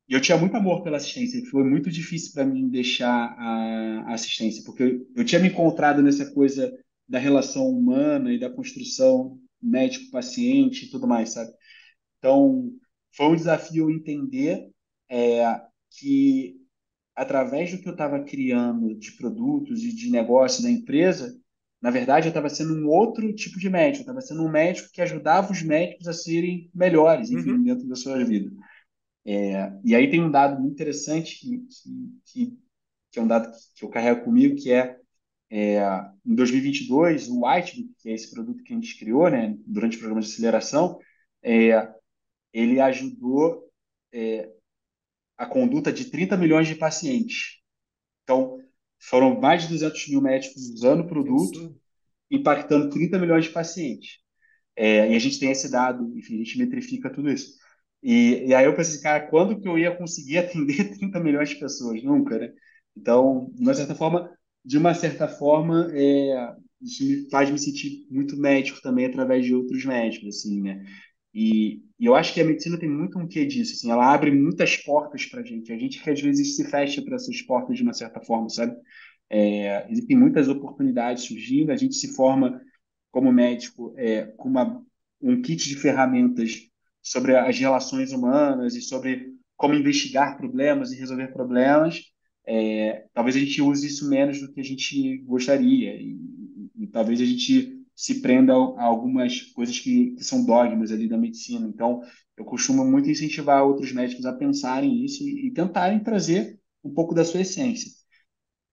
eu 0.08 0.20
tinha 0.20 0.38
muito 0.38 0.56
amor 0.56 0.82
pela 0.82 0.96
assistência. 0.98 1.42
Foi 1.50 1.64
muito 1.64 1.90
difícil 1.90 2.32
para 2.32 2.44
mim 2.44 2.68
deixar 2.68 3.34
a 3.38 4.14
assistência, 4.14 4.62
porque 4.64 4.82
eu, 4.82 5.06
eu 5.16 5.24
tinha 5.24 5.40
me 5.40 5.48
encontrado 5.48 6.02
nessa 6.02 6.32
coisa 6.32 6.72
da 7.08 7.18
relação 7.18 7.68
humana 7.68 8.32
e 8.32 8.38
da 8.38 8.50
construção 8.50 9.38
médico-paciente 9.62 10.86
e 10.86 10.90
tudo 10.90 11.06
mais, 11.06 11.30
sabe? 11.30 11.52
Então, 12.18 12.70
foi 13.14 13.26
um 13.26 13.36
desafio 13.36 13.90
entender 13.90 14.68
é, 15.08 15.60
que, 15.90 16.56
através 17.14 17.72
do 17.72 17.80
que 17.80 17.88
eu 17.88 17.92
estava 17.92 18.22
criando 18.24 18.94
de 18.94 19.12
produtos 19.12 19.82
e 19.82 19.94
de 19.94 20.10
negócio 20.10 20.62
da 20.62 20.70
empresa, 20.70 21.34
na 21.80 21.90
verdade, 21.90 22.26
eu 22.26 22.30
estava 22.30 22.48
sendo 22.48 22.74
um 22.74 22.88
outro 22.88 23.32
tipo 23.34 23.58
de 23.58 23.68
médico. 23.68 23.98
Eu 23.98 24.12
estava 24.12 24.20
sendo 24.20 24.42
um 24.42 24.50
médico 24.50 24.90
que 24.92 25.02
ajudava 25.02 25.52
os 25.52 25.62
médicos 25.62 26.08
a 26.08 26.12
serem 26.12 26.70
melhores, 26.74 27.30
enfim, 27.30 27.52
uhum. 27.52 27.62
dentro 27.62 27.86
da 27.86 27.94
sua 27.94 28.24
vida. 28.24 28.50
É, 29.24 29.72
e 29.84 29.94
aí 29.94 30.10
tem 30.10 30.22
um 30.22 30.30
dado 30.30 30.60
muito 30.60 30.74
interessante 30.74 31.38
que, 31.40 31.58
que, 32.24 32.58
que, 33.10 33.18
é 33.18 33.22
um 33.22 33.26
dado 33.26 33.50
que 33.74 33.84
eu 33.84 33.88
carrego 33.88 34.24
comigo, 34.24 34.56
que 34.56 34.72
é 34.72 34.98
é, 35.50 35.80
em 36.24 36.34
2022, 36.34 37.28
o 37.28 37.46
Whitebook, 37.46 37.94
que 37.98 38.08
é 38.08 38.12
esse 38.12 38.30
produto 38.30 38.62
que 38.62 38.72
a 38.72 38.76
gente 38.76 38.98
criou 38.98 39.30
né, 39.30 39.56
durante 39.66 39.96
o 39.96 40.00
programa 40.00 40.20
de 40.20 40.28
aceleração, 40.28 40.98
é, 41.42 41.88
ele 42.52 42.80
ajudou 42.80 43.64
é, 44.12 44.50
a 45.36 45.46
conduta 45.46 45.92
de 45.92 46.06
30 46.06 46.36
milhões 46.36 46.66
de 46.66 46.74
pacientes. 46.74 47.60
Então, 48.24 48.58
foram 48.98 49.38
mais 49.40 49.62
de 49.62 49.68
200 49.68 50.08
mil 50.08 50.20
médicos 50.20 50.68
usando 50.70 51.00
o 51.00 51.06
produto, 51.06 51.58
Isso. 51.58 51.80
impactando 52.30 52.90
30 52.90 53.18
milhões 53.18 53.44
de 53.44 53.50
pacientes. 53.50 54.18
É, 54.74 55.10
e 55.10 55.16
a 55.16 55.18
gente 55.18 55.38
tem 55.38 55.50
esse 55.50 55.70
dado, 55.70 56.16
enfim, 56.18 56.34
a 56.34 56.38
gente 56.38 56.58
metrifica 56.58 57.10
tudo 57.10 57.30
isso. 57.30 57.56
E, 58.02 58.46
e 58.46 58.54
aí 58.54 58.66
eu 58.66 58.76
pensei, 58.76 59.00
cara, 59.00 59.26
quando 59.28 59.58
que 59.60 59.68
eu 59.68 59.78
ia 59.78 59.96
conseguir 59.96 60.38
atender 60.38 60.96
30 60.98 61.20
milhões 61.20 61.48
de 61.50 61.56
pessoas? 61.56 62.02
Nunca, 62.02 62.38
né? 62.38 62.52
Então, 62.96 63.50
de 63.54 63.62
uma 63.62 63.74
certa 63.74 63.94
forma, 63.94 64.30
de 64.66 64.76
uma 64.76 64.94
certa 64.94 65.28
forma, 65.28 65.88
é, 65.92 66.56
isso 66.82 67.04
me 67.04 67.30
faz 67.30 67.48
me 67.50 67.58
sentir 67.58 68.04
muito 68.10 68.36
médico 68.36 68.82
também 68.82 69.06
através 69.06 69.44
de 69.44 69.54
outros 69.54 69.84
médicos, 69.84 70.28
assim, 70.28 70.60
né? 70.60 70.84
E, 71.32 71.82
e, 72.00 72.06
eu 72.06 72.14
acho 72.16 72.34
que 72.34 72.40
a 72.40 72.44
medicina 72.44 72.78
tem 72.78 72.88
muito 72.88 73.16
um 73.18 73.28
quê 73.28 73.46
disso, 73.46 73.74
assim, 73.74 73.90
ela 73.90 74.12
abre 74.12 74.30
muitas 74.32 74.76
portas 74.78 75.24
para 75.26 75.40
a 75.40 75.44
gente. 75.44 75.72
A 75.72 75.78
gente 75.78 76.10
às 76.10 76.20
vezes 76.20 76.56
se 76.56 76.64
fecha 76.68 77.00
para 77.02 77.14
essas 77.14 77.40
portas 77.42 77.76
de 77.76 77.82
uma 77.82 77.92
certa 77.92 78.20
forma, 78.20 78.48
sabe? 78.48 78.76
É, 79.30 79.86
existem 79.90 80.16
muitas 80.16 80.48
oportunidades 80.48 81.24
surgindo, 81.24 81.70
a 81.70 81.76
gente 81.76 81.94
se 81.94 82.14
forma 82.14 82.60
como 83.10 83.32
médico 83.32 83.94
é, 83.96 84.26
com 84.36 84.48
uma, 84.48 84.82
um 85.22 85.40
kit 85.42 85.68
de 85.68 85.76
ferramentas 85.76 86.68
sobre 87.02 87.36
as 87.36 87.58
relações 87.58 88.12
humanas 88.12 88.74
e 88.74 88.82
sobre 88.82 89.32
como 89.56 89.74
investigar 89.74 90.36
problemas 90.36 90.92
e 90.92 90.96
resolver 90.96 91.28
problemas 91.28 92.02
é, 92.46 93.06
talvez 93.12 93.36
a 93.36 93.40
gente 93.40 93.60
use 93.60 93.86
isso 93.86 94.08
menos 94.08 94.40
do 94.40 94.52
que 94.52 94.60
a 94.60 94.64
gente 94.64 95.18
gostaria 95.18 95.94
e, 95.96 96.12
e, 96.12 96.84
e 96.84 96.86
talvez 96.86 97.20
a 97.20 97.24
gente 97.24 97.76
se 97.94 98.20
prenda 98.20 98.52
a 98.52 98.84
algumas 98.84 99.40
coisas 99.52 99.78
que, 99.80 100.12
que, 100.12 100.22
são 100.22 100.44
dogmas 100.44 100.92
ali 100.92 101.08
da 101.08 101.16
medicina. 101.16 101.66
Então, 101.66 102.02
eu 102.36 102.44
costumo 102.44 102.84
muito 102.84 103.08
incentivar 103.08 103.64
outros 103.64 103.90
médicos 103.92 104.26
a 104.26 104.34
pensarem 104.34 104.94
nisso 104.94 105.24
e, 105.24 105.48
e 105.48 105.50
tentarem 105.50 105.98
trazer 106.00 106.60
um 106.84 106.92
pouco 106.92 107.14
da 107.14 107.24
sua 107.24 107.40
essência. 107.40 107.90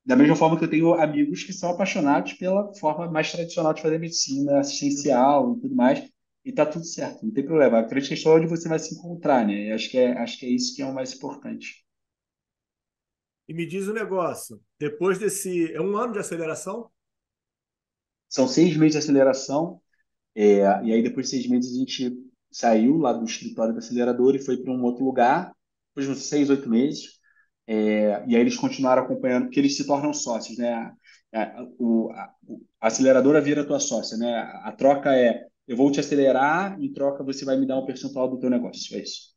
Da 0.06 0.18
mesma 0.18 0.36
forma 0.36 0.58
que 0.58 0.66
eu 0.66 0.70
tenho 0.70 0.94
amigos 0.96 1.44
que 1.46 1.54
são 1.54 1.70
apaixonados 1.70 2.34
pela 2.34 2.74
forma 2.76 3.10
mais 3.10 3.32
tradicional 3.32 3.74
de 3.74 3.82
fazer 3.82 3.98
medicina, 3.98 4.60
assistencial 4.60 5.56
e 5.56 5.62
tudo 5.62 5.74
mais, 5.74 6.06
e 6.44 6.52
tá 6.52 6.66
tudo 6.66 6.86
certo, 6.86 7.26
não 7.26 7.32
tem 7.32 7.46
problema. 7.46 7.80
A 7.80 7.84
grande 7.84 8.10
questão 8.10 8.34
é 8.34 8.36
onde 8.36 8.48
você 8.48 8.68
vai 8.68 8.80
se 8.80 8.94
encontrar, 8.94 9.48
né? 9.48 9.72
acho 9.72 9.90
que 9.90 9.98
é, 9.98 10.12
acho 10.18 10.38
que 10.38 10.46
é 10.46 10.50
isso 10.50 10.76
que 10.76 10.82
é 10.82 10.86
o 10.86 10.94
mais 10.94 11.14
importante. 11.14 11.83
E 13.48 13.54
me 13.54 13.66
diz 13.66 13.88
o 13.88 13.92
um 13.92 13.94
negócio, 13.94 14.62
depois 14.80 15.20
desse. 15.20 15.74
É 15.74 15.82
um 15.82 15.96
ano 15.98 16.14
de 16.14 16.20
aceleração? 16.20 16.90
São 18.30 18.48
seis 18.48 18.76
meses 18.78 18.94
de 18.94 18.98
aceleração, 19.00 19.80
é, 20.36 20.62
e 20.84 20.94
aí 20.94 21.04
depois 21.04 21.28
de 21.28 21.32
seis 21.32 21.48
meses 21.48 21.76
a 21.76 21.80
gente 21.80 22.18
saiu 22.52 22.98
lá 22.98 23.14
do 23.14 23.26
escritório 23.26 23.74
da 23.74 23.80
aceleradora 23.80 24.38
e 24.38 24.44
foi 24.44 24.58
para 24.58 24.72
um 24.72 24.84
outro 24.84 25.04
lugar, 25.04 25.54
depois 25.90 26.08
de 26.08 26.12
uns 26.12 26.28
seis, 26.28 26.50
oito 26.50 26.70
meses. 26.70 27.20
É, 27.68 28.24
e 28.28 28.36
aí 28.36 28.42
eles 28.42 28.58
continuaram 28.58 29.04
acompanhando, 29.04 29.46
porque 29.46 29.60
eles 29.60 29.78
se 29.78 29.86
tornam 29.86 30.14
sócios, 30.14 30.58
né? 30.58 30.92
A, 31.34 31.64
o, 31.80 32.12
a, 32.12 32.34
a 32.82 32.88
aceleradora 32.88 33.42
vira 33.42 33.66
tua 33.66 33.80
sócia, 33.80 34.18
né? 34.18 34.36
A, 34.36 34.70
a 34.70 34.72
troca 34.72 35.16
é 35.16 35.48
eu 35.68 35.78
vou 35.78 35.92
te 35.92 36.00
acelerar, 36.00 36.80
em 36.82 36.92
troca 36.92 37.24
você 37.24 37.46
vai 37.46 37.58
me 37.58 37.66
dar 37.66 37.78
um 37.78 37.86
percentual 37.86 38.30
do 38.30 38.40
teu 38.40 38.50
negócio, 38.50 38.96
é 38.98 39.02
isso. 39.02 39.34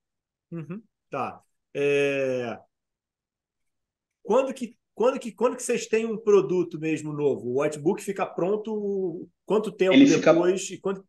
Uhum, 0.50 0.82
tá. 1.10 1.40
É... 1.74 2.58
Quando 4.26 4.52
que 4.52 4.76
quando 4.94 5.18
que 5.18 5.30
quando 5.30 5.56
que 5.56 5.62
vocês 5.62 5.86
têm 5.86 6.06
um 6.06 6.16
produto 6.16 6.78
mesmo 6.78 7.12
novo? 7.12 7.48
O 7.48 7.62
whitebook 7.62 8.02
fica 8.02 8.24
pronto 8.24 9.28
quanto 9.44 9.70
tempo 9.70 9.92
ele 9.92 10.06
depois? 10.06 10.62
Fica... 10.62 10.74
E 10.74 10.80
quando... 10.80 11.04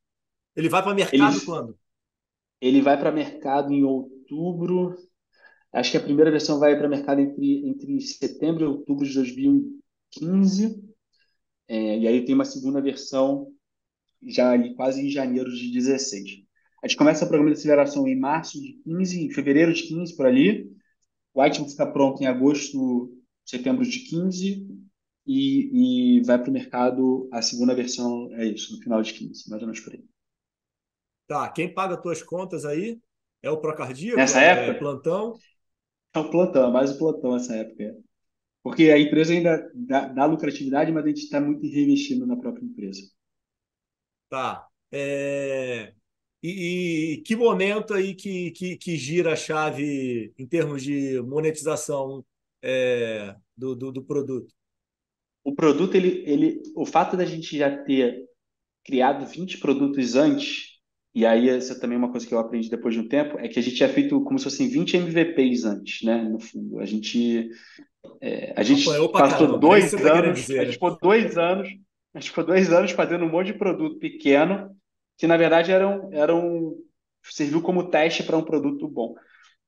Ele 0.55 0.70
vai 0.70 0.84
para 0.84 0.93
mercado 0.93 1.38
ele... 1.38 1.45
quando? 1.45 1.80
Ele 2.59 2.82
vai 2.82 2.99
para 2.99 3.11
mercado 3.11 3.72
em 3.72 3.84
outubro, 3.84 4.95
Acho 5.72 5.91
que 5.91 5.97
a 5.97 6.03
primeira 6.03 6.32
versão 6.32 6.59
vai 6.59 6.78
para 6.78 6.88
mercado 6.88 7.22
entre, 7.22 7.68
entre 7.68 8.01
setembro 8.01 8.63
e 8.63 8.68
outubro 8.68 9.05
de 9.05 9.13
2015. 9.13 10.84
É, 11.68 11.99
e 11.99 12.07
aí 12.07 12.26
tem 12.26 12.34
uma 12.34 12.45
segunda 12.45 12.82
versão 12.82 13.51
já 14.26 14.51
ali 14.51 14.74
quase 14.76 15.05
em 15.05 15.09
janeiro 15.09 15.51
de 15.51 15.72
16. 15.72 16.45
A 16.82 16.88
gente 16.88 16.97
começa 16.97 17.26
o 17.26 17.28
programa 17.28 17.53
de 17.53 17.59
aceleração 17.59 18.07
em 18.07 18.18
março 18.18 18.59
de 18.59 18.74
15, 18.84 19.26
em 19.26 19.30
fevereiro 19.30 19.74
de 19.74 19.84
15, 19.84 20.15
por 20.15 20.26
ali. 20.26 20.72
O 21.38 21.44
White 21.44 21.70
fica 21.70 21.86
pronto 21.86 22.20
em 22.20 22.26
agosto, 22.26 23.16
setembro 23.46 23.86
de 23.86 24.00
15 24.00 24.68
e, 25.24 26.18
e 26.18 26.22
vai 26.24 26.40
para 26.40 26.50
o 26.50 26.52
mercado 26.52 27.30
a 27.32 27.44
segunda 27.44 27.76
versão, 27.76 28.34
é 28.34 28.46
isso, 28.46 28.76
no 28.76 28.82
final 28.82 29.04
de 29.04 29.14
15, 29.14 29.48
mais 29.48 29.62
ou 29.62 29.68
menos 29.68 29.80
por 29.80 29.94
aí. 29.94 30.04
Tá, 31.28 31.48
quem 31.50 31.72
paga 31.72 31.94
as 31.94 32.02
tuas 32.02 32.24
contas 32.24 32.66
aí 32.66 33.00
é 33.44 33.52
o 33.52 33.62
Procardíaco? 33.62 34.18
Nessa 34.18 34.42
é 34.42 34.48
época? 34.48 34.80
plantão? 34.80 35.38
É 36.16 36.18
o 36.18 36.32
plantão, 36.32 36.70
é 36.70 36.72
mais 36.72 36.90
o 36.90 36.98
plantão 36.98 37.34
nessa 37.34 37.56
época. 37.56 37.96
Porque 38.64 38.90
a 38.90 38.98
empresa 38.98 39.32
ainda 39.32 39.72
dá, 39.76 40.08
dá 40.08 40.26
lucratividade, 40.26 40.92
mas 40.92 41.06
a 41.06 41.08
gente 41.08 41.22
está 41.22 41.40
muito 41.40 41.62
reinvestindo 41.68 42.26
na 42.26 42.36
própria 42.36 42.66
empresa. 42.66 43.02
Tá. 44.28 44.68
É... 44.92 45.94
E, 46.50 47.14
e, 47.14 47.18
que 47.24 47.36
momento 47.36 47.93
aí 47.93 48.14
que, 48.14 48.52
que, 48.52 48.78
que, 48.78 48.95
gira 48.95 49.34
a 49.34 49.36
chave 49.36 50.34
em 50.38 50.48
termos 50.48 50.84
de 50.84 51.22
monetização 51.22 52.24
é, 52.62 53.36
do, 53.56 53.76
do, 53.76 53.91
do, 53.91 54.04
produto? 54.04 54.54
O 55.43 55.54
produto, 55.54 55.95
ele, 55.95 56.24
ele, 56.26 56.62
o 56.76 56.86
fato 56.86 57.18
da 57.18 57.26
gente 57.26 57.58
já 57.58 57.76
ter 57.84 58.26
criado 58.84 59.26
20 59.26 59.58
produtos 59.58 60.16
antes 60.16 60.78
e 61.18 61.26
aí, 61.26 61.50
essa 61.50 61.74
também 61.74 61.95
é 61.95 61.98
uma 61.98 62.12
coisa 62.12 62.28
que 62.28 62.32
eu 62.32 62.38
aprendi 62.38 62.70
depois 62.70 62.93
de 62.93 63.02
um 63.02 63.08
tempo, 63.08 63.39
é 63.39 63.48
que 63.48 63.58
a 63.58 63.62
gente 63.64 63.76
tinha 63.76 63.89
feito 63.89 64.22
como 64.22 64.38
se 64.38 64.43
fossem 64.43 64.70
20 64.70 64.98
MVPs 64.98 65.66
antes, 65.66 66.04
né? 66.04 66.22
No 66.22 66.39
fundo. 66.39 66.80
A 66.80 66.86
gente. 66.86 67.50
É, 68.22 68.54
a 68.56 68.62
gente 68.62 68.88
Opa, 68.88 69.22
passou 69.22 69.48
caramba, 69.48 69.58
dois 69.58 69.95
anos. 69.95 70.48
A 70.52 70.64
gente 70.64 70.74
ficou 70.74 70.95
dois 70.95 71.36
anos. 71.36 71.70
A 72.14 72.20
gente 72.20 72.30
ficou 72.30 72.45
dois 72.45 72.72
anos 72.72 72.91
fazendo 72.91 73.26
um 73.26 73.32
monte 73.32 73.48
de 73.48 73.58
produto 73.58 73.98
pequeno, 73.98 74.76
que 75.18 75.28
na 75.28 75.38
verdade 75.38 75.72
eram, 75.72 76.09
eram 76.13 76.76
serviu 77.24 77.61
como 77.61 77.89
teste 77.89 78.24
para 78.24 78.38
um 78.38 78.43
produto 78.43 78.88
bom. 78.88 79.15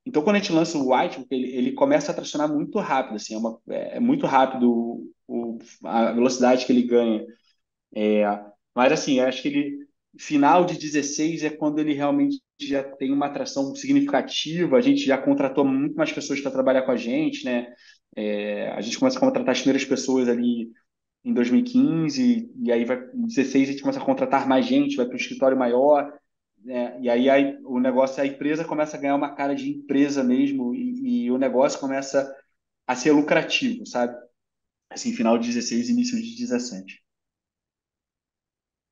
Então, 0.05 0.23
quando 0.23 0.37
a 0.37 0.39
gente 0.39 0.51
lança 0.51 0.77
o 0.77 0.93
White, 0.95 1.25
ele, 1.29 1.55
ele 1.55 1.71
começa 1.73 2.11
a 2.11 2.15
tracionar 2.15 2.51
muito 2.51 2.79
rápido, 2.79 3.15
assim, 3.15 3.35
é, 3.35 3.37
uma, 3.37 3.59
é 3.67 3.99
muito 3.99 4.25
rápido 4.25 5.11
o, 5.27 5.59
a 5.83 6.11
velocidade 6.13 6.65
que 6.65 6.71
ele 6.71 6.83
ganha. 6.83 7.25
É, 7.95 8.23
mas, 8.75 8.91
assim, 8.93 9.19
acho 9.19 9.41
que 9.41 9.47
ele, 9.49 9.77
final 10.17 10.65
de 10.65 10.77
16 10.77 11.43
é 11.43 11.49
quando 11.49 11.79
ele 11.79 11.93
realmente 11.93 12.41
já 12.59 12.83
tem 12.83 13.11
uma 13.11 13.27
atração 13.27 13.75
significativa, 13.75 14.77
a 14.77 14.81
gente 14.81 15.01
já 15.05 15.17
contratou 15.17 15.65
muito 15.65 15.95
mais 15.95 16.11
pessoas 16.11 16.41
para 16.41 16.51
trabalhar 16.51 16.83
com 16.83 16.91
a 16.91 16.97
gente, 16.97 17.45
né? 17.45 17.73
É, 18.15 18.69
a 18.71 18.81
gente 18.81 18.97
começa 18.97 19.17
a 19.17 19.21
contratar 19.21 19.51
as 19.51 19.59
primeiras 19.61 19.85
pessoas 19.85 20.27
ali 20.27 20.71
em 21.23 21.33
2015, 21.33 22.51
e 22.55 22.71
aí 22.71 22.85
vai 22.85 22.97
em 23.13 23.27
16 23.27 23.69
a 23.69 23.71
gente 23.71 23.81
começa 23.81 23.99
a 23.99 24.05
contratar 24.05 24.47
mais 24.47 24.65
gente, 24.65 24.95
vai 24.95 25.05
para 25.05 25.15
um 25.15 25.17
escritório 25.17 25.57
maior, 25.57 26.13
né? 26.63 26.97
e 27.01 27.09
aí, 27.09 27.29
aí 27.29 27.57
o 27.63 27.79
negócio, 27.79 28.21
a 28.21 28.25
empresa 28.25 28.65
começa 28.65 28.97
a 28.97 28.99
ganhar 28.99 29.15
uma 29.15 29.35
cara 29.35 29.53
de 29.53 29.69
empresa 29.69 30.23
mesmo, 30.23 30.73
e, 30.73 31.25
e 31.25 31.31
o 31.31 31.37
negócio 31.37 31.79
começa 31.79 32.33
a 32.87 32.95
ser 32.95 33.11
lucrativo, 33.11 33.85
sabe? 33.85 34.15
Assim, 34.89 35.13
final 35.13 35.37
de 35.37 35.47
16, 35.47 35.89
início 35.89 36.17
de 36.21 36.35
17 36.37 37.03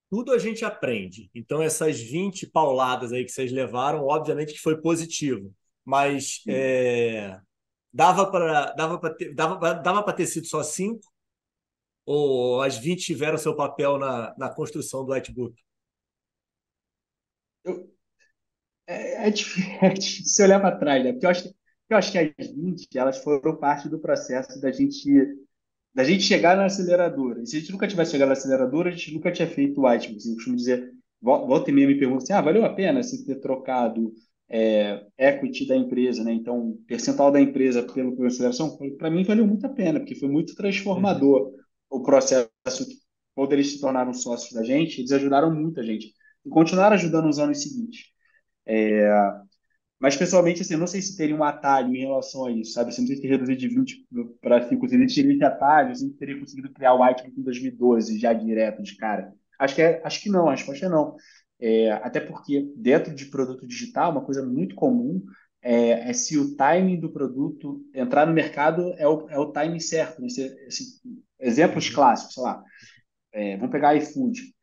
tudo 0.09 0.31
a 0.31 0.37
gente 0.37 0.63
aprende. 0.63 1.29
Então, 1.35 1.61
essas 1.61 1.99
20 1.99 2.47
pauladas 2.47 3.11
aí 3.11 3.25
que 3.25 3.31
vocês 3.31 3.51
levaram, 3.51 4.05
obviamente 4.05 4.53
que 4.53 4.59
foi 4.59 4.79
positivo. 4.79 5.53
Mas 5.83 6.41
é, 6.47 7.39
dava 7.93 8.29
para 8.29 8.73
dava 8.73 9.15
ter, 9.15 9.33
dava, 9.33 9.73
dava 9.73 10.13
ter 10.13 10.25
sido 10.25 10.47
só 10.47 10.61
cinco? 10.63 11.01
Ou 12.07 12.61
as 12.61 12.77
20 12.77 13.03
tiveram 13.03 13.37
seu 13.37 13.53
papel 13.53 13.97
na, 13.99 14.33
na 14.37 14.49
construção 14.49 15.05
do 15.05 15.11
whitebook? 15.11 15.53
Eu, 17.65 17.91
é, 18.87 19.27
é, 19.27 19.29
difícil, 19.29 19.73
é 19.83 19.89
difícil 19.89 20.45
olhar 20.45 20.61
para 20.61 20.77
trás, 20.77 21.03
né? 21.03 21.11
Porque 21.11 21.25
eu 21.25 21.29
acho, 21.29 21.53
eu 21.89 21.97
acho 21.97 22.11
que 22.13 22.17
as 22.17 22.47
20 22.47 22.97
elas 22.97 23.17
foram 23.21 23.57
parte 23.57 23.89
do 23.89 23.99
processo 23.99 24.59
da 24.61 24.71
gente 24.71 25.37
da 25.93 26.03
gente 26.03 26.23
chegar 26.23 26.55
na 26.55 26.65
aceleradora. 26.65 27.41
E 27.41 27.47
se 27.47 27.57
a 27.57 27.59
gente 27.59 27.71
nunca 27.71 27.87
tivesse 27.87 28.11
chegado 28.11 28.27
na 28.27 28.33
aceleradora, 28.33 28.89
a 28.89 28.91
gente 28.91 29.13
nunca 29.15 29.31
tinha 29.31 29.47
feito 29.47 29.81
o 29.81 29.93
iTunes. 29.93 30.27
Eu 30.27 30.35
costumo 30.35 30.55
dizer, 30.55 30.93
volta 31.19 31.71
e 31.71 31.73
meia 31.73 31.87
me 31.87 31.97
pergunta 31.97 32.23
assim, 32.23 32.33
ah, 32.33 32.41
valeu 32.41 32.63
a 32.63 32.73
pena 32.73 33.01
se 33.01 33.25
ter 33.25 33.39
trocado 33.41 34.13
é, 34.47 35.03
equity 35.17 35.67
da 35.67 35.75
empresa, 35.75 36.23
né? 36.23 36.31
Então, 36.31 36.77
percentual 36.87 37.31
da 37.31 37.41
empresa 37.41 37.83
pelo 37.83 38.15
pela 38.15 38.27
aceleração, 38.27 38.77
para 38.97 39.09
mim 39.09 39.23
valeu 39.23 39.45
muito 39.47 39.65
a 39.65 39.69
pena, 39.69 39.99
porque 39.99 40.15
foi 40.15 40.29
muito 40.29 40.55
transformador 40.55 41.47
uhum. 41.47 41.56
O 41.89 42.01
processo. 42.03 42.49
Eles 43.51 43.73
se 43.73 43.79
tornaram 43.79 44.13
sócios 44.13 44.51
da 44.53 44.63
gente, 44.63 44.99
eles 44.99 45.11
ajudaram 45.11 45.53
muito 45.53 45.79
a 45.79 45.83
gente. 45.83 46.13
E 46.45 46.49
continuaram 46.49 46.95
ajudando 46.95 47.25
nos 47.25 47.39
anos 47.39 47.61
seguintes. 47.61 48.05
É, 48.65 49.09
mas, 49.99 50.15
pessoalmente, 50.15 50.61
assim, 50.61 50.75
eu 50.75 50.79
não 50.79 50.87
sei 50.87 51.01
se 51.01 51.17
teria 51.17 51.35
um 51.35 51.43
atalho 51.43 51.95
em 51.95 51.99
relação 51.99 52.45
a 52.45 52.51
isso, 52.51 52.73
sabe? 52.73 52.89
Assim, 52.89 53.01
não 53.01 53.07
sei 53.07 53.17
se 53.17 53.27
reduzir 53.27 53.55
de 53.55 53.67
20 53.67 54.05
para 54.41 54.67
5, 54.67 54.87
se 54.87 54.95
existiria 54.95 55.33
esse 55.33 55.43
atalho, 55.43 55.95
se 55.95 56.09
teria 56.13 56.39
conseguido 56.39 56.71
criar 56.71 56.93
o 56.93 57.03
White 57.03 57.27
em 57.27 57.41
2012, 57.41 58.19
já 58.19 58.31
direto, 58.31 58.83
de 58.83 58.95
cara. 58.95 59.33
Acho 59.59 59.73
que, 59.75 59.81
é, 59.81 60.01
acho 60.05 60.21
que 60.21 60.29
não, 60.29 60.47
a 60.47 60.51
resposta 60.51 60.85
é 60.85 60.89
não. 60.89 61.15
É, 61.59 61.91
até 61.93 62.19
porque, 62.19 62.71
dentro 62.75 63.13
de 63.15 63.25
produto 63.25 63.65
digital, 63.65 64.11
uma 64.11 64.23
coisa 64.23 64.45
muito 64.45 64.75
comum 64.75 65.23
é, 65.61 66.09
é, 66.09 66.13
se 66.13 66.37
o 66.37 66.55
timing 66.55 66.99
do 66.99 67.11
produto 67.11 67.83
entrar 67.93 68.25
no 68.25 68.33
mercado 68.33 68.93
é 68.97 69.07
o, 69.07 69.29
é 69.29 69.37
o 69.37 69.51
timing 69.51 69.79
certo. 69.79 70.21
Né? 70.21 70.29
Se, 70.29 70.43
assim, 70.67 70.85
exemplos 71.39 71.89
clássicos, 71.89 72.35
sei 72.35 72.43
lá, 72.43 72.63
é, 73.31 73.57
vamos 73.57 73.71
pegar 73.71 73.95
iFood 73.95 74.55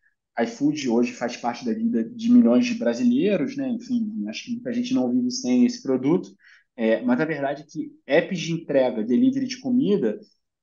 iFood 0.43 0.89
hoje 0.89 1.13
faz 1.13 1.37
parte 1.37 1.65
da 1.65 1.73
vida 1.73 2.03
de 2.05 2.31
milhões 2.31 2.67
de 2.67 2.75
brasileiros, 2.75 3.57
né? 3.57 3.69
Enfim, 3.69 4.25
acho 4.29 4.45
que 4.45 4.53
muita 4.53 4.73
gente 4.73 4.93
não 4.93 5.11
vive 5.13 5.31
sem 5.31 5.65
esse 5.65 5.83
produto. 5.83 6.31
É, 6.77 7.01
mas 7.03 7.21
a 7.21 7.25
verdade 7.25 7.63
é 7.63 7.67
que 7.67 7.93
apps 8.07 8.41
de 8.41 8.53
entrega, 8.53 9.05
delivery 9.05 9.47
de 9.47 9.61
comida, 9.61 10.19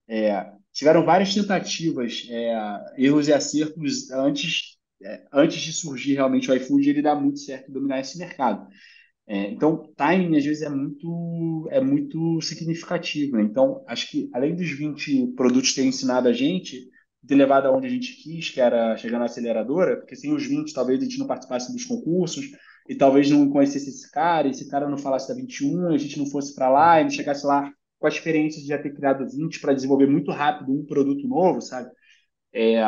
é, 0.10 0.52
tiveram 0.74 1.06
várias 1.06 1.34
tentativas, 1.34 2.28
é, 2.30 2.94
erros 2.98 3.30
e 3.30 3.34
acertos 3.34 4.12
antes, 4.12 4.78
é, 5.02 5.26
antes 5.32 5.62
de 5.62 5.72
surgir 5.72 6.16
realmente 6.16 6.52
o 6.52 6.56
iFood, 6.56 6.90
ele 6.90 7.02
dá 7.02 7.16
muito 7.16 7.40
certo 7.40 7.72
dominar 7.72 8.02
esse 8.02 8.18
mercado. 8.18 8.68
É, 9.28 9.50
então, 9.52 9.92
timing 9.96 10.38
às 10.38 10.46
vezes 10.46 10.62
é 10.62 10.70
muito, 10.70 11.68
é 11.72 11.80
muito 11.80 12.42
significativo. 12.42 13.38
Né? 13.38 13.44
Então, 13.44 13.84
acho 13.88 14.10
que 14.10 14.30
além 14.34 14.56
dos 14.56 14.70
20 14.70 15.28
produtos 15.36 15.74
terem 15.74 15.90
ensinado 15.90 16.28
a 16.28 16.34
gente, 16.34 16.90
ter 17.26 17.36
levado 17.36 17.68
aonde 17.68 17.88
a 17.88 17.90
gente 17.90 18.16
quis, 18.22 18.50
que 18.50 18.60
era 18.60 18.98
chegar 18.98 19.20
na 19.20 19.26
aceleradora, 19.26 19.98
porque 19.98 20.16
sem 20.16 20.34
os 20.34 20.46
20 20.46 20.74
talvez 20.74 21.00
a 21.00 21.04
gente 21.04 21.20
não 21.20 21.28
participasse 21.28 21.72
dos 21.72 21.86
concursos 21.86 22.46
e 22.90 22.96
talvez 22.96 23.30
não 23.30 23.50
conhecesse 23.50 23.90
esse 23.90 24.12
cara, 24.12 24.48
e 24.48 24.52
esse 24.52 24.68
cara 24.70 24.90
não 24.90 24.98
falasse 24.98 25.28
da 25.28 25.36
21, 25.36 25.90
a 25.90 25.98
gente 25.98 26.18
não 26.18 26.26
fosse 26.26 26.56
para 26.56 26.70
lá 26.70 27.00
e 27.00 27.04
não 27.04 27.12
chegasse 27.12 27.46
lá 27.46 27.72
com 28.00 28.08
a 28.08 28.10
experiência 28.10 28.60
de 28.60 28.68
já 28.68 28.78
ter 28.82 28.94
criado 28.94 29.30
20 29.30 29.60
para 29.60 29.74
desenvolver 29.74 30.08
muito 30.08 30.32
rápido 30.32 30.74
um 30.74 30.86
produto 30.86 31.28
novo, 31.28 31.62
sabe? 31.62 31.90
É, 32.52 32.82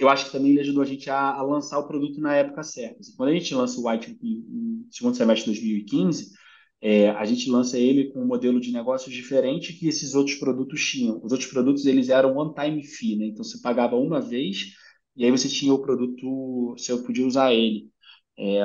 eu 0.00 0.08
acho 0.08 0.26
que 0.26 0.32
também 0.32 0.52
ele 0.52 0.60
ajudou 0.60 0.82
a 0.82 0.86
gente 0.86 1.10
a, 1.10 1.30
a, 1.32 1.42
lançar 1.42 1.78
o 1.78 1.86
produto 1.86 2.20
na 2.20 2.34
época 2.34 2.62
certa. 2.62 2.98
Quando 3.16 3.28
a 3.28 3.32
gente 3.34 3.54
lança 3.54 3.78
o 3.80 3.88
White 3.88 4.18
no 4.22 4.86
segundo 4.90 5.14
semestre 5.16 5.52
de 5.52 5.60
2015, 5.60 6.32
é, 6.80 7.10
a 7.10 7.24
gente 7.26 7.50
lança 7.50 7.78
ele 7.78 8.10
com 8.10 8.22
um 8.22 8.26
modelo 8.26 8.58
de 8.60 8.72
negócio 8.72 9.10
diferente 9.10 9.74
que 9.74 9.86
esses 9.86 10.14
outros 10.14 10.36
produtos 10.36 10.82
tinham. 10.82 11.20
Os 11.22 11.32
outros 11.32 11.50
produtos 11.50 11.84
eles 11.86 12.08
eram 12.08 12.36
one-time 12.36 12.82
fee, 12.82 13.16
né? 13.16 13.26
Então 13.26 13.44
você 13.44 13.60
pagava 13.60 13.96
uma 13.96 14.20
vez 14.20 14.74
e 15.16 15.24
aí 15.24 15.30
você 15.30 15.48
tinha 15.48 15.74
o 15.74 15.82
produto, 15.82 16.74
você 16.76 16.96
podia 16.98 17.26
usar 17.26 17.52
ele. 17.52 17.90
É, 18.38 18.62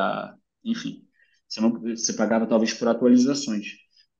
enfim, 0.63 1.03
você, 1.47 1.61
não, 1.61 1.71
você 1.71 2.13
pagava 2.13 2.47
talvez 2.47 2.73
por 2.73 2.87
atualizações. 2.87 3.67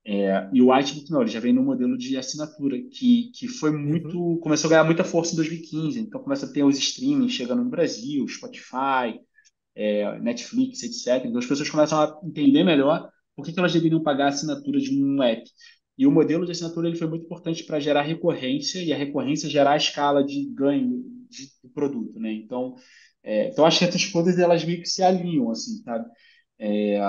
É, 0.08 0.48
e 0.54 0.62
o 0.62 0.72
Whitebook 0.72 1.10
não, 1.10 1.22
ele 1.22 1.32
já 1.32 1.40
vem 1.40 1.52
no 1.52 1.64
modelo 1.64 1.98
de 1.98 2.16
assinatura, 2.16 2.78
que, 2.92 3.32
que 3.34 3.48
foi 3.48 3.72
uhum. 3.72 3.80
muito. 3.80 4.20
Uhum. 4.20 4.38
começou 4.40 4.68
a 4.68 4.72
ganhar 4.72 4.84
muita 4.84 5.04
força 5.04 5.34
em 5.34 5.36
2015. 5.38 6.00
Então 6.00 6.22
começa 6.22 6.46
a 6.46 6.52
ter 6.52 6.64
os 6.64 6.78
streaming 6.78 7.28
chegando 7.30 7.64
no 7.64 7.70
Brasil, 7.70 8.28
Spotify, 8.28 9.20
é, 9.76 10.20
Netflix, 10.20 10.84
etc. 10.84 11.26
Então 11.26 11.40
as 11.40 11.46
pessoas 11.46 11.70
começam 11.70 12.00
a 12.00 12.20
entender 12.24 12.64
melhor 12.64 13.10
por 13.36 13.44
que, 13.44 13.52
que 13.52 13.60
elas 13.60 13.74
deveriam 13.74 14.02
pagar 14.04 14.26
a 14.26 14.30
assinatura 14.30 14.80
de 14.80 14.92
um 14.96 15.24
app. 15.24 15.44
E 15.98 16.06
o 16.06 16.12
modelo 16.12 16.46
de 16.46 16.52
assinatura 16.52 16.88
ele 16.88 16.98
foi 16.98 17.08
muito 17.08 17.26
importante 17.26 17.64
para 17.64 17.80
gerar 17.80 18.02
recorrência 18.04 18.84
e 18.84 18.94
a 18.94 18.98
recorrência 18.98 19.50
gerar 19.50 19.72
a 19.72 19.78
escala 19.78 20.24
de 20.24 20.46
ganho 20.54 21.04
de, 21.30 21.50
do 21.64 21.70
produto, 21.70 22.20
né? 22.20 22.32
Então, 22.34 22.76
é, 23.24 23.50
então 23.50 23.66
acho 23.66 23.80
que 23.80 23.86
essas 23.86 24.06
coisas 24.06 24.38
elas 24.38 24.64
meio 24.64 24.82
que 24.82 24.90
se 24.90 25.02
alinham, 25.02 25.50
assim, 25.50 25.82
sabe? 25.84 26.06
É, 26.60 27.00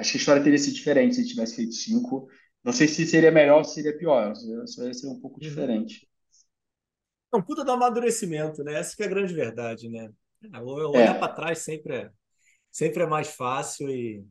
acho 0.00 0.12
que 0.12 0.18
a 0.18 0.20
história 0.20 0.42
teria 0.42 0.58
sido 0.58 0.74
diferente 0.74 1.14
se 1.14 1.26
tivesse 1.26 1.56
feito 1.56 1.74
cinco. 1.74 2.28
Não 2.64 2.72
sei 2.72 2.88
se 2.88 3.06
seria 3.06 3.30
melhor 3.30 3.58
ou 3.58 3.64
se 3.64 3.74
seria 3.74 3.96
pior. 3.96 4.34
Só 4.66 4.84
ia 4.84 4.92
ser 4.92 5.06
um 5.06 5.20
pouco 5.20 5.36
uhum. 5.36 5.48
diferente. 5.48 6.08
Não, 7.32 7.40
puta 7.40 7.64
do 7.64 7.70
amadurecimento, 7.70 8.64
né? 8.64 8.74
Essa 8.74 8.96
que 8.96 9.02
é 9.02 9.06
a 9.06 9.08
grande 9.08 9.32
verdade, 9.32 9.88
né? 9.88 10.10
Olhar 10.62 11.16
é. 11.16 11.18
para 11.18 11.32
trás 11.32 11.58
sempre 11.58 11.94
é, 11.94 12.10
sempre 12.70 13.02
é 13.02 13.06
mais 13.06 13.28
fácil 13.28 13.88
e 13.88 14.24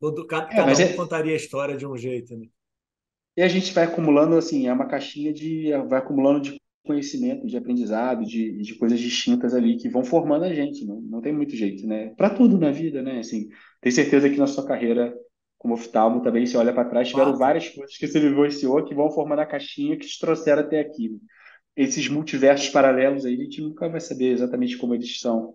todo, 0.00 0.26
cada, 0.26 0.46
é, 0.52 0.56
cada 0.56 0.72
um 0.72 0.80
é... 0.80 0.92
contaria 0.94 1.32
a 1.32 1.36
história 1.36 1.76
de 1.76 1.86
um 1.86 1.96
jeito, 1.96 2.36
né? 2.36 2.46
E 3.36 3.42
a 3.42 3.48
gente 3.48 3.72
vai 3.72 3.84
acumulando, 3.84 4.36
assim, 4.36 4.66
é 4.66 4.72
uma 4.72 4.86
caixinha 4.86 5.32
de. 5.32 5.70
vai 5.88 5.98
acumulando 5.98 6.40
de 6.40 6.60
conhecimento, 6.86 7.46
de 7.46 7.56
aprendizado, 7.56 8.24
de, 8.24 8.52
de 8.58 8.74
coisas 8.76 8.98
distintas 8.98 9.54
ali 9.54 9.76
que 9.76 9.88
vão 9.88 10.04
formando 10.04 10.44
a 10.44 10.54
gente, 10.54 10.86
não, 10.86 11.00
não 11.00 11.20
tem 11.20 11.32
muito 11.32 11.54
jeito, 11.54 11.86
né? 11.86 12.14
Para 12.16 12.30
tudo 12.30 12.58
na 12.58 12.70
vida, 12.70 13.02
né? 13.02 13.18
Assim, 13.18 13.48
tenho 13.80 13.94
certeza 13.94 14.30
que 14.30 14.38
na 14.38 14.46
sua 14.46 14.66
carreira 14.66 15.14
como 15.58 15.74
oftalmo 15.74 16.22
também, 16.22 16.46
se 16.46 16.56
olha 16.56 16.72
para 16.72 16.88
trás, 16.88 17.08
tiveram 17.08 17.32
ah. 17.32 17.36
várias 17.36 17.68
coisas 17.68 17.96
que 17.96 18.06
você 18.06 18.20
vivenciou 18.20 18.84
que 18.84 18.94
vão 18.94 19.10
formando 19.10 19.40
a 19.40 19.46
caixinha 19.46 19.98
que 19.98 20.06
te 20.06 20.18
trouxeram 20.18 20.62
até 20.62 20.80
aqui. 20.80 21.08
Né? 21.08 21.18
Esses 21.76 22.08
multiversos 22.08 22.68
paralelos 22.68 23.24
aí, 23.24 23.34
a 23.34 23.44
gente 23.44 23.60
nunca 23.60 23.88
vai 23.88 24.00
saber 24.00 24.32
exatamente 24.32 24.76
como 24.78 24.94
eles 24.94 25.18
são. 25.18 25.54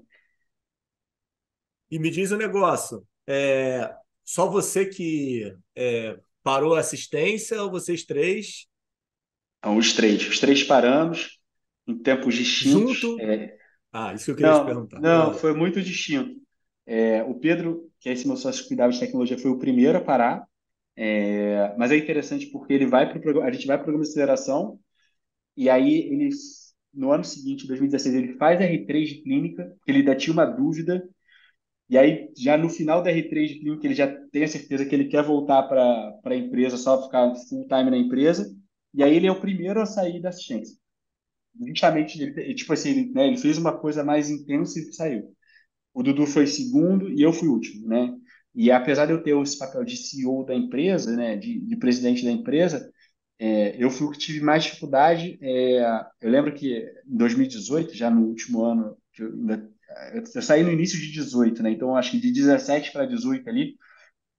E 1.90 1.98
me 1.98 2.10
diz 2.10 2.32
um 2.32 2.38
negócio, 2.38 3.06
é, 3.28 3.94
só 4.24 4.50
você 4.50 4.86
que 4.86 5.56
é, 5.76 6.18
parou 6.44 6.76
a 6.76 6.80
assistência 6.80 7.62
ou 7.62 7.72
vocês 7.72 8.04
três 8.04 8.68
então, 9.62 9.78
os 9.78 9.94
três. 9.94 10.28
Os 10.28 10.40
três 10.40 10.64
paramos 10.64 11.40
em 11.88 11.96
tempos 11.98 12.34
distintos. 12.34 12.98
Junto? 12.98 13.22
É... 13.22 13.56
Ah, 13.94 14.14
isso 14.14 14.26
que 14.26 14.32
eu 14.32 14.36
queria 14.36 14.52
não, 14.52 14.62
te 14.62 14.66
perguntar. 14.66 15.00
Não, 15.00 15.34
foi 15.36 15.54
muito 15.54 15.82
distinto. 15.82 16.36
É, 16.86 17.22
o 17.24 17.36
Pedro, 17.36 17.90
que 18.00 18.10
é 18.10 18.14
esse 18.14 18.26
meu 18.26 18.36
sócio 18.36 18.64
que 18.64 18.70
cuidava 18.70 18.92
de 18.92 19.00
tecnologia, 19.00 19.38
foi 19.38 19.52
o 19.52 19.60
primeiro 19.60 19.98
a 19.98 20.02
parar. 20.02 20.44
É, 20.96 21.76
mas 21.78 21.92
é 21.92 21.98
interessante 21.98 22.48
porque 22.48 22.74
ele 22.74 22.88
vai 22.88 23.12
pro, 23.12 23.42
a 23.42 23.52
gente 23.52 23.68
vai 23.68 23.78
para 23.78 23.84
o 23.84 23.86
programa 23.86 24.04
de 24.04 24.10
aceleração 24.10 24.80
e 25.56 25.70
aí 25.70 26.00
ele, 26.12 26.30
no 26.94 27.12
ano 27.12 27.24
seguinte, 27.24 27.68
2016, 27.68 28.16
ele 28.16 28.34
faz 28.38 28.60
R3 28.60 29.06
de 29.06 29.22
clínica, 29.22 29.66
porque 29.78 29.92
ele 29.92 30.00
ainda 30.00 30.16
tinha 30.16 30.34
uma 30.34 30.46
dúvida. 30.46 31.08
E 31.90 31.98
aí, 31.98 32.32
já 32.38 32.58
no 32.58 32.70
final 32.70 33.04
da 33.04 33.12
R3 33.12 33.48
de 33.48 33.60
clínica, 33.60 33.86
ele 33.88 33.96
já 33.96 34.08
tem 34.32 34.44
a 34.44 34.48
certeza 34.48 34.86
que 34.86 34.96
ele 34.96 35.06
quer 35.08 35.24
voltar 35.24 35.64
para 35.64 36.20
a 36.26 36.36
empresa, 36.36 36.78
só 36.78 37.04
ficar 37.04 37.34
full 37.50 37.68
time 37.68 37.90
na 37.92 37.98
empresa. 37.98 38.50
E 38.94 39.04
aí 39.04 39.16
ele 39.16 39.28
é 39.28 39.32
o 39.32 39.40
primeiro 39.40 39.82
a 39.82 39.86
sair 39.86 40.22
da 40.22 40.30
assistência. 40.30 40.78
Justamente, 41.68 42.22
ele, 42.22 42.56
tipo 42.56 42.74
assim, 42.74 42.90
ele, 42.92 43.12
né, 43.14 43.28
ele 43.28 43.38
fez 43.38 43.58
uma 43.58 43.78
coisa 43.78 44.04
mais 44.04 44.30
intensa 44.30 44.80
e 44.80 44.94
saiu. 44.94 45.36
O 45.94 46.04
Dudu 46.04 46.28
foi 46.28 46.48
segundo 46.48 47.10
e 47.12 47.22
eu 47.22 47.34
fui 47.34 47.50
último, 47.50 47.88
né? 47.88 48.16
E 48.56 48.72
apesar 48.72 49.06
de 49.08 49.14
eu 49.14 49.24
ter 49.24 49.38
esse 49.42 49.58
papel 49.60 49.84
de 49.86 49.98
CEO 49.98 50.46
da 50.46 50.56
empresa, 50.56 51.16
né, 51.16 51.38
de, 51.38 51.60
de 51.62 51.78
presidente 51.78 52.24
da 52.26 52.32
empresa, 52.32 52.92
é, 53.40 53.76
eu 53.84 53.90
fui 53.92 54.08
o 54.08 54.12
que 54.12 54.20
tive 54.20 54.42
mais 54.42 54.64
dificuldade. 54.64 55.38
É, 55.42 55.82
eu 56.22 56.30
lembro 56.32 56.54
que 56.56 56.78
em 57.08 57.18
2018, 57.18 57.96
já 57.96 58.10
no 58.12 58.24
último 58.28 58.64
ano, 58.66 58.98
eu, 59.20 59.30
eu, 60.14 60.24
eu 60.36 60.42
saí 60.42 60.64
no 60.64 60.72
início 60.72 61.00
de 61.00 61.12
18, 61.12 61.64
né? 61.64 61.72
Então 61.72 61.96
acho 61.96 62.12
que 62.12 62.20
de 62.20 62.32
17 62.32 62.92
para 62.92 63.06
18 63.06 63.50
ali, 63.50 63.78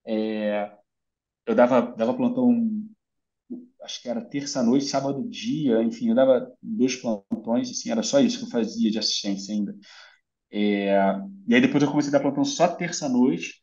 é, 0.07 0.71
eu 1.47 1.55
dava, 1.55 1.81
dava 1.97 2.15
plantão 2.15 2.53
acho 3.83 4.03
que 4.03 4.09
era 4.09 4.21
terça-noite, 4.25 4.87
sábado 4.87 5.29
dia, 5.29 5.83
enfim, 5.83 6.09
eu 6.11 6.15
dava 6.15 6.51
dois 6.63 6.97
plantões, 6.97 7.71
assim, 7.71 7.91
era 7.91 8.03
só 8.03 8.21
isso 8.21 8.39
que 8.39 8.45
eu 8.47 8.51
fazia 8.51 8.91
de 8.91 8.99
assistência 8.99 9.55
ainda. 9.55 9.75
É, 10.51 10.97
e 11.49 11.55
aí 11.55 11.61
depois 11.61 11.83
eu 11.83 11.91
comecei 11.91 12.11
a 12.11 12.13
dar 12.15 12.21
plantão 12.21 12.45
só 12.45 12.69
terça-noite, 12.69 13.55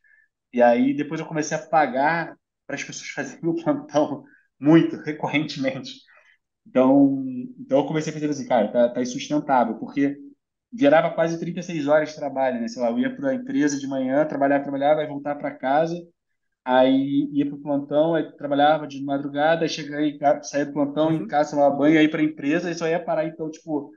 e 0.53 0.61
aí 0.61 0.95
depois 0.95 1.19
eu 1.21 1.27
comecei 1.27 1.57
a 1.57 1.67
pagar 1.67 2.35
para 2.67 2.75
as 2.75 2.83
pessoas 2.83 3.09
fazerem 3.11 3.49
o 3.49 3.55
plantão 3.55 4.23
muito, 4.59 4.97
recorrentemente. 4.97 5.91
Então, 6.67 7.23
então 7.59 7.79
eu 7.79 7.85
comecei 7.87 8.11
a 8.11 8.13
fazer 8.13 8.29
assim, 8.29 8.47
cara, 8.47 8.71
tá, 8.71 8.89
tá 8.89 9.01
insustentável, 9.01 9.77
porque 9.79 10.17
virava 10.71 11.11
quase 11.13 11.39
36 11.39 11.87
horas 11.87 12.09
de 12.09 12.15
trabalho, 12.15 12.61
né? 12.61 12.67
Sei 12.67 12.81
lá, 12.81 12.89
eu 12.91 12.99
ia 12.99 13.15
para 13.15 13.31
a 13.31 13.35
empresa 13.35 13.79
de 13.79 13.87
manhã, 13.87 14.25
trabalhar, 14.25 14.61
trabalhar, 14.61 14.95
vai 14.95 15.07
voltar 15.07 15.35
para 15.35 15.55
casa, 15.55 15.95
aí 16.69 17.27
ia 17.33 17.45
para 17.47 17.55
o 17.55 17.61
plantão, 17.61 18.13
aí 18.13 18.31
trabalhava 18.37 18.87
de 18.87 19.03
madrugada, 19.03 19.63
aí 19.63 19.69
chegava 19.69 20.03
aí, 20.03 20.19
saía 20.43 20.67
do 20.67 20.73
plantão, 20.73 21.07
uhum. 21.07 21.23
em 21.23 21.27
casa, 21.27 21.51
tomava 21.51 21.75
banho, 21.75 21.99
aí 21.99 22.07
para 22.07 22.21
a 22.21 22.23
empresa, 22.23 22.69
e 22.69 22.75
só 22.75 22.87
ia 22.87 23.03
parar, 23.03 23.25
então, 23.25 23.49
tipo, 23.49 23.91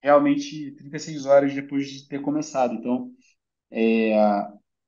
realmente 0.00 0.72
36 0.76 1.26
horas 1.26 1.54
depois 1.54 1.88
de 1.90 2.08
ter 2.08 2.20
começado. 2.22 2.74
Então, 2.74 3.10
é, 3.72 4.14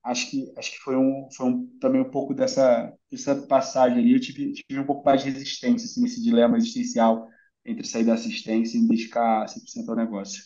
acho 0.05 0.31
que 0.31 0.53
acho 0.57 0.73
que 0.73 0.79
foi 0.79 0.97
um, 0.97 1.29
foi 1.37 1.47
um, 1.47 1.67
também 1.81 2.01
um 2.01 2.11
pouco 2.11 2.35
dessa, 2.35 2.93
dessa 3.11 3.35
passagem 3.49 3.99
ali, 3.99 4.15
eu 4.15 4.21
tive, 4.21 4.53
tive 4.53 4.81
um 4.81 4.87
pouco 4.87 5.05
mais 5.05 5.23
de 5.23 5.31
resistência, 5.31 5.87
assim, 5.87 6.03
nesse 6.03 6.23
dilema 6.23 6.57
existencial 6.57 7.29
entre 7.65 7.87
sair 7.87 8.05
da 8.05 8.15
assistência 8.15 8.79
e 8.79 8.87
dedicar 8.87 9.49
100% 9.49 9.89
ao 9.89 9.97
negócio. 9.97 10.43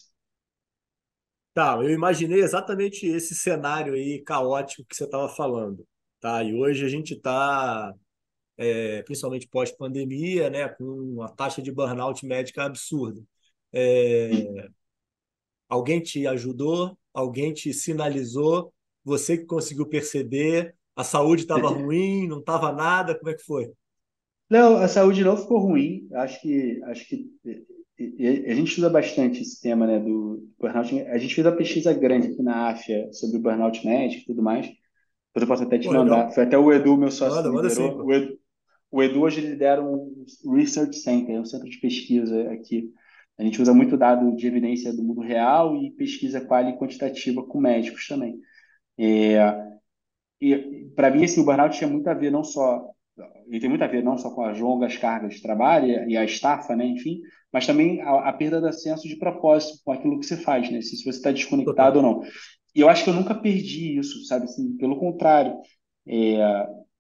Tá, 1.52 1.74
eu 1.82 1.90
imaginei 1.90 2.40
exatamente 2.40 3.06
esse 3.06 3.34
cenário 3.34 3.94
aí 3.94 4.22
caótico 4.24 4.84
que 4.88 4.96
você 4.96 5.04
estava 5.04 5.28
falando. 5.28 5.84
Tá? 6.20 6.42
E 6.42 6.54
hoje 6.54 6.84
a 6.84 6.88
gente 6.88 7.14
está, 7.14 7.94
é, 8.56 9.02
principalmente 9.02 9.48
pós-pandemia, 9.48 10.50
né, 10.50 10.68
com 10.68 10.84
uma 10.84 11.28
taxa 11.28 11.62
de 11.62 11.72
burnout 11.72 12.26
médica 12.26 12.64
absurda. 12.64 13.22
É, 13.72 14.68
alguém 15.68 16.00
te 16.00 16.26
ajudou, 16.26 16.98
alguém 17.12 17.52
te 17.52 17.72
sinalizou, 17.72 18.72
você 19.04 19.38
que 19.38 19.46
conseguiu 19.46 19.86
perceber, 19.86 20.74
a 20.96 21.04
saúde 21.04 21.42
estava 21.42 21.68
ruim, 21.68 22.26
não 22.26 22.40
estava 22.40 22.72
nada, 22.72 23.16
como 23.16 23.30
é 23.30 23.34
que 23.34 23.44
foi? 23.44 23.70
Não, 24.50 24.76
a 24.78 24.88
saúde 24.88 25.22
não 25.22 25.36
ficou 25.36 25.58
ruim. 25.58 26.08
Acho 26.12 26.40
que 26.40 26.80
acho 26.84 27.06
que 27.06 27.30
a 28.48 28.54
gente 28.54 28.68
estuda 28.68 28.88
bastante 28.88 29.42
esse 29.42 29.60
tema, 29.60 29.86
né, 29.86 29.98
do 29.98 30.48
burnout. 30.58 31.00
A 31.02 31.18
gente 31.18 31.34
fez 31.34 31.46
uma 31.46 31.56
pesquisa 31.56 31.92
grande 31.92 32.28
aqui 32.28 32.42
na 32.42 32.70
AFIA 32.70 33.12
sobre 33.12 33.36
o 33.36 33.40
burnout 33.40 33.84
médico 33.84 34.22
e 34.22 34.26
tudo 34.26 34.42
mais. 34.42 34.68
Depois 35.28 35.42
eu 35.42 35.46
posso 35.46 35.62
até 35.64 35.78
te 35.78 35.86
Pô, 35.86 35.94
mandar. 35.94 36.16
Legal. 36.16 36.32
Foi 36.32 36.44
até 36.44 36.58
o 36.58 36.72
Edu, 36.72 36.96
meu 36.96 37.10
sócio, 37.10 37.36
manda, 37.36 37.52
manda 37.52 37.68
liderou. 37.68 38.04
o, 38.04 38.12
Edu, 38.12 38.38
o 38.90 39.02
Edu 39.02 39.20
hoje 39.22 39.40
lidera 39.40 39.82
um 39.82 40.24
Research 40.54 40.96
Center, 40.96 41.40
um 41.40 41.44
centro 41.44 41.68
de 41.68 41.78
pesquisa 41.78 42.50
aqui. 42.52 42.92
A 43.38 43.42
gente 43.42 43.62
usa 43.62 43.72
muito 43.72 43.96
dado 43.96 44.34
de 44.34 44.46
evidência 44.46 44.92
do 44.92 45.02
mundo 45.02 45.20
real 45.20 45.76
e 45.76 45.92
pesquisa 45.92 46.40
quali 46.40 46.70
e 46.70 46.76
quantitativa 46.76 47.42
com 47.42 47.60
médicos 47.60 48.06
também. 48.08 48.40
É, 48.98 49.38
e 50.40 50.90
para 50.96 51.10
mim, 51.10 51.24
assim, 51.24 51.40
o 51.40 51.44
burnout 51.44 51.76
tinha 51.76 51.88
muito 51.88 52.08
a 52.08 52.14
ver 52.14 52.32
não 52.32 52.42
só 52.42 52.90
ele 53.48 53.60
tem 53.60 53.68
muito 53.68 53.82
a 53.82 53.88
ver 53.88 54.02
não 54.02 54.16
só 54.16 54.30
com 54.30 54.42
as 54.44 54.58
longas 54.58 54.96
cargas 54.96 55.34
de 55.34 55.42
trabalho 55.42 56.08
e 56.08 56.16
a 56.16 56.24
estafa, 56.24 56.76
né, 56.76 56.84
enfim, 56.86 57.20
mas 57.52 57.66
também 57.66 58.00
a, 58.02 58.28
a 58.28 58.32
perda 58.32 58.60
do 58.60 58.72
senso 58.72 59.08
de 59.08 59.16
propósito 59.16 59.78
com 59.84 59.92
aquilo 59.92 60.18
que 60.20 60.26
você 60.26 60.36
faz, 60.36 60.70
né, 60.70 60.80
se, 60.80 60.96
se 60.96 61.04
você 61.04 61.18
está 61.18 61.32
desconectado 61.32 61.94
Total. 61.94 62.14
ou 62.14 62.20
não. 62.22 62.30
E 62.74 62.80
eu 62.80 62.88
acho 62.88 63.04
que 63.04 63.10
eu 63.10 63.14
nunca 63.14 63.34
perdi 63.34 63.98
isso, 63.98 64.24
sabe? 64.26 64.44
Assim, 64.44 64.76
pelo 64.76 64.98
contrário, 64.98 65.56
é, 66.06 66.36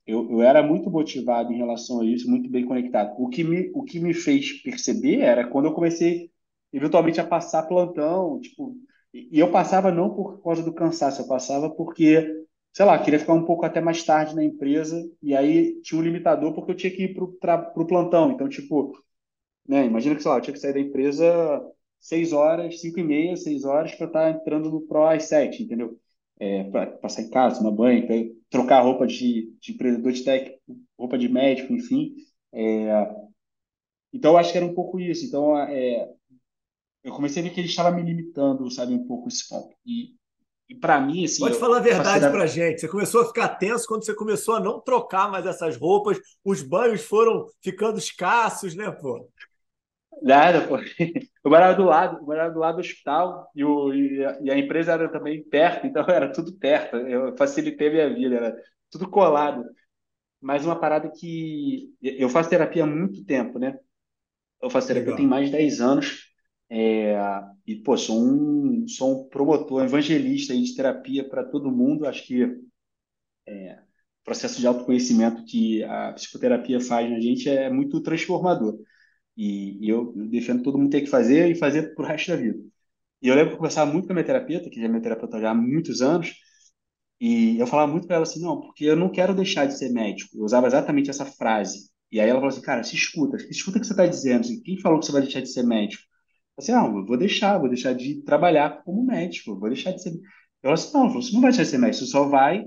eu, 0.06 0.30
eu 0.30 0.42
era 0.42 0.62
muito 0.62 0.90
motivado 0.90 1.52
em 1.52 1.56
relação 1.58 2.00
a 2.00 2.04
isso, 2.06 2.30
muito 2.30 2.48
bem 2.50 2.64
conectado. 2.64 3.14
O 3.22 3.28
que 3.28 3.44
me, 3.44 3.70
o 3.74 3.82
que 3.84 4.00
me 4.00 4.14
fez 4.14 4.62
perceber 4.62 5.20
era 5.20 5.46
quando 5.46 5.66
eu 5.66 5.74
comecei, 5.74 6.30
eventualmente, 6.72 7.20
a 7.20 7.26
passar 7.26 7.64
plantão, 7.64 8.40
tipo, 8.40 8.74
e 9.12 9.38
eu 9.38 9.50
passava 9.50 9.90
não 9.90 10.10
por 10.14 10.42
causa 10.42 10.62
do 10.62 10.72
cansaço, 10.72 11.22
eu 11.22 11.28
passava 11.28 11.70
porque 11.70 12.34
sei 12.72 12.84
lá, 12.86 12.98
queria 13.02 13.18
ficar 13.18 13.32
um 13.34 13.44
pouco 13.44 13.64
até 13.66 13.80
mais 13.80 14.04
tarde 14.04 14.36
na 14.36 14.44
empresa, 14.44 14.96
e 15.22 15.34
aí 15.34 15.80
tinha 15.82 15.98
um 16.00 16.04
limitador 16.04 16.54
porque 16.54 16.70
eu 16.72 16.76
tinha 16.76 16.92
que 16.94 17.04
ir 17.04 17.14
para 17.40 17.72
o 17.76 17.86
plantão. 17.86 18.30
Então, 18.30 18.48
tipo, 18.48 18.92
né, 19.68 19.86
imagina 19.86 20.14
que, 20.16 20.22
sei 20.22 20.30
lá, 20.30 20.38
eu 20.38 20.42
tinha 20.42 20.54
que 20.54 20.60
sair 20.60 20.72
da 20.74 20.80
empresa 20.80 21.24
seis 22.00 22.32
horas, 22.32 22.80
cinco 22.80 23.00
e 23.00 23.04
meia, 23.04 23.36
seis 23.36 23.64
horas 23.64 23.94
para 23.94 24.06
estar 24.06 24.20
tá 24.20 24.30
entrando 24.30 24.70
no 24.70 24.82
Pro 24.82 25.06
às 25.06 25.24
sete, 25.24 25.62
entendeu? 25.62 25.98
É, 26.40 26.64
para 26.64 26.86
passar 26.86 27.22
em 27.22 27.30
casa, 27.30 27.58
tomar 27.58 27.72
banho, 27.72 28.06
trocar 28.48 28.80
roupa 28.80 29.06
de, 29.06 29.52
de 29.60 29.72
empreendedor 29.72 30.12
de 30.12 30.22
técnico, 30.22 30.60
roupa 30.96 31.18
de 31.18 31.28
médico, 31.28 31.72
enfim. 31.72 32.14
É, 32.52 33.10
então, 34.12 34.32
eu 34.32 34.38
acho 34.38 34.52
que 34.52 34.58
era 34.58 34.66
um 34.66 34.74
pouco 34.74 35.00
isso. 35.00 35.26
Então, 35.26 35.58
é, 35.58 36.08
eu 37.02 37.12
comecei 37.12 37.42
a 37.42 37.44
ver 37.44 37.52
que 37.52 37.60
ele 37.60 37.68
estava 37.68 37.90
me 37.90 38.02
limitando, 38.02 38.70
sabe, 38.70 38.94
um 38.94 39.06
pouco 39.06 39.28
esse 39.28 39.48
ponto. 39.48 39.74
E 39.84 40.16
e 40.68 40.74
para 40.74 41.00
mim, 41.00 41.24
assim. 41.24 41.40
Pode 41.40 41.58
falar 41.58 41.78
a 41.78 41.80
verdade 41.80 42.30
para 42.30 42.46
gente. 42.46 42.80
Você 42.80 42.88
começou 42.88 43.22
a 43.22 43.26
ficar 43.26 43.48
tenso 43.48 43.86
quando 43.86 44.04
você 44.04 44.14
começou 44.14 44.56
a 44.56 44.60
não 44.60 44.80
trocar 44.80 45.30
mais 45.30 45.46
essas 45.46 45.76
roupas, 45.76 46.18
os 46.44 46.62
banhos 46.62 47.00
foram 47.02 47.46
ficando 47.62 47.98
escassos, 47.98 48.74
né, 48.74 48.90
pô? 48.90 49.26
Nada, 50.22 50.66
pô. 50.66 50.76
Eu 51.44 51.50
morava 51.50 51.74
do 51.74 51.84
lado, 51.84 52.18
eu 52.18 52.26
morava 52.26 52.52
do 52.52 52.58
lado 52.60 52.74
do 52.76 52.80
hospital 52.80 53.50
e, 53.54 53.64
o, 53.64 53.94
e, 53.94 54.24
a, 54.24 54.38
e 54.42 54.50
a 54.50 54.58
empresa 54.58 54.92
era 54.92 55.08
também 55.10 55.42
perto, 55.42 55.86
então 55.86 56.04
era 56.08 56.30
tudo 56.30 56.52
perto. 56.52 56.96
Eu 56.96 57.34
facilitei 57.38 57.88
a 57.88 57.90
minha 57.90 58.14
vida, 58.14 58.36
era 58.36 58.56
tudo 58.90 59.08
colado. 59.08 59.64
Mas 60.40 60.64
uma 60.64 60.78
parada 60.78 61.10
que. 61.10 61.94
Eu 62.02 62.28
faço 62.28 62.50
terapia 62.50 62.84
há 62.84 62.86
muito 62.86 63.24
tempo, 63.24 63.58
né? 63.58 63.78
Eu 64.62 64.70
faço 64.70 64.88
terapia 64.88 65.16
tem 65.16 65.26
mais 65.26 65.46
de 65.46 65.52
10 65.52 65.80
anos. 65.80 66.28
É, 66.70 67.16
e, 67.66 67.76
pô, 67.76 67.96
sou 67.96 68.20
um, 68.22 68.86
sou 68.88 69.22
um 69.26 69.28
promotor, 69.28 69.84
evangelista 69.84 70.54
de 70.54 70.74
terapia 70.74 71.28
para 71.28 71.44
todo 71.44 71.70
mundo. 71.70 72.06
Acho 72.06 72.26
que 72.26 72.44
é, 73.46 73.74
o 74.22 74.24
processo 74.24 74.60
de 74.60 74.66
autoconhecimento 74.66 75.44
que 75.44 75.82
a 75.84 76.12
psicoterapia 76.12 76.80
faz 76.80 77.10
na 77.10 77.20
gente 77.20 77.48
é 77.48 77.70
muito 77.70 78.00
transformador. 78.02 78.78
E, 79.38 79.88
eu, 79.88 80.14
eu 80.16 80.28
defendo 80.28 80.64
todo 80.64 80.78
mundo 80.78 80.90
ter 80.90 81.02
que 81.02 81.08
fazer 81.08 81.50
e 81.50 81.56
fazer 81.56 81.94
pro 81.94 82.04
resto 82.06 82.28
da 82.32 82.36
vida. 82.36 82.58
E 83.22 83.28
eu 83.28 83.34
lembro 83.34 83.50
que 83.50 83.54
eu 83.54 83.58
conversava 83.58 83.92
muito 83.92 84.06
com 84.06 84.12
a 84.12 84.16
minha 84.16 84.26
terapeuta, 84.26 84.70
que 84.70 84.80
já 84.80 84.86
é 84.86 84.88
minha 84.88 85.02
terapeuta 85.02 85.40
já 85.40 85.50
há 85.50 85.54
muitos 85.54 86.02
anos, 86.02 86.34
e 87.20 87.58
eu 87.58 87.66
falava 87.66 87.90
muito 87.90 88.06
para 88.06 88.16
ela 88.16 88.24
assim, 88.24 88.40
não, 88.40 88.60
porque 88.60 88.84
eu 88.84 88.96
não 88.96 89.10
quero 89.10 89.34
deixar 89.34 89.66
de 89.66 89.76
ser 89.76 89.90
médico. 89.90 90.36
Eu 90.38 90.44
usava 90.44 90.66
exatamente 90.68 91.10
essa 91.10 91.24
frase. 91.26 91.90
E 92.12 92.20
aí 92.20 92.28
ela 92.28 92.38
falou 92.40 92.50
assim, 92.52 92.62
cara, 92.62 92.82
se 92.84 92.94
escuta, 92.96 93.38
se 93.38 93.50
escuta 93.50 93.78
o 93.78 93.80
que 93.80 93.86
você 93.86 93.92
está 93.92 94.06
dizendo. 94.06 94.40
Assim, 94.42 94.62
Quem 94.62 94.80
falou 94.80 95.00
que 95.00 95.06
você 95.06 95.12
vai 95.12 95.22
deixar 95.22 95.40
de 95.40 95.50
ser 95.52 95.64
médico? 95.64 96.02
Assim, 96.56 96.72
não, 96.72 96.98
eu 96.98 97.06
vou 97.06 97.16
deixar, 97.16 97.58
vou 97.58 97.68
deixar 97.68 97.94
de 97.94 98.22
trabalhar 98.22 98.82
como 98.84 99.04
médico, 99.04 99.58
vou 99.58 99.68
deixar 99.68 99.92
de 99.92 100.02
ser. 100.02 100.12
Eu 100.62 100.72
assim, 100.72 100.92
não, 100.94 101.12
você 101.12 101.32
não 101.32 101.40
vai 101.40 101.50
deixar 101.50 101.64
de 101.64 101.70
ser 101.70 101.78
médico, 101.78 102.04
você 102.04 102.10
só 102.10 102.28
vai 102.28 102.66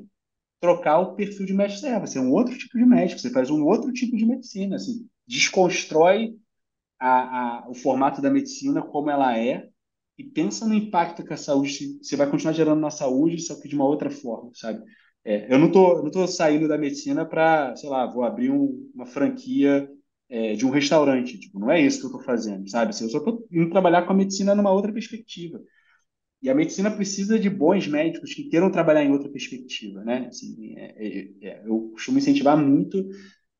trocar 0.60 1.00
o 1.00 1.16
perfil 1.16 1.46
de 1.46 1.54
médico 1.54 1.80
você 1.80 1.88
é, 1.88 2.00
você 2.00 2.18
é 2.20 2.22
um 2.22 2.32
outro 2.32 2.58
tipo 2.58 2.78
de 2.78 2.86
médico, 2.86 3.20
você 3.20 3.32
faz 3.32 3.50
um 3.50 3.64
outro 3.66 3.92
tipo 3.94 4.16
de 4.18 4.26
medicina, 4.26 4.76
assim, 4.78 5.08
desconstrói 5.28 6.36
a, 7.02 7.64
a, 7.66 7.70
o 7.70 7.74
formato 7.74 8.22
da 8.22 8.30
medicina 8.30 8.82
como 8.84 9.10
ela 9.10 9.38
é 9.38 9.68
e 10.18 10.24
pensa 10.24 10.68
no 10.68 10.76
impacto 10.76 11.26
que 11.26 11.34
a 11.34 11.38
saúde, 11.38 11.98
você 12.02 12.16
vai 12.16 12.30
continuar 12.30 12.54
gerando 12.54 12.80
na 12.80 12.92
saúde, 12.92 13.42
só 13.42 13.60
que 13.60 13.68
de 13.68 13.76
uma 13.76 13.86
outra 13.86 14.12
forma, 14.12 14.52
sabe? 14.54 14.84
É, 15.26 15.52
eu 15.54 15.58
não 15.58 15.72
tô, 15.72 16.04
não 16.04 16.12
tô 16.12 16.28
saindo 16.28 16.68
da 16.68 16.78
medicina 16.78 17.26
para, 17.26 17.76
sei 17.76 17.90
lá, 17.90 18.06
vou 18.06 18.24
abrir 18.24 18.52
um, 18.52 18.90
uma 18.94 19.06
franquia 19.08 19.90
é, 20.30 20.54
de 20.54 20.66
um 20.66 20.70
restaurante. 20.70 21.40
Tipo, 21.40 21.60
não 21.60 21.72
é 21.72 21.82
isso 21.82 22.00
que 22.00 22.06
eu 22.06 22.12
estou 22.12 22.24
fazendo, 22.24 22.70
sabe? 22.70 22.92
Eu 22.92 23.10
só 23.10 23.18
estou 23.18 23.48
indo 23.52 23.70
trabalhar 23.72 24.04
com 24.04 24.14
a 24.14 24.16
medicina 24.16 24.54
numa 24.56 24.72
outra 24.72 24.94
perspectiva. 24.94 25.60
E 26.42 26.50
a 26.50 26.56
medicina 26.56 26.92
precisa 26.92 27.40
de 27.40 27.50
bons 27.50 27.88
médicos 27.88 28.34
que 28.34 28.46
queiram 28.50 28.72
trabalhar 28.72 29.04
em 29.04 29.12
outra 29.12 29.30
perspectiva, 29.30 30.04
né? 30.04 30.28
Assim, 30.28 30.76
é, 30.78 31.08
é, 31.08 31.30
é 31.42 31.62
eu 31.66 31.92
costumo 31.94 32.18
incentivar 32.20 32.58
muito 32.58 33.08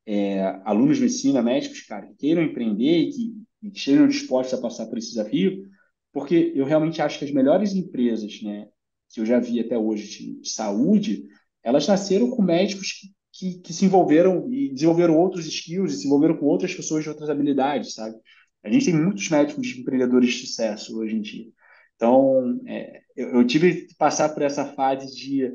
é, 0.06 0.42
alunos 0.66 0.98
de 0.98 1.04
medicina, 1.04 1.42
médicos, 1.42 1.82
cara, 1.82 2.08
que 2.08 2.16
queiram 2.16 2.44
empreender 2.44 3.00
e 3.00 3.12
que, 3.12 3.42
estejam 3.74 4.08
dispostos 4.08 4.58
a 4.58 4.62
passar 4.62 4.88
por 4.88 4.98
esse 4.98 5.10
desafio, 5.10 5.64
porque 6.12 6.52
eu 6.56 6.66
realmente 6.66 7.00
acho 7.00 7.20
que 7.20 7.26
as 7.26 7.32
melhores 7.32 7.76
empresas, 7.76 8.42
né, 8.42 8.68
que 9.14 9.22
eu 9.22 9.26
já 9.26 9.40
vi 9.40 9.60
até 9.60 9.78
hoje 9.78 10.40
de 10.42 10.50
saúde, 10.50 11.26
elas 11.64 11.88
nasceram 11.88 12.32
com 12.32 12.42
médicos 12.42 12.92
que 12.94 13.12
que, 13.32 13.56
que 13.56 13.74
se 13.74 13.86
envolveram 13.86 14.52
e 14.52 14.74
desenvolveram 14.74 15.18
outros 15.18 15.48
skills 15.48 15.94
e 15.94 15.98
se 15.98 16.08
envolveram 16.08 16.38
com 16.38 16.46
outras 16.46 16.76
pessoas 16.76 17.04
de 17.04 17.10
outras 17.10 17.30
habilidades, 17.30 17.96
sabe? 17.96 18.16
A 18.64 18.70
gente 18.70 18.86
tem 18.86 18.94
muitos 18.94 19.28
médicos 19.30 19.76
empreendedores 19.76 20.34
de 20.34 20.46
sucesso 20.46 21.00
hoje 21.00 21.16
em 21.16 21.22
dia. 21.22 21.48
Então, 21.96 22.60
é, 22.68 23.02
eu, 23.16 23.30
eu, 23.30 23.48
tive 23.48 23.88
que 23.88 23.96
passar 23.96 24.30
por 24.30 24.44
essa 24.44 24.66
fase 24.74 25.16
de, 25.16 25.52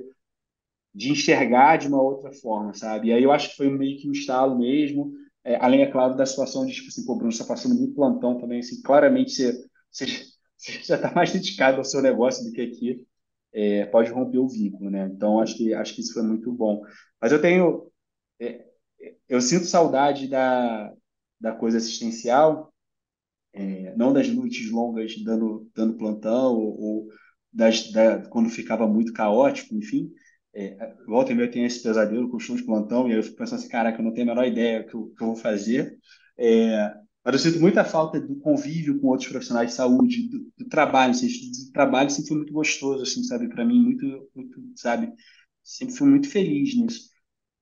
de 0.96 1.12
enxergar 1.12 1.76
de 1.78 1.88
uma 1.88 2.00
outra 2.02 2.32
forma, 2.32 2.74
sabe? 2.74 3.08
E 3.08 3.12
aí 3.12 3.22
eu 3.22 3.32
acho 3.32 3.50
que 3.50 3.56
foi 3.56 3.68
meio 3.70 3.98
que 3.98 4.08
um 4.08 4.12
estalo 4.12 4.58
mesmo, 4.58 5.12
é, 5.44 5.56
além, 5.56 5.82
é 5.82 5.90
claro, 5.90 6.16
da 6.16 6.24
situação 6.26 6.64
de, 6.66 6.72
tipo 6.74 6.88
assim, 6.88 7.04
pô, 7.04 7.16
Bruno, 7.16 7.32
você 7.32 7.42
está 7.42 7.54
passando 7.54 7.74
muito 7.76 7.94
plantão 7.94 8.40
também, 8.40 8.60
assim, 8.60 8.80
claramente 8.82 9.32
você, 9.32 9.52
você, 9.90 10.06
você 10.56 10.72
já 10.82 10.96
está 10.96 11.12
mais 11.14 11.32
dedicado 11.32 11.78
ao 11.78 11.84
seu 11.84 12.00
negócio 12.02 12.44
do 12.44 12.52
que 12.52 12.62
aqui 12.62 13.06
é, 13.52 13.86
pode 13.86 14.10
romper 14.10 14.38
o 14.38 14.48
vínculo, 14.48 14.90
né? 14.90 15.06
Então 15.12 15.40
acho 15.40 15.56
que 15.56 15.74
acho 15.74 15.94
que 15.94 16.00
isso 16.00 16.14
foi 16.14 16.22
muito 16.22 16.52
bom. 16.52 16.82
Mas 17.20 17.32
eu 17.32 17.40
tenho 17.40 17.90
é, 18.40 18.66
eu 19.28 19.40
sinto 19.40 19.66
saudade 19.66 20.28
da, 20.28 20.92
da 21.40 21.52
coisa 21.54 21.78
assistencial, 21.78 22.72
é, 23.52 23.94
não 23.96 24.12
das 24.12 24.28
noites 24.28 24.70
longas 24.70 25.14
dando 25.24 25.68
dando 25.74 25.96
plantão 25.96 26.54
ou, 26.54 26.80
ou 26.80 27.08
das, 27.52 27.90
da, 27.90 28.20
quando 28.28 28.50
ficava 28.50 28.86
muito 28.86 29.12
caótico, 29.12 29.74
enfim. 29.74 30.10
É, 30.58 30.94
volta 31.06 31.32
e 31.32 31.34
meia 31.34 31.46
eu 31.46 31.50
tenho 31.50 31.66
esse 31.66 31.82
pesadelo 31.82 32.30
com 32.30 32.38
os 32.38 32.44
de 32.46 32.64
plantão 32.64 33.06
e 33.06 33.12
aí 33.12 33.18
eu 33.18 33.22
fico 33.22 33.36
pensando 33.36 33.58
assim, 33.58 33.68
caraca, 33.68 34.00
eu 34.00 34.04
não 34.04 34.14
tenho 34.14 34.30
a 34.30 34.34
menor 34.34 34.46
ideia 34.46 34.82
do 34.82 34.88
que, 34.88 34.94
eu, 34.94 35.12
que 35.14 35.22
eu 35.22 35.26
vou 35.26 35.36
fazer. 35.36 35.98
É, 36.38 36.94
mas 37.22 37.34
eu 37.34 37.38
sinto 37.50 37.60
muita 37.60 37.84
falta 37.84 38.18
do 38.18 38.36
convívio 38.36 38.98
com 38.98 39.08
outros 39.08 39.28
profissionais 39.28 39.70
de 39.70 39.76
saúde, 39.76 40.28
do, 40.28 40.50
do 40.56 40.68
trabalho. 40.70 41.10
Assim, 41.10 41.26
o 41.68 41.72
trabalho 41.72 42.08
sempre 42.08 42.28
foi 42.28 42.36
muito 42.38 42.54
gostoso, 42.54 43.02
assim, 43.02 43.22
sabe? 43.22 43.48
Para 43.50 43.66
mim, 43.66 43.82
muito, 43.82 44.30
muito, 44.34 44.62
sabe? 44.76 45.12
Sempre 45.62 45.94
fui 45.94 46.08
muito 46.08 46.28
feliz 46.28 46.74
nisso. 46.74 47.10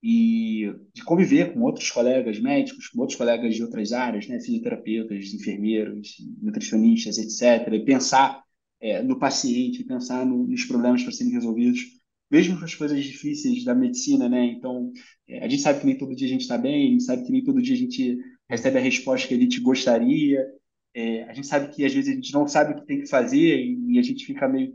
E 0.00 0.72
de 0.92 1.02
conviver 1.02 1.52
com 1.52 1.62
outros 1.62 1.90
colegas 1.90 2.38
médicos, 2.38 2.88
com 2.88 3.00
outros 3.00 3.18
colegas 3.18 3.56
de 3.56 3.62
outras 3.62 3.92
áreas, 3.92 4.28
né? 4.28 4.38
Fisioterapeutas, 4.38 5.34
enfermeiros, 5.34 6.16
nutricionistas, 6.40 7.18
etc. 7.18 7.72
E 7.74 7.84
pensar 7.84 8.40
é, 8.80 9.02
no 9.02 9.18
paciente, 9.18 9.82
pensar 9.82 10.24
no, 10.24 10.46
nos 10.46 10.64
problemas 10.64 11.02
para 11.02 11.10
serem 11.12 11.32
resolvidos 11.32 12.03
mesmo 12.34 12.58
com 12.58 12.64
as 12.64 12.74
coisas 12.74 13.04
difíceis 13.04 13.64
da 13.64 13.76
medicina, 13.76 14.28
né? 14.28 14.44
Então, 14.44 14.90
é, 15.28 15.44
a 15.44 15.48
gente 15.48 15.62
sabe 15.62 15.78
que 15.78 15.86
nem 15.86 15.96
todo 15.96 16.16
dia 16.16 16.26
a 16.26 16.30
gente 16.30 16.40
está 16.40 16.58
bem, 16.58 16.88
a 16.88 16.90
gente 16.90 17.04
sabe 17.04 17.24
que 17.24 17.30
nem 17.30 17.44
todo 17.44 17.62
dia 17.62 17.74
a 17.76 17.78
gente 17.78 18.18
recebe 18.50 18.76
a 18.76 18.80
resposta 18.80 19.28
que 19.28 19.34
a 19.34 19.38
gente 19.38 19.60
gostaria. 19.60 20.44
É, 20.92 21.22
a 21.24 21.32
gente 21.32 21.46
sabe 21.46 21.72
que 21.72 21.84
às 21.84 21.94
vezes 21.94 22.10
a 22.10 22.14
gente 22.14 22.32
não 22.32 22.48
sabe 22.48 22.72
o 22.72 22.76
que 22.76 22.86
tem 22.86 23.00
que 23.00 23.06
fazer 23.06 23.64
e, 23.64 23.98
a 24.00 24.02
gente 24.02 24.26
fica 24.26 24.48
meio 24.48 24.72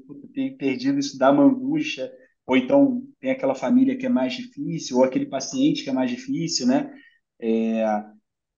perdido, 0.57 0.99
isso 0.99 1.18
dá 1.18 1.32
uma 1.32 1.43
angústia. 1.43 2.10
Ou 2.47 2.55
então 2.55 3.03
tem 3.20 3.32
aquela 3.32 3.53
família 3.53 3.97
que 3.97 4.05
é 4.05 4.10
mais 4.10 4.34
difícil, 4.34 4.97
ou 4.97 5.03
aquele 5.03 5.26
paciente 5.26 5.84
que 5.84 5.89
é 5.89 5.93
mais 5.93 6.10
difícil, 6.10 6.66
né? 6.66 6.89
É, 7.41 7.86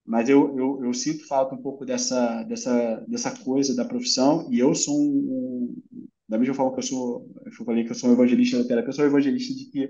mas 0.06 0.30
eu, 0.30 0.56
eu, 0.58 0.86
eu, 0.86 0.94
sinto 0.94 1.28
falta 1.28 1.56
um 1.56 1.62
pouco 1.62 1.86
dessa, 1.86 2.44
dessa, 2.44 2.98
dessa 3.08 3.32
coisa 3.44 3.76
da 3.76 3.86
profissão 3.86 4.48
e 4.52 4.60
eu 4.60 4.76
sou 4.76 4.96
um, 4.96 5.76
um 5.92 6.08
da 6.32 6.40
mesma 6.40 6.56
forma 6.56 6.72
que 6.72 6.80
eu 6.80 6.84
sou, 6.84 7.30
eu 7.46 7.52
falei 7.66 7.84
que 7.84 7.92
eu 7.92 7.96
sou 7.96 8.10
um 8.10 8.14
evangelista 8.14 8.58
da 8.58 8.64
terapia, 8.64 8.90
eu 8.90 8.94
sou 8.94 9.04
um 9.04 9.10
evangelista 9.10 9.54
de 9.54 9.66
que 9.70 9.90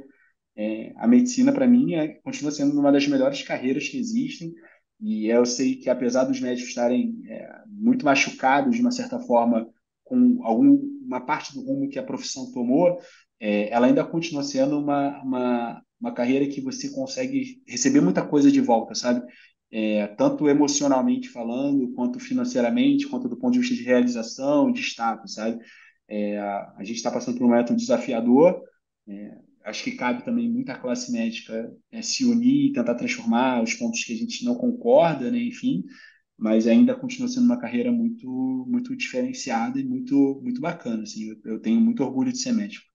é, 0.57 0.91
a 0.97 1.07
medicina 1.07 1.53
para 1.53 1.67
mim 1.67 1.93
é, 1.93 2.07
continua 2.23 2.51
sendo 2.51 2.77
uma 2.79 2.91
das 2.91 3.07
melhores 3.07 3.43
carreiras 3.43 3.87
que 3.87 3.97
existem 3.99 4.51
e 4.99 5.27
eu 5.27 5.45
sei 5.45 5.75
que, 5.75 5.89
apesar 5.89 6.25
dos 6.25 6.39
médicos 6.39 6.69
estarem 6.69 7.21
é, 7.27 7.47
muito 7.67 8.03
machucados, 8.03 8.75
de 8.75 8.81
uma 8.81 8.91
certa 8.91 9.19
forma, 9.19 9.67
com 10.03 10.39
alguma 10.43 11.21
parte 11.21 11.53
do 11.53 11.61
rumo 11.61 11.89
que 11.89 11.99
a 11.99 12.03
profissão 12.03 12.51
tomou, 12.51 12.99
é, 13.39 13.69
ela 13.71 13.87
ainda 13.87 14.03
continua 14.03 14.43
sendo 14.43 14.79
uma, 14.79 15.21
uma, 15.23 15.81
uma 15.99 16.13
carreira 16.13 16.47
que 16.47 16.61
você 16.61 16.89
consegue 16.89 17.61
receber 17.67 18.01
muita 18.01 18.25
coisa 18.25 18.51
de 18.51 18.61
volta, 18.61 18.93
sabe? 18.95 19.25
É, 19.71 20.07
tanto 20.07 20.49
emocionalmente 20.49 21.29
falando, 21.29 21.93
quanto 21.93 22.19
financeiramente, 22.19 23.07
quanto 23.07 23.29
do 23.29 23.37
ponto 23.37 23.53
de 23.53 23.59
vista 23.59 23.75
de 23.75 23.83
realização, 23.83 24.71
de 24.71 24.81
status, 24.81 25.35
sabe? 25.35 25.63
É, 26.11 26.39
a 26.39 26.83
gente 26.83 26.97
está 26.97 27.11
passando 27.11 27.37
por 27.37 27.45
um 27.45 27.49
momento 27.49 27.75
desafiador, 27.75 28.61
é, 29.07 29.39
acho 29.65 29.83
que 29.83 29.93
cabe 29.93 30.23
também 30.25 30.49
muita 30.51 30.77
classe 30.77 31.11
médica 31.11 31.73
é, 31.91 32.01
se 32.01 32.25
unir 32.25 32.71
e 32.71 32.73
tentar 32.73 32.95
transformar 32.95 33.63
os 33.63 33.73
pontos 33.75 34.03
que 34.03 34.13
a 34.13 34.17
gente 34.17 34.43
não 34.45 34.55
concorda, 34.55 35.31
né, 35.31 35.39
enfim, 35.39 35.83
mas 36.37 36.67
ainda 36.67 36.95
continua 36.95 37.29
sendo 37.29 37.45
uma 37.45 37.59
carreira 37.59 37.91
muito 37.91 38.27
muito 38.69 38.95
diferenciada 38.95 39.79
e 39.79 39.83
muito 39.85 40.41
muito 40.43 40.61
bacana, 40.61 41.03
assim, 41.03 41.29
eu, 41.31 41.37
eu 41.53 41.59
tenho 41.61 41.79
muito 41.81 42.03
orgulho 42.03 42.31
de 42.31 42.39
ser 42.39 42.51
médico. 42.53 42.85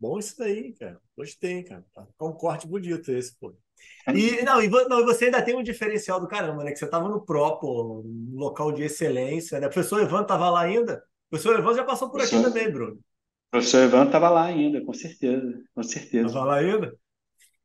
Bom 0.00 0.18
isso 0.18 0.36
daí, 0.38 0.72
cara. 0.74 1.00
Gostei, 1.16 1.62
cara. 1.64 1.84
Tá 1.94 2.24
um 2.24 2.32
corte 2.32 2.66
bonito 2.66 3.10
esse, 3.12 3.34
pô. 3.36 3.54
E, 4.14 4.42
não, 4.42 4.62
e, 4.62 4.68
não, 4.68 5.04
você 5.04 5.26
ainda 5.26 5.42
tem 5.42 5.54
um 5.54 5.62
diferencial 5.62 6.20
do 6.20 6.28
caramba, 6.28 6.64
né? 6.64 6.72
Que 6.72 6.78
você 6.78 6.86
estava 6.86 7.08
no 7.08 7.20
pô, 7.20 8.02
um 8.04 8.36
local 8.36 8.72
de 8.72 8.82
excelência, 8.82 9.60
né? 9.60 9.66
O 9.66 9.70
professor 9.70 10.00
Evan 10.00 10.22
estava 10.22 10.48
lá 10.48 10.62
ainda? 10.62 11.02
O 11.26 11.30
professor 11.30 11.58
Evan 11.58 11.74
já 11.74 11.84
passou 11.84 12.10
por 12.10 12.20
aqui 12.20 12.40
também, 12.42 12.70
Bruno. 12.70 12.98
professor 13.50 13.84
Ivan 13.84 14.06
estava 14.06 14.30
lá 14.30 14.44
ainda, 14.44 14.82
com 14.82 14.94
certeza, 14.94 15.62
com 15.74 15.82
certeza. 15.82 16.26
Estava 16.26 16.46
lá 16.46 16.56
ainda? 16.56 16.94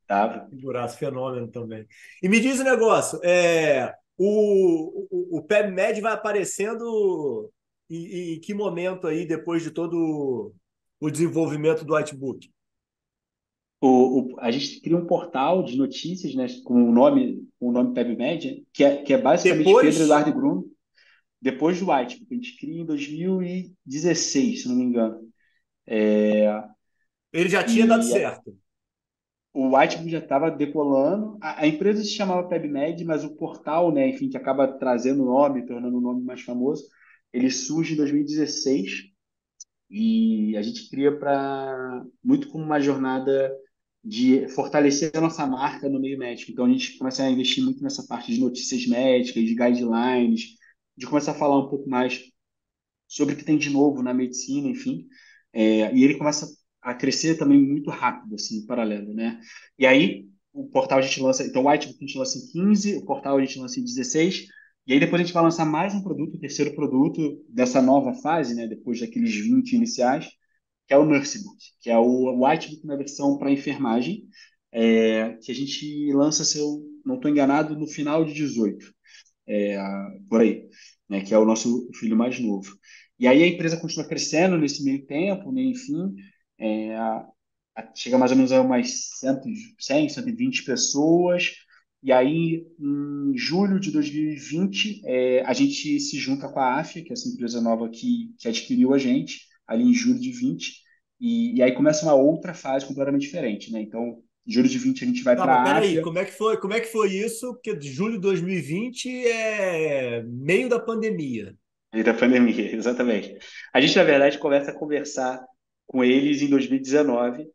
Estava. 0.02 0.46
Figuraço, 0.50 0.98
fenômeno 0.98 1.48
também. 1.48 1.86
E 2.22 2.28
me 2.28 2.38
diz 2.40 2.58
o 2.58 2.62
um 2.62 2.64
negócio, 2.64 3.18
é, 3.24 3.94
o, 4.18 5.06
o, 5.10 5.38
o 5.38 5.42
PebMed 5.42 6.00
vai 6.00 6.12
aparecendo 6.12 7.50
em, 7.88 8.34
em, 8.34 8.40
que 8.40 8.52
momento 8.52 9.06
aí, 9.06 9.26
depois 9.26 9.62
de 9.62 9.70
todo 9.70 10.52
o 11.00 11.10
desenvolvimento 11.10 11.84
do 11.84 11.94
Whitebook? 11.94 12.50
O, 13.84 14.20
o, 14.20 14.40
a 14.40 14.50
gente 14.50 14.80
cria 14.80 14.96
um 14.96 15.06
portal 15.06 15.62
de 15.62 15.76
notícias 15.76 16.34
né, 16.34 16.46
com 16.64 16.88
o 16.88 16.92
nome, 16.92 17.46
com 17.58 17.68
o 17.68 17.72
nome 17.72 17.92
PebMed, 17.92 18.64
que 18.72 18.84
é, 18.84 19.02
que 19.02 19.12
é 19.12 19.18
basicamente 19.18 19.66
depois... 19.66 19.88
Pedro 19.88 20.04
Eduardo 20.04 20.32
Grum, 20.32 20.64
depois 21.40 21.78
do 21.78 21.90
Whitebook. 21.90 22.26
A 22.30 22.34
gente 22.34 22.56
cria 22.58 22.80
em 22.80 22.86
2016, 22.86 24.62
se 24.62 24.68
não 24.68 24.76
me 24.76 24.84
engano. 24.84 25.20
É... 25.86 26.62
Ele 27.32 27.48
já 27.48 27.62
tinha 27.62 27.84
e... 27.84 27.88
dado 27.88 28.04
certo 28.04 28.56
o 29.54 29.76
Whitebook 29.76 30.10
já 30.10 30.18
estava 30.18 30.50
decolando. 30.50 31.38
A, 31.40 31.62
a, 31.62 31.66
empresa 31.66 32.02
se 32.02 32.10
chamava 32.10 32.48
PebMed, 32.48 33.04
mas 33.04 33.24
o 33.24 33.36
portal, 33.36 33.92
né, 33.92 34.08
enfim, 34.08 34.28
que 34.28 34.36
acaba 34.36 34.66
trazendo 34.66 35.22
o 35.22 35.26
nome, 35.26 35.64
tornando 35.64 35.96
o 35.96 36.00
nome 36.00 36.24
mais 36.24 36.42
famoso, 36.42 36.84
ele 37.32 37.48
surge 37.48 37.94
em 37.94 37.96
2016 37.96 39.04
e 39.88 40.56
a 40.56 40.62
gente 40.62 40.90
cria 40.90 41.16
para 41.16 42.04
muito 42.22 42.48
como 42.48 42.64
uma 42.64 42.80
jornada 42.80 43.54
de 44.04 44.46
fortalecer 44.48 45.10
a 45.14 45.20
nossa 45.20 45.46
marca 45.46 45.88
no 45.88 46.00
meio 46.00 46.18
médico. 46.18 46.52
Então 46.52 46.66
a 46.66 46.68
gente 46.68 46.98
começa 46.98 47.22
a 47.24 47.30
investir 47.30 47.64
muito 47.64 47.82
nessa 47.82 48.06
parte 48.06 48.32
de 48.32 48.40
notícias 48.40 48.86
médicas, 48.86 49.42
de 49.42 49.54
guidelines, 49.54 50.56
de 50.96 51.06
começar 51.06 51.32
a 51.32 51.34
falar 51.34 51.58
um 51.58 51.68
pouco 51.68 51.88
mais 51.88 52.22
sobre 53.08 53.34
o 53.34 53.38
que 53.38 53.44
tem 53.44 53.56
de 53.56 53.70
novo 53.70 54.02
na 54.02 54.12
medicina, 54.12 54.68
enfim. 54.68 55.06
É, 55.52 55.94
e 55.94 56.04
ele 56.04 56.16
começa 56.18 56.46
a 56.82 56.94
crescer 56.94 57.36
também 57.38 57.58
muito 57.58 57.90
rápido, 57.90 58.34
assim, 58.34 58.58
em 58.58 58.66
paralelo, 58.66 59.14
né? 59.14 59.40
E 59.78 59.86
aí, 59.86 60.26
o 60.52 60.68
portal 60.68 60.98
a 60.98 61.02
gente 61.02 61.20
lança, 61.20 61.44
então 61.44 61.62
o 61.62 61.68
Whitebook 61.68 61.98
a 61.98 62.06
gente 62.06 62.18
lança 62.18 62.38
em 62.38 62.46
15, 62.52 62.96
o 62.96 63.04
portal 63.06 63.38
a 63.38 63.40
gente 63.40 63.58
lança 63.58 63.80
em 63.80 63.84
16, 63.84 64.46
e 64.86 64.92
aí 64.92 65.00
depois 65.00 65.20
a 65.20 65.24
gente 65.24 65.32
vai 65.32 65.42
lançar 65.42 65.64
mais 65.64 65.94
um 65.94 66.02
produto, 66.02 66.36
o 66.36 66.40
terceiro 66.40 66.74
produto 66.74 67.42
dessa 67.48 67.80
nova 67.80 68.12
fase, 68.14 68.54
né, 68.54 68.66
depois 68.66 69.00
daqueles 69.00 69.34
20 69.34 69.72
iniciais, 69.72 70.28
que 70.86 70.94
é 70.94 70.98
o 70.98 71.04
Nursebook, 71.04 71.56
que 71.80 71.90
é 71.90 71.98
o 71.98 72.44
Whitebook 72.44 72.86
na 72.86 72.96
versão 72.96 73.38
para 73.38 73.50
enfermagem, 73.50 74.24
é, 74.72 75.34
que 75.42 75.52
a 75.52 75.54
gente 75.54 76.12
lança, 76.12 76.44
se 76.44 76.58
eu 76.58 76.82
não 77.04 77.16
estou 77.16 77.30
enganado, 77.30 77.78
no 77.78 77.86
final 77.86 78.24
de 78.24 78.34
18, 78.34 78.92
é, 79.46 79.78
por 80.28 80.40
aí, 80.40 80.68
né, 81.08 81.20
que 81.22 81.32
é 81.34 81.38
o 81.38 81.44
nosso 81.44 81.88
filho 81.94 82.16
mais 82.16 82.38
novo. 82.40 82.76
E 83.18 83.26
aí 83.28 83.42
a 83.42 83.46
empresa 83.46 83.76
continua 83.76 84.08
crescendo 84.08 84.58
nesse 84.58 84.82
meio 84.82 85.06
tempo, 85.06 85.52
né, 85.52 85.62
enfim, 85.62 86.14
é, 86.58 86.96
chega 87.94 88.18
mais 88.18 88.30
ou 88.30 88.36
menos 88.36 88.52
a 88.52 88.60
umas 88.60 89.18
100, 89.20 89.40
100, 89.78 90.08
120 90.08 90.64
pessoas. 90.64 91.52
E 92.02 92.12
aí, 92.12 92.66
em 92.78 93.36
julho 93.36 93.80
de 93.80 93.90
2020, 93.90 95.00
é, 95.06 95.42
a 95.44 95.54
gente 95.54 95.98
se 95.98 96.18
junta 96.18 96.48
com 96.48 96.60
a 96.60 96.78
AFIA, 96.78 97.02
que 97.02 97.10
é 97.10 97.14
essa 97.14 97.28
empresa 97.28 97.62
nova 97.62 97.88
que, 97.88 98.34
que 98.38 98.46
adquiriu 98.46 98.92
a 98.92 98.98
gente, 98.98 99.40
ali 99.66 99.84
em 99.84 99.94
julho 99.94 100.18
de 100.18 100.30
20. 100.30 100.82
E, 101.20 101.56
e 101.56 101.62
aí 101.62 101.72
começa 101.72 102.04
uma 102.04 102.14
outra 102.14 102.54
fase 102.54 102.86
completamente 102.86 103.22
diferente, 103.22 103.72
né? 103.72 103.80
Então, 103.80 104.22
em 104.46 104.52
julho 104.52 104.68
de 104.68 104.78
20 104.78 105.04
a 105.04 105.06
gente 105.06 105.22
vai 105.22 105.34
para 105.34 105.54
a 105.54 105.78
AFIA. 105.78 106.02
como 106.02 106.18
é 106.18 106.24
que 106.24 106.32
foi? 106.32 106.56
Como 106.58 106.74
é 106.74 106.80
que 106.80 106.92
foi 106.92 107.12
isso? 107.12 107.54
Porque 107.54 107.74
de 107.74 107.90
julho 107.90 108.14
de 108.14 108.20
2020 108.20 109.26
é 109.26 110.22
meio 110.22 110.68
da 110.68 110.78
pandemia. 110.78 111.54
Meio 111.92 112.04
da 112.04 112.14
pandemia, 112.14 112.74
exatamente. 112.76 113.38
A 113.72 113.80
gente, 113.80 113.96
na 113.96 114.04
verdade, 114.04 114.38
começa 114.38 114.70
a 114.70 114.78
conversar 114.78 115.42
com 115.86 116.04
eles 116.04 116.42
em 116.42 116.48
2019, 116.48 117.46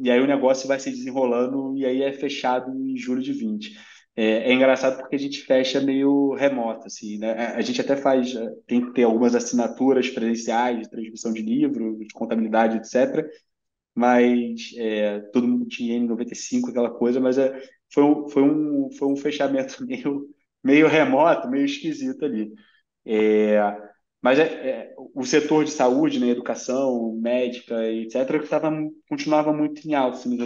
e 0.00 0.10
aí 0.10 0.20
o 0.20 0.26
negócio 0.26 0.68
vai 0.68 0.78
se 0.78 0.90
desenrolando 0.90 1.76
e 1.76 1.84
aí 1.84 2.02
é 2.02 2.12
fechado 2.12 2.70
em 2.70 2.96
julho 2.96 3.22
de 3.22 3.32
20. 3.32 3.76
É, 4.20 4.50
é 4.50 4.52
engraçado 4.52 4.98
porque 4.98 5.14
a 5.14 5.18
gente 5.18 5.42
fecha 5.44 5.80
meio 5.80 6.34
remoto, 6.34 6.86
assim, 6.88 7.18
né? 7.18 7.32
A 7.54 7.60
gente 7.60 7.80
até 7.80 7.96
faz, 7.96 8.34
é, 8.34 8.50
tem 8.66 8.80
que 8.84 8.92
ter 8.92 9.04
algumas 9.04 9.32
assinaturas 9.34 10.10
presenciais 10.10 10.88
transmissão 10.88 11.32
de 11.32 11.40
livro, 11.40 11.96
de 11.98 12.08
contabilidade, 12.12 12.78
etc., 12.78 13.24
mas 13.94 14.72
é, 14.76 15.20
todo 15.32 15.46
mundo 15.48 15.66
tinha 15.68 15.96
N95, 15.96 16.70
aquela 16.70 16.90
coisa, 16.90 17.20
mas 17.20 17.38
é, 17.38 17.60
foi, 17.92 18.02
um, 18.04 18.28
foi, 18.28 18.42
um, 18.42 18.90
foi 18.98 19.08
um 19.08 19.16
fechamento 19.16 19.76
meio, 19.86 20.28
meio 20.64 20.88
remoto, 20.88 21.48
meio 21.48 21.64
esquisito 21.66 22.24
ali. 22.24 22.52
É, 23.06 23.58
mas 24.20 24.38
é, 24.38 24.44
é, 24.44 24.94
o 25.14 25.24
setor 25.24 25.64
de 25.64 25.70
saúde, 25.70 26.18
né, 26.18 26.28
educação, 26.28 27.16
médica, 27.20 27.86
etc., 27.88 28.40
que 28.40 28.48
tava, 28.48 28.70
continuava 29.08 29.52
muito 29.52 29.86
em 29.88 29.94
alta. 29.94 30.18
Assim, 30.18 30.36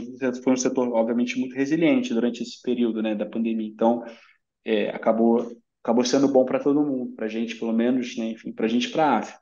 foi 0.43 0.53
um 0.53 0.57
setor, 0.57 0.93
obviamente, 0.93 1.39
muito 1.39 1.55
resiliente 1.55 2.12
durante 2.12 2.43
esse 2.43 2.61
período 2.61 3.03
né, 3.03 3.14
da 3.14 3.25
pandemia. 3.25 3.66
Então, 3.66 4.05
é, 4.64 4.91
acabou, 4.91 5.57
acabou 5.83 6.05
sendo 6.05 6.29
bom 6.29 6.45
para 6.45 6.61
todo 6.61 6.85
mundo, 6.85 7.14
para 7.16 7.27
a 7.27 7.29
gente, 7.29 7.57
pelo 7.57 7.73
menos, 7.73 8.16
né, 8.16 8.27
enfim, 8.27 8.53
para 8.53 8.66
a 8.66 8.68
gente 8.68 8.91
para 8.91 9.05
a 9.05 9.18
AFIA. 9.18 9.39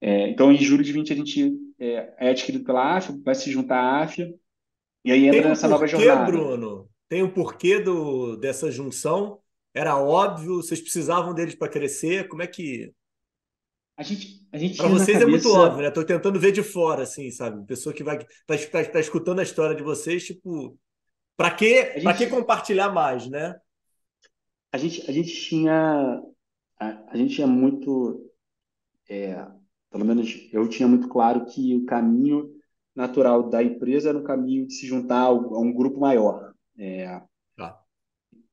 É, 0.00 0.28
então, 0.30 0.50
em 0.50 0.56
julho 0.56 0.82
de 0.82 0.92
20, 0.92 1.12
a 1.12 1.16
gente 1.16 1.52
é, 1.78 2.14
é, 2.18 2.30
adquirido 2.30 2.64
pela 2.64 2.96
AFIA, 2.96 3.14
vai 3.22 3.34
se 3.34 3.50
juntar 3.50 3.78
à 3.78 4.02
AFIA, 4.02 4.32
e 5.04 5.12
aí 5.12 5.26
entra 5.26 5.46
um 5.46 5.48
nessa 5.50 5.68
porquê, 5.68 5.72
nova 5.72 5.86
jornada. 5.86 6.30
Bruno? 6.30 6.88
Tem 7.10 7.22
um 7.22 7.30
porquê 7.30 7.78
do, 7.78 8.36
dessa 8.36 8.70
junção? 8.70 9.38
Era 9.74 9.98
óbvio? 9.98 10.56
Vocês 10.56 10.80
precisavam 10.80 11.34
deles 11.34 11.54
para 11.54 11.68
crescer? 11.70 12.26
Como 12.26 12.42
é 12.42 12.46
que 12.46 12.92
a 14.00 14.02
gente, 14.02 14.48
a 14.50 14.56
gente 14.56 14.78
Para 14.78 14.88
vocês 14.88 15.18
cabeça... 15.18 15.24
é 15.24 15.26
muito 15.26 15.52
óbvio, 15.52 15.82
né? 15.82 15.88
Estou 15.88 16.02
tentando 16.02 16.40
ver 16.40 16.52
de 16.52 16.62
fora, 16.62 17.02
assim, 17.02 17.30
sabe? 17.30 17.66
Pessoa 17.66 17.94
que 17.94 18.02
vai 18.02 18.16
tá, 18.46 18.56
tá, 18.72 18.82
tá 18.82 18.98
escutando 18.98 19.40
a 19.40 19.42
história 19.42 19.76
de 19.76 19.82
vocês, 19.82 20.24
tipo, 20.24 20.74
para 21.36 21.50
que, 21.50 22.00
gente... 22.00 22.16
que 22.16 22.26
compartilhar 22.28 22.88
mais, 22.88 23.28
né? 23.28 23.60
A 24.72 24.78
gente, 24.78 25.02
a 25.06 25.12
gente 25.12 25.34
tinha, 25.34 26.18
a, 26.78 27.12
a 27.12 27.14
gente 27.14 27.34
tinha 27.34 27.46
muito, 27.46 28.26
é, 29.06 29.46
pelo 29.90 30.06
menos 30.06 30.48
eu 30.50 30.66
tinha 30.66 30.88
muito 30.88 31.06
claro 31.06 31.44
que 31.44 31.76
o 31.76 31.84
caminho 31.84 32.50
natural 32.96 33.50
da 33.50 33.62
empresa 33.62 34.08
era 34.08 34.18
um 34.18 34.24
caminho 34.24 34.66
de 34.66 34.72
se 34.72 34.86
juntar 34.86 35.24
a 35.24 35.30
um 35.30 35.74
grupo 35.74 36.00
maior. 36.00 36.54
É, 36.78 37.20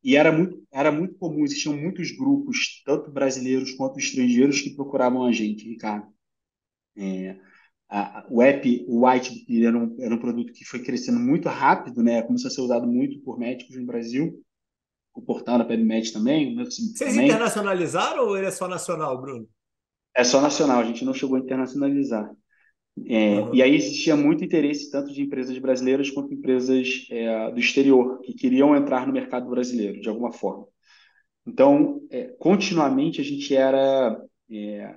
e 0.03 0.17
era 0.17 0.29
muito, 0.29 0.56
era 0.71 0.91
muito 0.91 1.15
comum, 1.15 1.43
existiam 1.43 1.75
muitos 1.75 2.11
grupos, 2.11 2.81
tanto 2.85 3.11
brasileiros 3.11 3.71
quanto 3.73 3.99
estrangeiros, 3.99 4.61
que 4.61 4.75
procuravam 4.75 5.25
a 5.25 5.31
gente, 5.31 5.67
Ricardo. 5.67 6.07
É, 6.95 7.37
a, 7.89 8.25
o 8.29 8.41
app, 8.41 8.85
o 8.87 9.07
White, 9.07 9.45
era 9.65 9.77
um, 9.77 9.95
era 9.99 10.13
um 10.13 10.19
produto 10.19 10.51
que 10.51 10.65
foi 10.65 10.83
crescendo 10.83 11.19
muito 11.19 11.47
rápido, 11.47 12.03
né? 12.03 12.21
começou 12.21 12.49
a 12.49 12.51
ser 12.51 12.61
usado 12.61 12.85
muito 12.85 13.21
por 13.21 13.39
médicos 13.39 13.77
no 13.77 13.85
Brasil. 13.85 14.43
O 15.13 15.21
portal 15.21 15.57
da 15.57 15.65
PebMed 15.65 16.13
também. 16.13 16.55
Vocês 16.55 16.93
também. 16.93 17.25
internacionalizaram 17.25 18.27
ou 18.27 18.37
ele 18.37 18.47
é 18.47 18.51
só 18.51 18.67
nacional, 18.67 19.19
Bruno? 19.19 19.47
É 20.15 20.23
só 20.23 20.41
nacional, 20.41 20.79
a 20.79 20.83
gente 20.83 21.03
não 21.05 21.13
chegou 21.13 21.37
a 21.37 21.39
internacionalizar. 21.39 22.29
É, 23.05 23.39
uhum. 23.39 23.53
E 23.53 23.61
aí 23.61 23.75
existia 23.75 24.15
muito 24.15 24.43
interesse 24.43 24.89
tanto 24.89 25.13
de 25.13 25.21
empresas 25.21 25.57
brasileiras 25.59 26.09
quanto 26.09 26.33
empresas 26.33 27.05
é, 27.11 27.51
do 27.51 27.59
exterior 27.59 28.19
que 28.21 28.33
queriam 28.33 28.75
entrar 28.75 29.05
no 29.05 29.13
mercado 29.13 29.49
brasileiro 29.49 30.01
de 30.01 30.09
alguma 30.09 30.31
forma. 30.31 30.65
Então, 31.45 32.01
é, 32.09 32.25
continuamente 32.39 33.21
a 33.21 33.23
gente 33.23 33.55
era 33.55 34.19
é, 34.51 34.95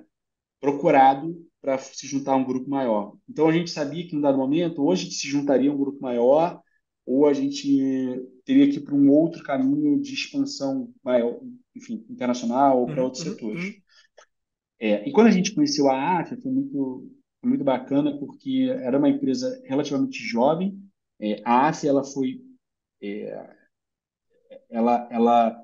procurado 0.59 1.35
para 1.61 1.77
se 1.77 2.07
juntar 2.07 2.33
a 2.33 2.37
um 2.37 2.43
grupo 2.43 2.69
maior. 2.69 3.13
Então 3.29 3.47
a 3.47 3.51
gente 3.51 3.69
sabia 3.69 4.05
que 4.07 4.15
em 4.15 4.21
dado 4.21 4.37
momento, 4.37 4.93
gente 4.95 5.13
se 5.13 5.27
juntaria 5.27 5.71
um 5.71 5.77
grupo 5.77 6.01
maior, 6.01 6.59
ou 7.05 7.27
a 7.27 7.33
gente 7.33 8.19
teria 8.43 8.69
que 8.69 8.77
ir 8.77 8.81
para 8.81 8.95
um 8.95 9.09
outro 9.09 9.43
caminho 9.43 9.99
de 10.01 10.13
expansão 10.13 10.91
maior, 11.03 11.39
enfim, 11.75 12.05
internacional 12.09 12.79
ou 12.79 12.85
para 12.87 12.97
uhum, 12.97 13.03
outros 13.05 13.25
uhum, 13.25 13.31
setores. 13.31 13.63
Uhum. 13.63 13.81
É, 14.79 15.07
e 15.07 15.11
quando 15.11 15.27
a 15.27 15.31
gente 15.31 15.53
conheceu 15.53 15.89
a 15.89 16.19
AFIA, 16.19 16.39
foi 16.41 16.51
muito 16.51 17.07
muito 17.43 17.63
bacana 17.63 18.17
porque 18.17 18.69
era 18.81 18.97
uma 18.97 19.09
empresa 19.09 19.61
relativamente 19.65 20.17
jovem. 20.23 20.79
É, 21.19 21.41
a 21.45 21.67
AFE 21.69 21.87
ela 21.87 22.03
foi, 22.03 22.41
é, 23.01 23.55
ela, 24.69 25.07
ela 25.11 25.63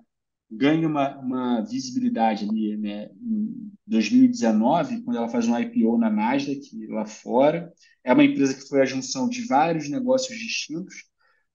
ganha 0.50 0.88
uma, 0.88 1.18
uma 1.20 1.62
visibilidade 1.62 2.48
ali, 2.48 2.78
né, 2.78 3.10
em 3.22 3.72
2019, 3.86 5.04
quando 5.04 5.18
ela 5.18 5.30
faz 5.30 5.48
um 5.48 5.58
IPO 5.60 5.98
na 5.98 6.10
Nasdaq 6.10 6.88
lá 6.88 7.06
fora. 7.06 7.72
É 8.04 8.14
uma 8.14 8.24
empresa 8.24 8.54
que 8.54 8.68
foi 8.68 8.82
a 8.82 8.86
junção 8.86 9.28
de 9.28 9.46
vários 9.48 9.90
negócios 9.90 10.38
distintos. 10.38 10.96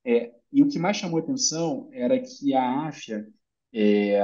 É, 0.04 0.32
e 0.52 0.62
o 0.62 0.68
que 0.68 0.78
mais 0.78 0.96
chamou 0.96 1.18
atenção 1.18 1.88
era 1.92 2.18
que 2.20 2.54
a 2.54 2.86
AFIA 2.88 3.26
é, 3.72 4.20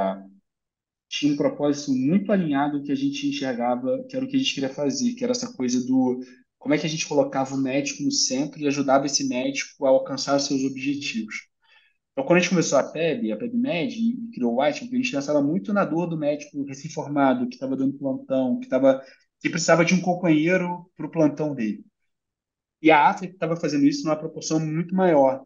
tinha 1.08 1.32
um 1.32 1.36
propósito 1.36 1.92
muito 1.92 2.32
alinhado 2.32 2.82
que 2.82 2.92
a 2.92 2.94
gente 2.94 3.26
enxergava, 3.28 4.04
que 4.08 4.16
era 4.16 4.24
o 4.24 4.28
que 4.28 4.36
a 4.36 4.38
gente 4.38 4.54
queria 4.54 4.68
fazer, 4.68 5.14
que 5.14 5.24
era 5.24 5.32
essa 5.32 5.52
coisa 5.54 5.84
do 5.86 6.20
como 6.58 6.74
é 6.74 6.78
que 6.78 6.86
a 6.86 6.88
gente 6.88 7.06
colocava 7.06 7.54
o 7.54 7.58
médico 7.58 8.02
no 8.02 8.10
centro 8.10 8.60
e 8.60 8.66
ajudava 8.66 9.06
esse 9.06 9.26
médico 9.28 9.86
a 9.86 9.90
alcançar 9.90 10.36
os 10.36 10.46
seus 10.46 10.62
objetivos. 10.64 11.36
Então, 12.12 12.24
quando 12.26 12.38
a 12.38 12.40
gente 12.40 12.50
começou 12.50 12.78
a 12.78 12.84
PEB, 12.84 13.32
a 13.32 13.36
PEBMED, 13.36 13.96
e 13.96 14.30
criou 14.34 14.54
o 14.54 14.62
White, 14.62 14.84
a 14.92 14.96
gente 14.96 15.10
pensava 15.12 15.40
muito 15.42 15.72
na 15.72 15.84
dor 15.84 16.06
do 16.08 16.18
médico 16.18 16.64
recém-formado, 16.64 17.48
que 17.48 17.54
estava 17.54 17.76
dando 17.76 17.96
plantão, 17.98 18.58
que, 18.60 18.68
tava, 18.68 19.02
que 19.40 19.48
precisava 19.48 19.84
de 19.84 19.94
um 19.94 20.00
companheiro 20.00 20.90
para 20.96 21.06
o 21.06 21.10
plantão 21.10 21.54
dele. 21.54 21.84
E 22.82 22.90
a 22.90 23.08
África 23.08 23.34
estava 23.34 23.56
fazendo 23.56 23.86
isso 23.86 24.04
numa 24.04 24.16
proporção 24.16 24.60
muito 24.60 24.94
maior. 24.94 25.44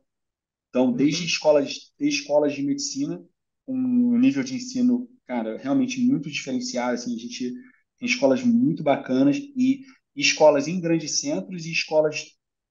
Então, 0.71 0.93
desde 0.93 1.23
Uhum. 1.23 1.27
escolas, 1.27 1.93
desde 1.99 2.21
escolas 2.21 2.55
de 2.55 2.63
medicina, 2.63 3.25
com 3.67 3.75
um 3.75 4.19
nível 4.19 4.45
de 4.45 4.57
ensino, 4.57 5.09
cara, 5.27 5.59
realmente 5.59 6.01
muito 6.01 6.31
diferenciado. 6.31 6.95
Assim, 6.95 7.15
a 7.15 7.19
gente 7.19 7.53
tem 7.99 8.09
escolas 8.09 8.43
muito 8.43 8.83
bacanas 8.83 9.37
e 9.37 9.83
escolas 10.15 10.69
em 10.69 10.81
grandes 10.81 11.21
centros 11.21 11.67
e 11.67 11.73
escolas, 11.73 12.25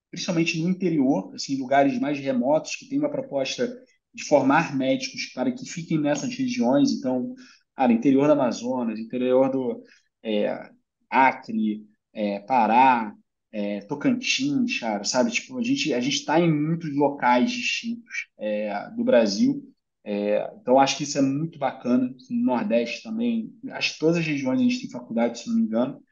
principalmente 0.10 0.62
no 0.62 0.70
interior, 0.70 1.34
assim, 1.34 1.58
lugares 1.58 2.00
mais 2.00 2.20
remotos, 2.20 2.76
que 2.76 2.88
tem 2.88 3.00
uma 3.00 3.10
proposta 3.10 3.68
de 4.14 4.24
formar 4.26 4.76
médicos 4.76 5.28
para 5.34 5.52
que 5.52 5.66
fiquem 5.66 6.00
nessas 6.00 6.36
regiões. 6.36 6.92
Então, 6.92 7.34
cara, 7.76 7.94
interior 7.94 8.28
do 8.28 8.34
Amazonas, 8.34 9.00
interior 9.00 9.50
do 9.50 9.84
é, 10.24 10.70
Acre, 11.10 11.86
é, 12.14 12.40
Pará, 12.40 13.14
é, 13.52 13.82
Tocantins, 13.82 14.80
cara, 14.80 15.04
sabe? 15.04 15.32
Tipo, 15.32 15.58
a 15.58 15.64
gente 15.64 15.94
a 15.94 16.00
gente 16.00 16.18
está 16.18 16.40
em 16.40 16.52
muitos 16.52 16.94
locais 16.96 17.52
distintos 17.52 18.28
é, 18.40 18.90
do 18.96 19.04
Brasil. 19.04 19.62
É, 20.04 20.52
então, 20.60 20.80
acho 20.80 20.98
que 20.98 21.04
isso 21.04 21.18
é 21.18 21.22
muito 21.22 21.60
bacana. 21.60 22.14
No 22.30 22.46
Nordeste 22.46 23.04
também, 23.04 23.54
acho 23.72 23.94
que 23.94 24.00
todas 24.00 24.18
as 24.18 24.26
regiões 24.26 24.60
a 24.60 24.64
gente 24.64 24.82
tem 24.82 24.90
faculdade, 24.90 25.40
se 25.40 25.48
não 25.48 25.56
me 25.56 25.64
engano. 25.64 26.04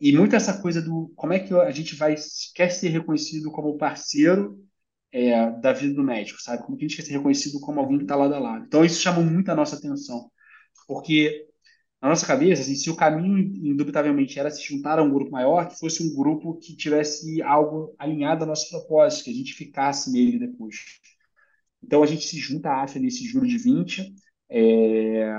E 0.00 0.12
muito 0.12 0.34
essa 0.34 0.60
coisa 0.60 0.82
do 0.82 1.12
como 1.16 1.32
é 1.32 1.38
que 1.38 1.54
a 1.54 1.70
gente 1.70 1.94
vai 1.94 2.16
quer 2.54 2.70
ser 2.70 2.88
reconhecido 2.88 3.50
como 3.50 3.78
parceiro 3.78 4.58
é, 5.12 5.50
da 5.60 5.72
vida 5.72 5.94
do 5.94 6.02
médico, 6.02 6.40
sabe? 6.42 6.64
Como 6.64 6.76
que 6.76 6.84
a 6.84 6.88
gente 6.88 6.96
quer 6.96 7.04
ser 7.04 7.12
reconhecido 7.12 7.60
como 7.60 7.80
alguém 7.80 7.98
que 7.98 8.04
está 8.04 8.16
lado 8.16 8.34
a 8.34 8.38
lado. 8.38 8.64
Então, 8.66 8.84
isso 8.84 9.00
chama 9.00 9.22
muito 9.22 9.50
a 9.50 9.54
nossa 9.54 9.76
atenção, 9.76 10.30
porque 10.86 11.46
na 12.00 12.08
nossa 12.08 12.26
cabeça, 12.26 12.62
assim, 12.62 12.74
se 12.76 12.90
o 12.90 12.96
caminho, 12.96 13.38
indubitavelmente, 13.38 14.38
era 14.38 14.50
se 14.50 14.62
juntar 14.62 14.98
a 14.98 15.02
um 15.02 15.10
grupo 15.12 15.32
maior, 15.32 15.68
que 15.68 15.78
fosse 15.78 16.02
um 16.02 16.14
grupo 16.14 16.56
que 16.58 16.76
tivesse 16.76 17.42
algo 17.42 17.94
alinhado 17.98 18.44
ao 18.44 18.48
nosso 18.48 18.70
propósito, 18.70 19.24
que 19.24 19.30
a 19.30 19.34
gente 19.34 19.54
ficasse 19.54 20.12
nele 20.12 20.38
depois. 20.38 20.76
Então, 21.82 22.02
a 22.02 22.06
gente 22.06 22.26
se 22.26 22.38
junta 22.38 22.70
à 22.70 22.82
AFA 22.82 22.98
nesse 22.98 23.24
julho 23.24 23.46
de 23.46 23.58
20, 23.58 24.14
é, 24.50 25.30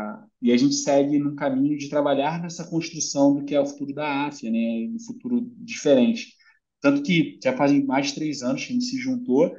e 0.42 0.52
a 0.52 0.58
gente 0.58 0.76
segue 0.76 1.18
num 1.20 1.36
caminho 1.36 1.78
de 1.78 1.90
trabalhar 1.90 2.42
nessa 2.42 2.68
construção 2.70 3.36
do 3.36 3.44
que 3.46 3.56
é 3.56 3.62
o 3.62 3.66
futuro 3.66 3.94
da 3.94 4.28
AFA, 4.28 4.50
né, 4.50 4.88
um 4.94 5.00
futuro 5.00 5.42
diferente. 5.58 6.36
Tanto 6.82 7.04
que 7.04 7.38
já 7.44 7.56
fazem 7.56 7.86
mais 7.86 8.08
de 8.08 8.16
três 8.16 8.42
anos 8.42 8.64
que 8.64 8.72
a 8.72 8.74
gente 8.74 8.86
se 8.86 8.98
juntou, 8.98 9.54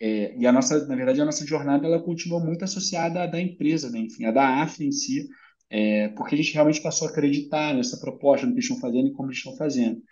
é, 0.00 0.36
e 0.38 0.46
a 0.46 0.52
nossa, 0.52 0.86
na 0.86 0.94
verdade, 0.94 1.20
a 1.20 1.24
nossa 1.24 1.46
jornada 1.46 1.86
ela 1.86 2.02
continua 2.02 2.38
muito 2.40 2.64
associada 2.64 3.22
à 3.24 3.26
da 3.26 3.40
empresa, 3.40 3.90
né? 3.90 3.98
Enfim, 4.00 4.24
a 4.26 4.30
da 4.30 4.62
AF 4.62 4.84
em 4.84 4.92
si, 4.92 5.28
é, 5.70 6.08
porque 6.10 6.34
a 6.34 6.38
gente 6.38 6.54
realmente 6.54 6.80
passou 6.80 7.08
a 7.08 7.10
acreditar 7.10 7.74
nessa 7.74 7.98
proposta, 7.98 8.46
no 8.46 8.52
que 8.52 8.58
eles 8.58 8.66
estão 8.66 8.80
fazendo 8.80 9.08
e 9.08 9.12
como 9.12 9.28
eles 9.28 9.38
estão 9.38 9.56
fazendo. 9.56 10.02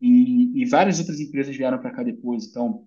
E, 0.00 0.62
e 0.62 0.64
várias 0.66 0.98
outras 0.98 1.20
empresas 1.20 1.56
vieram 1.56 1.78
para 1.78 1.92
cá 1.92 2.02
depois. 2.02 2.46
Então, 2.46 2.86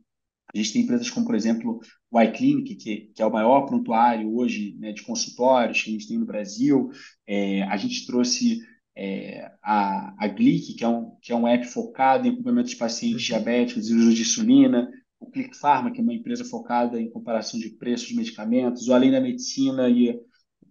a 0.54 0.58
gente 0.58 0.74
tem 0.74 0.82
empresas 0.84 1.10
como, 1.10 1.26
por 1.26 1.36
exemplo, 1.36 1.80
o 2.12 2.22
iClinic, 2.22 2.76
que, 2.76 3.12
que 3.16 3.22
é 3.22 3.26
o 3.26 3.32
maior 3.32 3.66
prontuário 3.66 4.36
hoje 4.36 4.76
né, 4.80 4.92
de 4.92 5.04
consultórios 5.04 5.82
que 5.82 5.90
a 5.90 5.94
gente 5.94 6.08
tem 6.08 6.18
no 6.20 6.26
Brasil. 6.26 6.90
É, 7.28 7.64
a 7.64 7.78
gente 7.78 8.06
trouxe 8.06 8.60
é, 8.96 9.52
a, 9.64 10.14
a 10.24 10.28
Glic, 10.28 10.76
que 10.76 10.84
é, 10.84 10.88
um, 10.88 11.16
que 11.22 11.32
é 11.32 11.36
um 11.36 11.48
app 11.48 11.66
focado 11.66 12.28
em 12.28 12.32
acompanhamento 12.32 12.70
de 12.70 12.76
pacientes 12.76 13.22
Uhum. 13.22 13.26
diabéticos 13.28 13.90
e 13.90 13.94
uso 13.96 14.14
de 14.14 14.22
insulina. 14.22 14.90
O 15.20 15.30
Click 15.32 15.56
Pharma, 15.58 15.92
que 15.92 16.00
é 16.00 16.04
uma 16.04 16.14
empresa 16.14 16.44
focada 16.46 17.00
em 17.02 17.10
comparação 17.10 17.60
de 17.60 17.70
preços 17.70 18.08
de 18.10 18.16
medicamentos. 18.16 18.88
O 18.88 18.94
Além 18.94 19.12
da 19.12 19.22
Medicina 19.22 19.90
e 19.90 20.12
o 20.12 20.22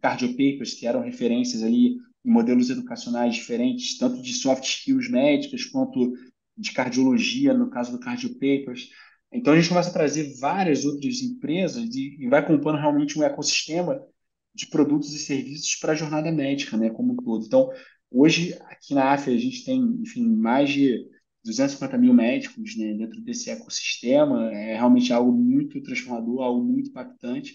Cardio 0.01 0.31
Papers, 0.31 0.75
que 0.75 0.87
eram 0.87 1.01
referências 1.01 1.63
ali 1.63 1.97
em 2.25 2.31
modelos 2.31 2.71
educacionais 2.71 3.35
diferentes, 3.35 3.99
tanto 3.99 4.23
de 4.23 4.33
soft 4.33 4.65
skills 4.65 5.11
médicas 5.11 5.65
quanto 5.65 6.13
de 6.57 6.73
cardiologia, 6.73 7.55
no 7.55 7.71
caso 7.71 7.93
do 7.93 7.99
Cardio 7.99 8.35
Papers. 8.35 8.89
Então 9.33 9.53
a 9.53 9.57
gente 9.57 9.69
começa 9.69 9.91
a 9.91 9.93
trazer 9.93 10.39
várias 10.39 10.85
outras 10.85 11.21
empresas 11.23 11.95
e, 11.95 12.17
e 12.21 12.29
vai 12.29 12.47
compondo 12.47 12.79
realmente 12.79 13.19
um 13.19 13.23
ecossistema 13.23 14.01
de 14.55 14.67
produtos 14.67 15.13
e 15.15 15.19
serviços 15.19 15.77
para 15.77 15.93
a 15.93 15.97
jornada 15.97 16.31
médica, 16.31 16.77
né, 16.77 16.91
como 16.91 17.15
um 17.15 17.17
todo. 17.17 17.45
Então, 17.45 17.71
hoje, 18.11 18.55
aqui 18.67 18.95
na 18.95 19.13
AFE, 19.13 19.31
a 19.31 19.39
gente 19.39 19.65
tem, 19.65 19.81
enfim, 20.03 20.27
mais 20.29 20.71
de 20.71 21.09
250 21.45 21.99
mil 21.99 22.13
médicos 22.15 22.77
né, 22.77 22.95
dentro 22.95 23.21
desse 23.23 23.51
ecossistema. 23.51 24.53
É 24.53 24.75
realmente 24.75 25.13
algo 25.13 25.33
muito 25.33 25.83
transformador, 25.83 26.43
algo 26.43 26.63
muito 26.65 26.91
impactante. 26.91 27.55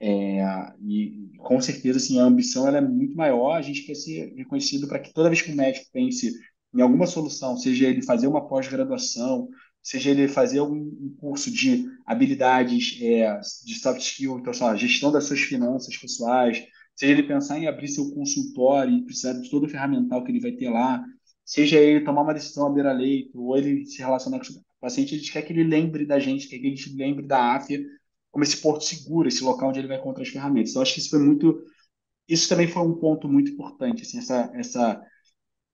É, 0.00 0.40
e 0.80 1.28
com 1.38 1.60
certeza, 1.60 1.98
assim, 1.98 2.18
a 2.20 2.24
ambição 2.24 2.66
ela 2.66 2.78
é 2.78 2.80
muito 2.80 3.16
maior. 3.16 3.52
A 3.56 3.62
gente 3.62 3.82
quer 3.82 3.94
ser 3.94 4.32
reconhecido 4.34 4.88
para 4.88 4.98
que 4.98 5.12
toda 5.12 5.28
vez 5.28 5.42
que 5.42 5.52
o 5.52 5.56
médico 5.56 5.86
pense 5.92 6.32
em 6.74 6.80
alguma 6.80 7.06
solução, 7.06 7.56
seja 7.56 7.88
ele 7.88 8.02
fazer 8.02 8.26
uma 8.26 8.46
pós-graduação, 8.46 9.48
seja 9.88 10.10
ele 10.10 10.28
fazer 10.28 10.58
algum 10.58 10.76
um 10.76 11.16
curso 11.18 11.50
de 11.50 11.86
habilidades 12.04 12.98
é, 13.00 13.40
de 13.64 13.74
soft 13.74 14.02
skill, 14.02 14.38
então, 14.38 14.76
gestão 14.76 15.10
das 15.10 15.24
suas 15.24 15.40
finanças 15.40 15.96
pessoais, 15.96 16.62
seja 16.94 17.12
ele 17.14 17.22
pensar 17.22 17.58
em 17.58 17.66
abrir 17.66 17.88
seu 17.88 18.10
consultório 18.10 18.94
e 18.94 19.04
precisar 19.06 19.32
de 19.32 19.48
todo 19.48 19.64
o 19.64 19.68
ferramental 19.68 20.22
que 20.22 20.30
ele 20.30 20.40
vai 20.40 20.52
ter 20.52 20.68
lá, 20.68 21.02
seja 21.42 21.78
ele 21.78 22.04
tomar 22.04 22.20
uma 22.20 22.34
decisão 22.34 22.66
à 22.66 22.70
beira-leito, 22.70 23.40
ou 23.40 23.56
ele 23.56 23.86
se 23.86 24.00
relacionar 24.00 24.40
com 24.40 24.52
o 24.52 24.62
paciente, 24.78 25.14
a 25.14 25.18
gente 25.18 25.32
quer 25.32 25.40
que 25.40 25.54
ele 25.54 25.64
lembre 25.64 26.04
da 26.04 26.18
gente, 26.18 26.48
quer 26.48 26.58
que 26.58 26.66
ele 26.66 26.76
lembre 26.94 27.26
da 27.26 27.54
AFIA 27.54 27.80
como 28.30 28.44
esse 28.44 28.58
porto 28.58 28.84
seguro, 28.84 29.26
esse 29.26 29.42
local 29.42 29.70
onde 29.70 29.78
ele 29.78 29.88
vai 29.88 29.96
encontrar 29.96 30.22
as 30.22 30.28
ferramentas. 30.28 30.70
Então, 30.70 30.82
acho 30.82 30.92
que 30.92 31.00
isso 31.00 31.08
foi 31.08 31.20
muito. 31.20 31.64
Isso 32.28 32.46
também 32.46 32.68
foi 32.68 32.82
um 32.82 32.94
ponto 32.94 33.26
muito 33.26 33.50
importante, 33.52 34.02
assim, 34.02 34.18
essa, 34.18 34.52
essa, 34.54 35.02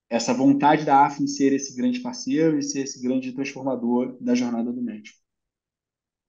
essa 0.09 0.35
vontade 0.35 0.85
da 0.85 1.07
AF 1.07 1.23
em 1.23 1.27
ser 1.27 1.53
esse 1.53 1.75
grande 1.75 2.01
parceiro 2.01 2.59
e 2.59 2.63
ser 2.63 2.83
esse 2.83 3.01
grande 3.01 3.33
transformador 3.33 4.17
da 4.21 4.35
jornada 4.35 4.73
do 4.73 4.83
médico. 4.83 5.19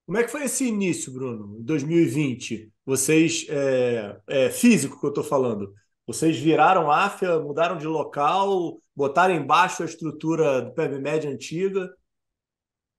Como 0.05 0.17
é 0.17 0.23
que 0.23 0.31
foi 0.31 0.43
esse 0.43 0.65
início, 0.65 1.11
Bruno, 1.11 1.57
em 1.59 1.63
2020? 1.63 2.71
Vocês, 2.85 3.45
é, 3.49 4.19
é 4.27 4.49
físico 4.49 4.99
que 4.99 5.05
eu 5.05 5.09
estou 5.09 5.23
falando, 5.23 5.73
vocês 6.05 6.37
viraram 6.37 6.91
AFIA, 6.91 7.39
mudaram 7.39 7.77
de 7.77 7.87
local, 7.87 8.79
botaram 8.95 9.33
embaixo 9.33 9.81
a 9.81 9.87
estrutura 9.87 10.61
do 10.61 10.73
PebMed 10.73 11.27
antiga? 11.27 11.89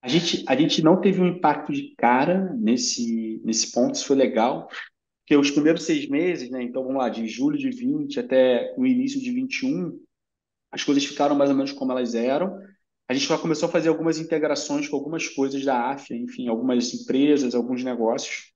A 0.03 0.09
gente, 0.09 0.45
a 0.49 0.57
gente 0.57 0.83
não 0.83 1.01
teve 1.01 1.20
um 1.20 1.27
impacto 1.27 1.72
de 1.72 1.95
cara 1.97 2.53
nesse, 2.55 3.41
nesse 3.45 3.70
ponto, 3.72 3.95
isso 3.95 4.07
foi 4.07 4.16
legal, 4.16 4.68
porque 5.20 5.37
os 5.37 5.51
primeiros 5.51 5.85
seis 5.85 6.09
meses, 6.09 6.51
né, 6.51 6.62
então 6.62 6.83
vamos 6.83 6.99
lá, 6.99 7.09
de 7.09 7.27
julho 7.29 7.57
de 7.57 7.70
20 7.70 8.18
até 8.18 8.74
o 8.77 8.85
início 8.85 9.20
de 9.20 9.31
21, 9.31 9.99
as 10.77 10.85
coisas 10.85 11.05
ficaram 11.05 11.35
mais 11.35 11.51
ou 11.51 11.57
menos 11.57 11.72
como 11.72 11.91
elas 11.91 12.14
eram. 12.14 12.55
A 13.09 13.14
gente 13.14 13.27
já 13.27 13.39
começou 13.39 13.68
a 13.68 13.72
fazer 13.72 13.89
algumas 13.89 14.18
integrações 14.18 14.89
com 14.89 14.97
algumas 14.97 15.27
coisas 15.27 15.64
da 15.64 15.91
AFIA, 15.91 16.16
enfim, 16.16 16.49
algumas 16.49 16.93
empresas, 16.93 17.55
alguns 17.55 17.83
negócios. 17.83 18.53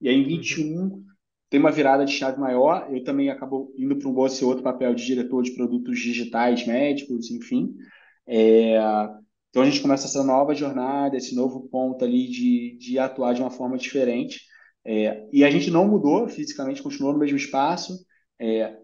E 0.00 0.08
aí 0.08 0.16
em 0.16 0.26
21 0.26 0.64
uhum. 0.64 1.04
tem 1.48 1.60
uma 1.60 1.70
virada 1.70 2.04
de 2.04 2.12
chave 2.12 2.40
maior. 2.40 2.88
Eu 2.90 3.04
também 3.04 3.30
acabo 3.30 3.72
indo 3.78 3.96
para 3.96 4.08
um 4.08 4.26
esse 4.26 4.44
outro 4.44 4.64
papel 4.64 4.94
de 4.94 5.06
diretor 5.06 5.42
de 5.42 5.52
produtos 5.52 6.00
digitais 6.00 6.66
médicos, 6.66 7.30
enfim. 7.30 7.72
É... 8.26 8.76
Então 9.50 9.62
a 9.62 9.66
gente 9.66 9.80
começa 9.80 10.06
essa 10.06 10.24
nova 10.24 10.54
jornada, 10.54 11.16
esse 11.16 11.36
novo 11.36 11.68
ponto 11.68 12.04
ali 12.04 12.28
de, 12.28 12.76
de 12.78 12.98
atuar 12.98 13.32
de 13.32 13.40
uma 13.40 13.50
forma 13.50 13.78
diferente. 13.78 14.40
É... 14.84 15.24
E 15.32 15.44
a 15.44 15.50
gente 15.50 15.70
não 15.70 15.86
mudou 15.86 16.26
fisicamente, 16.28 16.82
continuou 16.82 17.12
no 17.12 17.20
mesmo 17.20 17.36
espaço. 17.36 18.04
É... 18.40 18.76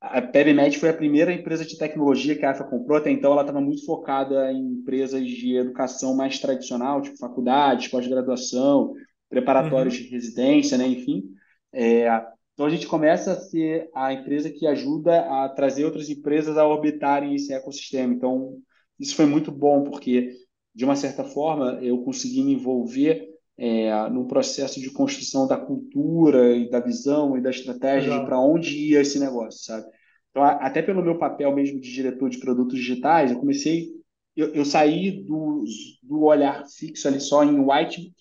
A 0.00 0.22
PebMed 0.22 0.78
foi 0.78 0.90
a 0.90 0.94
primeira 0.94 1.32
empresa 1.32 1.64
de 1.64 1.76
tecnologia 1.76 2.36
que 2.36 2.44
a 2.44 2.50
AFA 2.50 2.64
comprou. 2.64 2.98
Até 2.98 3.10
então, 3.10 3.32
ela 3.32 3.40
estava 3.40 3.60
muito 3.60 3.84
focada 3.84 4.52
em 4.52 4.74
empresas 4.74 5.26
de 5.26 5.56
educação 5.56 6.14
mais 6.14 6.38
tradicional, 6.38 7.02
tipo 7.02 7.18
faculdades, 7.18 7.88
pós-graduação, 7.88 8.94
preparatórios 9.28 9.96
uhum. 9.96 10.02
de 10.02 10.08
residência, 10.08 10.78
né? 10.78 10.86
enfim. 10.86 11.24
É, 11.72 12.06
então, 12.54 12.66
a 12.66 12.70
gente 12.70 12.86
começa 12.86 13.32
a 13.32 13.40
ser 13.40 13.90
a 13.94 14.12
empresa 14.12 14.50
que 14.50 14.66
ajuda 14.66 15.20
a 15.20 15.48
trazer 15.48 15.84
outras 15.84 16.08
empresas 16.08 16.56
a 16.56 16.66
orbitarem 16.66 17.34
esse 17.34 17.52
ecossistema. 17.52 18.14
Então, 18.14 18.56
isso 18.98 19.16
foi 19.16 19.26
muito 19.26 19.50
bom, 19.50 19.82
porque, 19.82 20.32
de 20.74 20.84
uma 20.84 20.96
certa 20.96 21.24
forma, 21.24 21.78
eu 21.82 22.02
consegui 22.02 22.42
me 22.42 22.54
envolver 22.54 23.27
é, 23.58 24.08
num 24.10 24.26
processo 24.26 24.80
de 24.80 24.90
construção 24.90 25.46
da 25.46 25.56
cultura 25.56 26.56
e 26.56 26.70
da 26.70 26.78
visão 26.78 27.36
e 27.36 27.40
da 27.40 27.50
estratégia 27.50 28.24
para 28.24 28.38
onde 28.40 28.78
ia 28.78 29.00
esse 29.00 29.18
negócio, 29.18 29.64
sabe? 29.64 29.84
Então, 30.30 30.44
até 30.44 30.80
pelo 30.80 31.02
meu 31.02 31.18
papel 31.18 31.52
mesmo 31.52 31.80
de 31.80 31.92
diretor 31.92 32.30
de 32.30 32.38
produtos 32.38 32.78
digitais, 32.78 33.32
eu 33.32 33.40
comecei, 33.40 33.88
eu, 34.36 34.54
eu 34.54 34.64
saí 34.64 35.24
do, 35.24 35.64
do 36.02 36.22
olhar 36.22 36.64
fixo 36.68 37.08
ali 37.08 37.20
só 37.20 37.42
em 37.42 37.58
white, 37.58 38.12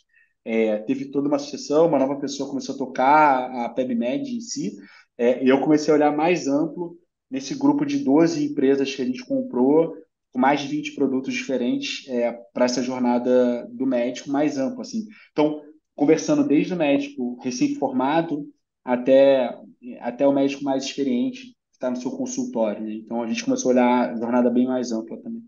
é, 0.44 0.80
teve 0.80 1.12
toda 1.12 1.28
uma 1.28 1.38
sucessão, 1.38 1.88
uma 1.88 2.00
nova 2.00 2.20
pessoa 2.20 2.50
começou 2.50 2.74
a 2.74 2.78
tocar 2.78 3.66
a 3.66 3.70
PebMed 3.70 4.36
em 4.36 4.42
si, 4.42 4.76
é, 5.18 5.44
e 5.44 5.50
eu 5.50 5.62
comecei 5.62 5.94
a 5.94 5.98
olhar 5.98 6.16
mais 6.16 6.48
amplo 6.48 6.98
nesse 7.30 7.54
grupo 7.54 7.86
de 7.86 8.00
12 8.00 8.44
empresas 8.44 8.96
que 8.96 9.02
a 9.02 9.06
gente 9.06 9.24
comprou, 9.26 9.94
com 10.38 10.42
mais 10.42 10.62
de 10.62 10.68
20 10.68 10.94
produtos 10.94 11.34
diferentes 11.34 12.08
é, 12.08 12.32
para 12.54 12.66
essa 12.66 12.84
jornada 12.84 13.68
do 13.72 13.88
médico 13.88 14.30
mais 14.30 14.60
ampla. 14.60 14.84
Assim. 14.84 15.08
Então, 15.32 15.64
conversando 15.96 16.48
desde 16.48 16.76
o 16.76 16.78
médico 16.78 17.40
recém-formado 17.42 18.48
até, 18.86 19.60
até 20.00 20.28
o 20.28 20.32
médico 20.32 20.64
mais 20.64 20.84
experiente 20.84 21.48
que 21.48 21.56
está 21.74 21.90
no 21.90 21.98
seu 21.98 22.12
consultório. 22.12 22.84
Né? 22.84 22.94
Então, 22.94 23.24
a 23.24 23.28
gente 23.28 23.44
começou 23.44 23.72
a 23.72 23.74
olhar 23.74 24.14
a 24.14 24.16
jornada 24.16 24.52
bem 24.52 24.68
mais 24.68 24.92
ampla 24.92 25.18
também. 25.18 25.42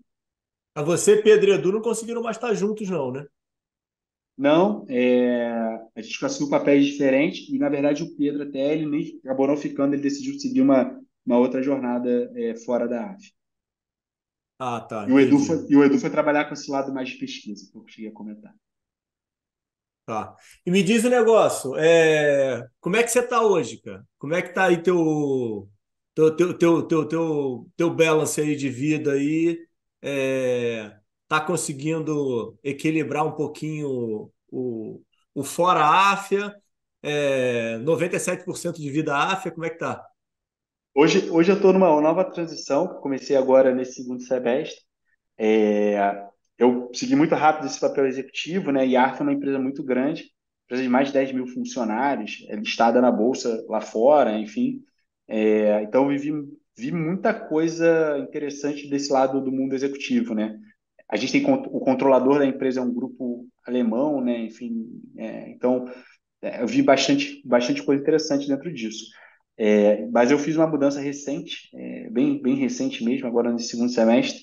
A 0.74 0.82
você, 0.82 1.18
Pedro 1.18 1.52
e 1.52 1.54
Edu, 1.54 1.72
não 1.72 1.82
conseguiram 1.82 2.24
mais 2.24 2.38
estar 2.38 2.52
juntos, 2.56 2.90
não, 2.90 3.12
né? 3.12 3.28
Não, 4.36 4.86
é, 4.88 5.52
a 5.96 6.02
gente 6.02 6.20
conseguiu 6.20 6.50
papéis 6.50 6.86
diferentes 6.86 7.48
e, 7.50 7.60
na 7.60 7.70
verdade, 7.70 8.02
o 8.02 8.16
Pedro 8.16 8.44
até 8.44 8.74
ele 8.74 8.88
nem 8.88 9.20
acabou 9.24 9.48
não 9.48 9.58
ficando, 9.58 9.94
ele 9.94 10.02
decidiu 10.02 10.40
seguir 10.40 10.62
uma, 10.62 10.98
uma 11.26 11.38
outra 11.38 11.62
jornada 11.62 12.32
é, 12.36 12.56
fora 12.56 12.88
da 12.88 13.12
AF. 13.12 13.39
Ah, 14.60 14.82
tá. 14.82 15.08
E 15.08 15.12
o, 15.14 15.20
Edu 15.20 15.40
foi, 15.40 15.66
e 15.70 15.76
o 15.78 15.84
Edu 15.86 15.98
foi 15.98 16.10
trabalhar 16.10 16.46
com 16.46 16.54
esse 16.54 16.70
lado 16.70 16.94
mais 16.94 17.08
de 17.08 17.16
pesquisa, 17.16 17.66
que 17.72 17.78
eu 17.78 17.88
cheguei 17.88 18.10
a 18.10 18.14
comentar. 18.14 18.54
Tá. 20.06 20.36
E 20.66 20.72
me 20.72 20.84
diz 20.84 21.04
o 21.04 21.08
um 21.08 21.12
negócio, 21.12 21.78
é... 21.78 22.68
como 22.82 22.98
é 22.98 23.04
que 23.04 23.10
você 23.10 23.20
está 23.20 23.42
hoje, 23.42 23.78
cara? 23.78 24.04
Como 24.18 24.34
é 24.34 24.42
que 24.42 24.50
está 24.50 24.66
aí 24.66 24.82
teu, 24.82 25.70
teu, 26.14 26.36
teu, 26.36 26.58
teu, 26.58 26.84
teu, 26.84 27.08
teu, 27.08 27.72
teu 27.78 27.94
balance 27.94 28.42
aí 28.42 28.56
de 28.56 28.70
vida 28.70 29.14
aí? 29.14 29.58
É... 30.02 30.98
Tá 31.28 31.40
conseguindo 31.40 32.58
equilibrar 32.64 33.26
um 33.26 33.34
pouquinho 33.34 34.32
o, 34.52 35.02
o 35.34 35.44
fora 35.44 35.86
áfia? 35.86 36.54
É... 37.04 37.78
97% 37.80 38.74
de 38.78 38.90
vida 38.90 39.16
áfia, 39.16 39.52
como 39.52 39.66
é 39.66 39.70
que 39.70 39.78
tá? 39.78 40.09
Hoje, 41.02 41.30
hoje 41.30 41.50
eu 41.50 41.56
estou 41.56 41.72
numa 41.72 42.02
nova 42.02 42.26
transição, 42.26 42.86
que 42.86 43.02
comecei 43.02 43.38
agora 43.38 43.74
nesse 43.74 43.94
segundo 43.94 44.22
semestre. 44.22 44.82
É, 45.38 46.28
eu 46.58 46.92
segui 46.94 47.16
muito 47.16 47.34
rápido 47.36 47.68
esse 47.68 47.80
papel 47.80 48.06
executivo, 48.06 48.70
né? 48.70 48.86
E 48.86 48.98
a 48.98 49.04
ARF 49.04 49.22
é 49.22 49.24
uma 49.24 49.32
empresa 49.32 49.58
muito 49.58 49.82
grande, 49.82 50.26
empresa 50.66 50.84
de 50.84 50.90
mais 50.90 51.08
de 51.08 51.14
10 51.14 51.32
mil 51.32 51.48
funcionários, 51.48 52.46
é 52.50 52.56
listada 52.58 53.00
na 53.00 53.10
bolsa 53.10 53.66
lá 53.70 53.80
fora, 53.80 54.38
enfim. 54.38 54.84
É, 55.26 55.82
então, 55.84 56.12
eu 56.12 56.20
vi, 56.20 56.34
vi 56.78 56.92
muita 56.92 57.34
coisa 57.34 58.18
interessante 58.20 58.90
desse 58.90 59.10
lado 59.10 59.40
do 59.40 59.54
mundo 59.54 59.76
executivo, 59.76 60.36
né? 60.36 60.60
A 61.08 61.16
gente 61.16 61.32
tem 61.32 61.46
o 61.50 61.80
controlador 61.80 62.40
da 62.40 62.46
empresa 62.46 62.82
é 62.82 62.84
um 62.84 62.94
grupo 62.94 63.48
alemão, 63.66 64.20
né? 64.20 64.38
Enfim, 64.42 65.02
é, 65.18 65.50
então 65.50 65.90
é, 66.42 66.62
eu 66.62 66.68
vi 66.68 66.82
bastante, 66.82 67.42
bastante 67.46 67.84
coisa 67.84 68.02
interessante 68.02 68.50
dentro 68.50 68.70
disso. 68.74 69.06
É, 69.60 70.08
mas 70.08 70.32
eu 70.32 70.40
fiz 70.40 70.56
uma 70.56 70.68
mudança 70.68 71.02
recente, 71.02 71.70
é, 71.76 72.10
bem, 72.10 72.42
bem 72.42 72.56
recente 72.56 73.04
mesmo, 73.04 73.28
agora 73.28 73.52
no 73.52 73.60
segundo 73.60 73.92
semestre, 73.92 74.42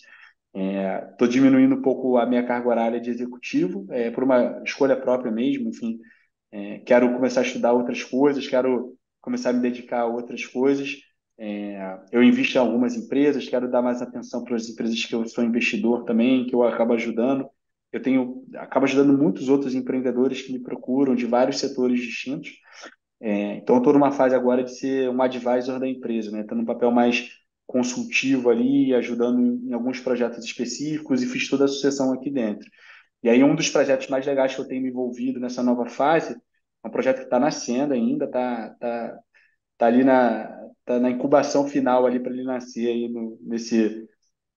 Estou 0.56 1.28
é, 1.28 1.30
diminuindo 1.30 1.74
um 1.74 1.82
pouco 1.82 2.16
a 2.16 2.24
minha 2.24 2.46
carga 2.46 2.68
horária 2.68 3.00
de 3.00 3.10
executivo, 3.10 3.86
é, 3.90 4.10
por 4.10 4.24
uma 4.24 4.62
escolha 4.64 4.96
própria 4.96 5.30
mesmo, 5.30 5.68
enfim. 5.68 5.98
É, 6.50 6.78
quero 6.78 7.12
começar 7.12 7.40
a 7.40 7.44
estudar 7.44 7.72
outras 7.74 8.02
coisas, 8.02 8.48
quero 8.48 8.96
começar 9.20 9.50
a 9.50 9.52
me 9.52 9.60
dedicar 9.60 10.00
a 10.00 10.06
outras 10.06 10.46
coisas. 10.46 10.96
É, 11.38 11.98
eu 12.10 12.22
invisto 12.22 12.56
em 12.56 12.60
algumas 12.60 12.96
empresas, 12.96 13.46
quero 13.46 13.70
dar 13.70 13.82
mais 13.82 14.00
atenção 14.00 14.42
para 14.44 14.56
as 14.56 14.66
empresas 14.66 15.04
que 15.04 15.14
eu 15.14 15.26
sou 15.28 15.44
investidor 15.44 16.04
também, 16.04 16.46
que 16.46 16.54
eu 16.54 16.62
acabo 16.62 16.94
ajudando. 16.94 17.46
Eu 17.92 18.00
tenho, 18.00 18.42
acabo 18.54 18.86
ajudando 18.86 19.16
muitos 19.16 19.50
outros 19.50 19.74
empreendedores 19.74 20.40
que 20.40 20.52
me 20.54 20.62
procuram 20.62 21.14
de 21.14 21.26
vários 21.26 21.58
setores 21.58 22.00
distintos. 22.00 22.50
É, 23.20 23.56
então, 23.56 23.78
estou 23.78 23.92
numa 23.92 24.12
fase 24.12 24.34
agora 24.34 24.62
de 24.62 24.76
ser 24.76 25.08
um 25.08 25.22
advisor 25.22 25.80
da 25.80 25.88
empresa, 25.88 26.30
né? 26.30 26.42
Estou 26.42 26.56
num 26.56 26.64
papel 26.64 26.90
mais 26.90 27.30
consultivo 27.66 28.50
ali, 28.50 28.94
ajudando 28.94 29.40
em 29.40 29.72
alguns 29.72 30.00
projetos 30.00 30.44
específicos 30.44 31.22
e 31.22 31.26
fiz 31.26 31.48
toda 31.48 31.64
a 31.64 31.68
sucessão 31.68 32.12
aqui 32.12 32.30
dentro. 32.30 32.68
E 33.22 33.28
aí 33.28 33.42
um 33.42 33.54
dos 33.54 33.70
projetos 33.70 34.08
mais 34.08 34.24
legais 34.26 34.54
que 34.54 34.60
eu 34.60 34.68
tenho 34.68 34.82
me 34.82 34.90
envolvido 34.90 35.40
nessa 35.40 35.62
nova 35.62 35.86
fase 35.86 36.36
é 36.84 36.88
um 36.88 36.90
projeto 36.90 37.18
que 37.18 37.24
está 37.24 37.40
nascendo 37.40 37.94
ainda, 37.94 38.26
está 38.26 38.70
tá, 38.78 39.18
tá 39.78 39.86
ali 39.86 40.04
na, 40.04 40.46
tá 40.84 41.00
na 41.00 41.10
incubação 41.10 41.68
final 41.68 42.06
ali 42.06 42.20
para 42.20 42.32
ele 42.32 42.44
nascer 42.44 42.88
aí 42.88 43.08
no, 43.08 43.38
nesse, 43.42 44.08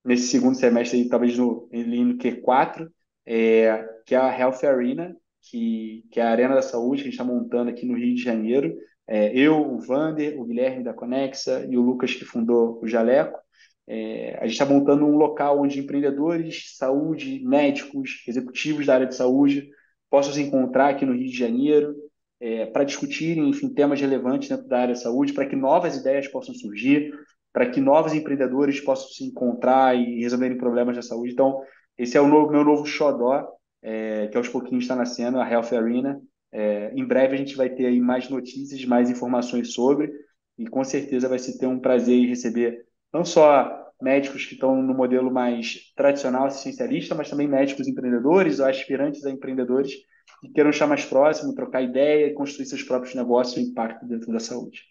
nesse 0.06 0.28
segundo 0.28 0.56
semestre, 0.56 1.00
aí, 1.00 1.10
talvez 1.10 1.38
no, 1.38 1.68
no 1.72 2.18
Q4, 2.18 2.90
é, 3.26 3.88
que 4.06 4.16
é 4.16 4.18
a 4.18 4.38
Health 4.38 4.64
Arena, 4.66 5.16
que, 5.42 6.06
que 6.12 6.20
é 6.20 6.24
a 6.24 6.30
Arena 6.30 6.56
da 6.56 6.62
Saúde 6.62 7.02
que 7.02 7.08
a 7.08 7.12
gente 7.12 7.20
está 7.20 7.24
montando 7.24 7.70
aqui 7.70 7.86
no 7.86 7.98
Rio 7.98 8.16
de 8.16 8.22
Janeiro. 8.22 8.76
É, 9.08 9.36
eu, 9.36 9.60
o 9.60 9.80
Vander, 9.80 10.40
o 10.40 10.46
Guilherme 10.46 10.84
da 10.84 10.94
Conexa 10.94 11.66
e 11.70 11.78
o 11.78 11.82
Lucas 11.82 12.14
que 12.14 12.26
fundou 12.26 12.80
o 12.82 12.88
Jaleco. 12.88 13.40
É, 13.88 14.38
a 14.40 14.44
gente 14.44 14.54
está 14.54 14.66
montando 14.66 15.06
um 15.06 15.18
local 15.18 15.60
onde 15.62 15.80
empreendedores, 15.80 16.76
saúde, 16.78 17.44
médicos, 17.44 18.24
executivos 18.28 18.86
da 18.86 18.94
área 18.94 19.08
de 19.08 19.16
saúde 19.16 19.68
possam 20.10 20.34
se 20.34 20.42
encontrar 20.42 20.90
aqui 20.90 21.06
no 21.06 21.14
Rio 21.14 21.26
de 21.26 21.38
Janeiro 21.38 21.96
é, 22.40 22.68
para 22.68 22.84
discutirem, 22.84 23.50
enfim, 23.50 23.70
temas 23.74 24.00
relevantes 24.00 24.50
dentro 24.50 24.68
da 24.68 24.80
área 24.82 24.94
de 24.94 25.02
saúde, 25.02 25.34
para 25.34 25.46
que 25.46 25.56
novas 25.56 25.98
ideias 25.98 26.28
possam 26.28 26.54
surgir, 26.54 27.12
para 27.52 27.70
que 27.70 27.82
novos 27.82 28.14
empreendedores 28.14 28.80
possam 28.80 29.10
se 29.10 29.24
encontrar 29.26 29.96
e 29.96 30.22
resolverem 30.22 30.58
problemas 30.58 30.96
da 30.96 31.02
saúde. 31.02 31.34
Então, 31.34 31.62
esse 31.98 32.16
é 32.18 32.22
o 32.22 32.28
novo, 32.28 32.52
meu 32.52 32.64
novo 32.64 32.86
xodó, 32.86 33.48
é, 33.82 34.28
que 34.28 34.38
aos 34.38 34.50
pouquinhos 34.50 34.84
está 34.84 34.96
nascendo, 34.96 35.40
a 35.40 35.50
Health 35.50 35.74
Arena, 35.74 36.22
é, 36.52 36.92
em 36.94 37.06
breve 37.06 37.36
a 37.36 37.38
gente 37.38 37.56
vai 37.56 37.70
ter 37.70 37.86
aí 37.86 38.00
mais 38.00 38.30
notícias, 38.30 38.84
mais 38.86 39.10
informações 39.10 39.74
sobre, 39.74 40.12
e 40.58 40.68
com 40.68 40.84
certeza 40.84 41.30
vai 41.30 41.40
se 41.40 41.58
ter 41.58 41.68
um 41.68 41.80
prazer 41.80 42.16
em 42.16 42.28
receber 42.28 42.86
não 43.14 43.24
só 43.24 43.90
médicos 44.02 44.46
que 44.46 44.54
estão 44.54 44.82
no 44.82 44.94
modelo 44.94 45.32
mais 45.32 45.92
tradicional 45.96 46.46
assistencialista, 46.46 47.16
mas 47.16 47.30
também 47.30 47.48
médicos 47.48 47.88
empreendedores 47.88 48.60
ou 48.60 48.66
aspirantes 48.66 49.26
a 49.26 49.32
empreendedores 49.32 49.94
que 50.42 50.50
queiram 50.50 50.70
estar 50.70 50.88
mais 50.88 51.06
próximo, 51.06 51.54
trocar 51.54 51.82
ideia 51.82 52.28
e 52.28 52.34
construir 52.34 52.66
seus 52.66 52.84
próprios 52.84 53.14
negócios 53.14 53.58
e 53.58 53.70
impacto 53.70 54.06
dentro 54.06 54.32
da 54.32 54.40
saúde. 54.40 54.84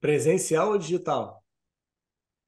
Presencial 0.00 0.70
ou 0.70 0.78
digital? 0.78 1.42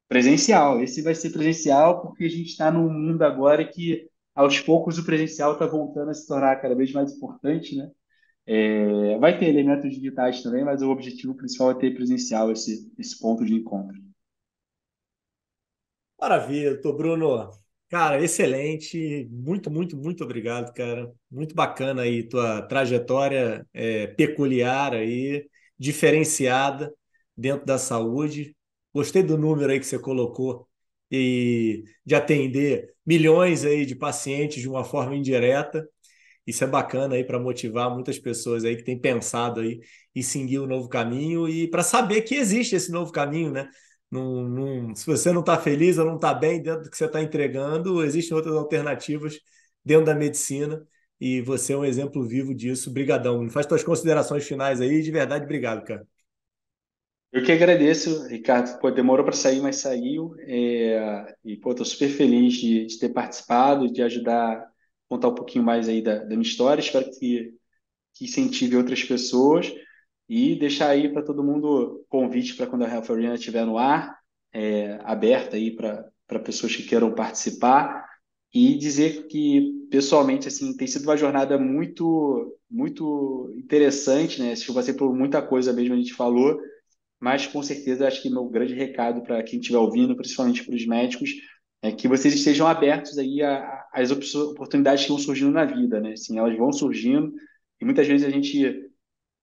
Presencial. 0.09 0.83
Esse 0.83 1.03
vai 1.03 1.15
ser 1.15 1.31
presencial 1.31 2.03
porque 2.03 2.25
a 2.25 2.29
gente 2.29 2.51
está 2.51 2.71
num 2.71 2.91
mundo 2.91 3.23
agora 3.23 3.67
que 3.67 4.09
aos 4.37 4.61
poucos 4.61 4.99
o 4.99 5.05
presencial 5.05 5.55
está 5.55 5.67
voltando 5.67 6.11
a 6.11 6.15
se 6.15 6.27
tornar 6.27 6.57
cada 6.61 6.75
vez 6.77 6.93
mais 6.93 7.13
importante, 7.13 7.77
né? 7.77 7.91
É, 8.47 9.19
vai 9.19 9.39
ter 9.39 9.47
elementos 9.47 9.91
digitais 9.93 10.43
também, 10.43 10.65
mas 10.65 10.83
o 10.83 10.91
objetivo 10.91 11.35
principal 11.35 11.73
é 11.73 11.75
ter 11.75 11.95
presencial 11.95 12.53
esse, 12.53 12.93
esse 12.99 13.19
ponto 13.19 13.45
de 13.45 13.55
encontro. 13.55 13.97
Maravilha, 16.21 16.81
tô 16.81 16.93
Bruno. 16.93 17.51
Cara, 17.89 18.23
excelente. 18.23 19.29
Muito, 19.31 19.71
muito, 19.71 19.97
muito 19.97 20.25
obrigado, 20.25 20.73
cara. 20.75 21.13
Muito 21.31 21.55
bacana 21.55 22.03
aí 22.03 22.23
tua 22.29 22.63
trajetória 22.63 23.67
é, 23.73 24.09
peculiar 24.09 24.95
aí, 24.95 25.49
diferenciada 25.79 26.93
dentro 27.37 27.67
da 27.67 27.79
saúde. 27.79 28.57
Gostei 28.93 29.23
do 29.23 29.37
número 29.39 29.71
aí 29.73 29.79
que 29.79 29.87
você 29.87 29.99
colocou 29.99 30.66
e 31.11 31.85
de 32.05 32.15
atender 32.15 32.95
milhões 33.05 33.65
aí 33.65 33.87
de 33.87 33.95
pacientes 33.95 34.61
de 34.61 34.69
uma 34.69 34.85
forma 34.85 35.15
indireta. 35.17 35.89
Isso 36.47 36.65
é 36.65 36.67
bacana 36.67 37.17
aí 37.17 37.25
para 37.25 37.39
motivar 37.41 37.91
muitas 37.93 38.19
pessoas 38.19 38.65
aí 38.65 38.77
que 38.77 38.85
têm 38.85 38.99
pensado 38.99 39.61
aí 39.61 39.81
em 40.15 40.23
seguir 40.23 40.59
o 40.61 40.67
novo 40.67 40.89
caminho 40.89 41.49
e 41.49 41.69
para 41.69 41.83
saber 41.83 42.23
que 42.23 42.37
existe 42.37 42.77
esse 42.77 42.91
novo 42.91 43.13
caminho, 43.13 43.51
né? 43.51 43.69
Num, 44.11 44.49
num, 44.49 44.95
se 44.95 45.05
você 45.05 45.33
não 45.33 45.41
está 45.41 45.59
feliz 45.59 45.99
ou 45.99 46.05
não 46.07 46.15
está 46.17 46.33
bem 46.33 46.63
dentro 46.63 46.85
do 46.85 46.91
que 46.91 46.97
você 46.97 47.07
está 47.07 47.21
entregando, 47.23 48.03
existem 48.05 48.37
outras 48.37 48.55
alternativas 48.55 49.41
dentro 49.85 50.07
da 50.07 50.15
medicina 50.15 50.87
e 51.21 51.41
você 51.41 51.73
é 51.73 51.77
um 51.77 51.85
exemplo 51.85 52.23
vivo 52.25 52.55
disso. 52.55 52.93
Brigadão. 52.93 53.49
Faz 53.51 53.67
suas 53.67 53.83
considerações 53.85 54.47
finais 54.47 54.81
aí. 54.81 55.03
De 55.03 55.11
verdade, 55.11 55.45
obrigado, 55.45 55.85
cara. 55.85 56.07
Eu 57.33 57.43
que 57.43 57.53
agradeço, 57.53 58.27
Ricardo. 58.29 58.79
Pô, 58.81 58.91
demorou 58.91 59.25
para 59.25 59.35
sair, 59.35 59.61
mas 59.61 59.77
saiu. 59.77 60.35
É, 60.41 61.35
e, 61.45 61.57
pô, 61.57 61.75
super 61.85 62.09
feliz 62.09 62.55
de, 62.55 62.87
de, 62.87 62.99
ter 62.99 63.11
participado, 63.11 63.93
de 63.93 64.03
ajudar 64.03 64.59
a 64.59 64.69
contar 65.09 65.29
um 65.29 65.35
pouquinho 65.35 65.65
mais 65.65 65.89
aí 65.89 66.01
da, 66.03 66.19
da 66.21 66.31
minha 66.31 66.43
história. 66.43 66.81
Espero 66.81 67.11
que, 67.11 67.53
que 68.15 68.25
incentive 68.25 68.77
outras 68.77 69.03
pessoas 69.05 69.73
e 70.29 70.57
deixar 70.57 70.89
aí 70.91 71.13
para 71.13 71.23
todo 71.23 71.45
mundo 71.45 72.05
convite 72.09 72.55
para 72.57 72.67
quando 72.67 72.85
a 72.85 72.89
Health 72.89 73.11
Arena 73.11 73.35
estiver 73.35 73.65
no 73.67 73.79
ar, 73.79 74.19
é, 74.53 74.99
aberta 75.05 75.57
aí 75.57 75.71
para 75.77 76.39
pessoas 76.45 76.75
que 76.75 76.83
queiram 76.85 77.15
participar 77.15 78.07
e 78.53 78.77
dizer 78.77 79.27
que 79.29 79.87
pessoalmente 79.91 80.49
assim 80.49 80.77
tem 80.77 80.87
sido 80.87 81.05
uma 81.05 81.17
jornada 81.17 81.59
muito 81.59 82.57
muito 82.69 83.53
interessante, 83.57 84.41
né? 84.41 84.55
Eu 84.69 84.75
passei 84.75 84.95
por 84.95 85.15
muita 85.15 85.41
coisa 85.43 85.73
mesmo 85.73 85.95
a 85.95 85.97
gente 85.97 86.15
falou 86.15 86.59
mas 87.21 87.47
com 87.47 87.63
certeza 87.63 88.07
acho 88.07 88.23
que 88.23 88.31
meu 88.31 88.45
grande 88.49 88.75
recado 88.75 89.23
para 89.23 89.43
quem 89.43 89.59
estiver 89.59 89.79
ouvindo, 89.79 90.17
principalmente 90.17 90.65
para 90.65 90.75
os 90.75 90.87
médicos, 90.87 91.31
é 91.83 91.93
que 91.93 92.09
vocês 92.09 92.35
estejam 92.35 92.67
abertos 92.67 93.19
aí 93.19 93.41
às 93.93 94.11
oportunidades 94.11 95.05
que 95.05 95.11
vão 95.11 95.19
surgindo 95.19 95.53
na 95.53 95.65
vida, 95.65 96.01
né? 96.01 96.13
Assim, 96.13 96.39
elas 96.39 96.57
vão 96.57 96.73
surgindo 96.73 97.33
e 97.81 97.85
muitas 97.85 98.07
vezes 98.07 98.27
a 98.27 98.31
gente 98.31 98.87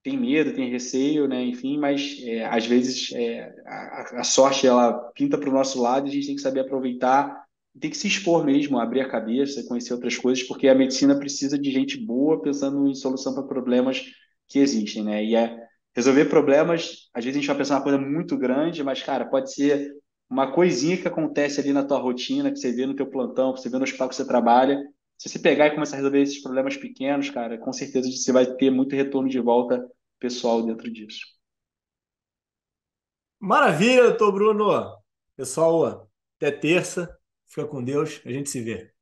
tem 0.04 0.18
medo, 0.18 0.54
tem 0.54 0.70
receio, 0.70 1.28
né? 1.28 1.44
Enfim, 1.46 1.78
mas 1.78 2.18
é, 2.24 2.46
às 2.46 2.66
vezes 2.66 3.12
é, 3.14 3.54
a, 3.66 4.20
a, 4.20 4.24
sorte 4.24 4.68
ela 4.68 4.94
pinta 5.14 5.38
para 5.38 5.50
o 5.50 5.54
nosso 5.54 5.82
lado 5.82 6.08
e 6.08 6.10
a 6.10 6.14
gente 6.14 6.28
tem 6.28 6.36
que 6.36 6.42
saber 6.42 6.60
aproveitar, 6.62 7.44
tem 7.80 7.90
que 7.90 7.98
se 7.98 8.08
expor 8.08 8.46
mesmo, 8.46 8.80
abrir 8.80 9.02
a 9.02 9.10
cabeça, 9.10 9.64
conhecer 9.68 9.94
outras 9.94 10.18
coisas, 10.18 10.44
porque 10.44 10.68
a 10.68 10.76
medicina 10.76 11.18
precisa 11.18 11.58
de 11.58 11.72
gente 11.72 11.98
boa 11.98 12.42
pensando 12.42 12.88
em 12.88 12.94
solução 12.94 13.34
para 13.34 13.44
problemas 13.44 14.04
que 14.48 14.60
existem, 14.60 15.04
né? 15.04 15.24
E 15.24 15.36
é 15.36 15.63
resolver 15.96 16.26
problemas, 16.26 17.10
às 17.14 17.24
vezes 17.24 17.38
a 17.38 17.40
gente 17.40 17.48
vai 17.48 17.58
pensar 17.58 17.76
uma 17.76 17.84
coisa 17.84 17.98
muito 17.98 18.38
grande, 18.38 18.84
mas, 18.84 19.02
cara, 19.02 19.26
pode 19.26 19.54
ser 19.54 19.94
uma 20.30 20.52
coisinha 20.52 20.98
que 20.98 21.08
acontece 21.08 21.60
ali 21.60 21.72
na 21.74 21.84
tua 21.84 22.00
rotina, 22.00 22.52
que 22.52 22.58
você 22.58 22.72
vê 22.72 22.86
no 22.86 22.96
teu 22.96 23.08
plantão, 23.10 23.54
que 23.54 23.62
você 23.62 23.70
vê 23.70 23.78
no 23.78 23.84
hospital 23.84 24.10
que 24.10 24.16
você 24.16 24.26
trabalha, 24.26 24.82
se 25.18 25.30
você 25.30 25.40
pegar 25.40 25.68
e 25.68 25.72
começar 25.72 25.96
a 25.96 25.98
resolver 25.98 26.22
esses 26.22 26.42
problemas 26.42 26.76
pequenos, 26.76 27.30
cara, 27.30 27.58
com 27.58 27.72
certeza 27.72 28.10
você 28.12 28.32
vai 28.32 28.46
ter 28.56 28.70
muito 28.70 28.96
retorno 28.96 29.30
de 29.30 29.40
volta 29.40 29.82
pessoal 30.20 30.62
dentro 30.66 30.92
disso. 30.92 31.22
Maravilha, 33.40 34.04
doutor 34.04 34.32
Bruno. 34.32 34.98
Pessoal, 35.36 36.10
até 36.38 36.52
terça. 36.52 37.18
Fica 37.48 37.68
com 37.68 37.84
Deus. 37.84 38.22
A 38.26 38.32
gente 38.32 38.50
se 38.50 38.62
vê. 38.62 38.93